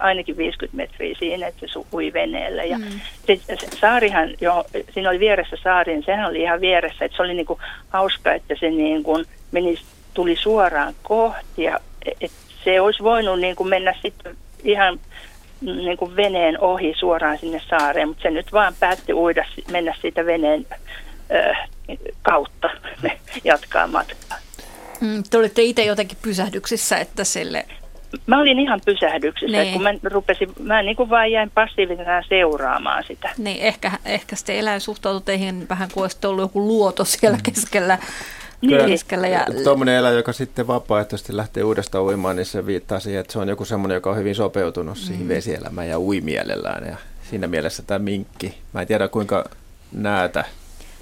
ainakin 0.00 0.36
50 0.36 0.76
metriä 0.76 1.14
siinä, 1.18 1.46
että 1.46 1.66
se 1.72 1.80
ui 1.92 2.12
veneellä. 2.12 2.64
Ja 2.64 2.78
mm. 2.78 2.84
se, 3.26 3.36
se, 3.36 3.56
saarihan, 3.80 4.30
jo, 4.40 4.64
siinä 4.94 5.10
oli 5.10 5.20
vieressä 5.20 5.56
saari, 5.62 5.92
niin 5.92 6.04
sehän 6.04 6.30
oli 6.30 6.42
ihan 6.42 6.60
vieressä, 6.60 7.04
että 7.04 7.16
se 7.16 7.22
oli 7.22 7.34
niinku 7.34 7.58
hauska, 7.88 8.32
että 8.32 8.54
se 8.60 8.70
niinku 8.70 9.24
meni, 9.52 9.74
tuli 10.14 10.36
suoraan 10.36 10.94
kohti 11.02 11.62
ja 11.62 11.80
et 12.20 12.32
se 12.64 12.80
olisi 12.80 13.02
voinut 13.02 13.40
niinku 13.40 13.64
mennä 13.64 13.94
sitten 14.02 14.36
ihan 14.64 15.00
niin 15.60 15.96
kuin 15.96 16.16
veneen 16.16 16.60
ohi 16.60 16.94
suoraan 16.98 17.38
sinne 17.38 17.62
saareen, 17.70 18.08
mutta 18.08 18.22
se 18.22 18.30
nyt 18.30 18.52
vaan 18.52 18.74
päätti 18.80 19.14
uida, 19.14 19.44
mennä 19.70 19.94
siitä 20.00 20.26
veneen 20.26 20.66
ö, 21.30 21.54
kautta 22.22 22.70
jatkaa 23.44 23.86
matkaa. 23.86 24.38
Mm, 25.00 25.22
te 25.30 25.38
olitte 25.38 25.62
itse 25.62 25.84
jotenkin 25.84 26.18
pysähdyksissä, 26.22 26.96
että 26.98 27.24
sille... 27.24 27.66
Mä 28.26 28.40
olin 28.40 28.58
ihan 28.58 28.80
pysähdyksissä, 28.84 29.56
niin. 29.62 29.72
kun 29.72 29.82
mä 29.82 29.90
rupesin, 30.04 30.48
mä 30.60 30.82
niin 30.82 30.96
kuin 30.96 31.10
vaan 31.10 31.32
jäin 31.32 31.50
passiivisena 31.50 32.22
seuraamaan 32.28 33.04
sitä. 33.04 33.30
Niin, 33.38 33.62
ehkä, 33.62 33.92
ehkä 34.04 34.36
sitten 34.36 34.56
eläin 34.56 34.80
suhtautui 34.80 35.22
teihin 35.24 35.68
vähän 35.68 35.88
kuin 35.94 36.02
olisi 36.02 36.26
ollut 36.26 36.42
joku 36.42 36.60
luoto 36.60 37.04
siellä 37.04 37.38
keskellä 37.42 37.98
Kyllä, 38.60 39.28
ja... 39.28 39.46
Tuommoinen 39.64 39.94
eläin, 39.94 40.16
joka 40.16 40.32
sitten 40.32 40.66
vapaaehtoisesti 40.66 41.36
lähtee 41.36 41.62
uudestaan 41.62 42.04
uimaan, 42.04 42.36
niin 42.36 42.46
se 42.46 42.66
viittaa 42.66 43.00
siihen, 43.00 43.20
että 43.20 43.32
se 43.32 43.38
on 43.38 43.48
joku 43.48 43.64
semmoinen, 43.64 43.94
joka 43.94 44.10
on 44.10 44.16
hyvin 44.16 44.34
sopeutunut 44.34 44.98
siihen 44.98 45.22
mm. 45.22 45.28
vesielämään 45.28 45.88
ja 45.88 46.00
ui 46.00 46.20
mielellään. 46.20 46.86
Ja 46.86 46.96
siinä 47.30 47.46
mielessä 47.46 47.82
tämä 47.82 47.98
minkki, 47.98 48.58
mä 48.72 48.80
en 48.80 48.86
tiedä 48.86 49.08
kuinka 49.08 49.44
näätä 49.92 50.44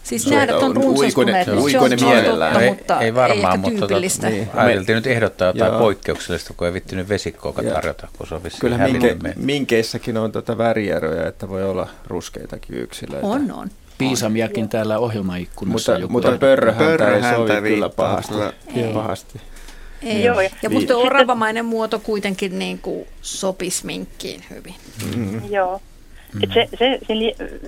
Siis 0.05 0.27
näädät 0.27 0.63
on 0.63 0.77
runsastuneet, 0.77 1.47
se 1.71 1.79
on 1.79 1.91
mielellään. 2.01 2.63
Ei, 2.63 2.69
mutta 2.69 3.01
ei 3.01 3.15
varmaan, 3.15 3.53
ei 3.53 3.59
mutta 3.59 3.81
tota, 3.81 4.29
niin. 4.29 4.49
ajateltiin 4.55 4.97
nyt 4.97 5.07
ehdottaa 5.07 5.49
jotain 5.49 5.73
Joo. 5.73 5.81
poikkeuksellista, 5.81 6.55
kun 6.57 6.67
ei 6.67 6.73
vittinyt 6.73 7.09
vesikkoa 7.09 7.53
tarjota, 7.53 8.09
kun 8.19 8.27
se 8.27 8.35
on 8.35 8.41
Kyllä 8.61 8.79
minke, 8.79 9.17
minkeissäkin 9.37 10.17
on 10.17 10.33
tuota 10.33 10.59
värieroja, 10.59 11.29
että 11.29 11.49
voi 11.49 11.65
olla 11.65 11.89
ruskeitakin 12.07 12.79
yksilöitä. 12.79 13.27
On, 13.27 13.53
on. 13.53 13.71
Piisamiakin 14.09 14.69
täällä 14.69 14.99
ohjelmaikkunassa. 14.99 15.93
Mutta, 15.93 16.09
mutta 16.09 16.39
pörröhäntä, 16.39 16.85
pörröhäntä 16.85 17.31
ei 17.31 17.37
sovi 17.37 17.69
kyllä 17.69 17.89
pahasti. 17.89 18.35
Ei. 18.77 18.93
pahasti. 18.95 19.41
Ei. 20.03 20.25
Joo, 20.25 20.41
ja, 20.41 20.51
ja 20.63 20.71
musta 20.71 20.97
oravamainen 20.97 21.65
muoto 21.65 21.99
kuitenkin 21.99 22.59
niin 22.59 22.79
kuin 22.79 23.07
sopisi 23.23 23.87
minkkiin 23.87 24.45
hyvin. 24.51 24.75
Mm-hmm. 25.17 25.53
Joo. 25.53 25.81
Et 26.43 26.51
se, 26.55 26.69
se, 26.79 26.99
se 27.07 27.15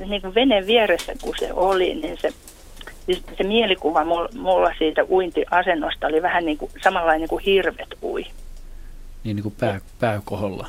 niin 0.06 0.22
kuin 0.22 0.34
veneen 0.34 0.66
vieressä, 0.66 1.12
kun 1.22 1.34
se 1.38 1.52
oli, 1.52 1.94
niin 1.94 2.18
se, 2.20 2.32
siis 3.06 3.22
se 3.36 3.44
mielikuva 3.44 4.04
mulla 4.34 4.74
siitä 4.78 5.04
uintiasennosta 5.04 6.06
oli 6.06 6.22
vähän 6.22 6.44
niin 6.44 6.58
kuin 6.58 6.70
samanlainen 6.84 7.28
kuin 7.28 7.44
hirvet 7.44 7.88
ui. 8.02 8.26
Niin, 9.24 9.36
niin 9.36 9.42
kuin 9.42 9.54
pää, 9.60 9.80
pääkoholla. 10.00 10.68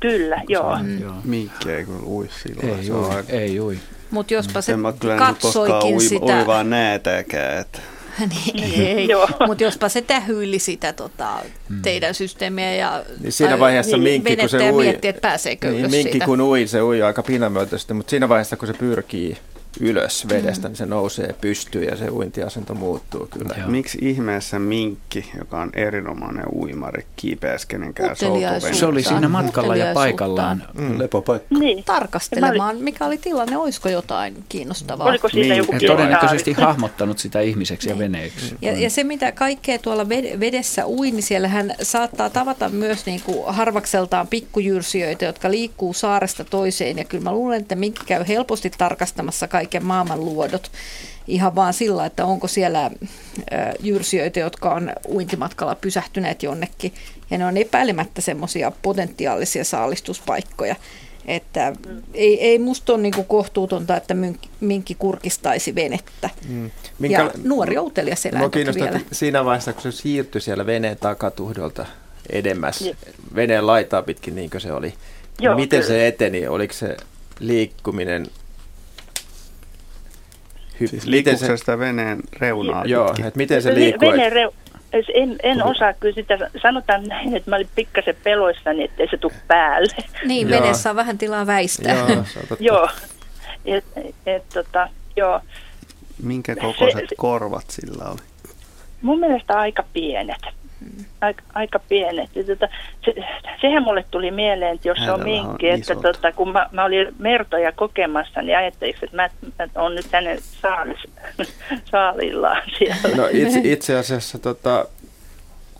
Kyllä, 0.00 0.36
niin 0.36 0.46
joo. 0.48 0.78
Mm. 0.82 1.00
joo. 1.00 1.14
Minkki 1.24 1.70
ei 1.70 1.84
kyllä 1.84 2.06
ui 2.06 2.28
silloin. 2.42 2.80
Ei, 2.80 2.90
ui, 2.90 3.24
ei 3.28 3.60
ui. 3.60 3.78
Mutta 4.12 4.34
jospa 4.34 4.60
se 4.60 4.74
katsoikin 5.18 5.94
ui, 5.94 6.02
sitä... 6.02 6.40
Ui 6.40 6.46
vaan 6.46 6.70
näätäkään, 6.70 7.60
että... 7.60 7.78
niin, 8.54 8.80
ei. 8.98 9.08
Mutta 9.46 9.64
jospa 9.64 9.88
se 9.88 10.02
tähyili 10.02 10.58
sitä 10.58 10.92
tota, 10.92 11.38
mm. 11.68 11.82
teidän 11.82 12.14
systeemiä 12.14 12.74
ja 12.74 13.04
niin 13.20 13.32
siinä 13.32 13.58
vaiheessa 13.58 13.96
niin, 13.96 14.22
minkki, 14.22 14.36
kun 14.36 14.48
se 14.48 14.70
ui, 14.70 14.84
miettii, 14.84 15.08
että 15.08 15.20
pääseekö 15.20 15.70
niin, 15.70 15.90
minkki 15.90 16.12
siitä. 16.12 16.26
kun 16.26 16.40
ui, 16.40 16.66
se 16.66 16.82
ui 16.82 17.02
aika 17.02 17.22
pinamötösti, 17.22 17.94
mutta 17.94 18.10
siinä 18.10 18.28
vaiheessa 18.28 18.56
kun 18.56 18.68
se 18.68 18.74
pyrkii 18.74 19.38
ylös 19.80 20.28
vedestä, 20.28 20.68
mm. 20.68 20.70
niin 20.70 20.76
se 20.76 20.86
nousee 20.86 21.34
pystyyn 21.40 21.84
ja 21.84 21.96
se 21.96 22.08
uintiasento 22.10 22.74
muuttuu 22.74 23.26
kyllä. 23.30 23.54
Joo. 23.58 23.68
Miksi 23.68 23.98
ihmeessä 24.00 24.58
minkki, 24.58 25.30
joka 25.38 25.60
on 25.60 25.70
erinomainen 25.74 26.44
uimari, 26.52 27.06
kiipeäisi 27.16 27.66
kenenkään 27.68 28.16
Se 28.72 28.86
oli 28.86 29.02
siinä 29.02 29.28
matkalla 29.28 29.76
ja 29.76 29.94
paikallaan 29.94 30.62
mm. 30.74 30.98
lepopaikka. 30.98 31.58
Niin. 31.58 31.84
Tarkastelemaan, 31.84 32.76
mikä 32.76 33.06
oli 33.06 33.18
tilanne, 33.18 33.56
olisiko 33.56 33.88
jotain 33.88 34.44
kiinnostavaa. 34.48 35.06
Oliko 35.06 35.28
siinä 35.28 35.54
niin. 35.54 35.58
joku 35.58 35.72
Todennäköisesti 35.86 36.52
hahmottanut 36.52 37.18
sitä 37.18 37.40
ihmiseksi 37.40 37.88
ja 37.88 37.98
veneeksi. 37.98 38.56
Ja, 38.62 38.72
ja 38.72 38.90
se, 38.90 39.04
mitä 39.04 39.32
kaikkea 39.32 39.78
tuolla 39.78 40.08
vedessä 40.40 40.86
ui, 40.86 41.10
niin 41.10 41.22
siellähän 41.22 41.74
saattaa 41.82 42.30
tavata 42.30 42.68
myös 42.68 43.06
niin 43.06 43.20
kuin 43.24 43.54
harvakseltaan 43.54 44.26
pikkujyrsijöitä, 44.26 45.24
jotka 45.24 45.50
liikkuu 45.50 45.94
saaresta 45.94 46.44
toiseen. 46.44 46.98
Ja 46.98 47.04
kyllä 47.04 47.24
mä 47.24 47.32
luulen, 47.32 47.60
että 47.60 47.74
minkki 47.74 48.06
käy 48.06 48.24
helposti 48.28 48.70
tarkastamassa 48.78 49.48
kaiken 49.62 49.84
maailman 49.84 50.20
luodot 50.20 50.70
ihan 51.26 51.54
vaan 51.54 51.74
sillä, 51.74 52.06
että 52.06 52.24
onko 52.24 52.48
siellä 52.48 52.90
jyrsijöitä, 53.80 54.40
jotka 54.40 54.74
on 54.74 54.92
uintimatkalla 55.08 55.74
pysähtyneet 55.74 56.42
jonnekin. 56.42 56.94
Ja 57.30 57.38
ne 57.38 57.46
on 57.46 57.56
epäilemättä 57.56 58.20
semmoisia 58.20 58.72
potentiaalisia 58.82 59.64
saalistuspaikkoja. 59.64 60.76
Että 61.26 61.72
ei, 62.14 62.40
ei 62.40 62.58
musta 62.58 62.92
ole 62.92 63.02
niin 63.02 63.26
kohtuutonta, 63.28 63.96
että 63.96 64.14
minkki 64.60 64.94
kurkistaisi 64.94 65.74
venettä. 65.74 66.30
Mm. 66.48 66.70
Minkä, 66.98 67.22
ja 67.22 67.30
nuori 67.44 67.78
outelias 67.78 68.26
eläin 68.26 68.50
vielä. 68.74 69.00
Siinä 69.12 69.44
vaiheessa, 69.44 69.72
kun 69.72 69.82
se 69.82 69.92
siirtyi 69.92 70.40
siellä 70.40 70.66
veneen 70.66 70.96
takatuhdolta 70.96 71.86
edemmäs, 72.30 72.90
veneen 73.34 73.66
laitaa 73.66 74.02
pitkin 74.02 74.34
niin 74.34 74.50
kuin 74.50 74.60
se 74.60 74.72
oli, 74.72 74.94
Joo, 75.40 75.54
miten 75.54 75.80
kyllä. 75.80 75.88
se 75.88 76.06
eteni? 76.06 76.46
Oliko 76.46 76.74
se 76.74 76.96
liikkuminen 77.40 78.26
siis 80.88 81.06
miten 81.06 81.38
se 81.38 81.56
sitä 81.56 81.78
veneen 81.78 82.20
reunaa 82.38 82.84
Joo, 82.84 83.10
että 83.10 83.36
miten 83.36 83.62
se 83.62 83.74
liikkuu? 83.74 84.10
Veneen 84.10 84.32
reu- 84.32 84.54
en, 85.14 85.36
en 85.42 85.64
osaa 85.64 85.92
kyllä 85.92 86.14
sitä, 86.14 86.50
sanotaan 86.62 87.04
näin, 87.04 87.36
että 87.36 87.50
mä 87.50 87.56
olin 87.56 87.68
pikkasen 87.74 88.16
peloissani, 88.24 88.84
ettei 88.84 89.08
se 89.10 89.16
tule 89.16 89.32
päälle. 89.48 89.94
Niin, 90.24 90.50
veneessä 90.50 90.90
on 90.90 90.96
vähän 90.96 91.18
tilaa 91.18 91.46
väistää. 91.46 91.94
Joo, 91.94 92.24
joo. 92.60 92.88
Et, 93.64 93.84
et, 94.26 94.48
tota, 94.54 94.88
joo. 95.16 95.40
Minkä 96.22 96.56
kokoiset 96.56 97.08
se, 97.08 97.14
korvat 97.16 97.64
sillä 97.70 98.04
oli? 98.04 98.20
Mun 99.02 99.20
mielestä 99.20 99.58
aika 99.58 99.84
pienet 99.92 100.42
aika, 101.20 101.42
aika 101.54 101.78
pienet. 101.78 102.30
Tota, 102.46 102.68
se, 103.04 103.14
sehän 103.60 103.82
mulle 103.82 104.04
tuli 104.10 104.30
mieleen, 104.30 104.74
että 104.74 104.88
jos 104.88 104.98
se 105.04 105.12
on 105.12 105.22
minkki, 105.24 105.70
on 105.70 105.74
että 105.74 105.94
tota, 105.94 106.32
kun 106.32 106.52
mä, 106.52 106.68
mä 106.72 106.84
olin 106.84 107.14
mertoja 107.18 107.72
kokemassa, 107.72 108.42
niin 108.42 108.58
ajattelin, 108.58 108.94
että 109.02 109.16
mä, 109.16 109.28
mä 109.58 109.82
olen 109.82 109.94
nyt 109.94 110.12
hänen 110.12 110.38
saalis, 110.62 110.98
saalillaan 111.90 112.62
siellä. 112.78 113.16
No 113.16 113.28
itse, 113.32 113.60
itse 113.64 113.98
asiassa 113.98 114.38
tota, 114.38 114.86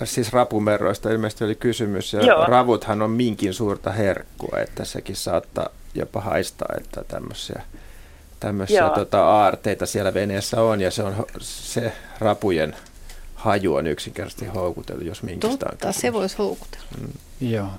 siis 0.04 0.32
rapumerroista 0.32 1.10
ilmeisesti 1.10 1.44
oli 1.44 1.54
kysymys, 1.54 2.12
ja 2.12 2.20
Joo. 2.20 2.44
ravuthan 2.44 3.02
on 3.02 3.10
minkin 3.10 3.54
suurta 3.54 3.90
herkkua, 3.90 4.58
että 4.58 4.84
sekin 4.84 5.16
saattaa 5.16 5.68
jopa 5.94 6.20
haistaa, 6.20 6.68
että 6.76 7.04
tämmöisiä 7.08 7.62
tämmöisiä 8.40 8.90
tota, 8.90 9.26
aarteita 9.26 9.86
siellä 9.86 10.14
veneessä 10.14 10.62
on, 10.62 10.80
ja 10.80 10.90
se 10.90 11.02
on 11.02 11.26
se 11.40 11.92
rapujen 12.18 12.76
haju 13.42 13.74
on 13.74 13.86
yksinkertaisesti 13.86 14.46
houkutellut, 14.46 15.06
jos 15.06 15.22
minkistä 15.22 15.66
Totta, 15.66 15.92
se 15.92 16.12
voisi 16.12 16.38
houkutella. 16.38 16.86
Mm. 17.00 17.08
Joo, 17.48 17.70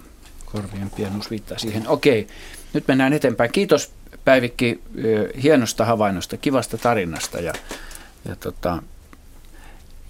korvien 0.46 0.90
pienuus 0.90 1.32
viittaa 1.32 1.58
siihen. 1.58 1.88
Okei, 1.88 2.28
nyt 2.74 2.88
mennään 2.88 3.14
eteenpäin. 3.14 3.52
Kiitos 3.52 3.92
Päivikki 4.26 4.82
hienosta 5.44 5.86
havainnosta, 5.86 6.38
kivasta 6.38 6.78
tarinasta 6.78 7.40
ja, 7.40 7.54
ja 8.26 8.36
tota, 8.36 8.84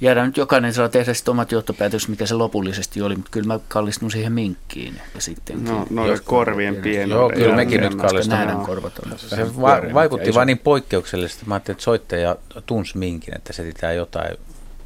jäädään 0.01 0.27
nyt 0.27 0.38
jokainen 0.38 0.73
saa 0.73 0.89
tehdä 0.89 1.13
sitten 1.13 1.31
omat 1.31 1.51
johtopäätökset, 1.51 2.09
mikä 2.09 2.25
se 2.25 2.34
lopullisesti 2.34 3.01
oli, 3.01 3.15
mutta 3.15 3.31
kyllä 3.31 3.47
mä 3.47 3.59
kallistun 3.67 4.11
siihen 4.11 4.31
minkkiin. 4.31 5.01
Ja 5.15 5.21
sitten 5.21 5.63
no, 5.63 5.88
no 5.89 6.03
korvien 6.23 6.75
pieni. 6.75 7.11
Joo, 7.11 7.30
kyllä 7.30 7.55
mekin 7.55 7.81
nyt 7.81 7.95
kallistumme. 7.95 8.65
korvat 8.65 8.99
on 8.99 9.19
Se 9.19 9.61
va- 9.61 9.93
vaikutti 9.93 10.34
vain 10.34 10.47
niin 10.47 10.59
poikkeuksellisesti. 10.59 11.45
Mä 11.45 11.53
ajattelin, 11.53 11.75
että 11.75 11.84
soittaja 11.84 12.35
tunsi 12.65 12.97
minkin, 12.97 13.35
että 13.35 13.53
se 13.53 13.63
pitää 13.63 13.93
jotain 13.93 14.38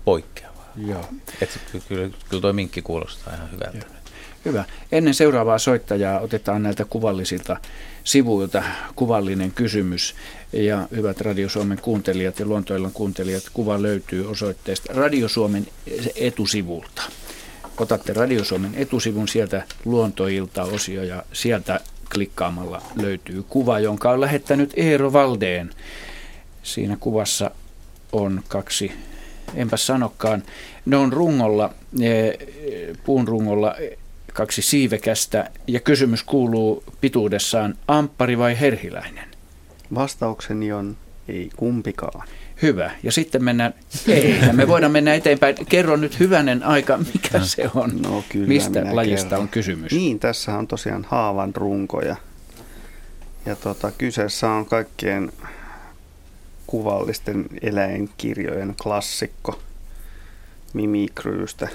poikkeaa. 0.05 0.46
Joo. 0.85 1.05
Et, 1.41 1.59
kyllä, 1.87 2.09
kyllä 2.29 2.41
tuo 2.41 2.53
minkki 2.53 2.81
kuulostaa 2.81 3.33
ihan 3.33 3.51
hyvältä. 3.51 3.77
Joo. 3.77 3.97
Hyvä. 4.45 4.65
Ennen 4.91 5.13
seuraavaa 5.13 5.57
soittajaa 5.57 6.19
otetaan 6.19 6.63
näiltä 6.63 6.85
kuvallisilta 6.85 7.57
sivuilta 8.03 8.63
kuvallinen 8.95 9.51
kysymys. 9.51 10.15
Ja 10.53 10.87
hyvät 10.95 11.21
Radio 11.21 11.49
Suomen 11.49 11.77
kuuntelijat 11.81 12.39
ja 12.39 12.45
Luontoillan 12.45 12.91
kuuntelijat, 12.91 13.43
kuva 13.53 13.81
löytyy 13.81 14.31
osoitteesta 14.31 14.93
Radio 14.93 15.29
Suomen 15.29 15.67
etusivulta. 16.15 17.01
Otatte 17.77 18.13
Radio 18.13 18.43
Suomen 18.43 18.75
etusivun 18.75 19.27
sieltä 19.27 19.63
Luontoilta-osio 19.85 21.03
ja 21.03 21.23
sieltä 21.33 21.79
klikkaamalla 22.13 22.81
löytyy 22.95 23.43
kuva, 23.49 23.79
jonka 23.79 24.11
on 24.11 24.21
lähettänyt 24.21 24.73
Eero 24.75 25.13
Valdeen. 25.13 25.69
Siinä 26.63 26.97
kuvassa 26.99 27.51
on 28.11 28.43
kaksi 28.47 28.91
enpä 29.55 29.77
sanokaan. 29.77 30.43
Ne 30.85 30.97
on 30.97 31.13
rungolla, 31.13 31.73
puun 33.03 33.27
rungolla 33.27 33.75
kaksi 34.33 34.61
siivekästä 34.61 35.49
ja 35.67 35.79
kysymys 35.79 36.23
kuuluu 36.23 36.83
pituudessaan 37.01 37.75
amppari 37.87 38.37
vai 38.37 38.59
herhiläinen? 38.59 39.25
Vastaukseni 39.95 40.71
on 40.71 40.97
ei 41.27 41.49
kumpikaan. 41.55 42.27
Hyvä. 42.61 42.91
Ja 43.03 43.11
sitten 43.11 43.43
mennään, 43.43 43.73
ei, 44.07 44.39
me 44.51 44.67
voidaan 44.67 44.91
mennä 44.91 45.13
eteenpäin. 45.13 45.55
Kerro 45.69 45.95
nyt 45.95 46.19
hyvänen 46.19 46.63
aika, 46.63 46.97
mikä 46.97 47.39
se 47.39 47.69
on, 47.75 48.01
no, 48.01 48.23
kyllä 48.29 48.47
mistä 48.47 48.83
lajista 48.91 49.29
kerron. 49.29 49.41
on 49.41 49.47
kysymys. 49.47 49.91
Niin, 49.91 50.19
tässä 50.19 50.57
on 50.57 50.67
tosiaan 50.67 51.05
haavan 51.09 51.55
runkoja. 51.55 52.15
Ja 53.45 53.55
tota, 53.55 53.91
kyseessä 53.97 54.49
on 54.49 54.65
kaikkien 54.65 55.31
kuvallisten 56.67 57.45
eläinkirjojen 57.61 58.75
klassikko 58.83 59.59
Mimikryystä. 60.73 61.67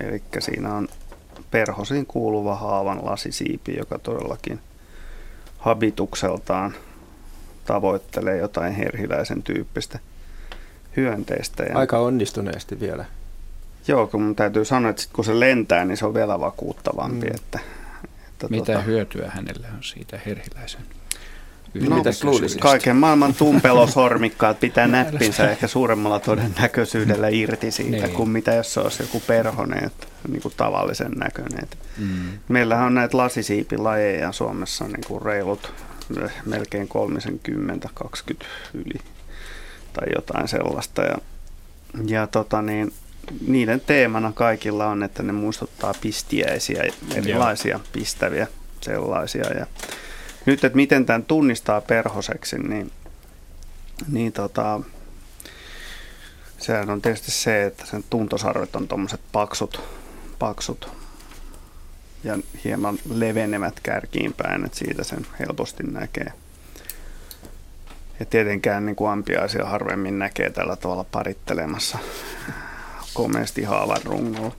Eli 0.00 0.22
siinä 0.38 0.74
on 0.74 0.88
perhosiin 1.50 2.06
kuuluva 2.06 2.54
haavan 2.54 3.04
lasisiipi, 3.04 3.76
joka 3.76 3.98
todellakin 3.98 4.60
habitukseltaan 5.58 6.74
tavoittelee 7.64 8.36
jotain 8.36 8.72
herhiläisen 8.72 9.42
tyyppistä 9.42 9.98
hyönteistä. 10.96 11.62
Ja 11.62 11.78
Aika 11.78 11.98
onnistuneesti 11.98 12.80
vielä. 12.80 13.04
Joo, 13.88 14.06
kun 14.06 14.22
mun 14.22 14.36
täytyy 14.36 14.64
sanoa, 14.64 14.90
että 14.90 15.02
sit 15.02 15.12
kun 15.12 15.24
se 15.24 15.40
lentää, 15.40 15.84
niin 15.84 15.96
se 15.96 16.06
on 16.06 16.14
vielä 16.14 16.40
vakuuttavampi. 16.40 17.26
Mm. 17.26 17.34
Että, 17.34 17.58
että 18.28 18.46
Mitä 18.50 18.64
tota... 18.72 18.80
hyötyä 18.80 19.30
hänelle 19.34 19.66
on 19.76 19.84
siitä 19.84 20.20
herhiläisen 20.26 20.82
No, 21.74 22.02
kaiken 22.60 22.96
maailman 22.96 23.34
tumpelosormikkaat 23.34 24.60
pitää 24.60 24.86
näppinsä 24.86 25.50
ehkä 25.50 25.66
suuremmalla 25.66 26.20
todennäköisyydellä 26.20 27.28
irti 27.28 27.70
siitä, 27.70 28.06
niin. 28.06 28.16
kuin 28.16 28.28
mitä 28.28 28.54
jos 28.54 28.74
se 28.74 28.80
olisi 28.80 29.02
joku 29.02 29.22
perhonen, 29.26 29.90
niin 30.28 30.42
kuin 30.42 30.54
tavallisen 30.56 31.12
näköinen. 31.12 31.68
Mm. 31.98 32.38
Meillähän 32.48 32.86
on 32.86 32.94
näitä 32.94 33.16
lasisiipilajeja 33.16 34.32
Suomessa 34.32 34.84
niin 34.84 35.04
kuin 35.06 35.22
reilut 35.22 35.72
melkein 36.46 36.88
30, 36.88 37.88
20 37.94 38.46
yli 38.74 39.00
tai 39.92 40.08
jotain 40.14 40.48
sellaista. 40.48 41.02
Ja, 41.02 41.16
ja 42.06 42.26
tota 42.26 42.62
niin, 42.62 42.92
niiden 43.46 43.80
teemana 43.80 44.32
kaikilla 44.32 44.86
on, 44.86 45.02
että 45.02 45.22
ne 45.22 45.32
muistuttaa 45.32 45.94
pistiäisiä, 46.00 46.84
erilaisia 47.14 47.70
Joo. 47.70 47.80
pistäviä 47.92 48.46
sellaisia. 48.80 49.44
Ja 49.58 49.66
nyt, 50.46 50.64
että 50.64 50.76
miten 50.76 51.06
tämän 51.06 51.24
tunnistaa 51.24 51.80
perhoseksi, 51.80 52.58
niin, 52.58 52.90
niin 54.08 54.32
tota, 54.32 54.80
sehän 56.58 56.90
on 56.90 57.02
tietysti 57.02 57.30
se, 57.30 57.64
että 57.64 57.86
sen 57.86 58.04
tuntosarvet 58.10 58.76
on 58.76 58.88
tuommoiset 58.88 59.20
paksut, 59.32 59.82
paksut 60.38 60.90
ja 62.24 62.38
hieman 62.64 62.98
levenevät 63.14 63.80
kärkiin 63.82 64.32
päin, 64.32 64.64
että 64.64 64.78
siitä 64.78 65.04
sen 65.04 65.26
helposti 65.38 65.82
näkee. 65.82 66.32
Ja 68.20 68.26
tietenkään 68.26 68.86
niin 68.86 68.96
kuin 68.96 69.10
ampiaisia 69.10 69.64
harvemmin 69.64 70.18
näkee 70.18 70.50
tällä 70.50 70.76
tavalla 70.76 71.04
parittelemassa 71.04 71.98
komeasti 73.14 73.62
haavan 73.62 74.00
rungolla. 74.04 74.56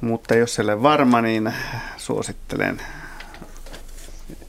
Mutta 0.00 0.34
jos 0.34 0.58
ei 0.58 0.66
varma, 0.66 1.20
niin 1.20 1.54
suosittelen 1.96 2.82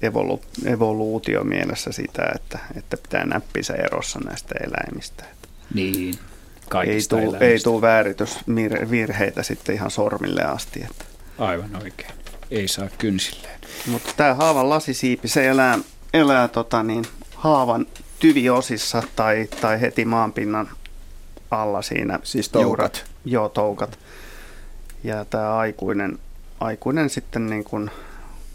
evolu, 0.04 0.42
evoluutio 0.66 1.44
mielessä 1.44 1.92
sitä, 1.92 2.32
että, 2.36 2.60
että 2.76 2.98
pitää 2.98 3.26
näppinsä 3.26 3.74
erossa 3.74 4.20
näistä 4.20 4.56
eläimistä. 4.64 5.24
Niin, 5.74 6.16
ei 6.86 7.00
tule, 7.10 7.38
ei 7.40 7.60
tule 7.60 7.82
vääritysvirheitä 7.82 9.44
sitten 9.44 9.76
ihan 9.76 9.92
sormille 9.92 10.44
asti. 10.44 10.84
Että. 10.84 11.06
Aivan 11.38 11.76
oikein. 11.84 12.12
Ei 12.52 12.68
saa 12.68 12.90
kynsilleen. 12.98 13.60
Mutta 13.88 14.14
tämä 14.18 14.34
haavan 14.34 14.70
lasisiipi, 14.70 15.28
se 15.28 15.48
elää, 15.48 15.80
elää 16.14 16.48
tota 16.48 16.84
niin, 16.84 17.06
haavan 17.36 17.86
tyviosissa 18.20 19.04
tai, 19.16 19.48
tai 19.62 19.82
heti 19.82 20.06
maanpinnan 20.06 20.70
alla 21.52 21.82
siinä. 21.82 22.20
Siis 22.24 22.50
toukat? 22.50 22.68
Juurat. 22.68 23.06
Joo, 23.26 23.50
toukat. 23.50 24.00
Ja 25.04 25.26
tämä 25.26 25.58
aikuinen, 25.58 26.20
aikuinen 26.60 27.10
sitten 27.10 27.48
niin 27.48 27.64
kuin 27.64 27.92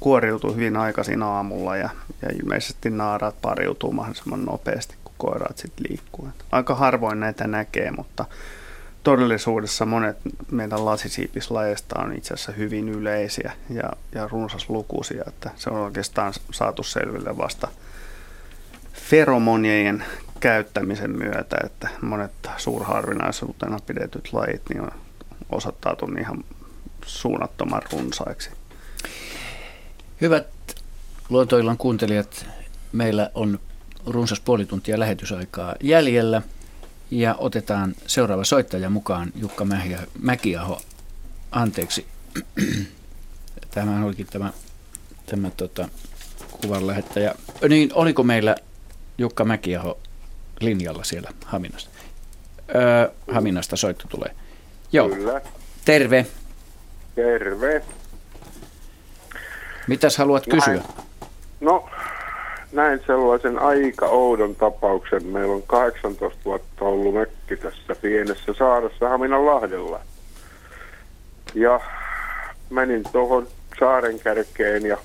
kuoriutuu 0.00 0.54
hyvin 0.54 0.76
aikaisin 0.76 1.22
aamulla 1.22 1.76
ja, 1.76 1.90
ja 2.22 2.28
ilmeisesti 2.42 2.90
naaraat 2.90 3.40
pariutuu 3.42 3.92
mahdollisimman 3.92 4.44
nopeasti, 4.44 4.94
kun 5.04 5.14
koiraat 5.18 5.58
sitten 5.58 5.86
liikkuu. 5.88 6.28
Aika 6.52 6.74
harvoin 6.74 7.20
näitä 7.20 7.46
näkee, 7.46 7.90
mutta 7.90 8.24
todellisuudessa 9.02 9.86
monet 9.86 10.16
meidän 10.50 10.84
lasisiipislajeista 10.84 12.00
on 12.00 12.12
itse 12.12 12.34
asiassa 12.34 12.52
hyvin 12.52 12.88
yleisiä 12.88 13.52
ja, 13.70 13.92
ja 14.14 14.28
runsaslukuisia, 14.28 15.24
että 15.26 15.50
se 15.56 15.70
on 15.70 15.76
oikeastaan 15.76 16.32
saatu 16.52 16.82
selville 16.82 17.38
vasta 17.38 17.68
feromonien 18.92 20.04
käyttämisen 20.40 21.10
myötä, 21.10 21.56
että 21.64 21.88
monet 22.02 22.32
suurharvinaisuutena 22.56 23.78
pidetyt 23.86 24.28
lajit 24.32 24.62
niin 24.68 24.80
on 24.80 24.90
osoittautunut 25.50 26.18
ihan 26.18 26.44
suunnattoman 27.04 27.82
runsaiksi. 27.92 28.50
Hyvät 30.20 30.46
Luontoillan 31.28 31.76
kuuntelijat, 31.76 32.46
meillä 32.92 33.30
on 33.34 33.58
runsas 34.06 34.40
puoli 34.40 34.66
tuntia 34.66 34.98
lähetysaikaa 34.98 35.74
jäljellä 35.80 36.42
ja 37.10 37.34
otetaan 37.34 37.94
seuraava 38.06 38.44
soittaja 38.44 38.90
mukaan, 38.90 39.32
Jukka 39.34 39.66
Mäkiaho. 40.18 40.80
Anteeksi, 41.50 42.06
tämä 43.74 44.04
olikin 44.04 44.26
tämä, 44.26 44.52
tämä 45.26 45.50
tota, 45.50 45.88
kuvan 46.50 46.86
lähettäjä. 46.86 47.34
Niin, 47.68 47.90
oliko 47.94 48.22
meillä 48.22 48.56
Jukka 49.18 49.44
Mäkiaho 49.44 49.98
linjalla 50.60 51.04
siellä 51.04 51.30
Haminasta? 51.44 51.90
Öö, 52.74 53.10
Haminasta 53.32 53.76
soitto 53.76 54.08
tulee. 54.08 54.34
Joo. 54.92 55.08
Kyllä. 55.08 55.40
Terve. 55.84 56.26
Terve. 57.14 57.82
Mitäs 59.89 60.19
haluat 60.19 60.44
kysyä? 60.51 60.74
Näin. 60.74 60.82
No, 61.60 61.89
näin 62.73 63.01
sellaisen 63.06 63.59
aika 63.59 64.06
oudon 64.06 64.55
tapauksen. 64.55 65.27
Meillä 65.27 65.55
on 65.55 65.62
18 65.62 66.39
vuotta 66.44 66.85
ollut 66.85 67.15
mökki 67.15 67.56
tässä 67.56 67.94
pienessä 68.02 68.52
saaressa 68.59 69.09
Haminanlahdella. 69.09 70.01
Ja 71.55 71.81
menin 72.70 73.05
tuohon 73.12 73.48
saaren 73.81 74.20
kärkeen 74.20 74.86
ja 74.86 74.98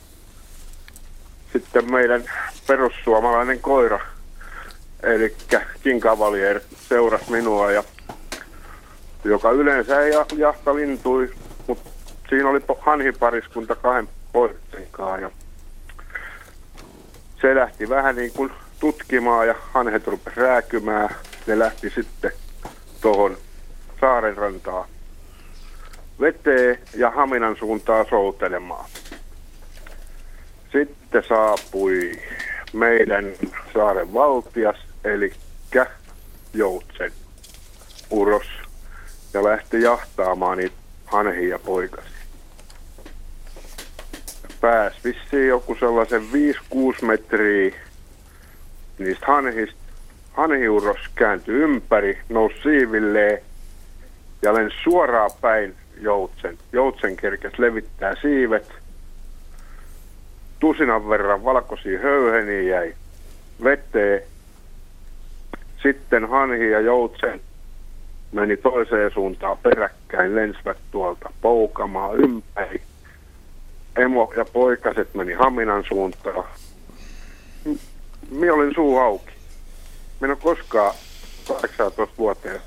sitten 1.54 1.92
meidän 1.92 2.24
perussuomalainen 2.68 3.60
koira, 3.60 4.00
eli 5.04 5.36
King 5.84 6.02
Cavalier, 6.02 6.62
seurasi 6.90 7.32
minua 7.32 7.72
ja 7.72 7.84
joka 9.24 9.52
yleensä 9.52 10.02
ei 10.02 10.14
jahta 10.38 10.76
lintui, 10.76 11.34
mutta 11.68 11.90
siinä 12.30 12.50
oli 12.50 12.62
hanhipariskunta 12.80 13.76
kahden 13.76 14.08
poikien 14.34 14.88
ja 15.22 15.32
se 17.42 17.56
lähti 17.56 17.90
vähän 17.90 18.16
niin 18.16 18.32
kuin 18.34 18.52
tutkimaan 18.80 19.48
ja 19.48 19.56
hanhet 19.74 20.08
rupesi 20.08 20.40
rääkymään. 20.40 21.16
Ne 21.48 21.60
lähti 21.60 21.90
sitten 21.90 22.32
tuohon 23.02 23.38
saaren 24.02 24.38
rantaa 24.38 24.88
veteen 26.20 26.80
ja 26.96 27.12
Haminan 27.12 27.56
suuntaan 27.60 28.06
soutelemaan. 28.10 28.90
Sitten 30.72 31.24
saapui 31.28 32.12
meidän 32.74 33.26
saaren 33.74 34.14
valtias, 34.14 34.78
eli 35.04 35.34
Joutsen 36.54 37.12
uros, 38.10 38.46
ja 39.34 39.44
lähti 39.44 39.82
jahtaamaan 39.82 40.58
niitä 40.58 40.76
hanhia 41.06 41.60
poikasi 41.60 42.13
pääsi 44.64 45.00
vissiin 45.04 45.48
joku 45.48 45.76
sellaisen 45.76 46.22
5-6 46.22 47.06
metriä 47.06 47.76
niistä 48.98 49.26
hanhista. 49.26 49.76
Hanhiuros 50.34 50.98
kääntyi 51.16 51.56
ympäri, 51.56 52.18
nousi 52.30 52.56
siivilleen 52.64 53.40
ja 54.42 54.54
lensi 54.54 54.76
suoraan 54.84 55.32
päin 55.42 55.76
joutsen. 56.02 56.58
Joutsen 56.72 57.16
kerkesi 57.16 57.62
levittää 57.62 58.16
siivet. 58.22 58.72
Tusinan 60.60 61.10
verran 61.10 61.44
valkoisia 61.44 62.00
höyheniä 62.00 62.62
jäi 62.62 62.94
veteen. 63.64 64.22
Sitten 65.82 66.30
hanhi 66.30 66.72
ja 66.72 66.80
joutsen 66.80 67.42
meni 68.32 68.58
toiseen 68.58 69.12
suuntaan 69.12 69.58
peräkkäin, 69.58 70.36
lensivät 70.36 70.78
tuolta 70.92 71.30
poukamaan 71.42 72.16
ympäri 72.16 72.82
emo 73.98 74.34
ja 74.38 74.46
poikaset 74.46 75.14
meni 75.14 75.34
Haminan 75.34 75.84
suuntaan. 75.88 76.46
Minä 78.30 78.54
olin 78.54 78.74
suu 78.76 78.98
auki. 78.98 79.34
Minä 80.20 80.34
en 80.34 80.38
ole 80.44 80.56
koskaan 80.56 80.96
18 81.48 82.18
vuoteen. 82.18 82.62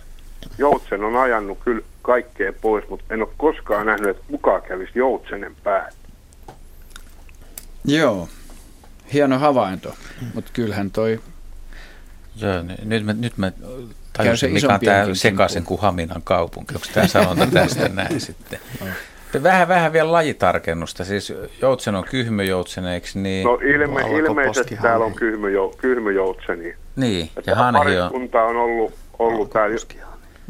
Joutsen 0.59 1.05
on 1.05 1.17
ajanut 1.17 1.59
kyllä 1.65 1.83
kaikkea 2.03 2.53
pois, 2.61 2.89
mutta 2.89 3.15
en 3.15 3.23
ole 3.23 3.29
koskaan 3.37 3.87
nähnyt, 3.87 4.09
että 4.09 4.23
kukaan 4.29 4.63
kävisi 4.63 4.93
Joutsenen 4.95 5.57
päät. 5.65 5.95
Joo, 7.85 8.29
hieno 9.13 9.39
havainto, 9.39 9.95
mutta 10.35 10.51
kyllähän 10.55 10.91
toi... 10.91 11.21
Joo, 12.37 12.63
nyt 12.85 13.05
mä, 13.05 13.13
nyt 13.13 13.39
mä 13.39 13.53
tajusin, 14.13 14.53
mikä 14.53 14.75
on 14.75 14.81
tämä 14.81 15.15
sekaisin 15.15 15.65
kuin 15.65 15.81
Haminan 15.81 16.23
kaupunki. 16.23 16.75
Onko 16.75 16.87
tämä 16.95 17.07
sanonta 17.07 17.47
tästä 17.47 17.89
näin 17.89 18.21
sitten? 18.21 18.61
Vähän, 19.43 19.69
vähän 19.69 19.93
vielä 19.93 20.13
lajitarkennusta. 20.13 21.05
Siis 21.05 21.33
joutsen 21.63 21.95
on 21.95 22.05
kyhmyjoutsen, 22.05 22.87
eikö 22.87 23.07
niin? 23.15 23.45
No 23.45 23.55
ilme, 23.55 24.01
ilmeisesti 24.01 24.79
täällä 24.83 25.07
on 25.07 25.15
kyhmyjou, 25.15 25.75
kyhmyjoutseni. 25.79 26.75
Niin, 26.97 27.31
ja 27.47 27.55
hanhi 27.55 27.99
on... 27.99 28.11
on 28.35 28.57
ollut, 28.57 28.95
ollut 29.19 29.51
täällä. 29.51 29.77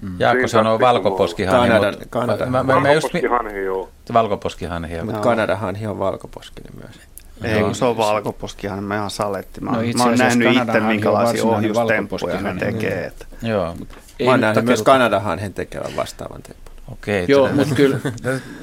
Mm. 0.02 0.16
Jaakko 0.18 0.48
sanoo 0.48 0.80
valkoposkihanhi. 0.80 1.68
Kanada, 1.68 1.98
Kanada. 2.10 2.46
Mä, 2.46 2.62
mä, 2.62 2.74
valkoposkihanhi, 2.74 3.64
joo. 3.64 3.88
Valkoposkihanhi, 4.12 4.94
joo. 4.94 5.04
Mutta 5.04 5.20
Kanadahanhi 5.20 5.86
on 5.86 5.98
valkoposkinen 5.98 6.72
myös. 6.82 7.00
Ei, 7.44 7.62
kun 7.62 7.74
se 7.74 7.84
on 7.84 7.96
valkoposkihan, 7.96 8.84
mä 8.84 8.96
ihan 8.96 9.10
saletti. 9.10 9.60
Mä, 9.60 9.70
no 9.70 9.78
mä 9.96 10.04
oon 10.04 10.18
nähnyt 10.18 10.56
itse, 10.56 10.80
minkälaisia 10.80 11.44
ohjustemppuja 11.44 12.40
ne 12.40 12.54
tekee. 12.54 13.06
Että. 13.06 13.26
Joo. 13.42 13.74
Mä 14.24 14.30
oon 14.30 14.40
nähnyt 14.40 14.64
myös 14.64 14.82
Kanadahanhen 14.82 15.54
tekevän 15.54 15.96
vastaavan 15.96 16.42
tempun. 16.42 16.65
Okei. 16.92 17.24
Joo, 17.28 17.52
mutta 17.52 17.74
kyllä. 17.74 17.98
joo, 18.04 18.12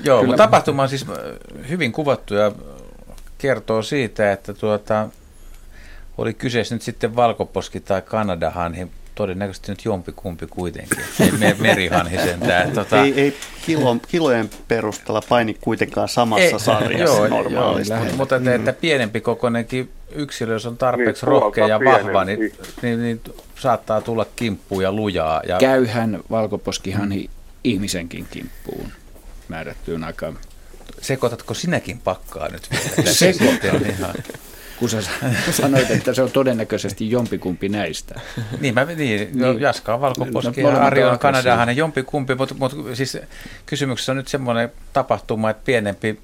kyllä. 0.03 0.23
mutta 0.23 0.43
tapahtuma 0.43 0.83
on 0.83 0.89
siis 0.89 1.05
äh, 1.09 1.69
hyvin 1.69 1.91
kuvattu 1.91 2.33
ja 2.33 2.51
kertoo 3.37 3.81
siitä, 3.81 4.31
että 4.31 4.53
tuota, 4.53 5.09
oli 6.17 6.33
kyseessä 6.33 6.75
nyt 6.75 6.81
sitten 6.81 7.15
valkoposki 7.15 7.79
tai 7.79 8.01
Kanadahanhi, 8.01 8.87
todennäköisesti 9.15 9.71
nyt 9.71 9.85
jompikumpi 9.85 10.47
kuitenkin, 10.49 10.97
ei 11.19 11.31
me, 11.31 11.55
merihanhi 11.59 12.17
sentään. 12.17 12.71
Tota... 12.71 13.01
Ei, 13.01 13.21
ei 13.21 13.37
kilo, 13.65 13.97
kilojen 14.07 14.49
perusteella 14.67 15.21
paini 15.29 15.57
kuitenkaan 15.61 16.09
samassa 16.09 16.43
ei, 16.43 16.59
sarjassa 16.59 17.17
joo, 17.17 17.27
normaalisti. 17.27 17.93
Joo, 17.93 18.05
mutta 18.17 18.35
että, 18.35 18.55
että 18.55 18.73
pienempi 18.73 19.21
kokoinenkin 19.21 19.91
yksilö, 20.15 20.53
jos 20.53 20.65
on 20.65 20.77
tarpeeksi 20.77 21.25
niin, 21.25 21.31
rohkea 21.31 21.67
ja 21.67 21.79
vahva, 21.79 22.25
niin, 22.25 22.53
niin, 22.81 23.01
niin, 23.01 23.21
saattaa 23.55 24.01
tulla 24.01 24.25
kimppuun 24.35 24.83
ja 24.83 24.91
lujaa. 24.91 25.41
Ja... 25.47 25.57
Käyhän 25.57 26.19
valkoposkihanhi 26.31 27.29
ihmisenkin 27.63 28.27
kimppuun 28.31 28.91
määrättyyn 29.47 30.03
aikaan. 30.03 30.37
Sekoitatko 31.01 31.53
sinäkin 31.53 31.99
pakkaa 31.99 32.49
nyt 32.49 32.69
vielä? 32.71 33.11
Sekoitan. 33.13 33.85
ihan 33.89 34.13
kun 34.83 34.89
sä 34.89 35.01
sanoit, 35.51 35.91
että 35.91 36.13
se 36.13 36.23
on 36.23 36.31
todennäköisesti 36.31 37.11
jompikumpi 37.11 37.69
näistä. 37.69 38.19
niin, 38.59 38.73
mä, 38.73 38.85
niin, 38.85 38.97
niin 38.97 39.61
Jaska 39.61 39.93
on 39.93 40.01
valkoposki 40.01 40.63
no, 40.63 40.69
ja 40.69 40.83
Ari 40.83 41.03
on 41.03 41.19
Kanadahan 41.19 41.77
jompikumpi, 41.77 42.35
mutta, 42.35 42.55
mutta 42.59 42.77
siis 42.93 43.17
kysymyksessä 43.65 44.11
on 44.11 44.17
nyt 44.17 44.27
semmoinen 44.27 44.71
tapahtuma, 44.93 45.49
että 45.49 45.65
pienempi 45.65 46.19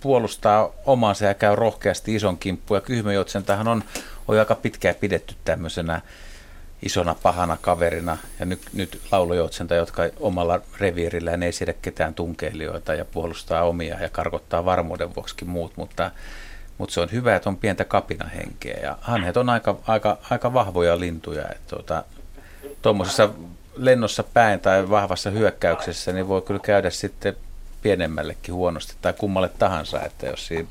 puolustaa 0.00 0.70
omansa 0.86 1.24
ja 1.24 1.34
käy 1.34 1.56
rohkeasti 1.56 2.14
ison 2.14 2.38
kimppuun. 2.38 2.76
Ja 2.76 2.80
Kyhmöjotsen 2.80 3.44
tähän 3.44 3.68
on, 3.68 3.84
on 4.28 4.38
aika 4.38 4.54
pitkään 4.54 4.94
pidetty 4.94 5.34
tämmöisenä 5.44 6.00
isona 6.82 7.16
pahana 7.22 7.56
kaverina 7.60 8.18
ja 8.40 8.46
nyt, 8.46 8.60
nyt 8.72 9.00
laulujoutsenta, 9.12 9.74
jotka 9.74 10.02
omalla 10.20 10.60
reviirillään 10.78 11.42
ei 11.42 11.52
siedä 11.52 11.74
ketään 11.82 12.14
tunkeilijoita 12.14 12.94
ja 12.94 13.04
puolustaa 13.04 13.64
omia 13.64 14.00
ja 14.00 14.08
karkottaa 14.08 14.64
varmuuden 14.64 15.14
vuoksi 15.14 15.44
muut, 15.44 15.72
mutta, 15.76 16.10
mutta 16.78 16.92
se 16.92 17.00
on 17.00 17.12
hyvä, 17.12 17.36
että 17.36 17.48
on 17.48 17.56
pientä 17.56 17.84
kapinahenkeä 17.84 18.80
ja 18.82 18.98
hanhet 19.00 19.36
on 19.36 19.50
aika, 19.50 19.76
aika, 19.86 20.18
aika 20.30 20.52
vahvoja 20.52 21.00
lintuja. 21.00 21.44
Tuota, 21.68 22.04
Tuommoisessa 22.82 23.28
lennossa 23.76 24.22
päin 24.22 24.60
tai 24.60 24.90
vahvassa 24.90 25.30
hyökkäyksessä 25.30 26.12
niin 26.12 26.28
voi 26.28 26.42
kyllä 26.42 26.60
käydä 26.60 26.90
sitten 26.90 27.36
pienemmällekin 27.82 28.54
huonosti 28.54 28.94
tai 29.02 29.12
kummalle 29.12 29.48
tahansa, 29.48 30.02
että 30.02 30.26
jos 30.26 30.46
siinä 30.46 30.68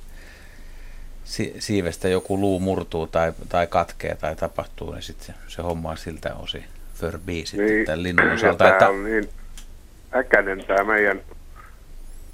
si- 1.31 1.55
siivestä 1.59 2.07
joku 2.07 2.39
luu 2.39 2.59
murtuu 2.59 3.07
tai, 3.07 3.33
tai 3.49 3.67
katkee 3.67 4.15
tai 4.15 4.35
tapahtuu, 4.35 4.91
niin 4.91 5.01
sitten 5.01 5.25
se, 5.25 5.33
se 5.47 5.61
homma 5.61 5.89
on 5.89 5.97
siltä 5.97 6.35
osin 6.35 6.63
förbi 6.95 7.45
sitten 7.45 7.65
niin, 7.65 7.85
tämän 7.85 8.03
linnun 8.03 8.31
osalta. 8.31 8.57
Tämä 8.57 8.71
että... 8.71 8.89
on 8.89 9.03
niin 9.03 9.29
äkäinen 10.15 10.65
tämä 10.67 10.83
meidän 10.83 11.21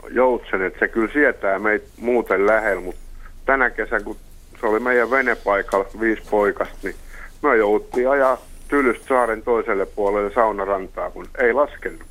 joutsen, 0.10 0.62
että 0.62 0.80
se 0.80 0.88
kyllä 0.88 1.14
sietää 1.14 1.60
meitä 1.60 1.86
muuten 1.98 2.48
lähellä, 2.48 2.82
mutta 2.82 3.02
tänä 3.46 3.70
kesänä, 3.70 4.04
kun 4.04 4.18
se 4.60 4.66
oli 4.66 4.80
meidän 4.80 5.12
venepaikalla 5.12 5.90
viisi 6.00 6.22
poikasta, 6.30 6.78
niin 6.84 6.96
me 7.42 7.58
jouttiin 7.58 8.10
ajaa 8.10 8.38
Tylystä 8.68 9.08
saaren 9.08 9.42
toiselle 9.42 9.86
puolelle 9.86 10.34
saunarantaa, 10.34 11.12
kun 11.12 11.28
ei 11.38 11.54
laskenut 11.54 12.02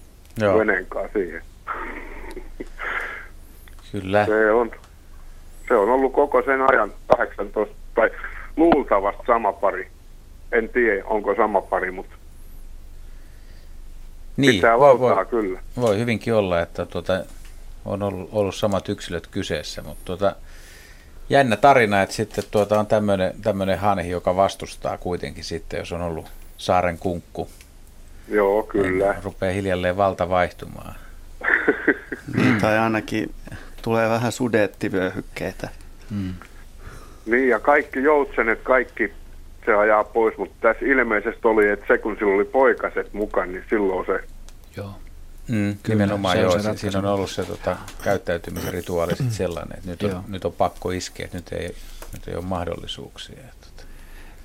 Joo. 0.40 0.58
veneenkaan 0.58 1.08
siihen. 1.12 1.42
Kyllä. 3.92 4.26
Se 4.26 4.50
on, 4.50 4.70
se 5.68 5.74
on 5.76 5.88
ollut 5.88 6.12
koko 6.12 6.42
sen 6.42 6.60
ajan 6.70 6.92
18, 7.16 7.74
tai 7.94 8.10
luultavasti 8.56 9.22
sama 9.26 9.52
pari. 9.52 9.88
En 10.52 10.68
tiedä, 10.68 11.04
onko 11.04 11.34
sama 11.34 11.60
pari, 11.60 11.90
mutta 11.90 12.16
niin, 14.36 14.54
pitää 14.54 14.78
voi, 14.78 15.00
valtaa 15.00 15.16
voi, 15.16 15.26
kyllä. 15.26 15.60
Voi 15.80 15.98
hyvinkin 15.98 16.34
olla, 16.34 16.60
että 16.60 16.86
tuota, 16.86 17.24
on 17.84 18.02
ollut, 18.02 18.28
ollut 18.32 18.54
samat 18.54 18.88
yksilöt 18.88 19.26
kyseessä, 19.26 19.82
mutta 19.82 20.02
tuota, 20.04 20.36
jännä 21.28 21.56
tarina, 21.56 22.02
että 22.02 22.14
sitten 22.14 22.44
tuota 22.50 22.80
on 22.80 22.86
tämmöinen 23.42 23.78
hanhi, 23.78 24.10
joka 24.10 24.36
vastustaa 24.36 24.98
kuitenkin 24.98 25.44
sitten, 25.44 25.78
jos 25.78 25.92
on 25.92 26.02
ollut 26.02 26.26
saaren 26.56 26.98
kunkku. 26.98 27.48
Joo, 28.28 28.62
kyllä. 28.62 29.12
Niin 29.12 29.24
rupeaa 29.24 29.52
hiljalleen 29.52 29.96
valta 29.96 30.28
vaihtumaan. 30.28 30.94
niin, 32.36 32.60
tai 32.60 32.78
ainakin 32.78 33.34
tulee 33.86 34.08
vähän 34.08 34.32
sudettivyöhykkeitä. 34.32 35.68
Hmm. 36.10 36.34
Niin, 37.26 37.48
ja 37.48 37.60
kaikki 37.60 38.02
joutsenet, 38.02 38.60
kaikki 38.62 39.12
se 39.66 39.74
ajaa 39.74 40.04
pois, 40.04 40.36
mutta 40.36 40.56
tässä 40.60 40.86
ilmeisesti 40.86 41.40
oli, 41.44 41.68
että 41.68 41.86
se 41.88 41.98
kun 41.98 42.16
sillä 42.18 42.34
oli 42.34 42.44
poikaset 42.44 43.12
mukaan, 43.12 43.52
niin 43.52 43.64
silloin 43.70 44.06
se... 44.06 44.20
Joo. 44.76 44.90
Mm, 45.48 45.76
Kyllä, 45.82 45.98
nimenomaan 45.98 46.36
se 46.36 46.42
joo, 46.42 46.58
se 46.58 46.76
siinä 46.76 46.98
on 46.98 47.04
ollut 47.04 47.30
se 47.30 47.44
tota, 47.44 47.76
käyttäytymisen 48.04 48.72
rituaali 48.72 49.12
mm. 49.20 49.30
sellainen, 49.30 49.78
että 49.78 49.90
nyt 49.90 50.02
on, 50.02 50.22
nyt 50.28 50.44
on 50.44 50.52
pakko 50.52 50.90
iskeä, 50.90 51.24
että 51.24 51.38
nyt 51.38 51.52
ei, 51.52 51.74
nyt 52.12 52.28
ei 52.28 52.34
ole 52.34 52.44
mahdollisuuksia. 52.44 53.36
Tota. 53.36 53.88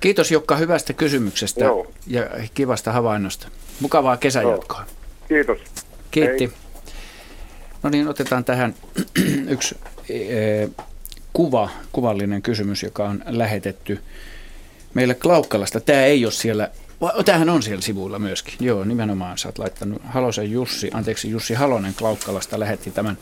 Kiitos 0.00 0.30
Jukka 0.30 0.56
hyvästä 0.56 0.92
kysymyksestä 0.92 1.64
joo. 1.64 1.92
ja 2.06 2.22
kivasta 2.54 2.92
havainnosta. 2.92 3.48
Mukavaa 3.80 4.16
kesänjatkoa. 4.16 4.84
Kiitos. 5.28 5.58
Kiitti. 6.10 6.44
Hei. 6.46 6.61
No 7.82 7.90
niin, 7.90 8.08
otetaan 8.08 8.44
tähän 8.44 8.74
yksi 9.54 9.76
e, 10.08 10.68
kuva, 11.32 11.70
kuvallinen 11.92 12.42
kysymys, 12.42 12.82
joka 12.82 13.08
on 13.08 13.22
lähetetty 13.26 14.00
meille 14.94 15.14
Klaukkalasta. 15.14 15.80
Tämä 15.80 16.02
ei 16.02 16.24
ole 16.24 16.32
siellä, 16.32 16.70
tämähän 17.24 17.48
on 17.48 17.62
siellä 17.62 17.82
sivuilla 17.82 18.18
myöskin. 18.18 18.54
Joo, 18.60 18.84
nimenomaan 18.84 19.38
sä 19.38 19.48
oot 19.48 19.58
laittanut 19.58 20.02
Halosen 20.04 20.50
Jussi, 20.50 20.90
anteeksi 20.94 21.30
Jussi 21.30 21.54
Halonen 21.54 21.94
Klaukkalasta 21.94 22.60
lähetti 22.60 22.90
tämän 22.90 23.18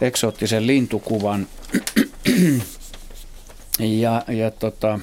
eksoottisen 0.00 0.66
lintukuvan. 0.66 1.46
ja, 3.78 4.24
ja 4.28 4.50
tota, 4.50 5.00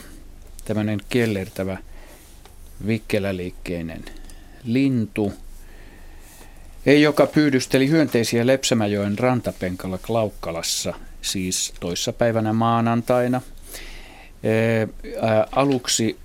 tämmöinen 0.66 1.00
kellertävä 1.10 1.78
vikkeläliikkeinen 2.88 4.06
lintu, 4.64 5.34
joka 6.86 7.28
pyydysteli 7.28 7.90
hyönteisiä 7.90 8.48
Lepsämäjoen 8.48 9.20
rantapenkalla 9.20 9.98
Klaukkalassa, 9.98 10.94
siis 11.22 11.74
toissapäivänä 11.80 12.54
maanantaina– 12.54 13.42
aluksi 15.52 16.18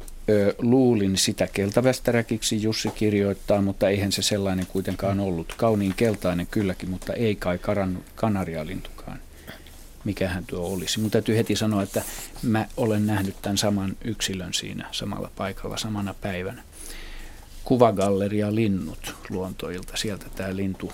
luulin 0.59 1.17
sitä 1.17 1.47
keltavästäräkiksi, 1.47 2.63
Jussi 2.63 2.91
kirjoittaa, 2.91 3.63
mutta 3.63 3.89
eihän 3.89 4.13
se 4.13 4.23
sellainen 4.23 4.67
kuitenkaan 4.67 5.21
ollut. 5.21 5.55
Kauniin 5.57 5.95
keltainen 5.97 6.47
kylläkin, 6.47 6.91
mutta 6.91 7.13
ei 7.13 7.37
kai 7.37 7.59
karan, 7.59 7.99
kanarialintukaan. 8.15 9.19
Mikähän 10.05 10.45
tuo 10.47 10.73
olisi. 10.73 11.01
Mun 11.01 11.11
täytyy 11.11 11.37
heti 11.37 11.57
sanoa, 11.57 11.83
että 11.83 12.03
mä 12.43 12.67
olen 12.77 13.07
nähnyt 13.07 13.37
tämän 13.43 13.59
saman 13.59 13.97
yksilön 14.05 14.55
siinä 14.55 14.89
samalla 14.93 15.31
paikalla 15.37 15.77
samana 15.77 16.15
päivänä. 16.15 16.63
Kuvagalleria 17.71 18.55
Linnut 18.55 19.15
luontoilta, 19.29 19.97
sieltä 19.97 20.27
tämä 20.35 20.57
lintu 20.57 20.93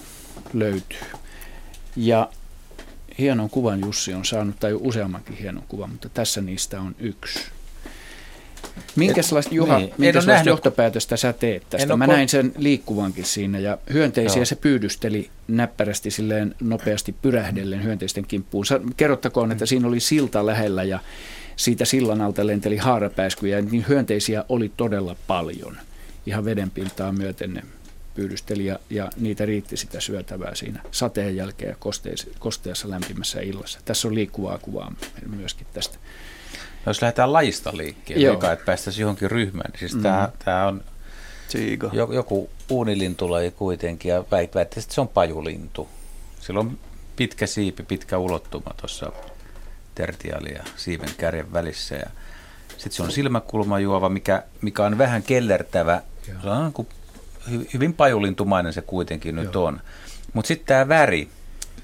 löytyy. 0.54 0.98
Ja 1.96 2.28
hienon 3.18 3.50
kuvan 3.50 3.80
Jussi 3.80 4.14
on 4.14 4.24
saanut, 4.24 4.60
tai 4.60 4.74
useammankin 4.74 5.36
hienon 5.36 5.64
kuvan, 5.68 5.90
mutta 5.90 6.08
tässä 6.08 6.40
niistä 6.40 6.80
on 6.80 6.96
yksi. 6.98 7.38
Minkälaista, 8.96 9.54
Juha, 9.54 9.78
niin, 9.78 9.94
minkälaista 9.98 10.48
johtopäätöstä 10.48 11.16
sä 11.16 11.32
teet 11.32 11.62
tästä? 11.70 11.96
Mä 11.96 12.06
näin 12.06 12.28
sen 12.28 12.52
liikkuvankin 12.56 13.24
siinä 13.24 13.58
ja 13.58 13.78
hyönteisiä 13.92 14.38
Joo. 14.38 14.44
se 14.44 14.56
pyydysteli 14.56 15.30
näppärästi 15.48 16.10
silleen 16.10 16.54
nopeasti 16.60 17.14
pyrähdellen 17.22 17.84
hyönteisten 17.84 18.26
kimppuun. 18.26 18.64
Kerrottakoon, 18.96 19.52
että 19.52 19.66
siinä 19.66 19.88
oli 19.88 20.00
silta 20.00 20.46
lähellä 20.46 20.84
ja 20.84 21.00
siitä 21.56 21.84
sillan 21.84 22.20
alta 22.20 22.46
lenteli 22.46 22.76
haarapääskyjä, 22.76 23.60
niin 23.60 23.84
hyönteisiä 23.88 24.44
oli 24.48 24.72
todella 24.76 25.16
paljon. 25.26 25.76
Ihan 26.26 26.44
vedenpintaa 26.44 27.12
myöten 27.12 27.54
ne 27.54 27.62
pyydysteli 28.14 28.66
ja, 28.66 28.78
ja 28.90 29.10
niitä 29.16 29.46
riitti 29.46 29.76
sitä 29.76 30.00
syötävää 30.00 30.54
siinä 30.54 30.80
sateen 30.90 31.36
jälkeen 31.36 31.70
ja 31.70 31.76
kosteis, 31.78 32.30
kosteassa 32.38 32.90
lämpimässä 32.90 33.40
illassa. 33.40 33.78
Tässä 33.84 34.08
on 34.08 34.14
liikkuvaa 34.14 34.58
kuvaa 34.58 34.92
myöskin 35.26 35.66
tästä. 35.72 35.98
No 36.86 36.90
jos 36.90 37.02
lähdetään 37.02 37.32
lajista 37.32 37.76
liikkeelle, 37.76 38.24
joka, 38.24 38.52
että 38.52 38.64
päästäisiin 38.64 39.02
johonkin 39.02 39.30
ryhmään, 39.30 39.70
niin 39.70 39.78
siis 39.78 39.94
mm. 39.94 40.02
tämä, 40.02 40.28
tämä 40.44 40.66
on 40.66 40.84
Siigo. 41.48 41.90
joku 41.92 42.50
uunilintulaji 42.70 43.50
kuitenkin 43.50 44.08
ja 44.08 44.24
väittää, 44.30 44.62
että 44.62 44.80
se 44.80 45.00
on 45.00 45.08
pajulintu. 45.08 45.88
Sillä 46.40 46.60
on 46.60 46.78
pitkä 47.16 47.46
siipi, 47.46 47.82
pitkä 47.82 48.18
ulottuma 48.18 48.74
tuossa 48.76 49.12
tertiali 49.94 50.54
ja 50.54 50.64
siiven 50.76 51.10
kärjen 51.18 51.52
välissä 51.52 51.94
ja 51.94 52.10
sitten 52.68 52.92
se 52.92 53.02
on 53.02 53.12
silmäkulmajuova, 53.12 54.08
mikä, 54.08 54.42
mikä 54.62 54.84
on 54.84 54.98
vähän 54.98 55.22
kellertävä. 55.22 56.02
Se 56.42 56.48
on 56.48 56.72
kuin 56.72 56.88
hyvin 57.74 57.94
pajulintumainen 57.94 58.72
se 58.72 58.82
kuitenkin 58.82 59.36
Joo. 59.36 59.44
nyt 59.44 59.56
on. 59.56 59.80
Mutta 60.32 60.48
sitten 60.48 60.66
tämä 60.66 60.88
väri, 60.88 61.28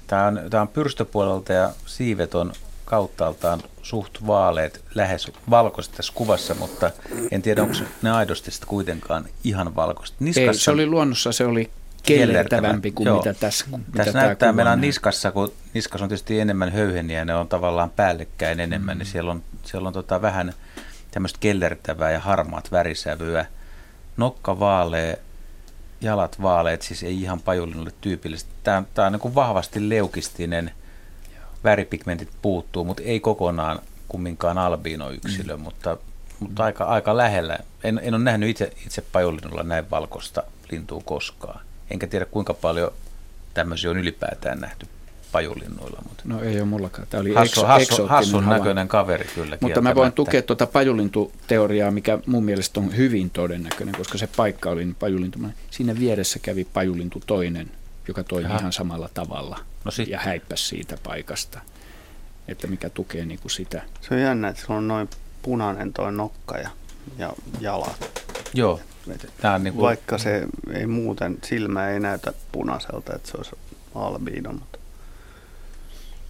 tämä 0.07 0.27
on, 0.27 0.41
tää 0.49 0.61
on 0.61 0.67
pyrstöpuolelta 0.67 1.53
ja 1.53 1.69
siivet 1.85 2.35
on 2.35 2.53
kauttaaltaan 2.85 3.61
suht 3.81 4.17
vaaleet, 4.27 4.83
lähes 4.95 5.31
valkoiset 5.49 5.93
tässä 5.93 6.13
kuvassa, 6.15 6.53
mutta 6.53 6.91
en 7.31 7.41
tiedä, 7.41 7.63
onko 7.63 7.75
ne 8.01 8.11
aidosti 8.11 8.51
sitten 8.51 8.69
kuitenkaan 8.69 9.25
ihan 9.43 9.75
valkoiset. 9.75 10.15
Niskassa, 10.19 10.51
Ei, 10.51 10.53
se 10.53 10.71
oli 10.71 10.85
luonnossa, 10.85 11.31
se 11.31 11.45
oli 11.45 11.71
kellertävämpi 12.03 12.91
kuin 12.91 13.07
Joo. 13.07 13.17
mitä 13.17 13.33
tässä 13.33 13.65
mitä 13.69 13.81
Tässä 13.95 14.19
näyttää, 14.19 14.53
meillä 14.53 14.71
on 14.71 14.81
niskassa, 14.81 15.31
kun 15.31 15.53
niskas 15.73 16.01
on 16.01 16.09
tietysti 16.09 16.39
enemmän 16.39 16.71
höyheniä 16.71 17.19
ja 17.19 17.25
ne 17.25 17.35
on 17.35 17.47
tavallaan 17.47 17.89
päällekkäin 17.89 18.59
enemmän, 18.59 18.97
mm. 18.97 18.99
niin 18.99 19.07
siellä 19.07 19.31
on, 19.31 19.43
siellä 19.63 19.87
on 19.87 19.93
tota 19.93 20.21
vähän 20.21 20.53
tämmöistä 21.11 21.39
kellertävää 21.39 22.11
ja 22.11 22.19
harmaat 22.19 22.71
värisävyä. 22.71 23.45
Nokka 24.17 24.59
vaalea, 24.59 25.15
jalat 26.01 26.41
vaaleet, 26.41 26.81
siis 26.81 27.03
ei 27.03 27.21
ihan 27.21 27.41
pajulinnulle 27.41 27.91
tyypillistä. 28.01 28.49
Tämä, 28.63 28.83
tämä 28.93 29.05
on 29.05 29.11
niin 29.13 29.35
vahvasti 29.35 29.89
leukistinen, 29.89 30.71
väripigmentit 31.63 32.29
puuttuu, 32.41 32.83
mutta 32.83 33.03
ei 33.03 33.19
kokonaan 33.19 33.79
kumminkaan 34.07 34.57
albiino-yksilö, 34.57 35.57
mm. 35.57 35.63
mutta, 35.63 35.97
mutta 36.39 36.63
aika, 36.63 36.83
aika 36.83 37.17
lähellä. 37.17 37.57
En, 37.83 37.99
en 38.03 38.13
ole 38.13 38.23
nähnyt 38.23 38.49
itse, 38.49 38.73
itse 38.85 39.01
pajulinnulla 39.01 39.63
näin 39.63 39.89
valkoista 39.89 40.43
lintua 40.71 41.01
koskaan. 41.05 41.59
Enkä 41.89 42.07
tiedä 42.07 42.25
kuinka 42.25 42.53
paljon 42.53 42.91
tämmöisiä 43.53 43.89
on 43.89 43.97
ylipäätään 43.97 44.59
nähty 44.59 44.87
pajulinnuilla. 45.33 46.01
Mutta 46.07 46.23
no 46.25 46.41
ei 46.41 46.55
ole 46.55 46.65
mullakaan. 46.65 47.07
Tämä 47.09 47.21
oli 47.21 47.33
hassu, 47.33 47.65
hassu, 47.65 48.07
hassun 48.07 48.49
näköinen 48.49 48.87
kaveri 48.87 49.25
kyllä. 49.35 49.57
Mutta 49.61 49.81
mä 49.81 49.95
voin 49.95 50.11
tukea 50.11 50.41
tuota 50.41 50.67
pajulintuteoriaa, 50.67 51.91
mikä 51.91 52.19
mun 52.25 52.43
mielestä 52.43 52.79
on 52.79 52.97
hyvin 52.97 53.29
todennäköinen, 53.29 53.95
koska 53.95 54.17
se 54.17 54.27
paikka 54.37 54.69
oli 54.69 54.85
niin 54.85 54.95
pajulintu. 54.95 55.39
Siinä 55.71 55.99
vieressä 55.99 56.39
kävi 56.39 56.67
pajulintu 56.73 57.23
toinen, 57.27 57.71
joka 58.07 58.23
toimi 58.23 58.49
Jaha. 58.49 58.59
ihan 58.59 58.73
samalla 58.73 59.09
tavalla 59.13 59.59
no 59.85 59.91
ja 60.07 60.19
häippäsi 60.19 60.67
siitä 60.67 60.97
paikasta. 61.03 61.59
Että 62.47 62.67
mikä 62.67 62.89
tukee 62.89 63.25
niin 63.25 63.39
kuin 63.39 63.51
sitä. 63.51 63.81
Se 64.01 64.13
on 64.13 64.21
jännä, 64.21 64.47
että 64.47 64.65
se 64.65 64.73
on 64.73 64.87
noin 64.87 65.09
punainen 65.41 65.93
toi 65.93 66.11
nokka 66.11 66.57
ja, 66.57 66.69
ja 67.17 67.33
jalat. 67.59 68.23
Joo. 68.53 68.79
Tämä 69.41 69.55
on 69.55 69.63
niin 69.63 69.73
kuin... 69.73 69.81
Vaikka 69.81 70.17
se 70.17 70.47
ei 70.73 70.87
muuten, 70.87 71.37
silmä 71.43 71.89
ei 71.89 71.99
näytä 71.99 72.33
punaiselta, 72.51 73.15
että 73.15 73.31
se 73.31 73.37
olisi 73.37 73.55
albiino, 73.95 74.53
mutta 74.53 74.72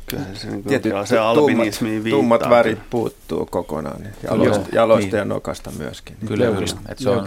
Kyllä 0.07 0.25
se, 0.33 0.49
niin 0.49 0.63
Tietyt 0.63 0.93
se 1.05 1.17
albinismiin 1.17 2.03
tummat, 2.03 2.41
tummat 2.41 2.49
värit 2.49 2.89
puuttuu 2.89 3.45
kokonaan. 3.45 4.01
Niin 4.01 4.13
jalosta, 4.23 4.75
jalosta 4.75 5.05
niin. 5.05 5.17
ja 5.17 5.25
nokasta 5.25 5.71
myöskin. 5.71 6.17
Kyllä, 6.27 6.45
kyllä. 6.45 6.65
Että 6.89 7.03
se 7.03 7.09
on 7.09 7.25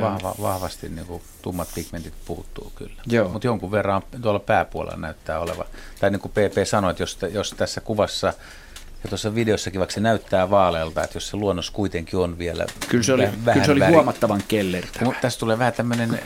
vahva, 0.00 0.34
vahvasti 0.42 0.88
niin 0.88 1.06
kuin, 1.06 1.22
tummat 1.42 1.68
pigmentit 1.74 2.14
puuttuu 2.26 2.72
kyllä. 2.74 3.28
Mutta 3.32 3.46
jonkun 3.46 3.70
verran 3.70 4.02
tuolla 4.22 4.38
pääpuolella 4.38 4.96
näyttää 4.96 5.40
olevan. 5.40 5.66
Tai 6.00 6.10
niin 6.10 6.20
kuin 6.20 6.32
PP 6.32 6.66
sanoi, 6.66 6.90
että 6.90 7.02
jos, 7.02 7.18
jos 7.32 7.50
tässä 7.50 7.80
kuvassa 7.80 8.32
Ja 9.04 9.08
tuossa 9.08 9.34
videossakin, 9.34 9.78
vaikka 9.78 9.94
se 9.94 10.00
näyttää 10.00 10.50
vaalealta, 10.50 11.04
että 11.04 11.16
jos 11.16 11.28
se 11.28 11.36
luonnos 11.36 11.70
kuitenkin 11.70 12.18
on 12.18 12.38
vielä 12.38 12.66
Kyllä 12.88 13.04
se 13.04 13.12
oli, 13.12 13.22
vähän 13.22 13.52
kyllä 13.52 13.64
se 13.64 13.72
oli 13.72 13.86
huomattavan 13.86 14.42
kellertävä. 14.48 15.04
Mutta 15.04 15.20
tässä 15.20 15.40
tulee 15.40 15.58
vähän 15.58 15.72
tämmöinen 15.72 16.20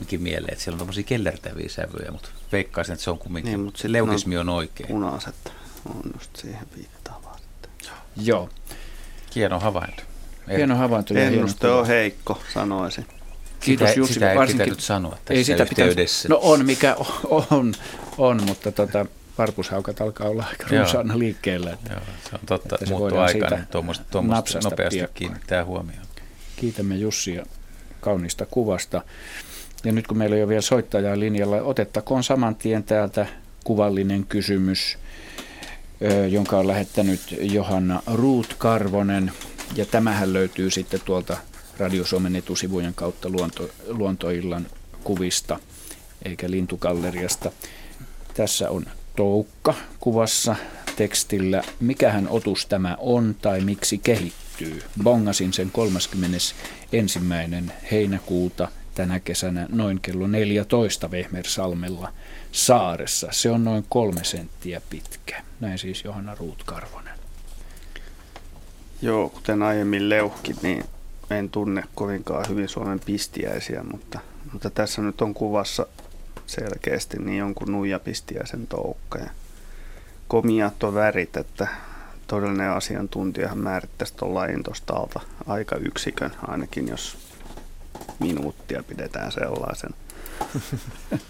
flavismikin 0.00 0.22
mieleen, 0.22 0.52
että 0.52 0.64
siellä 0.64 0.74
on 0.74 0.78
tämmöisiä 0.78 1.02
kellertäviä 1.02 1.68
sävyjä, 1.68 2.10
mutta 2.10 2.28
veikkaisin, 2.52 2.92
että 2.92 3.04
se 3.04 3.10
on 3.10 3.18
kumminkin, 3.18 3.52
niin, 3.52 3.60
mutta 3.60 3.82
leunismi 3.86 4.38
on 4.38 4.48
oikein. 4.48 4.88
Punaiset 4.88 5.52
on 5.84 6.02
just 6.14 6.36
siihen 6.36 6.66
viittaavaa. 6.76 7.36
Joo. 8.16 8.48
Hieno 9.34 9.60
havainto. 9.60 10.02
Hieno 10.56 10.76
havainto. 10.76 11.14
Ennuste 11.14 11.68
on 11.68 11.86
heikko, 11.86 12.40
sanoisin. 12.54 13.06
Kiitos 13.60 13.88
sitä, 13.88 13.98
Jussi. 14.00 14.14
Sitä 14.14 14.32
ei 14.32 14.38
varsinkin, 14.38 14.64
pitänyt 14.64 14.80
sanoa 14.80 15.10
tässä 15.10 15.34
ei 15.34 15.44
sitä 15.44 15.62
yhteydessä. 15.62 16.28
Pitänyt, 16.28 16.42
no 16.42 16.50
on 16.50 16.66
mikä 16.66 16.96
on, 17.24 17.44
on, 17.50 17.74
on 18.18 18.42
mutta 18.46 18.72
tota, 18.72 19.06
varpushaukat 19.38 20.00
alkaa 20.00 20.28
olla 20.28 20.44
aika 20.48 20.66
runsaana 20.70 21.18
liikkeellä. 21.18 21.72
Että, 21.72 21.92
Joo, 21.92 22.02
se 22.30 22.34
on 22.34 22.40
totta, 22.46 22.76
että 22.80 22.90
muuttuu 22.90 23.18
aikana 23.18 23.64
tuommoista, 23.70 24.04
tuommoista 24.10 24.58
nopeasti 24.64 25.04
kiinnittää 25.14 25.64
huomioon. 25.64 26.06
Kiitämme 26.56 26.96
Jussia 26.96 27.46
kaunista 28.00 28.46
kuvasta. 28.46 29.02
Ja 29.84 29.92
nyt 29.92 30.06
kun 30.06 30.18
meillä 30.18 30.34
on 30.34 30.40
jo 30.40 30.48
vielä 30.48 30.60
soittajaa 30.60 31.20
linjalla, 31.20 31.56
otettakoon 31.56 32.24
saman 32.24 32.54
tien 32.54 32.84
täältä 32.84 33.26
kuvallinen 33.64 34.26
kysymys, 34.26 34.98
jonka 36.30 36.58
on 36.58 36.66
lähettänyt 36.66 37.20
Johanna 37.40 38.02
Ruut 38.14 38.54
Karvonen. 38.58 39.32
Ja 39.76 39.86
tämähän 39.86 40.32
löytyy 40.32 40.70
sitten 40.70 41.00
tuolta 41.04 41.36
Radio 41.78 42.04
Suomen 42.04 42.36
etusivujen 42.36 42.94
kautta 42.94 43.28
luonto, 43.28 43.70
luontoillan 43.88 44.66
kuvista 45.04 45.58
eikä 46.24 46.50
lintukalleriasta. 46.50 47.52
Tässä 48.34 48.70
on 48.70 48.86
toukka 49.16 49.74
kuvassa 50.00 50.56
tekstillä. 50.96 51.62
Mikähän 51.80 52.28
otus 52.28 52.66
tämä 52.66 52.96
on 53.00 53.36
tai 53.42 53.60
miksi 53.60 53.98
kehittyy? 53.98 54.82
Bongasin 55.02 55.52
sen 55.52 55.70
31. 55.70 56.54
heinäkuuta 57.90 58.68
tänä 59.00 59.20
kesänä 59.20 59.66
noin 59.68 60.00
kello 60.00 60.26
14 60.26 61.10
Vehmersalmella 61.10 62.12
saaressa. 62.52 63.28
Se 63.30 63.50
on 63.50 63.64
noin 63.64 63.86
kolme 63.88 64.24
senttiä 64.24 64.80
pitkä. 64.90 65.42
Näin 65.60 65.78
siis 65.78 66.04
Johanna 66.04 66.34
Ruutkarvonen. 66.34 67.18
Joo, 69.02 69.28
kuten 69.28 69.62
aiemmin 69.62 70.08
leuhki, 70.08 70.54
niin 70.62 70.84
en 71.30 71.50
tunne 71.50 71.84
kovinkaan 71.94 72.44
hyvin 72.48 72.68
Suomen 72.68 73.00
pistiäisiä, 73.00 73.82
mutta, 73.82 74.20
mutta 74.52 74.70
tässä 74.70 75.02
nyt 75.02 75.20
on 75.20 75.34
kuvassa 75.34 75.86
selkeästi 76.46 77.18
niin 77.18 77.38
jonkun 77.38 77.72
nuijapistiäisen 77.72 78.66
toukka. 78.66 79.18
Ja 79.18 79.30
komiat 80.28 80.82
on 80.82 80.94
värit, 80.94 81.36
että 81.36 81.68
todellinen 82.26 82.70
asiantuntijahan 82.70 83.58
määrittäisi 83.58 84.14
tuon 84.16 84.34
lajin 84.34 84.62
tuosta 84.62 84.94
alta 84.94 85.20
aika 85.46 85.76
yksikön, 85.76 86.30
ainakin 86.46 86.88
jos 86.88 87.29
minuuttia 88.20 88.82
pidetään 88.82 89.32
sellaisen. 89.32 89.90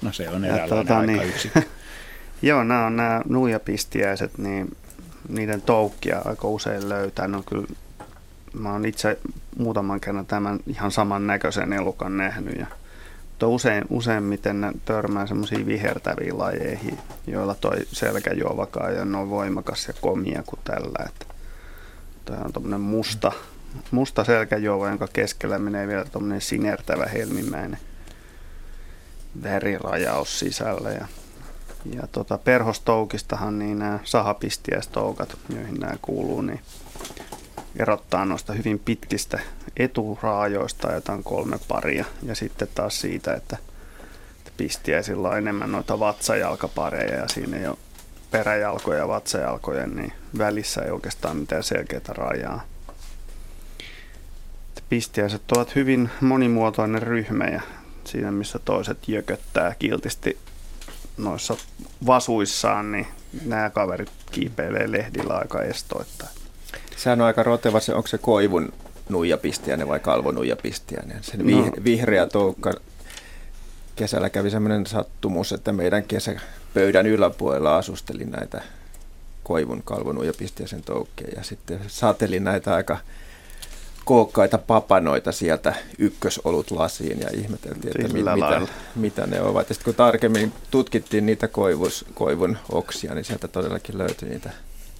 No 0.02 0.12
se 0.12 0.28
on 0.28 0.44
eräänlainen 0.44 0.68
tuota, 0.68 0.98
aika 0.98 1.12
niin, 1.12 1.28
yksikö. 1.28 1.62
Joo, 2.42 2.64
nämä 2.64 2.86
on 2.86 2.96
nämä 2.96 3.22
nuijapistiäiset, 3.28 4.38
niin 4.38 4.76
niiden 5.28 5.62
toukkia 5.62 6.22
aika 6.24 6.48
usein 6.48 6.88
löytää. 6.88 7.28
No 7.28 7.42
kyllä 7.42 7.66
mä 8.52 8.72
oon 8.72 8.84
itse 8.84 9.18
muutaman 9.58 10.00
kerran 10.00 10.26
tämän 10.26 10.60
ihan 10.66 10.90
saman 10.90 11.26
näköisen 11.26 11.72
elukan 11.72 12.16
nähnyt. 12.16 12.58
Ja, 12.58 12.66
mutta 13.40 13.48
usein, 13.48 13.84
useimmiten 13.90 14.60
ne 14.60 14.72
törmää 14.84 15.26
semmoisiin 15.26 15.66
vihertäviin 15.66 16.38
lajeihin, 16.38 16.98
joilla 17.26 17.54
toi 17.54 17.76
selkäjuovakaan 17.92 18.94
ja 18.94 19.02
on 19.02 19.30
voimakas 19.30 19.88
ja 19.88 19.94
komia 20.00 20.42
kuin 20.46 20.60
tällä. 20.64 21.04
Että 21.08 21.26
toi 22.24 22.36
on 22.44 22.52
tommonen 22.52 22.80
musta, 22.80 23.32
musta 23.90 24.24
selkäjuova, 24.24 24.88
jonka 24.88 25.08
keskellä 25.12 25.58
menee 25.58 25.86
vielä 25.86 26.04
tommonen 26.04 26.40
sinertävä 26.40 27.06
helmimäinen 27.06 27.78
värirajaus 29.42 30.38
sisällä. 30.38 30.90
Ja, 30.90 31.06
ja 31.94 32.06
tota, 32.12 32.38
perhostoukistahan 32.38 33.58
niin 33.58 33.78
nämä 33.78 33.98
sahapistiäistoukat, 34.04 35.36
joihin 35.48 35.80
nämä 35.80 35.94
kuuluu, 36.02 36.42
niin 36.42 36.60
erottaa 37.76 38.24
noista 38.24 38.52
hyvin 38.52 38.78
pitkistä 38.78 39.40
eturaajoista, 39.76 40.92
joita 40.92 41.12
on 41.12 41.24
kolme 41.24 41.58
paria, 41.68 42.04
ja 42.22 42.34
sitten 42.34 42.68
taas 42.74 43.00
siitä, 43.00 43.34
että, 43.34 43.56
että 44.38 44.50
pistiäisillä 44.56 45.28
on 45.28 45.38
enemmän 45.38 45.72
noita 45.72 45.98
vatsajalkapareja, 45.98 47.16
ja 47.16 47.28
siinä 47.28 47.56
ei 47.56 47.66
ole 47.66 47.78
peräjalkoja 48.30 48.98
ja 48.98 49.08
vatsajalkojen, 49.08 49.96
niin 49.96 50.12
välissä 50.38 50.82
ei 50.82 50.90
oikeastaan 50.90 51.36
mitään 51.36 51.62
selkeää 51.62 52.02
rajaa. 52.08 52.69
Pistiäiset 54.90 55.52
ovat 55.52 55.74
hyvin 55.74 56.10
monimuotoinen 56.20 57.02
ryhmä, 57.02 57.44
ja 57.44 57.60
siinä 58.04 58.30
missä 58.30 58.58
toiset 58.58 59.08
jököttää 59.08 59.74
kiltisti 59.78 60.38
noissa 61.16 61.56
vasuissaan, 62.06 62.92
niin 62.92 63.06
nämä 63.46 63.70
kaverit 63.70 64.10
kiipeilee 64.32 64.92
lehdillä 64.92 65.34
aika 65.34 65.62
estoittain. 65.62 66.30
Sehän 66.96 67.20
on 67.20 67.26
aika 67.26 67.42
roteva 67.42 67.80
se, 67.80 67.94
onko 67.94 68.06
se 68.06 68.18
koivun 68.18 68.72
nuijapistiäinen 69.08 69.88
vai 69.88 70.00
kalvonuijapistiäinen. 70.00 71.24
Sen 71.24 71.46
no. 71.46 71.72
vihreä 71.84 72.26
toukka 72.26 72.72
kesällä 73.96 74.30
kävi 74.30 74.50
sellainen 74.50 74.86
sattumus, 74.86 75.52
että 75.52 75.72
meidän 75.72 76.04
kesäpöydän 76.04 77.06
yläpuolella 77.06 77.76
asusteli 77.76 78.24
näitä 78.24 78.62
koivun 79.42 79.82
kalvonuijapistiäisen 79.82 80.82
toukkeja 80.82 81.32
ja 81.36 81.44
sitten 81.44 81.80
saatelin 81.86 82.44
näitä 82.44 82.74
aika 82.74 82.98
kookkaita 84.04 84.58
papanoita 84.58 85.32
sieltä 85.32 85.74
ykkösolut 85.98 86.70
lasiin 86.70 87.20
ja 87.20 87.28
ihmeteltiin, 87.34 88.00
että 88.00 88.12
mit, 88.14 88.24
mitä, 88.34 88.60
mitä 88.96 89.26
ne 89.26 89.40
ovat. 89.40 89.68
Ja 89.68 89.74
sitten 89.74 89.84
kun 89.84 89.94
tarkemmin 89.94 90.52
tutkittiin 90.70 91.26
niitä 91.26 91.48
koivus, 91.48 92.04
koivun 92.14 92.58
oksia, 92.72 93.14
niin 93.14 93.24
sieltä 93.24 93.48
todellakin 93.48 93.98
löytyi 93.98 94.28
niitä 94.28 94.50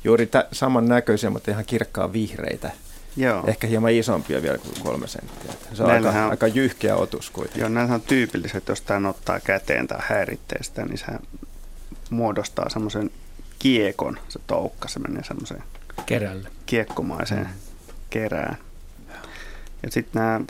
juuri 0.05 0.27
tä, 0.27 0.49
saman 0.53 0.89
näköisiä, 0.89 1.31
mutta 1.31 1.51
ihan 1.51 1.65
kirkkaan 1.65 2.13
vihreitä. 2.13 2.71
Joo. 3.17 3.45
Ehkä 3.47 3.67
hieman 3.67 3.93
isompia 3.93 4.43
vielä 4.43 4.59
kuin 4.59 4.75
kolme 4.83 5.09
senttiä. 5.09 5.53
Se 5.75 5.83
on 5.83 5.91
aika, 5.91 6.09
on, 6.09 6.17
aika 6.17 6.47
jyhkeä 6.47 6.97
otus 6.97 7.31
kuitenkin. 7.31 7.61
Joo, 7.61 7.69
näillä 7.69 7.95
on 7.95 8.01
tyypilliset, 8.01 8.69
jos 8.69 8.81
tämä 8.81 9.09
ottaa 9.09 9.41
käteen 9.41 9.89
tai 9.89 9.99
häiritsee 10.03 10.63
sitä, 10.63 10.85
niin 10.85 10.99
se 10.99 11.07
muodostaa 12.11 12.69
semmoisen 12.69 13.11
kiekon, 13.59 14.19
se 14.29 14.39
toukka, 14.47 14.89
se 14.89 14.99
menee 14.99 15.25
semmoiseen 15.25 15.63
Kerälle. 16.07 16.49
kiekkomaiseen 16.67 17.47
mm. 17.47 17.53
kerään. 18.11 18.57
Ja 19.83 19.91
sitten 19.91 20.23
nämä, 20.23 20.41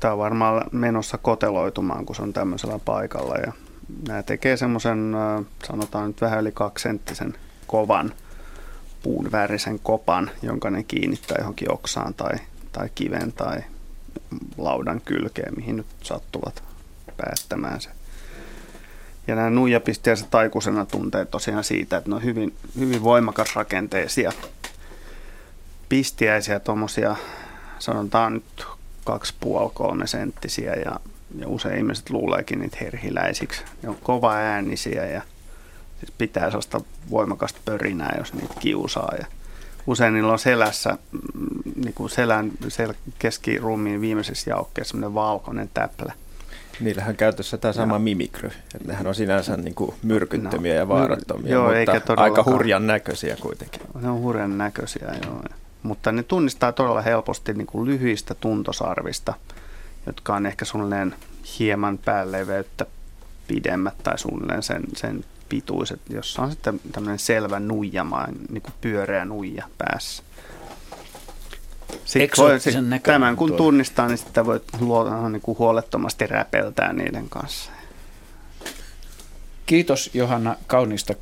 tämä 0.00 0.12
on 0.12 0.18
varmaan 0.18 0.64
menossa 0.72 1.18
koteloitumaan, 1.18 2.06
kun 2.06 2.16
se 2.16 2.22
on 2.22 2.32
tämmöisellä 2.32 2.78
paikalla. 2.84 3.34
Ja 3.34 3.52
nämä 4.08 4.22
tekee 4.22 4.56
semmoisen, 4.56 5.14
sanotaan 5.66 6.06
nyt 6.06 6.20
vähän 6.20 6.40
yli 6.40 6.52
kaksisenttisen 6.52 7.34
kovan 7.66 8.12
puun 9.02 9.32
värisen 9.32 9.78
kopan, 9.78 10.30
jonka 10.42 10.70
ne 10.70 10.82
kiinnittää 10.82 11.36
johonkin 11.38 11.72
oksaan 11.72 12.14
tai, 12.14 12.34
tai 12.72 12.88
kiven 12.94 13.32
tai 13.32 13.60
laudan 14.56 15.00
kylkeen, 15.00 15.56
mihin 15.56 15.76
nyt 15.76 15.86
sattuvat 16.02 16.62
päättämään 17.16 17.80
se. 17.80 17.90
Ja 19.26 19.34
nämä 19.34 19.50
nuijapisteiset 19.50 20.30
taikusena 20.30 20.86
tuntee 20.86 21.24
tosiaan 21.24 21.64
siitä, 21.64 21.96
että 21.96 22.10
ne 22.10 22.16
on 22.16 22.24
hyvin, 22.24 22.54
hyvin 22.78 23.02
voimakas 23.02 23.56
rakenteisia 23.56 24.32
pistiäisiä, 25.88 26.60
tuommoisia 26.60 27.16
sanotaan 27.78 28.34
nyt 28.34 28.66
2,5-3 29.10 30.06
senttisiä 30.06 30.72
ja, 30.72 31.00
ja 31.38 31.48
usein 31.48 31.76
ihmiset 31.76 32.10
luuleekin 32.10 32.58
niitä 32.58 32.76
herhiläisiksi. 32.80 33.62
Ne 33.82 33.88
on 33.88 33.98
kova 34.02 34.34
äänisiä 34.34 35.06
ja 35.06 35.22
siis 36.00 36.12
pitää 36.18 36.46
sellaista 36.46 36.80
voimakasta 37.10 37.60
pörinää, 37.64 38.14
jos 38.18 38.34
niitä 38.34 38.54
kiusaa. 38.58 39.12
Ja 39.18 39.26
usein 39.86 40.14
niillä 40.14 40.32
on 40.32 40.38
selässä, 40.38 40.98
mm, 41.12 41.72
niin 41.76 41.94
kuin 41.94 42.10
selän 42.10 42.50
sel, 42.68 42.94
keskiruumiin 43.18 44.00
viimeisessä 44.00 44.50
jaokkeessa 44.50 44.90
semmoinen 44.90 45.14
valkoinen 45.14 45.70
täplä. 45.74 46.12
Niillähän 46.80 47.10
on 47.10 47.16
käytössä 47.16 47.56
tämä 47.56 47.72
sama 47.72 47.98
mimikry. 47.98 48.50
Että 48.74 48.88
nehän 48.88 49.06
on 49.06 49.14
sinänsä 49.14 49.56
niin 49.56 49.74
kuin 49.74 49.94
myrkyttömiä 50.02 50.72
no, 50.72 50.78
ja 50.78 50.88
vaarattomia, 50.88 51.52
joo, 51.52 51.64
mutta 51.64 51.78
eikä 51.78 52.00
aika 52.16 52.44
hurjan 52.44 52.86
näköisiä 52.86 53.36
kuitenkin. 53.40 53.80
Ne 54.00 54.10
on 54.10 54.20
hurjan 54.20 54.58
näköisiä, 54.58 55.14
joo. 55.26 55.42
Mutta 55.86 56.12
ne 56.12 56.22
tunnistaa 56.22 56.72
todella 56.72 57.02
helposti 57.02 57.54
niin 57.54 57.66
kuin 57.66 57.86
lyhyistä 57.86 58.34
tuntosarvista, 58.34 59.34
jotka 60.06 60.34
on 60.34 60.46
ehkä 60.46 60.64
suunnilleen 60.64 61.14
hieman 61.58 61.98
päälleveyttä 61.98 62.86
pidemmät 63.48 63.94
tai 64.02 64.18
suunnilleen 64.18 64.62
sen, 64.62 64.82
sen 64.96 65.24
pituiset, 65.48 66.00
jossa 66.10 66.42
on 66.42 66.50
sitten 66.50 66.80
tämmöinen 66.92 67.18
selvä 67.18 67.60
nuijama, 67.60 68.26
niin 68.50 68.62
kuin 68.62 68.74
pyöreä 68.80 69.24
nuija 69.24 69.68
päässä. 69.78 70.22
Sitten 72.04 72.44
voi, 72.44 72.60
sit, 72.60 72.74
tämän 73.02 73.36
kun 73.36 73.52
tunnistaa, 73.52 74.08
niin 74.08 74.18
sitten 74.18 74.46
voi 74.46 74.60
niin 75.30 75.42
kuin 75.42 75.58
huolettomasti 75.58 76.26
räpeltää 76.26 76.92
niiden 76.92 77.28
kanssa. 77.28 77.70
Kiitos 79.66 80.10
Johanna 80.14 80.56
kaunista 80.66 81.14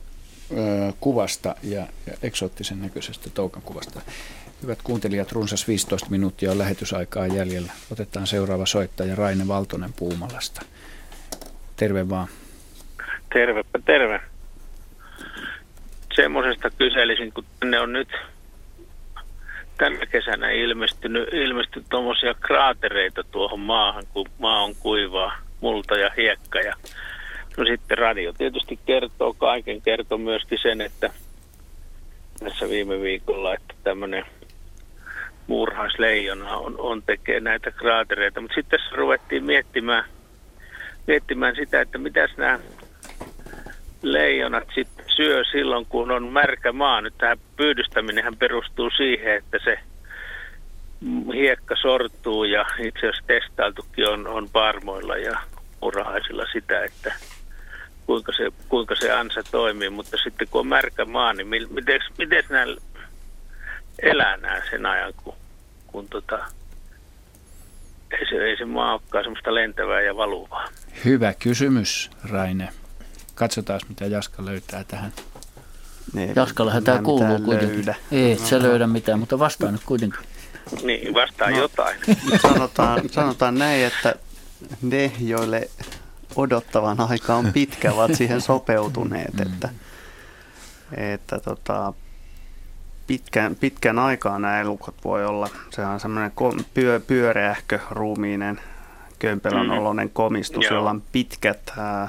kuvasta 1.01 1.55
ja, 1.63 1.87
ja 2.07 2.13
eksoottisen 2.23 2.83
näköisestä 2.83 3.31
toukan 3.31 3.63
kuvasta. 3.63 4.01
Hyvät 4.65 4.83
kuuntelijat, 4.83 5.33
runsas 5.33 5.69
15 5.69 6.11
minuuttia 6.11 6.51
on 6.51 6.59
lähetysaikaa 6.59 7.27
jäljellä. 7.27 7.73
Otetaan 7.93 8.27
seuraava 8.27 8.67
soittaja 8.67 9.15
Raine 9.15 9.49
Valtonen 9.49 9.93
Puumalasta. 9.93 10.63
Terve 11.77 12.09
vaan. 12.09 12.29
Tervepä 13.33 13.79
terve. 13.85 14.21
Semmoisesta 16.15 16.71
kyselisin, 16.71 17.33
kun 17.33 17.45
tänne 17.61 17.81
on 17.81 17.93
nyt 17.93 18.09
tänä 19.79 20.07
kesänä 20.07 20.51
ilmestynyt, 20.51 21.29
ilmestynyt 21.33 21.89
tuommoisia 21.89 22.35
kraatereita 22.35 23.25
tuohon 23.25 23.61
maahan, 23.61 24.05
kun 24.13 24.27
maa 24.39 24.63
on 24.63 24.75
kuivaa, 24.75 25.37
multa 25.61 25.95
ja 25.95 26.11
hiekka. 26.17 26.59
Ja, 26.59 26.75
no 27.57 27.65
sitten 27.65 27.99
radio 27.99 28.33
tietysti 28.33 28.79
kertoo 28.87 29.35
kaiken, 29.35 29.83
kertoo 29.83 30.19
myöskin 30.19 30.59
sen, 30.63 30.81
että 30.81 31.11
tässä 32.41 32.69
viime 32.69 33.01
viikolla, 33.01 33.55
että 33.55 33.75
tämmöinen 33.85 34.25
muurahaisleijona 35.47 36.57
on, 36.57 36.75
on 36.79 37.03
tekee 37.03 37.41
näitä 37.41 37.71
kraatereita. 37.71 38.41
Mutta 38.41 38.55
sitten 38.55 38.81
tässä 38.81 38.97
ruvettiin 38.97 39.45
miettimään, 39.45 40.05
miettimään 41.07 41.57
sitä, 41.57 41.81
että 41.81 41.99
mitäs 41.99 42.31
nämä 42.37 42.59
leijonat 44.03 44.69
sitten 44.75 45.05
syö 45.17 45.45
silloin, 45.45 45.87
kun 45.87 46.11
on 46.11 46.33
märkä 46.33 46.73
maa. 46.73 47.01
Nyt 47.01 47.15
tähän 47.19 47.39
pyydystäminen 47.57 48.37
perustuu 48.37 48.91
siihen, 48.91 49.37
että 49.37 49.59
se 49.65 49.79
hiekka 51.35 51.77
sortuu 51.77 52.45
ja 52.45 52.67
itse 52.79 52.99
asiassa 52.99 53.27
testailtukin 53.27 54.09
on, 54.09 54.27
on 54.27 54.49
parmoilla 54.51 55.17
ja 55.17 55.41
murahaisilla 55.81 56.45
sitä, 56.53 56.85
että 56.85 57.15
kuinka 58.07 58.33
se, 58.33 58.53
kuinka 58.69 58.95
se 58.95 59.13
ansa 59.13 59.41
toimii. 59.51 59.91
Mutta 59.91 60.17
sitten 60.25 60.49
kun 60.51 60.61
on 60.61 60.67
märkä 60.67 61.05
maa, 61.05 61.33
niin 61.33 61.49
miten 62.19 62.45
nämä 62.49 62.67
elää 64.03 64.37
nämä 64.37 64.61
sen 64.71 64.87
ajan, 64.87 65.13
kun, 65.25 65.35
kun 65.87 66.09
tota, 66.09 66.39
ei, 68.11 68.27
se, 68.29 68.37
ei 68.37 68.57
se 68.57 68.65
maa 68.65 68.93
olekaan 68.93 69.25
semmoista 69.25 69.55
lentävää 69.55 70.01
ja 70.01 70.17
valuvaa. 70.17 70.69
Hyvä 71.05 71.35
kysymys, 71.35 72.11
Raine. 72.31 72.69
Katsotaan, 73.35 73.81
mitä 73.89 74.07
Jaska 74.07 74.45
löytää 74.45 74.85
tähän. 74.85 75.13
Niin, 76.13 76.33
Jaskallahan 76.37 76.85
tämä 76.85 77.03
kuuluu 77.03 77.39
kuitenkin. 77.39 77.77
Löydä. 77.77 77.95
Ei, 78.13 78.33
et 78.33 78.39
sä 78.39 78.63
löydä 78.63 78.87
mitään, 78.87 79.19
mutta 79.19 79.39
vastaa 79.39 79.71
nyt 79.71 79.85
kuitenkin. 79.87 80.21
Niin, 80.83 81.15
vastaa 81.15 81.51
no, 81.51 81.59
jotain. 81.59 82.01
Sanotaan, 82.43 83.09
sanotaan 83.11 83.55
näin, 83.55 83.85
että 83.85 84.15
ne, 84.83 85.13
joille 85.21 85.71
odottavan 86.37 87.01
aika 87.01 87.35
on 87.35 87.53
pitkä, 87.53 87.93
ovat 87.93 88.15
siihen 88.15 88.41
sopeutuneet, 88.41 89.35
mm. 89.35 89.43
että, 89.43 89.69
että 90.97 91.39
tota, 91.39 91.93
pitkän, 93.07 93.57
pitkän 93.57 93.99
aikaa 93.99 94.39
nämä 94.39 94.61
elukot 94.61 94.95
voi 95.05 95.25
olla. 95.25 95.49
Se 95.71 95.87
on 95.87 96.01
semmoinen 96.01 96.33
pyö, 96.75 97.01
pyöreähkö, 97.01 97.79
ruumiinen, 97.91 98.61
kömpelön 99.19 99.71
oloinen 99.71 100.11
komistus, 100.11 100.65
jolla 100.71 100.91
on 100.91 101.03
pitkät, 101.13 101.73
ää, 101.79 102.09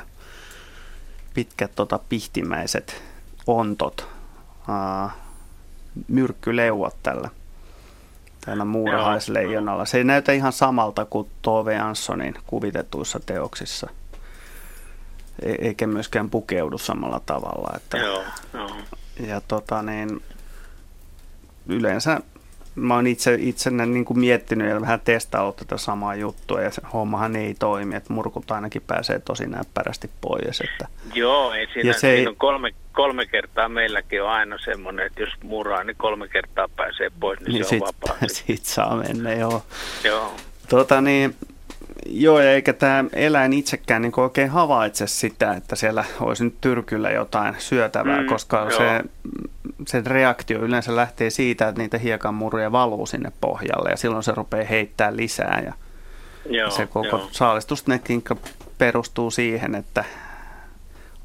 pitkät 1.34 1.72
tota, 1.76 2.00
pihtimäiset 2.10 3.04
ontot, 3.48 4.08
ää, 4.70 5.10
myrkkyleuvat 6.08 6.96
tällä, 7.04 7.30
tällä 8.46 8.66
muurahaisleijonalla. 8.66 9.86
Se 9.86 9.98
ei 9.98 10.04
näytä 10.04 10.32
ihan 10.32 10.54
samalta 10.54 11.06
kuin 11.06 11.30
Tove 11.42 11.74
Janssonin 11.74 12.36
kuvitetuissa 12.48 13.20
teoksissa 13.26 13.90
e, 15.42 15.52
eikä 15.52 15.88
myöskään 15.88 16.30
pukeudu 16.30 16.78
samalla 16.78 17.22
tavalla. 17.26 17.74
Että, 17.76 17.98
joo, 17.98 18.24
joo. 18.54 18.70
Ja 19.28 19.42
tota 19.42 19.82
niin, 19.82 20.22
yleensä 21.68 22.22
mä 22.76 22.96
oon 22.96 23.08
itse, 23.08 23.38
itse 23.40 23.70
niin 23.70 24.06
kuin 24.06 24.20
miettinyt 24.20 24.70
ja 24.70 24.82
vähän 24.82 25.00
testaillut 25.00 25.56
tätä 25.56 25.78
samaa 25.78 26.16
juttua 26.16 26.62
ja 26.62 26.72
se 26.72 26.82
hommahan 26.94 27.36
ei 27.36 27.54
toimi, 27.54 27.96
että 27.96 28.14
murkut 28.14 28.52
ainakin 28.52 28.82
pääsee 28.82 29.20
tosi 29.20 29.46
näppärästi 29.46 30.10
pois. 30.22 30.62
Että. 30.62 30.88
Joo, 31.14 31.54
ei 31.54 31.68
siinä, 31.74 31.90
ja 31.90 31.94
se 31.94 32.00
siinä 32.00 32.30
on 32.30 32.36
kolme, 32.36 32.72
kolme 32.92 33.26
kertaa 33.26 33.70
meilläkin 33.70 34.24
on 34.24 34.30
aina 34.30 34.58
semmoinen, 34.58 35.06
että 35.06 35.22
jos 35.22 35.34
muraa, 35.44 35.84
niin 35.84 35.96
kolme 35.98 36.28
kertaa 36.28 36.68
pääsee 36.76 37.12
pois, 37.20 37.40
niin, 37.40 37.54
niin 37.54 37.64
se 37.64 37.70
sit, 37.70 37.82
on 37.82 37.88
vapaa. 37.88 38.18
Sit 38.28 38.66
saa 38.66 38.96
mennä, 38.96 39.34
joo. 39.34 39.64
Joo. 40.04 40.34
Tota 40.70 41.02
niin, 41.02 41.36
Joo, 42.08 42.40
ja 42.40 42.52
eikä 42.52 42.74
tämä 42.74 43.06
eläin 43.14 43.54
itsekään 43.54 44.02
niin 44.02 44.20
oikein 44.20 44.50
havaitse 44.50 45.08
sitä, 45.08 45.54
että 45.54 45.76
siellä 45.76 46.06
olisi 46.20 46.44
nyt 46.44 46.62
tyrkyllä 46.62 47.12
jotain 47.12 47.56
syötävää, 47.58 48.22
mm, 48.22 48.28
koska 48.28 48.70
se, 48.70 49.04
se 49.88 50.02
reaktio 50.06 50.60
yleensä 50.60 50.96
lähtee 50.96 51.30
siitä, 51.30 51.68
että 51.68 51.82
niitä 51.82 51.98
hiekanmuruja 51.98 52.72
valuu 52.72 53.06
sinne 53.06 53.32
pohjalle 53.42 53.90
ja 53.90 53.98
silloin 53.98 54.24
se 54.24 54.32
rupeaa 54.36 54.66
heittää 54.66 55.16
lisää. 55.16 55.62
Ja 55.66 55.74
joo, 56.50 56.70
se 56.70 56.88
koko 56.88 57.28
saalistustekniikka 57.32 58.36
perustuu 58.78 59.32
siihen, 59.32 59.76
että 59.76 60.04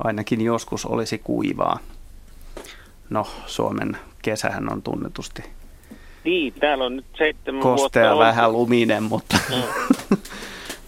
ainakin 0.05 0.40
joskus 0.40 0.86
olisi 0.86 1.18
kuivaa. 1.18 1.78
No, 3.10 3.27
Suomen 3.47 3.97
kesähän 4.22 4.72
on 4.72 4.82
tunnetusti 4.82 5.43
niin, 6.24 6.52
täällä 6.60 6.85
on 6.85 6.97
nyt 6.97 7.06
seitsemän 7.18 7.62
Kostea 7.62 8.02
vuotta 8.02 8.18
vähän 8.18 8.47
ollut. 8.47 8.60
luminen, 8.60 9.02
mutta... 9.02 9.36
Mm. 9.48 9.62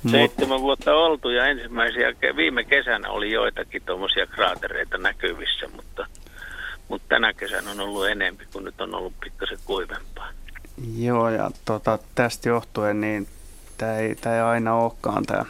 Seitsemän 0.10 0.60
vuotta 0.60 0.94
oltu 0.94 1.28
ja 1.28 1.46
ensimmäisiä, 1.46 2.12
viime 2.36 2.64
kesänä 2.64 3.10
oli 3.10 3.32
joitakin 3.32 3.82
tuommoisia 3.86 4.26
kraatereita 4.26 4.98
näkyvissä, 4.98 5.68
mutta, 5.76 6.06
mutta 6.92 7.08
tänä 7.08 7.32
kesänä 7.32 7.70
on 7.70 7.80
ollut 7.80 8.06
enempi, 8.06 8.46
kun 8.52 8.64
nyt 8.64 8.80
on 8.80 8.94
ollut 8.94 9.12
pikkasen 9.20 9.58
kuivempaa. 9.64 10.28
Joo, 10.96 11.28
ja 11.28 11.50
tota, 11.64 11.98
tästä 12.14 12.48
johtuen 12.48 13.00
niin 13.00 13.28
tämä 13.78 13.96
ei, 13.96 14.14
tämä 14.14 14.36
ei 14.36 14.42
aina 14.42 14.74
olekaan 14.74 15.24
tämä, 15.24 15.44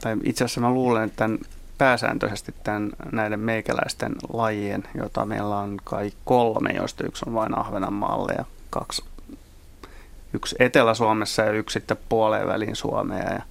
tai 0.00 0.16
itse 0.24 0.44
asiassa 0.44 0.60
mä 0.60 0.70
luulen, 0.70 1.04
että 1.04 1.16
tämän, 1.16 1.38
pääsääntöisesti 1.78 2.54
tämän, 2.64 2.90
näiden 3.12 3.40
meikäläisten 3.40 4.14
lajien, 4.32 4.84
joita 4.94 5.24
meillä 5.24 5.58
on 5.58 5.76
kai 5.84 6.12
kolme, 6.24 6.70
joista 6.70 7.04
yksi 7.06 7.24
on 7.26 7.34
vain 7.34 7.58
Ahvenanmaalle 7.58 8.32
ja 8.38 8.44
kaksi, 8.70 9.04
yksi 10.32 10.56
Etelä-Suomessa 10.58 11.42
ja 11.42 11.52
yksi 11.52 11.72
sitten 11.72 11.96
puoleen 12.08 12.48
väliin 12.48 12.76
Suomea. 12.76 13.32
Ja 13.32 13.42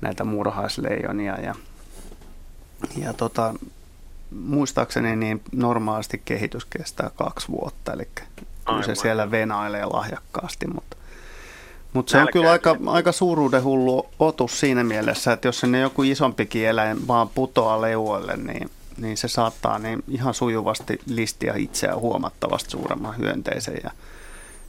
näitä 0.00 0.24
murhaisleijonia 0.24 1.40
ja, 1.40 1.54
ja 2.96 3.12
tota, 3.12 3.54
muistaakseni 4.34 5.16
niin 5.16 5.42
normaalisti 5.52 6.22
kehitys 6.24 6.64
kestää 6.64 7.10
kaksi 7.16 7.48
vuotta, 7.48 7.92
eli 7.92 8.08
kyllä 8.66 8.82
se 8.82 8.94
siellä 8.94 9.30
venailee 9.30 9.84
lahjakkaasti, 9.84 10.66
mutta 10.66 10.96
mutta 11.92 12.10
se 12.10 12.18
on 12.18 12.28
kyllä 12.32 12.50
aika, 12.50 12.76
aika 12.86 13.12
suuruuden 13.12 13.64
hullu 13.64 14.08
otus 14.18 14.60
siinä 14.60 14.84
mielessä, 14.84 15.32
että 15.32 15.48
jos 15.48 15.60
sinne 15.60 15.80
joku 15.80 16.02
isompikin 16.02 16.66
eläin 16.66 17.08
vaan 17.08 17.28
putoaa 17.28 17.80
leuoille, 17.80 18.36
niin, 18.36 18.70
niin 18.96 19.16
se 19.16 19.28
saattaa 19.28 19.78
niin 19.78 20.04
ihan 20.08 20.34
sujuvasti 20.34 21.00
listiä 21.06 21.54
itseään 21.56 21.98
huomattavasti 21.98 22.70
suuremman 22.70 23.18
hyönteisen. 23.18 23.80
Ja, 23.84 23.90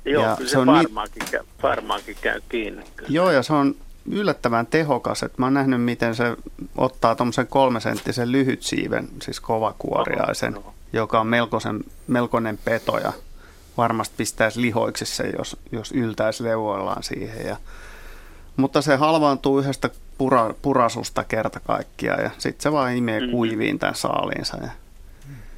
Joo, 0.06 0.24
ja 0.24 0.36
kyllä 0.36 0.50
se, 0.50 0.54
se 0.54 0.66
varmaankin, 0.66 1.24
ni- 1.24 1.32
käy, 1.32 1.44
varmaankin 1.64 2.18
käy 2.22 2.42
kiinni. 2.50 2.84
Kyllä. 2.96 3.10
Joo, 3.10 3.32
ja 3.32 3.44
se 3.44 3.54
on 3.54 3.76
yllättävän 4.12 4.68
tehokas. 4.68 5.24
Että 5.24 5.36
mä 5.42 5.46
oon 5.46 5.54
nähnyt, 5.54 5.84
miten 5.84 6.16
se 6.16 6.38
ottaa 6.78 7.16
tuommoisen 7.16 7.48
kolmesenttisen 7.48 8.32
lyhytsiiven, 8.32 9.10
siis 9.22 9.40
kovakuoriaisen, 9.40 10.58
Oho, 10.58 10.74
joka 10.94 11.20
on 11.20 11.28
melkoisen, 11.28 11.84
melkoinen 12.08 12.60
peto 12.66 12.98
ja 12.98 13.14
varmasti 13.78 14.14
pistäisi 14.18 14.62
lihoiksi 14.62 15.06
se, 15.06 15.32
jos, 15.38 15.58
jos 15.72 15.92
yltäisi 15.92 16.44
leuoillaan 16.44 17.04
siihen. 17.04 17.48
Ja, 17.48 17.58
mutta 18.58 18.82
se 18.82 18.96
halvaantuu 18.96 19.60
yhdestä 19.60 19.90
pura, 20.18 20.54
purasusta 20.62 21.24
kerta 21.24 21.60
kaikkiaan 21.60 22.24
ja 22.24 22.32
sitten 22.38 22.64
se 22.64 22.72
vaan 22.72 22.96
imee 22.96 23.20
mm-hmm. 23.20 23.32
kuiviin 23.32 23.80
tämän 23.80 23.96
saaliinsa. 23.96 24.58
Ja, 24.58 24.70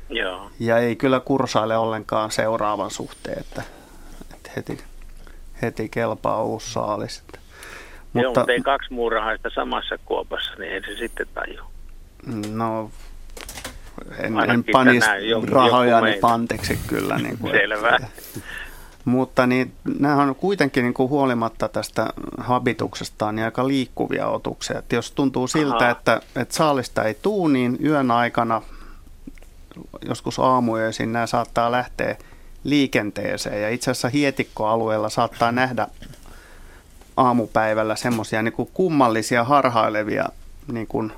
Joo. 0.09 0.51
ja 0.59 0.77
ei 0.77 0.95
kyllä 0.95 1.19
kursaile 1.19 1.77
ollenkaan 1.77 2.31
seuraavan 2.31 2.91
suhteen, 2.91 3.39
että, 3.39 3.63
että 4.33 4.51
heti, 4.55 4.77
heti 5.61 5.89
kelpaa 5.89 6.43
uusi 6.43 6.73
saalis. 6.73 7.19
Että. 7.19 7.44
Mutta, 8.15 8.25
Joo, 8.25 8.33
mutta 8.35 8.51
ei 8.51 8.61
kaksi 8.61 8.93
muurahaista 8.93 9.49
samassa 9.55 9.97
kuopassa, 10.05 10.51
niin 10.59 10.71
ei 10.71 10.81
se 10.81 10.97
sitten 10.97 11.27
taju. 11.33 11.63
No, 12.51 12.91
en, 14.17 14.39
en 14.49 14.63
panisi 14.71 15.07
rahojani 15.51 16.17
panteksi 16.21 16.79
kyllä. 16.87 17.17
Niin 17.17 17.37
kuin, 17.37 17.51
Selvä. 17.51 17.95
Että, 17.95 18.07
mutta 19.05 19.47
niin, 19.47 19.73
nämä 19.99 20.15
on 20.15 20.35
kuitenkin 20.35 20.83
niin 20.83 20.93
kuin 20.93 21.09
huolimatta 21.09 21.67
tästä 21.69 22.13
habituksestaan 22.37 23.35
niin 23.35 23.45
aika 23.45 23.67
liikkuvia 23.67 24.27
otuksia. 24.27 24.79
Että 24.79 24.95
jos 24.95 25.11
tuntuu 25.11 25.47
siltä, 25.47 25.89
että, 25.89 26.21
että 26.35 26.55
saalista 26.55 27.03
ei 27.03 27.13
tuu, 27.13 27.47
niin 27.47 27.77
yön 27.83 28.11
aikana, 28.11 28.61
joskus 30.07 30.39
aamuyöisin, 30.39 31.13
nämä 31.13 31.27
saattaa 31.27 31.71
lähteä 31.71 32.15
liikenteeseen. 32.63 33.61
Ja 33.61 33.69
itse 33.69 33.91
asiassa 33.91 34.09
hietikkoalueella 34.09 35.09
saattaa 35.09 35.51
nähdä 35.51 35.87
aamupäivällä 37.17 37.95
semmoisia 37.95 38.41
niin 38.41 38.53
kummallisia 38.73 39.43
harhailevia 39.43 40.25
niin 40.71 40.87
kuin, 40.87 41.11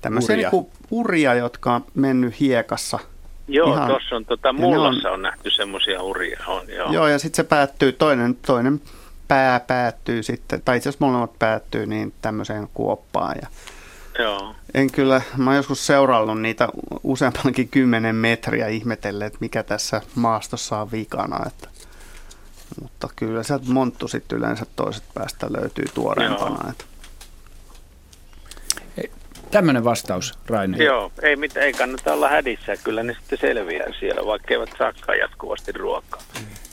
tämmöisiä 0.00 0.34
uria. 0.34 0.50
Niin 0.50 0.50
kuin 0.50 0.72
uria, 0.90 1.34
jotka 1.34 1.74
on 1.74 1.84
mennyt 1.94 2.40
hiekassa 2.40 2.98
Joo, 3.48 3.74
Ihan, 3.74 3.88
tuossa 3.88 4.16
on, 4.16 4.24
tota, 4.24 4.52
Mullassa 4.52 5.08
on, 5.08 5.14
on 5.14 5.22
nähty 5.22 5.50
semmoisia 5.50 6.02
uria. 6.02 6.40
On, 6.46 6.68
joo. 6.68 6.92
joo, 6.92 7.06
ja 7.06 7.18
sitten 7.18 7.36
se 7.36 7.48
päättyy, 7.48 7.92
toinen, 7.92 8.36
toinen 8.46 8.80
pää 9.28 9.60
päättyy 9.60 10.22
sitten, 10.22 10.62
tai 10.64 10.76
itse 10.76 10.88
asiassa 10.88 11.06
molemmat 11.06 11.38
päättyy 11.38 11.86
niin 11.86 12.12
tämmöiseen 12.22 12.68
kuoppaan. 12.74 13.36
Ja 13.42 13.48
Joo. 14.18 14.54
En 14.74 14.92
kyllä, 14.92 15.22
mä 15.36 15.50
oon 15.50 15.56
joskus 15.56 15.86
seurannut 15.86 16.40
niitä 16.40 16.68
useampankin 17.02 17.68
kymmenen 17.68 18.16
metriä 18.16 18.68
ihmetelle, 18.68 19.26
että 19.26 19.38
mikä 19.40 19.62
tässä 19.62 20.02
maastossa 20.14 20.78
on 20.78 20.92
vikana. 20.92 21.46
Että, 21.46 21.68
mutta 22.82 23.08
kyllä 23.16 23.42
sieltä 23.42 23.64
monttu 23.68 24.08
sitten 24.08 24.38
yleensä 24.38 24.66
toiset 24.76 25.02
päästä 25.14 25.46
löytyy 25.50 25.84
tuoreempana. 25.94 26.70
Että. 26.70 26.84
Tämmöinen 29.50 29.84
vastaus, 29.84 30.32
Raine. 30.46 30.84
Joo, 30.84 31.12
ei, 31.22 31.36
mit, 31.36 31.56
ei 31.56 31.72
kannata 31.72 32.12
olla 32.12 32.28
hädissä. 32.28 32.76
Kyllä 32.84 33.02
ne 33.02 33.14
sitten 33.14 33.38
selviää 33.38 33.86
siellä, 34.00 34.26
vaikka 34.26 34.54
eivät 34.54 34.70
saakaan 34.78 35.18
jatkuvasti 35.18 35.72
ruokaa. 35.72 36.22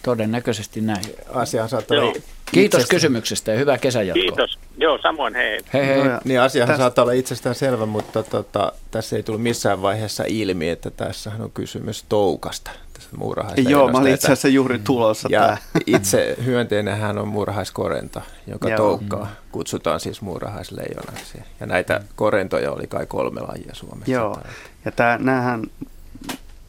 Todennäköisesti 0.03 0.81
näin. 0.81 1.03
Asia 1.33 1.67
saattaa 1.67 1.97
olla 1.97 2.11
Kiitos 2.11 2.25
itsestään. 2.55 2.87
kysymyksestä 2.89 3.51
ja 3.51 3.57
hyvää 3.57 3.77
kesänjatkoa. 3.77 4.21
Kiitos. 4.21 4.59
Joo, 4.77 4.97
samoin 5.01 5.35
hei. 5.35 5.59
Hei 5.73 5.87
hei. 5.87 6.03
No, 6.03 6.19
niin 6.23 6.41
asiahan 6.41 6.67
tästä... 6.67 6.81
saattaa 6.83 7.03
olla 7.03 7.13
itsestään 7.13 7.55
selvä, 7.55 7.85
mutta 7.85 8.23
tota, 8.23 8.73
tässä 8.91 9.15
ei 9.15 9.23
tullut 9.23 9.43
missään 9.43 9.81
vaiheessa 9.81 10.23
ilmi, 10.27 10.69
että 10.69 10.91
tässähän 10.91 11.41
on 11.41 11.51
kysymys 11.51 12.05
toukasta. 12.09 12.71
Joo, 13.57 13.91
mä 13.91 13.97
olin 13.97 14.13
itse 14.13 14.27
asiassa 14.27 14.47
juuri 14.47 14.79
tulossa 14.79 15.29
ja 15.31 15.57
itse 15.85 16.37
hyönteinenhän 16.45 17.17
on 17.17 17.27
muurahaiskorento, 17.27 18.21
joka 18.47 18.69
Joo. 18.69 18.77
toukkaa. 18.77 19.27
Kutsutaan 19.51 19.99
siis 19.99 20.21
muurahaisleijonaksi. 20.21 21.43
Ja 21.59 21.65
näitä 21.65 22.01
korentoja 22.15 22.71
oli 22.71 22.87
kai 22.87 23.05
kolme 23.05 23.41
lajia 23.41 23.75
Suomessa. 23.75 24.11
Joo, 24.11 24.41
ja 24.85 24.91
tää, 24.91 25.17
näähän 25.17 25.63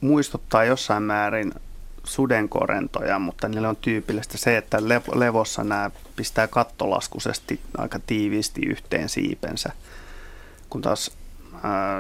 muistuttaa 0.01 0.65
jossain 0.65 1.03
määrin 1.03 1.53
sudenkorentoja, 2.05 3.19
mutta 3.19 3.49
niille 3.49 3.69
on 3.69 3.77
tyypillistä 3.77 4.39
se, 4.39 4.57
että 4.57 4.79
levossa 5.15 5.65
nämä 5.65 5.91
pistää 6.17 6.47
kattolaskuisesti 6.47 7.61
aika 7.79 7.99
tiiviisti 8.07 8.61
yhteen 8.67 9.09
siipensä, 9.09 9.73
kun 10.71 10.83
taas 10.83 11.11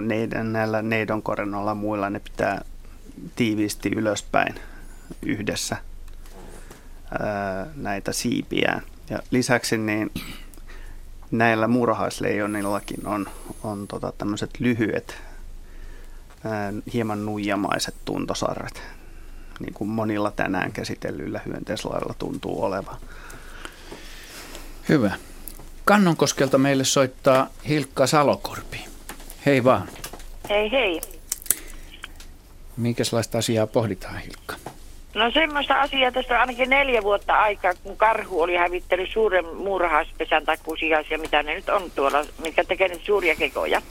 neiden, 0.00 0.52
näillä 0.52 0.82
neidonkorennoilla 0.82 1.74
muilla 1.74 2.10
ne 2.10 2.20
pitää 2.20 2.64
tiiviisti 3.36 3.90
ylöspäin 3.96 4.54
yhdessä 5.22 5.76
näitä 7.76 8.12
siipiään. 8.12 8.82
Ja 9.10 9.18
lisäksi 9.30 9.78
niin 9.78 10.10
näillä 11.30 11.68
murhaisleijonillakin 11.68 13.06
on, 13.06 13.26
on 13.62 13.86
tota 13.86 14.12
tämmöiset 14.18 14.50
lyhyet, 14.58 15.16
ää, 16.44 16.72
hieman 16.92 17.26
nuijamaiset 17.26 17.94
tuntosarret, 18.04 18.82
niin 19.60 19.74
kuin 19.74 19.90
monilla 19.90 20.30
tänään 20.30 20.72
käsitellyillä 20.72 21.40
hyönteislailla 21.46 22.14
tuntuu 22.18 22.64
olevan. 22.64 22.96
Hyvä. 24.88 25.12
Kannonkoskelta 25.84 26.58
meille 26.58 26.84
soittaa 26.84 27.46
Hilkka 27.68 28.06
Salokorpi. 28.06 28.84
Hei 29.46 29.64
vaan. 29.64 29.88
Hei 30.48 30.72
hei. 30.72 31.19
Minkälaista 32.80 33.38
asiaa 33.38 33.66
pohditaan, 33.66 34.18
Hilkka? 34.18 34.54
No 35.14 35.30
semmoista 35.30 35.80
asiaa 35.80 36.12
tästä 36.12 36.34
on 36.34 36.40
ainakin 36.40 36.70
neljä 36.70 37.02
vuotta 37.02 37.40
aikaa, 37.40 37.72
kun 37.82 37.96
karhu 37.96 38.40
oli 38.40 38.56
hävittänyt 38.56 39.10
suuren 39.12 39.56
muurahaispesän 39.56 40.44
tai 40.44 40.56
kusiaisia, 40.62 41.18
mitä 41.18 41.42
ne 41.42 41.54
nyt 41.54 41.68
on 41.68 41.90
tuolla, 41.90 42.24
mitkä 42.42 42.64
tekee 42.64 42.88
nyt 42.88 43.02
suuria 43.04 43.36
kekoja. 43.36 43.82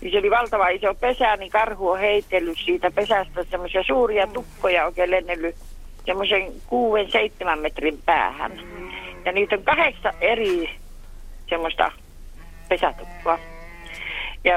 Niin 0.00 0.12
se 0.12 0.18
oli 0.18 0.30
valtava 0.30 0.68
iso 0.68 0.94
pesä, 0.94 1.36
niin 1.36 1.50
karhu 1.50 1.88
on 1.88 1.98
heitellyt 1.98 2.58
siitä 2.64 2.90
pesästä 2.90 3.44
semmoisia 3.44 3.82
suuria 3.82 4.26
tukkoja 4.26 4.86
oikein 4.86 5.10
lennellyt 5.10 5.56
semmoisen 6.06 6.52
kuuden, 6.66 7.10
seitsemän 7.10 7.58
metrin 7.58 7.98
päähän. 8.04 8.52
Ja 9.24 9.32
niitä 9.32 9.56
on 9.56 9.62
kahdeksan 9.62 10.14
eri 10.20 10.70
semmoista 11.48 11.92
pesätukkoa. 12.68 13.38
Ja 14.44 14.54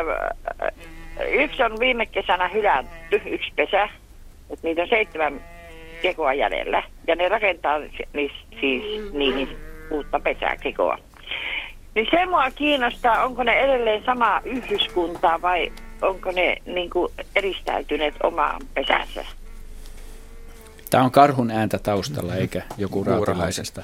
Yksi 1.29 1.63
on 1.63 1.79
viime 1.79 2.05
kesänä 2.05 2.47
hylätty, 2.47 3.21
yksi 3.25 3.51
pesä, 3.55 3.89
mutta 4.49 4.67
niitä 4.67 4.81
on 4.81 4.87
seitsemän 4.87 5.41
kekoa 6.01 6.33
jäljellä. 6.33 6.83
Ja 7.07 7.15
ne 7.15 7.29
rakentaa 7.29 7.79
ni, 8.13 8.31
siis 8.59 9.13
niihin 9.13 9.49
uutta 9.91 10.19
pesää 10.19 10.57
kekoa. 10.57 10.97
Niin 11.95 12.07
se 12.11 12.25
mua 12.25 12.51
kiinnostaa, 12.51 13.23
onko 13.25 13.43
ne 13.43 13.59
edelleen 13.59 14.03
sama 14.05 14.41
yhdyskuntaa 14.45 15.41
vai 15.41 15.71
onko 16.01 16.31
ne 16.31 16.57
niin 16.65 16.89
kuin 16.89 17.13
eristäytyneet 17.35 18.15
omaan 18.23 18.61
pesänsä? 18.73 19.25
Tämä 20.89 21.03
on 21.03 21.11
karhun 21.11 21.51
ääntä 21.51 21.79
taustalla, 21.79 22.35
eikä 22.35 22.61
joku 22.77 23.03
rautalaisesta. 23.03 23.81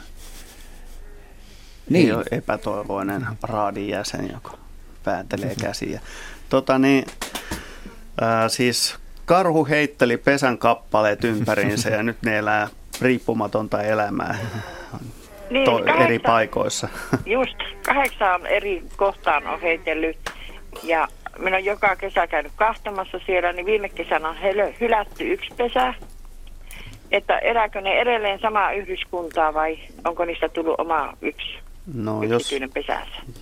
Niin. 1.89 2.09
niin. 2.09 2.23
epätoivoinen 2.31 3.25
raadin 3.43 3.89
jäsen, 3.89 4.31
joka 4.31 4.57
päätelee 5.03 5.55
käsiä. 5.61 6.01
Tota 6.53 6.79
niin, 6.79 7.05
ää, 8.21 8.49
siis 8.49 8.99
karhu 9.25 9.65
heitteli 9.65 10.17
pesän 10.17 10.57
kappaleet 10.57 11.23
ympäriinsä 11.23 11.89
ja 11.89 12.03
nyt 12.03 12.17
ne 12.25 12.37
elää 12.37 12.67
riippumatonta 13.01 13.81
elämää 13.81 14.35
niin, 15.49 15.65
to- 15.65 15.71
kahdeksan, 15.71 16.01
eri 16.01 16.19
paikoissa. 16.19 16.87
Just, 17.25 17.55
kahdeksan 17.85 18.45
eri 18.45 18.83
kohtaan 18.95 19.47
on 19.47 19.61
heitellyt 19.61 20.17
ja 20.83 21.07
minä 21.37 21.55
olen 21.55 21.65
joka 21.65 21.95
kesä 21.95 22.27
käynyt 22.27 22.51
kahtamassa 22.55 23.19
siellä, 23.25 23.53
niin 23.53 23.65
viime 23.65 23.89
kesänä 23.89 24.29
on 24.29 24.35
hylätty 24.81 25.33
yksi 25.33 25.49
pesä. 25.57 25.93
Että 27.11 27.37
elääkö 27.37 27.81
ne 27.81 28.01
edelleen 28.01 28.39
samaa 28.39 28.71
yhdyskuntaa 28.71 29.53
vai 29.53 29.79
onko 30.05 30.25
niistä 30.25 30.49
tullut 30.49 30.79
oma 30.79 31.13
yksi 31.21 31.62
No, 31.93 32.23
jos, 32.23 32.53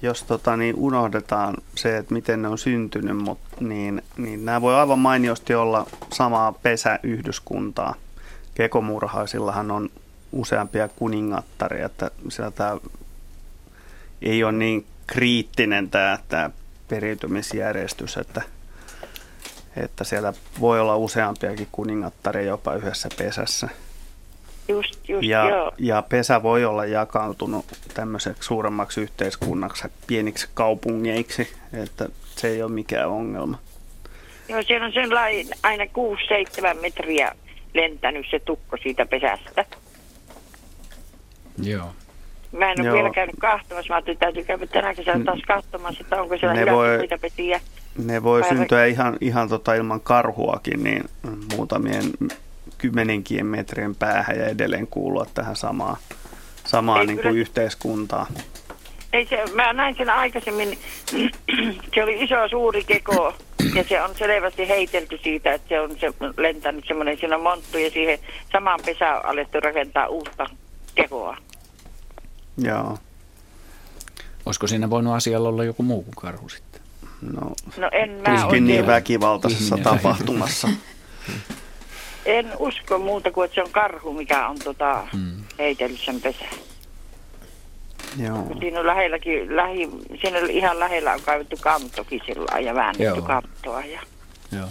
jos 0.01 0.23
tota, 0.23 0.57
niin 0.57 0.75
unohdetaan 0.75 1.57
se, 1.75 1.97
että 1.97 2.13
miten 2.13 2.41
ne 2.41 2.47
on 2.47 2.57
syntynyt, 2.57 3.17
mut, 3.17 3.39
niin, 3.59 4.01
niin 4.17 4.45
nämä 4.45 4.61
voi 4.61 4.75
aivan 4.75 4.99
mainiosti 4.99 5.55
olla 5.55 5.87
samaa 6.13 6.51
pesäyhdyskuntaa. 6.51 7.95
Kekomurhaisillahan 8.53 9.71
on 9.71 9.89
useampia 10.31 10.87
kuningattaria, 10.87 11.85
että 11.85 12.11
sieltä 12.29 12.77
ei 14.21 14.43
ole 14.43 14.51
niin 14.51 14.85
kriittinen 15.07 15.89
tämä, 15.89 16.19
tämä 16.29 16.49
periytymisjärjestys, 16.87 18.17
että, 18.17 18.41
että 19.75 20.03
siellä 20.03 20.33
voi 20.59 20.79
olla 20.79 20.97
useampiakin 20.97 21.67
kuningattaria 21.71 22.47
jopa 22.47 22.75
yhdessä 22.75 23.09
pesässä. 23.17 23.69
Just, 24.67 25.09
just, 25.09 25.27
ja, 25.27 25.49
joo. 25.49 25.71
ja 25.77 26.01
pesä 26.01 26.43
voi 26.43 26.65
olla 26.65 26.85
jakautunut 26.85 27.65
tämmöiseksi 27.93 28.47
suuremmaksi 28.47 29.01
yhteiskunnaksi, 29.01 29.87
pieniksi 30.07 30.49
kaupungeiksi, 30.53 31.53
että 31.73 32.09
se 32.35 32.47
ei 32.47 32.63
ole 32.63 32.71
mikään 32.71 33.09
ongelma. 33.09 33.59
Joo, 34.49 34.61
siellä 34.61 34.85
on 34.85 34.93
sellainen 34.93 35.45
aina 35.63 35.83
6-7 35.83 35.87
metriä 36.81 37.31
lentänyt 37.73 38.25
se 38.31 38.39
tukko 38.39 38.77
siitä 38.77 39.05
pesästä. 39.05 39.65
Joo. 41.63 41.91
Mä 42.51 42.71
en 42.71 42.81
ole 42.81 42.87
Joo. 42.87 42.95
vielä 42.95 43.09
käynyt 43.09 43.35
kahtomassa. 43.39 43.89
Mä 43.89 43.95
ajattelin, 43.95 44.15
että 44.15 44.25
täytyy 44.25 44.43
käydä 44.43 44.67
tänä 44.67 44.93
kesänä 44.93 45.25
taas 45.25 45.39
katsomassa, 45.47 46.01
että 46.01 46.21
onko 46.21 46.37
siellä 46.37 46.55
ne 46.55 46.71
voi, 46.71 47.07
pesiä. 47.21 47.61
Ne 48.05 48.23
voi 48.23 48.43
syntyä 48.43 48.85
ihan, 48.85 49.17
ihan 49.21 49.49
tota 49.49 49.73
ilman 49.73 50.01
karhuakin, 50.01 50.83
niin 50.83 51.03
muutamien 51.55 52.03
kymmeninkien 52.81 53.45
metrien 53.45 53.95
päähän 53.95 54.37
ja 54.37 54.45
edelleen 54.45 54.87
kuulua 54.87 55.25
tähän 55.33 55.55
samaan, 55.55 55.97
samaan 56.65 57.07
niin 57.07 57.21
kuin 57.21 57.37
yhteiskuntaan. 57.37 58.27
Ei 59.13 59.25
se, 59.25 59.43
mä 59.53 59.73
näin 59.73 59.95
sen 59.97 60.09
aikaisemmin, 60.09 60.77
se 61.93 62.03
oli 62.03 62.23
iso 62.23 62.49
suuri 62.49 62.83
keko 62.83 63.33
ja 63.75 63.83
se 63.83 64.01
on 64.01 64.15
selvästi 64.15 64.67
heitelty 64.67 65.19
siitä, 65.23 65.53
että 65.53 65.69
se 65.69 65.79
on 65.79 65.99
se, 65.99 66.13
lentänyt 66.37 66.85
semmoinen, 66.87 67.17
siinä 67.17 67.35
on 67.35 67.43
monttu 67.43 67.77
ja 67.77 67.89
siihen 67.89 68.19
samaan 68.51 68.79
pesään 68.85 69.17
on 69.17 69.25
alettu 69.25 69.59
rakentaa 69.59 70.07
uutta 70.07 70.49
kekoa. 70.95 71.37
Joo. 72.57 72.97
Olisiko 74.45 74.67
siinä 74.67 74.89
voinut 74.89 75.13
asialla 75.13 75.49
olla 75.49 75.63
joku 75.63 75.83
muu 75.83 76.03
kuin 76.03 76.15
karhu 76.15 76.49
sitten? 76.49 76.81
No, 77.21 77.51
no 77.77 77.89
en 77.91 78.09
mä 78.09 78.47
niin 78.59 78.87
väkivaltaisessa 78.87 79.77
tapahtumassa. 79.77 80.69
En 82.25 82.51
usko 82.59 82.97
muuta 82.97 83.31
kuin, 83.31 83.45
että 83.45 83.55
se 83.55 83.63
on 83.63 83.71
karhu, 83.71 84.13
mikä 84.13 84.47
on 84.47 84.59
tota, 84.59 85.07
hmm. 85.13 85.43
heitellyt 85.59 85.99
sen 85.99 86.21
pesän. 86.21 86.49
Joo. 88.17 88.47
Siinä 88.59 88.79
on 88.79 88.87
lähelläkin, 88.87 89.55
lähi, 89.55 89.89
siinä 90.21 90.39
ihan 90.49 90.79
lähellä 90.79 91.13
on 91.13 91.21
kaivettu 91.21 91.55
kantokin 91.61 92.21
sillä 92.25 92.59
ja 92.59 92.75
väännetty 92.75 93.03
Joo. 93.03 93.21
kattoa. 93.21 93.81
Ja... 93.81 93.99
Joo. 94.51 94.67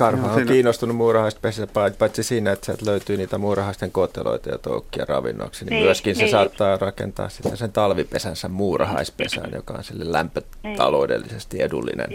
Karhu 0.00 0.26
on 0.26 0.46
kiinnostunut 0.46 0.96
muurahaispesästä 0.96 1.90
paitsi 1.98 2.22
siinä, 2.22 2.52
että 2.52 2.66
sieltä 2.66 2.86
löytyy 2.86 3.16
niitä 3.16 3.38
muurahaisten 3.38 3.92
koteloita 3.92 4.48
ja 4.48 4.58
toukkia 4.58 5.04
ravinnoksi, 5.04 5.64
niin, 5.64 5.70
niin 5.70 5.84
myöskin 5.84 6.16
niin. 6.16 6.28
se 6.28 6.30
saattaa 6.30 6.76
rakentaa 6.76 7.28
sitten 7.28 7.56
sen 7.56 7.72
talvipesänsä 7.72 8.48
muurahaispesään, 8.48 9.50
joka 9.54 9.74
on 9.74 9.84
sille 9.84 10.12
lämpötaloudellisesti 10.12 11.62
edullinen 11.62 12.06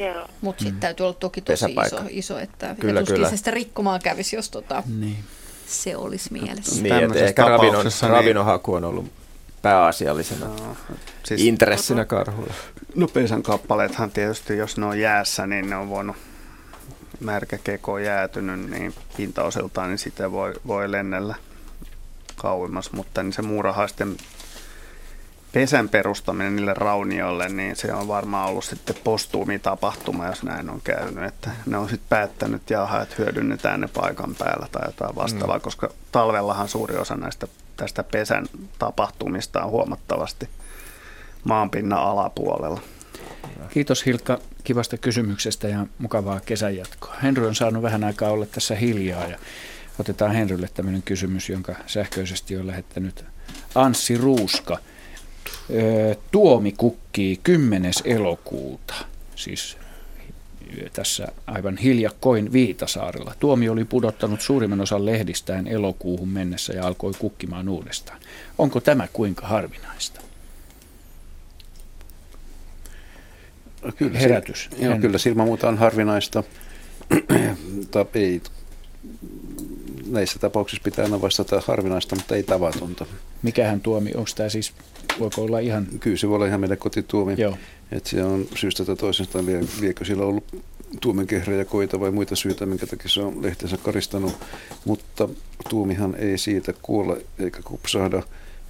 Mutta 0.41 0.63
sitten 0.63 0.79
täytyy 0.79 1.05
olla 1.05 1.15
toki 1.19 1.41
tosi 1.41 1.65
iso, 1.85 1.97
iso, 2.09 2.39
että 2.39 2.75
kyllä, 2.79 3.03
kyllä. 3.03 3.29
se 3.29 3.37
sitä 3.37 3.51
rikkomaan 3.51 3.99
kävisi, 4.03 4.35
jos 4.35 4.49
tota, 4.49 4.83
niin. 4.99 5.17
se 5.67 5.97
olisi 5.97 6.33
mielessä. 6.33 6.83
Niin, 6.83 6.95
että 6.95 7.25
ehkä 7.25 7.45
ravinnon, 7.45 7.85
niin... 7.85 8.11
ravinnonhaku 8.11 8.73
on 8.73 8.83
ollut 8.83 9.05
pääasiallisena 9.61 10.45
no, 10.45 10.77
siis, 11.23 11.41
intressinä 11.41 12.05
karhulla. 12.05 12.53
No 12.95 13.07
pesän 13.07 13.43
kappaleethan 13.43 14.11
tietysti, 14.11 14.57
jos 14.57 14.77
ne 14.77 14.85
on 14.85 14.99
jäässä, 14.99 15.47
niin 15.47 15.69
ne 15.69 15.75
on 15.75 15.89
voinut 15.89 16.15
märkä 17.19 17.57
keko 17.57 17.97
jäätynyt, 17.97 18.69
niin 18.69 18.93
pintaosiltaan 19.17 19.89
niin 19.89 19.97
sitä 19.97 20.31
voi, 20.31 20.53
voi 20.67 20.91
lennellä 20.91 21.35
kauemmas, 22.35 22.91
mutta 22.91 23.23
niin 23.23 23.33
se 23.33 23.41
muurahaisten 23.41 24.17
pesän 25.55 25.89
perustaminen 25.89 26.55
niille 26.55 26.73
raunioille, 26.73 27.49
niin 27.49 27.75
se 27.75 27.93
on 27.93 28.07
varmaan 28.07 28.49
ollut 28.49 28.65
sitten 28.65 28.95
postuumitapahtuma, 29.03 30.25
jos 30.25 30.43
näin 30.43 30.69
on 30.69 30.81
käynyt. 30.83 31.23
Että 31.23 31.51
ne 31.65 31.77
on 31.77 31.89
sitten 31.89 32.09
päättänyt, 32.09 32.69
jaha, 32.69 33.01
että 33.01 33.15
hyödynnetään 33.17 33.81
ne 33.81 33.87
paikan 33.87 34.35
päällä 34.35 34.67
tai 34.71 34.81
jotain 34.85 35.15
vastaavaa, 35.15 35.57
mm. 35.57 35.61
koska 35.61 35.89
talvellahan 36.11 36.67
suuri 36.67 36.97
osa 36.97 37.15
näistä 37.15 37.47
tästä 37.77 38.03
pesän 38.03 38.45
tapahtumista 38.79 39.63
on 39.63 39.71
huomattavasti 39.71 40.49
maanpinnan 41.43 41.99
alapuolella. 41.99 42.81
Kiitos 43.69 44.05
Hilkka 44.05 44.39
kivasta 44.63 44.97
kysymyksestä 44.97 45.67
ja 45.67 45.87
mukavaa 45.97 46.39
kesän 46.39 46.75
jatkoa. 46.75 47.15
Henry 47.23 47.47
on 47.47 47.55
saanut 47.55 47.83
vähän 47.83 48.03
aikaa 48.03 48.31
olla 48.31 48.45
tässä 48.45 48.75
hiljaa 48.75 49.27
ja 49.27 49.37
otetaan 49.99 50.31
Henrylle 50.31 50.69
tämmöinen 50.73 51.03
kysymys, 51.03 51.49
jonka 51.49 51.75
sähköisesti 51.87 52.57
on 52.57 52.67
lähettänyt 52.67 53.25
Anssi 53.75 54.17
Ruuska. 54.17 54.77
Tuomi 56.31 56.71
kukkii 56.71 57.39
10. 57.43 57.91
elokuuta, 58.03 58.93
siis 59.35 59.77
tässä 60.93 61.27
aivan 61.47 61.77
hiljakkoin 61.77 62.53
Viitasaarella. 62.53 63.33
Tuomi 63.39 63.69
oli 63.69 63.85
pudottanut 63.85 64.41
suurimman 64.41 64.81
osan 64.81 65.05
lehdistään 65.05 65.67
elokuuhun 65.67 66.29
mennessä 66.29 66.73
ja 66.73 66.87
alkoi 66.87 67.11
kukkimaan 67.19 67.69
uudestaan. 67.69 68.19
Onko 68.57 68.79
tämä 68.79 69.07
kuinka 69.13 69.47
harvinaista? 69.47 70.24
Kyllä, 73.97 74.19
Herätys. 74.19 74.69
Se, 74.77 74.85
joo, 74.85 74.97
kyllä 74.97 75.17
se 75.17 75.29
ilman 75.29 75.47
muuta 75.47 75.67
on 75.67 75.77
harvinaista. 75.77 76.43
ei, 78.15 78.41
näissä 80.07 80.39
tapauksissa 80.39 80.83
pitää 80.83 81.05
aina 81.05 81.21
vastata 81.21 81.61
harvinaista, 81.67 82.15
mutta 82.15 82.35
ei 82.35 82.43
tavatonta. 82.43 83.05
Mikähän 83.41 83.81
tuomi, 83.81 84.11
onko 84.15 84.29
tämä 84.35 84.49
siis, 84.49 84.73
voiko 85.19 85.41
olla 85.41 85.59
ihan... 85.59 85.87
Kyllä 85.99 86.17
se 86.17 86.27
voi 86.27 86.35
olla 86.35 86.45
ihan 86.45 86.59
meidän 86.59 86.77
kotituomi. 86.77 87.33
Joo. 87.37 87.57
Että 87.91 88.09
se 88.09 88.23
on 88.23 88.45
syystä 88.55 88.85
tai 88.85 88.95
toisesta, 88.95 89.39
liekö 89.81 90.05
sillä 90.05 90.25
ollut 90.25 90.63
tuomenkehrejä 91.01 91.65
koita 91.65 91.99
vai 91.99 92.11
muita 92.11 92.35
syitä, 92.35 92.65
minkä 92.65 92.87
takia 92.87 93.09
se 93.09 93.21
on 93.21 93.43
lehtensä 93.43 93.77
karistanut. 93.77 94.33
Mutta 94.85 95.29
tuumihan 95.69 96.15
ei 96.15 96.37
siitä 96.37 96.73
kuole 96.81 97.25
eikä 97.39 97.59
kupsahda, 97.63 98.23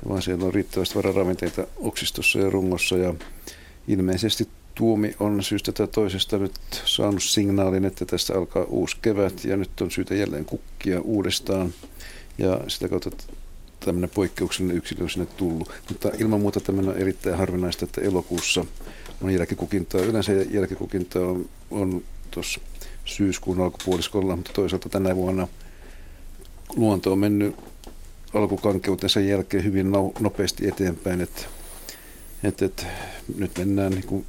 vaan 0.09 0.21
siellä 0.21 0.45
on 0.45 0.53
riittävästi 0.53 0.95
vararavinteita 0.95 1.67
oksistossa 1.77 2.39
ja 2.39 2.49
rungossa. 2.49 2.97
Ja 2.97 3.13
ilmeisesti 3.87 4.47
tuomi 4.75 5.15
on 5.19 5.43
syystä 5.43 5.71
tai 5.71 5.87
toisesta 5.87 6.37
nyt 6.37 6.53
saanut 6.85 7.23
signaalin, 7.23 7.85
että 7.85 8.05
tästä 8.05 8.33
alkaa 8.37 8.63
uusi 8.63 8.97
kevät 9.01 9.45
ja 9.45 9.57
nyt 9.57 9.81
on 9.81 9.91
syytä 9.91 10.15
jälleen 10.15 10.45
kukkia 10.45 11.01
uudestaan. 11.01 11.73
Ja 12.37 12.61
sitä 12.67 12.89
kautta 12.89 13.11
tämmöinen 13.79 14.09
poikkeuksellinen 14.09 14.77
yksilö 14.77 15.03
on 15.03 15.09
sinne 15.09 15.25
tullut. 15.25 15.71
Mutta 15.89 16.11
ilman 16.19 16.41
muuta 16.41 16.59
tämmöinen 16.59 16.91
on 16.91 16.97
erittäin 16.97 17.37
harvinaista, 17.37 17.85
että 17.85 18.01
elokuussa 18.01 18.65
on 19.21 19.31
jälkikukintaa. 19.31 20.01
Yleensä 20.01 20.31
jälkikukintaa 20.31 21.21
on, 21.21 21.49
on 21.71 22.03
tuossa 22.31 22.59
syyskuun 23.05 23.61
alkupuoliskolla, 23.61 24.35
mutta 24.35 24.53
toisaalta 24.53 24.89
tänä 24.89 25.15
vuonna 25.15 25.47
luonto 26.75 27.11
on 27.11 27.19
mennyt 27.19 27.55
alkukankeutensa 28.33 29.19
jälkeen 29.19 29.63
hyvin 29.63 29.91
nopeasti 30.19 30.67
eteenpäin, 30.67 31.21
että, 31.21 31.41
että, 32.43 32.65
että 32.65 32.85
nyt 33.37 33.57
mennään 33.57 33.91
niin 33.91 34.07
kuin 34.07 34.25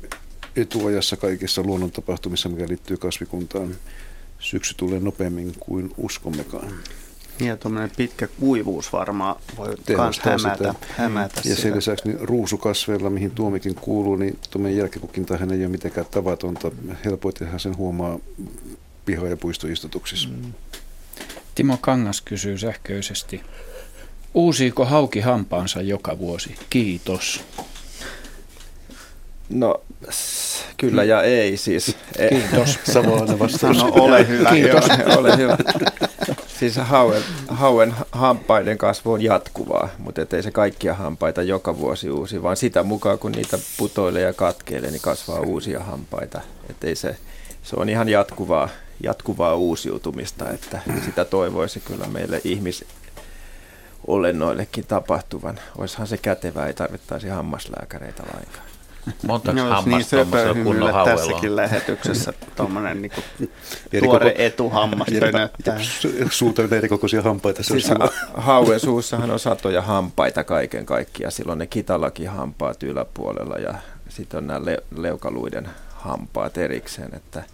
etuajassa 0.57 1.16
kaikissa 1.16 1.62
luonnontapahtumissa, 1.62 2.49
mikä 2.49 2.69
liittyy 2.69 2.97
kasvikuntaan. 2.97 3.77
Syksy 4.39 4.74
tulee 4.77 5.01
nopeammin 5.01 5.55
kuin 5.61 5.95
uskommekaan. 5.97 6.73
Ja 7.41 7.57
tuommoinen 7.57 7.91
pitkä 7.97 8.27
kuivuus 8.27 8.93
varmaan 8.93 9.37
voi 9.57 9.74
myös 9.89 10.20
hämätä, 10.20 10.74
hämätä 10.97 11.41
Ja 11.45 11.57
sen 11.57 11.77
lisäksi 11.77 12.09
niin 12.09 12.28
ruusukasveilla, 12.28 13.11
mihin 13.11 13.31
tuomikin 13.31 13.74
kuuluu, 13.74 14.16
niin 14.16 14.39
tuommoinen 14.51 14.78
jälkikukintahan 14.78 15.53
ei 15.53 15.61
ole 15.61 15.69
mitenkään 15.69 16.07
tavatonta. 16.11 16.70
Helpoitenhan 17.05 17.61
sen 17.61 17.77
huomaa 17.77 18.19
piha- 19.07 19.28
ja 19.28 19.37
puistoistutuksissa. 19.37 20.28
Mm. 20.28 20.53
Timo 21.55 21.78
Kangas 21.81 22.20
kysyy 22.20 22.59
sähköisesti. 22.59 23.41
Uusiiko 24.35 24.85
hauki 24.85 25.20
hampaansa 25.20 25.83
joka 25.83 26.19
vuosi? 26.19 26.55
Kiitos. 26.70 27.45
No 29.48 29.81
kyllä 30.77 31.05
ja 31.05 31.23
ei 31.23 31.56
siis. 31.56 31.97
Kiitos. 32.28 32.78
Samoin 32.93 33.39
vastaus. 33.39 33.78
No, 33.78 33.93
ole 33.94 34.28
hyvä. 34.28 34.51
Kiitos. 34.51 34.85
ole 35.16 35.36
hyvä. 35.36 35.56
Siis 36.59 36.77
hauen, 36.77 37.23
hauen 37.48 37.94
hampaiden 38.12 38.78
kasvu 38.78 39.12
on 39.12 39.23
jatkuvaa, 39.23 39.89
mutta 39.98 40.36
ei 40.36 40.43
se 40.43 40.51
kaikkia 40.51 40.94
hampaita 40.94 41.43
joka 41.43 41.78
vuosi 41.78 42.10
uusi, 42.10 42.43
vaan 42.43 42.56
sitä 42.56 42.82
mukaan 42.82 43.18
kun 43.18 43.32
niitä 43.32 43.59
putoilee 43.77 44.23
ja 44.23 44.32
katkeilee, 44.32 44.90
niin 44.90 45.01
kasvaa 45.01 45.40
uusia 45.40 45.81
hampaita. 45.81 46.40
Että 46.70 46.86
ei 46.86 46.97
se, 46.97 47.16
se 47.62 47.77
on 47.77 47.89
ihan 47.89 48.09
jatkuvaa, 48.09 48.68
jatkuvaa 49.02 49.55
uusiutumista, 49.55 50.51
että 50.51 50.81
sitä 51.05 51.24
toivoisi 51.24 51.81
kyllä 51.81 52.06
meille 52.06 52.40
ihmis, 52.44 52.85
olennoillekin 54.06 54.86
tapahtuvan. 54.86 55.60
Oishan 55.78 56.06
se 56.06 56.16
kätevää, 56.16 56.66
ei 56.66 56.74
tarvittaisi 56.74 57.28
hammaslääkäreitä 57.28 58.23
lainkaan. 58.35 58.65
Monta 59.27 59.53
no, 59.53 59.69
hammasta 59.69 60.16
niin 60.16 60.65
kunnon 60.65 61.05
tässäkin 61.05 61.57
lähetyksessä 61.57 62.33
tuommoinen 62.57 63.03
niin 63.03 63.12
tuore 64.05 64.31
koko, 64.31 64.43
etuhammas 64.43 65.09
pönöttää. 65.20 65.78
Suuta 66.31 66.62
eri 66.77 66.89
kokoisia 66.89 67.23
hampaita. 67.23 67.62
Se 67.62 67.69
siis 67.69 67.91
hauen 68.35 68.81
suussahan 68.81 69.31
on 69.31 69.39
satoja 69.49 69.83
hampaita 69.83 70.45
kaiken 70.45 70.87
kaikkiaan. 70.87 71.33
Silloin 71.33 71.59
ne 71.59 71.66
kitalakin 71.66 72.31
hampaat 72.31 72.83
yläpuolella 72.83 73.57
ja 73.57 73.74
sitten 74.09 74.39
on 74.39 74.47
nämä 74.47 74.65
le- 74.65 74.83
leukaluiden 74.97 75.69
hampaat 75.95 76.59
erikseen. 76.59 77.15
Että 77.15 77.45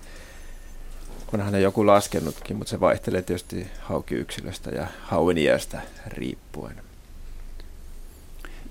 onhan 1.35 1.53
ne 1.53 1.61
joku 1.61 1.87
laskenutkin, 1.87 2.57
mutta 2.57 2.71
se 2.71 2.81
vaihtelee 2.81 3.23
tietysti 3.23 3.67
haukiyksilöstä 3.81 4.71
ja 4.71 4.87
hauen 5.03 5.39
iästä 5.39 5.81
riippuen. 6.07 6.92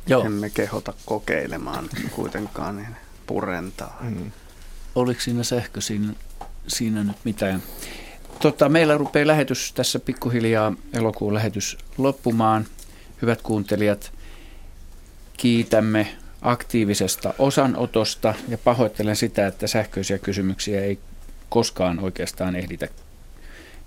Joo. 0.07 0.26
emme 0.26 0.49
kehota 0.49 0.94
kokeilemaan 1.06 1.90
kuitenkaan 2.11 2.78
niin 2.78 2.95
purentaa. 3.28 3.98
Mm. 4.02 4.32
Oliko 4.95 5.22
siinä 5.22 5.44
sähkö 5.44 5.82
siinä, 5.82 6.14
siinä 6.68 7.03
nyt 7.03 7.18
mitään? 7.23 7.64
Tota, 8.40 8.69
meillä 8.69 8.98
rupeaa 8.98 9.28
lähetys 9.28 9.73
tässä 9.73 9.99
pikkuhiljaa, 9.99 10.73
elokuun 10.94 11.34
lähetys 11.34 11.78
loppumaan. 11.98 12.65
Hyvät 13.22 13.41
kuuntelijat, 13.41 14.11
kiitämme 15.38 16.18
aktiivisesta 16.41 17.34
osanotosta 17.40 18.34
ja 18.48 18.57
pahoittelen 18.57 19.15
sitä, 19.15 19.48
että 19.48 19.68
sähköisiä 19.68 20.18
kysymyksiä 20.18 20.82
ei 20.82 20.99
koskaan 21.49 21.99
oikeastaan 21.99 22.56
ehditä 22.56 22.88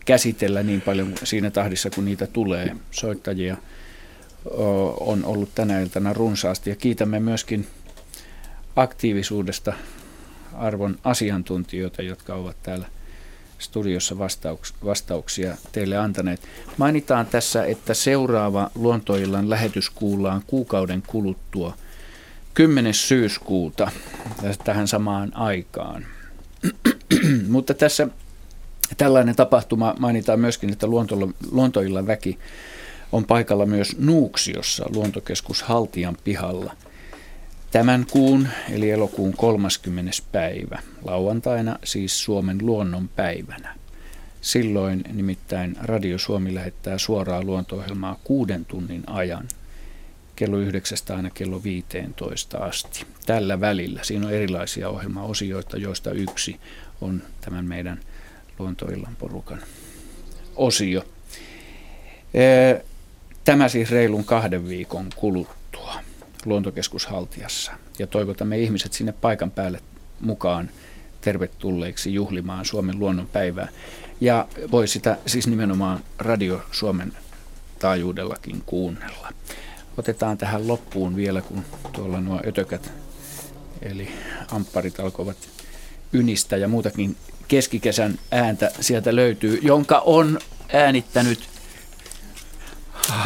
käsitellä 0.04 0.62
niin 0.62 0.80
paljon 0.80 1.14
siinä 1.24 1.50
tahdissa, 1.50 1.90
kun 1.90 2.04
niitä 2.04 2.26
tulee 2.26 2.76
soittajia– 2.90 3.56
on 5.00 5.24
ollut 5.24 5.54
tänä 5.54 5.80
iltana 5.80 6.12
runsaasti 6.12 6.70
ja 6.70 6.76
kiitämme 6.76 7.20
myöskin 7.20 7.66
aktiivisuudesta 8.76 9.72
arvon 10.54 10.98
asiantuntijoita, 11.04 12.02
jotka 12.02 12.34
ovat 12.34 12.56
täällä 12.62 12.86
studiossa 13.58 14.14
vastauks- 14.14 14.74
vastauksia 14.84 15.56
teille 15.72 15.96
antaneet. 15.96 16.40
Mainitaan 16.76 17.26
tässä, 17.26 17.64
että 17.64 17.94
seuraava 17.94 18.70
Luontoillan 18.74 19.50
lähetys 19.50 19.90
kuullaan 19.90 20.42
kuukauden 20.46 21.02
kuluttua 21.06 21.76
10. 22.54 22.94
syyskuuta 22.94 23.90
tähän 24.64 24.88
samaan 24.88 25.36
aikaan. 25.36 26.06
Mutta 27.48 27.74
tässä 27.74 28.08
tällainen 28.96 29.36
tapahtuma 29.36 29.94
mainitaan 29.98 30.40
myöskin, 30.40 30.72
että 30.72 30.86
Luontoillan 31.50 32.06
väki 32.06 32.38
on 33.14 33.24
paikalla 33.24 33.66
myös 33.66 33.96
Nuuksiossa 33.98 34.86
luontokeskus 34.94 35.62
Haltian 35.62 36.16
pihalla. 36.24 36.76
Tämän 37.70 38.06
kuun 38.10 38.48
eli 38.72 38.90
elokuun 38.90 39.34
30. 39.36 40.10
päivä, 40.32 40.78
lauantaina 41.04 41.78
siis 41.84 42.24
Suomen 42.24 42.58
luonnon 42.62 43.08
päivänä. 43.08 43.74
Silloin 44.40 45.04
nimittäin 45.12 45.76
Radio 45.82 46.18
Suomi 46.18 46.54
lähettää 46.54 46.98
suoraa 46.98 47.42
luonto-ohjelmaa 47.42 48.20
kuuden 48.24 48.64
tunnin 48.64 49.02
ajan 49.06 49.48
kello 50.36 50.58
9 50.58 50.98
aina 51.16 51.30
kello 51.30 51.62
15 51.62 52.58
asti. 52.58 53.06
Tällä 53.26 53.60
välillä 53.60 54.00
siinä 54.02 54.26
on 54.26 54.32
erilaisia 54.32 54.88
ohjelmaosioita, 54.88 55.76
joista 55.76 56.10
yksi 56.10 56.60
on 57.00 57.22
tämän 57.40 57.64
meidän 57.64 58.00
luontoillan 58.58 59.16
porukan 59.16 59.62
osio. 60.56 61.04
Tämä 63.44 63.68
siis 63.68 63.90
reilun 63.90 64.24
kahden 64.24 64.68
viikon 64.68 65.08
kuluttua 65.16 65.94
luontokeskushaltiassa 66.44 67.72
ja 67.98 68.06
toivotamme 68.06 68.58
ihmiset 68.58 68.92
sinne 68.92 69.12
paikan 69.12 69.50
päälle 69.50 69.80
mukaan 70.20 70.70
tervetulleiksi 71.20 72.14
juhlimaan 72.14 72.64
Suomen 72.64 72.98
luonnonpäivää. 72.98 73.68
Ja 74.20 74.48
voi 74.70 74.88
sitä 74.88 75.16
siis 75.26 75.46
nimenomaan 75.46 76.00
Radio 76.18 76.62
Suomen 76.72 77.12
taajuudellakin 77.78 78.62
kuunnella. 78.66 79.32
Otetaan 79.96 80.38
tähän 80.38 80.68
loppuun 80.68 81.16
vielä, 81.16 81.40
kun 81.40 81.64
tuolla 81.92 82.20
nuo 82.20 82.40
ötökät, 82.46 82.92
eli 83.82 84.08
ampparit 84.52 85.00
alkoivat 85.00 85.36
ynistä 86.12 86.56
ja 86.56 86.68
muutakin 86.68 87.16
keskikesän 87.48 88.18
ääntä 88.30 88.70
sieltä 88.80 89.16
löytyy, 89.16 89.58
jonka 89.62 89.98
on 89.98 90.38
äänittänyt 90.72 91.53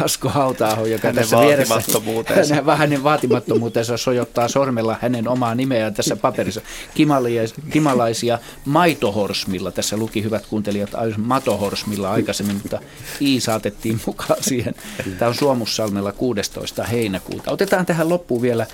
Asko 0.01 0.29
hauta 0.29 0.77
joka 0.91 1.07
hänen 1.07 1.15
tässä 1.15 1.39
vieressä, 1.39 1.81
hänen, 2.27 2.77
hänen 2.77 3.03
vaatimattomuutensa 3.03 3.97
sojottaa 3.97 4.47
sormella 4.47 4.97
hänen 5.01 5.27
omaa 5.27 5.55
nimeään 5.55 5.93
tässä 5.93 6.15
paperissa. 6.15 6.61
Kimalaisia, 6.93 7.55
kimalaisia 7.71 8.39
maitohorsmilla, 8.65 9.71
tässä 9.71 9.97
luki 9.97 10.23
hyvät 10.23 10.45
kuuntelijat, 10.45 10.89
matohorsmilla 11.17 12.11
aikaisemmin, 12.11 12.55
mutta 12.55 12.79
I 13.19 13.39
saatettiin 13.39 14.01
mukaan 14.05 14.43
siihen. 14.43 14.75
Tämä 15.19 15.29
on 15.29 15.35
Suomussalmella 15.35 16.11
16. 16.11 16.83
heinäkuuta. 16.83 17.51
Otetaan 17.51 17.85
tähän 17.85 18.09
loppuun 18.09 18.41
vielä 18.41 18.65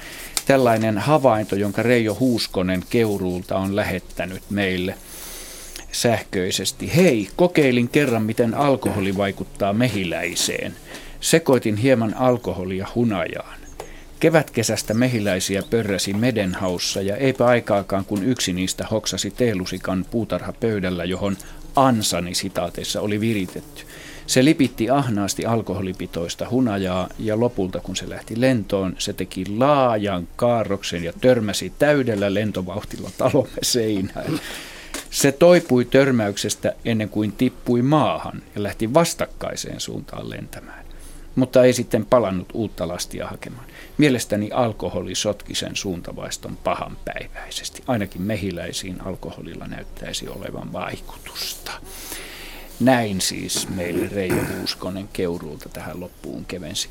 tällainen 0.46 0.98
havainto, 0.98 1.56
jonka 1.56 1.84
Reijo 1.84 2.18
Huuskonen 2.20 2.84
Keuruulta 2.90 3.58
on 3.58 3.76
lähettänyt 3.76 4.44
meille 4.50 4.96
sähköisesti. 5.96 6.96
Hei, 6.96 7.30
kokeilin 7.36 7.90
kerran, 7.90 8.24
miten 8.24 8.54
alkoholi 8.54 9.18
vaikuttaa 9.18 9.74
mehiläiseen. 9.74 10.74
Sekoitin 11.20 11.78
hieman 11.78 12.18
alkoholia 12.18 12.88
hunajaan. 12.96 13.60
Kevätkesästä 14.20 14.94
mehiläisiä 14.94 15.64
pörräsi 15.70 16.14
medenhaussa 16.14 17.02
ja 17.02 17.18
eipä 17.18 17.46
aikaakaan, 17.46 18.06
kun 18.06 18.24
yksi 18.24 18.54
niistä 18.54 18.86
hoksasi 18.92 19.32
teelusikan 19.32 20.06
puutarha 20.12 20.54
pöydällä, 20.54 21.06
johon 21.06 21.38
ansani 21.76 22.36
sitaateissa 22.36 23.02
oli 23.02 23.20
viritetty. 23.20 23.84
Se 24.28 24.46
lipitti 24.46 24.90
ahnaasti 24.90 25.46
alkoholipitoista 25.46 26.50
hunajaa 26.50 27.10
ja 27.20 27.40
lopulta 27.40 27.80
kun 27.80 27.96
se 27.96 28.10
lähti 28.10 28.42
lentoon, 28.42 28.96
se 28.98 29.14
teki 29.14 29.44
laajan 29.58 30.28
kaarroksen 30.36 31.04
ja 31.04 31.14
törmäsi 31.22 31.74
täydellä 31.80 32.34
lentovauhtilla 32.34 33.12
talomme 33.18 33.60
seinään. 33.62 34.40
Se 35.16 35.32
toipui 35.32 35.86
törmäyksestä 35.86 36.74
ennen 36.86 37.10
kuin 37.10 37.32
tippui 37.32 37.82
maahan 37.82 38.42
ja 38.56 38.64
lähti 38.64 38.94
vastakkaiseen 38.94 39.80
suuntaan 39.80 40.30
lentämään, 40.30 40.86
mutta 41.36 41.64
ei 41.64 41.74
sitten 41.74 42.06
palannut 42.06 42.48
uutta 42.54 42.88
lastia 42.88 43.28
hakemaan. 43.28 43.66
Mielestäni 43.98 44.50
alkoholi 44.52 45.16
sotki 45.16 45.56
sen 45.56 45.76
suuntavaiston 45.76 46.58
pahanpäiväisesti. 46.58 47.84
Ainakin 47.88 48.22
mehiläisiin 48.22 49.02
alkoholilla 49.02 49.68
näyttäisi 49.68 50.28
olevan 50.28 50.74
vaikutusta. 50.74 51.72
Näin 52.80 53.22
siis 53.22 53.70
meille 53.70 54.08
Reijo 54.08 54.44
Uuskonen 54.60 55.10
Keuruulta 55.14 55.70
tähän 55.70 56.00
loppuun 56.00 56.46
kevensi. 56.46 56.90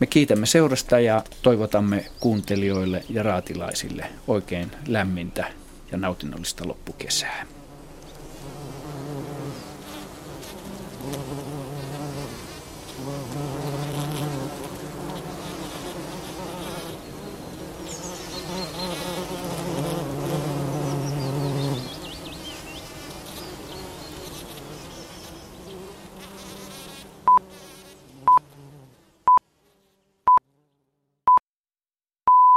Me 0.00 0.06
kiitämme 0.06 0.46
seurasta 0.46 1.00
ja 1.00 1.22
toivotamme 1.42 2.04
kuuntelijoille 2.20 3.04
ja 3.10 3.22
raatilaisille 3.22 4.06
oikein 4.28 4.70
lämmintä 4.86 5.63
ja 5.92 5.98
nautinnollista 5.98 6.68
loppukesää. 6.68 7.46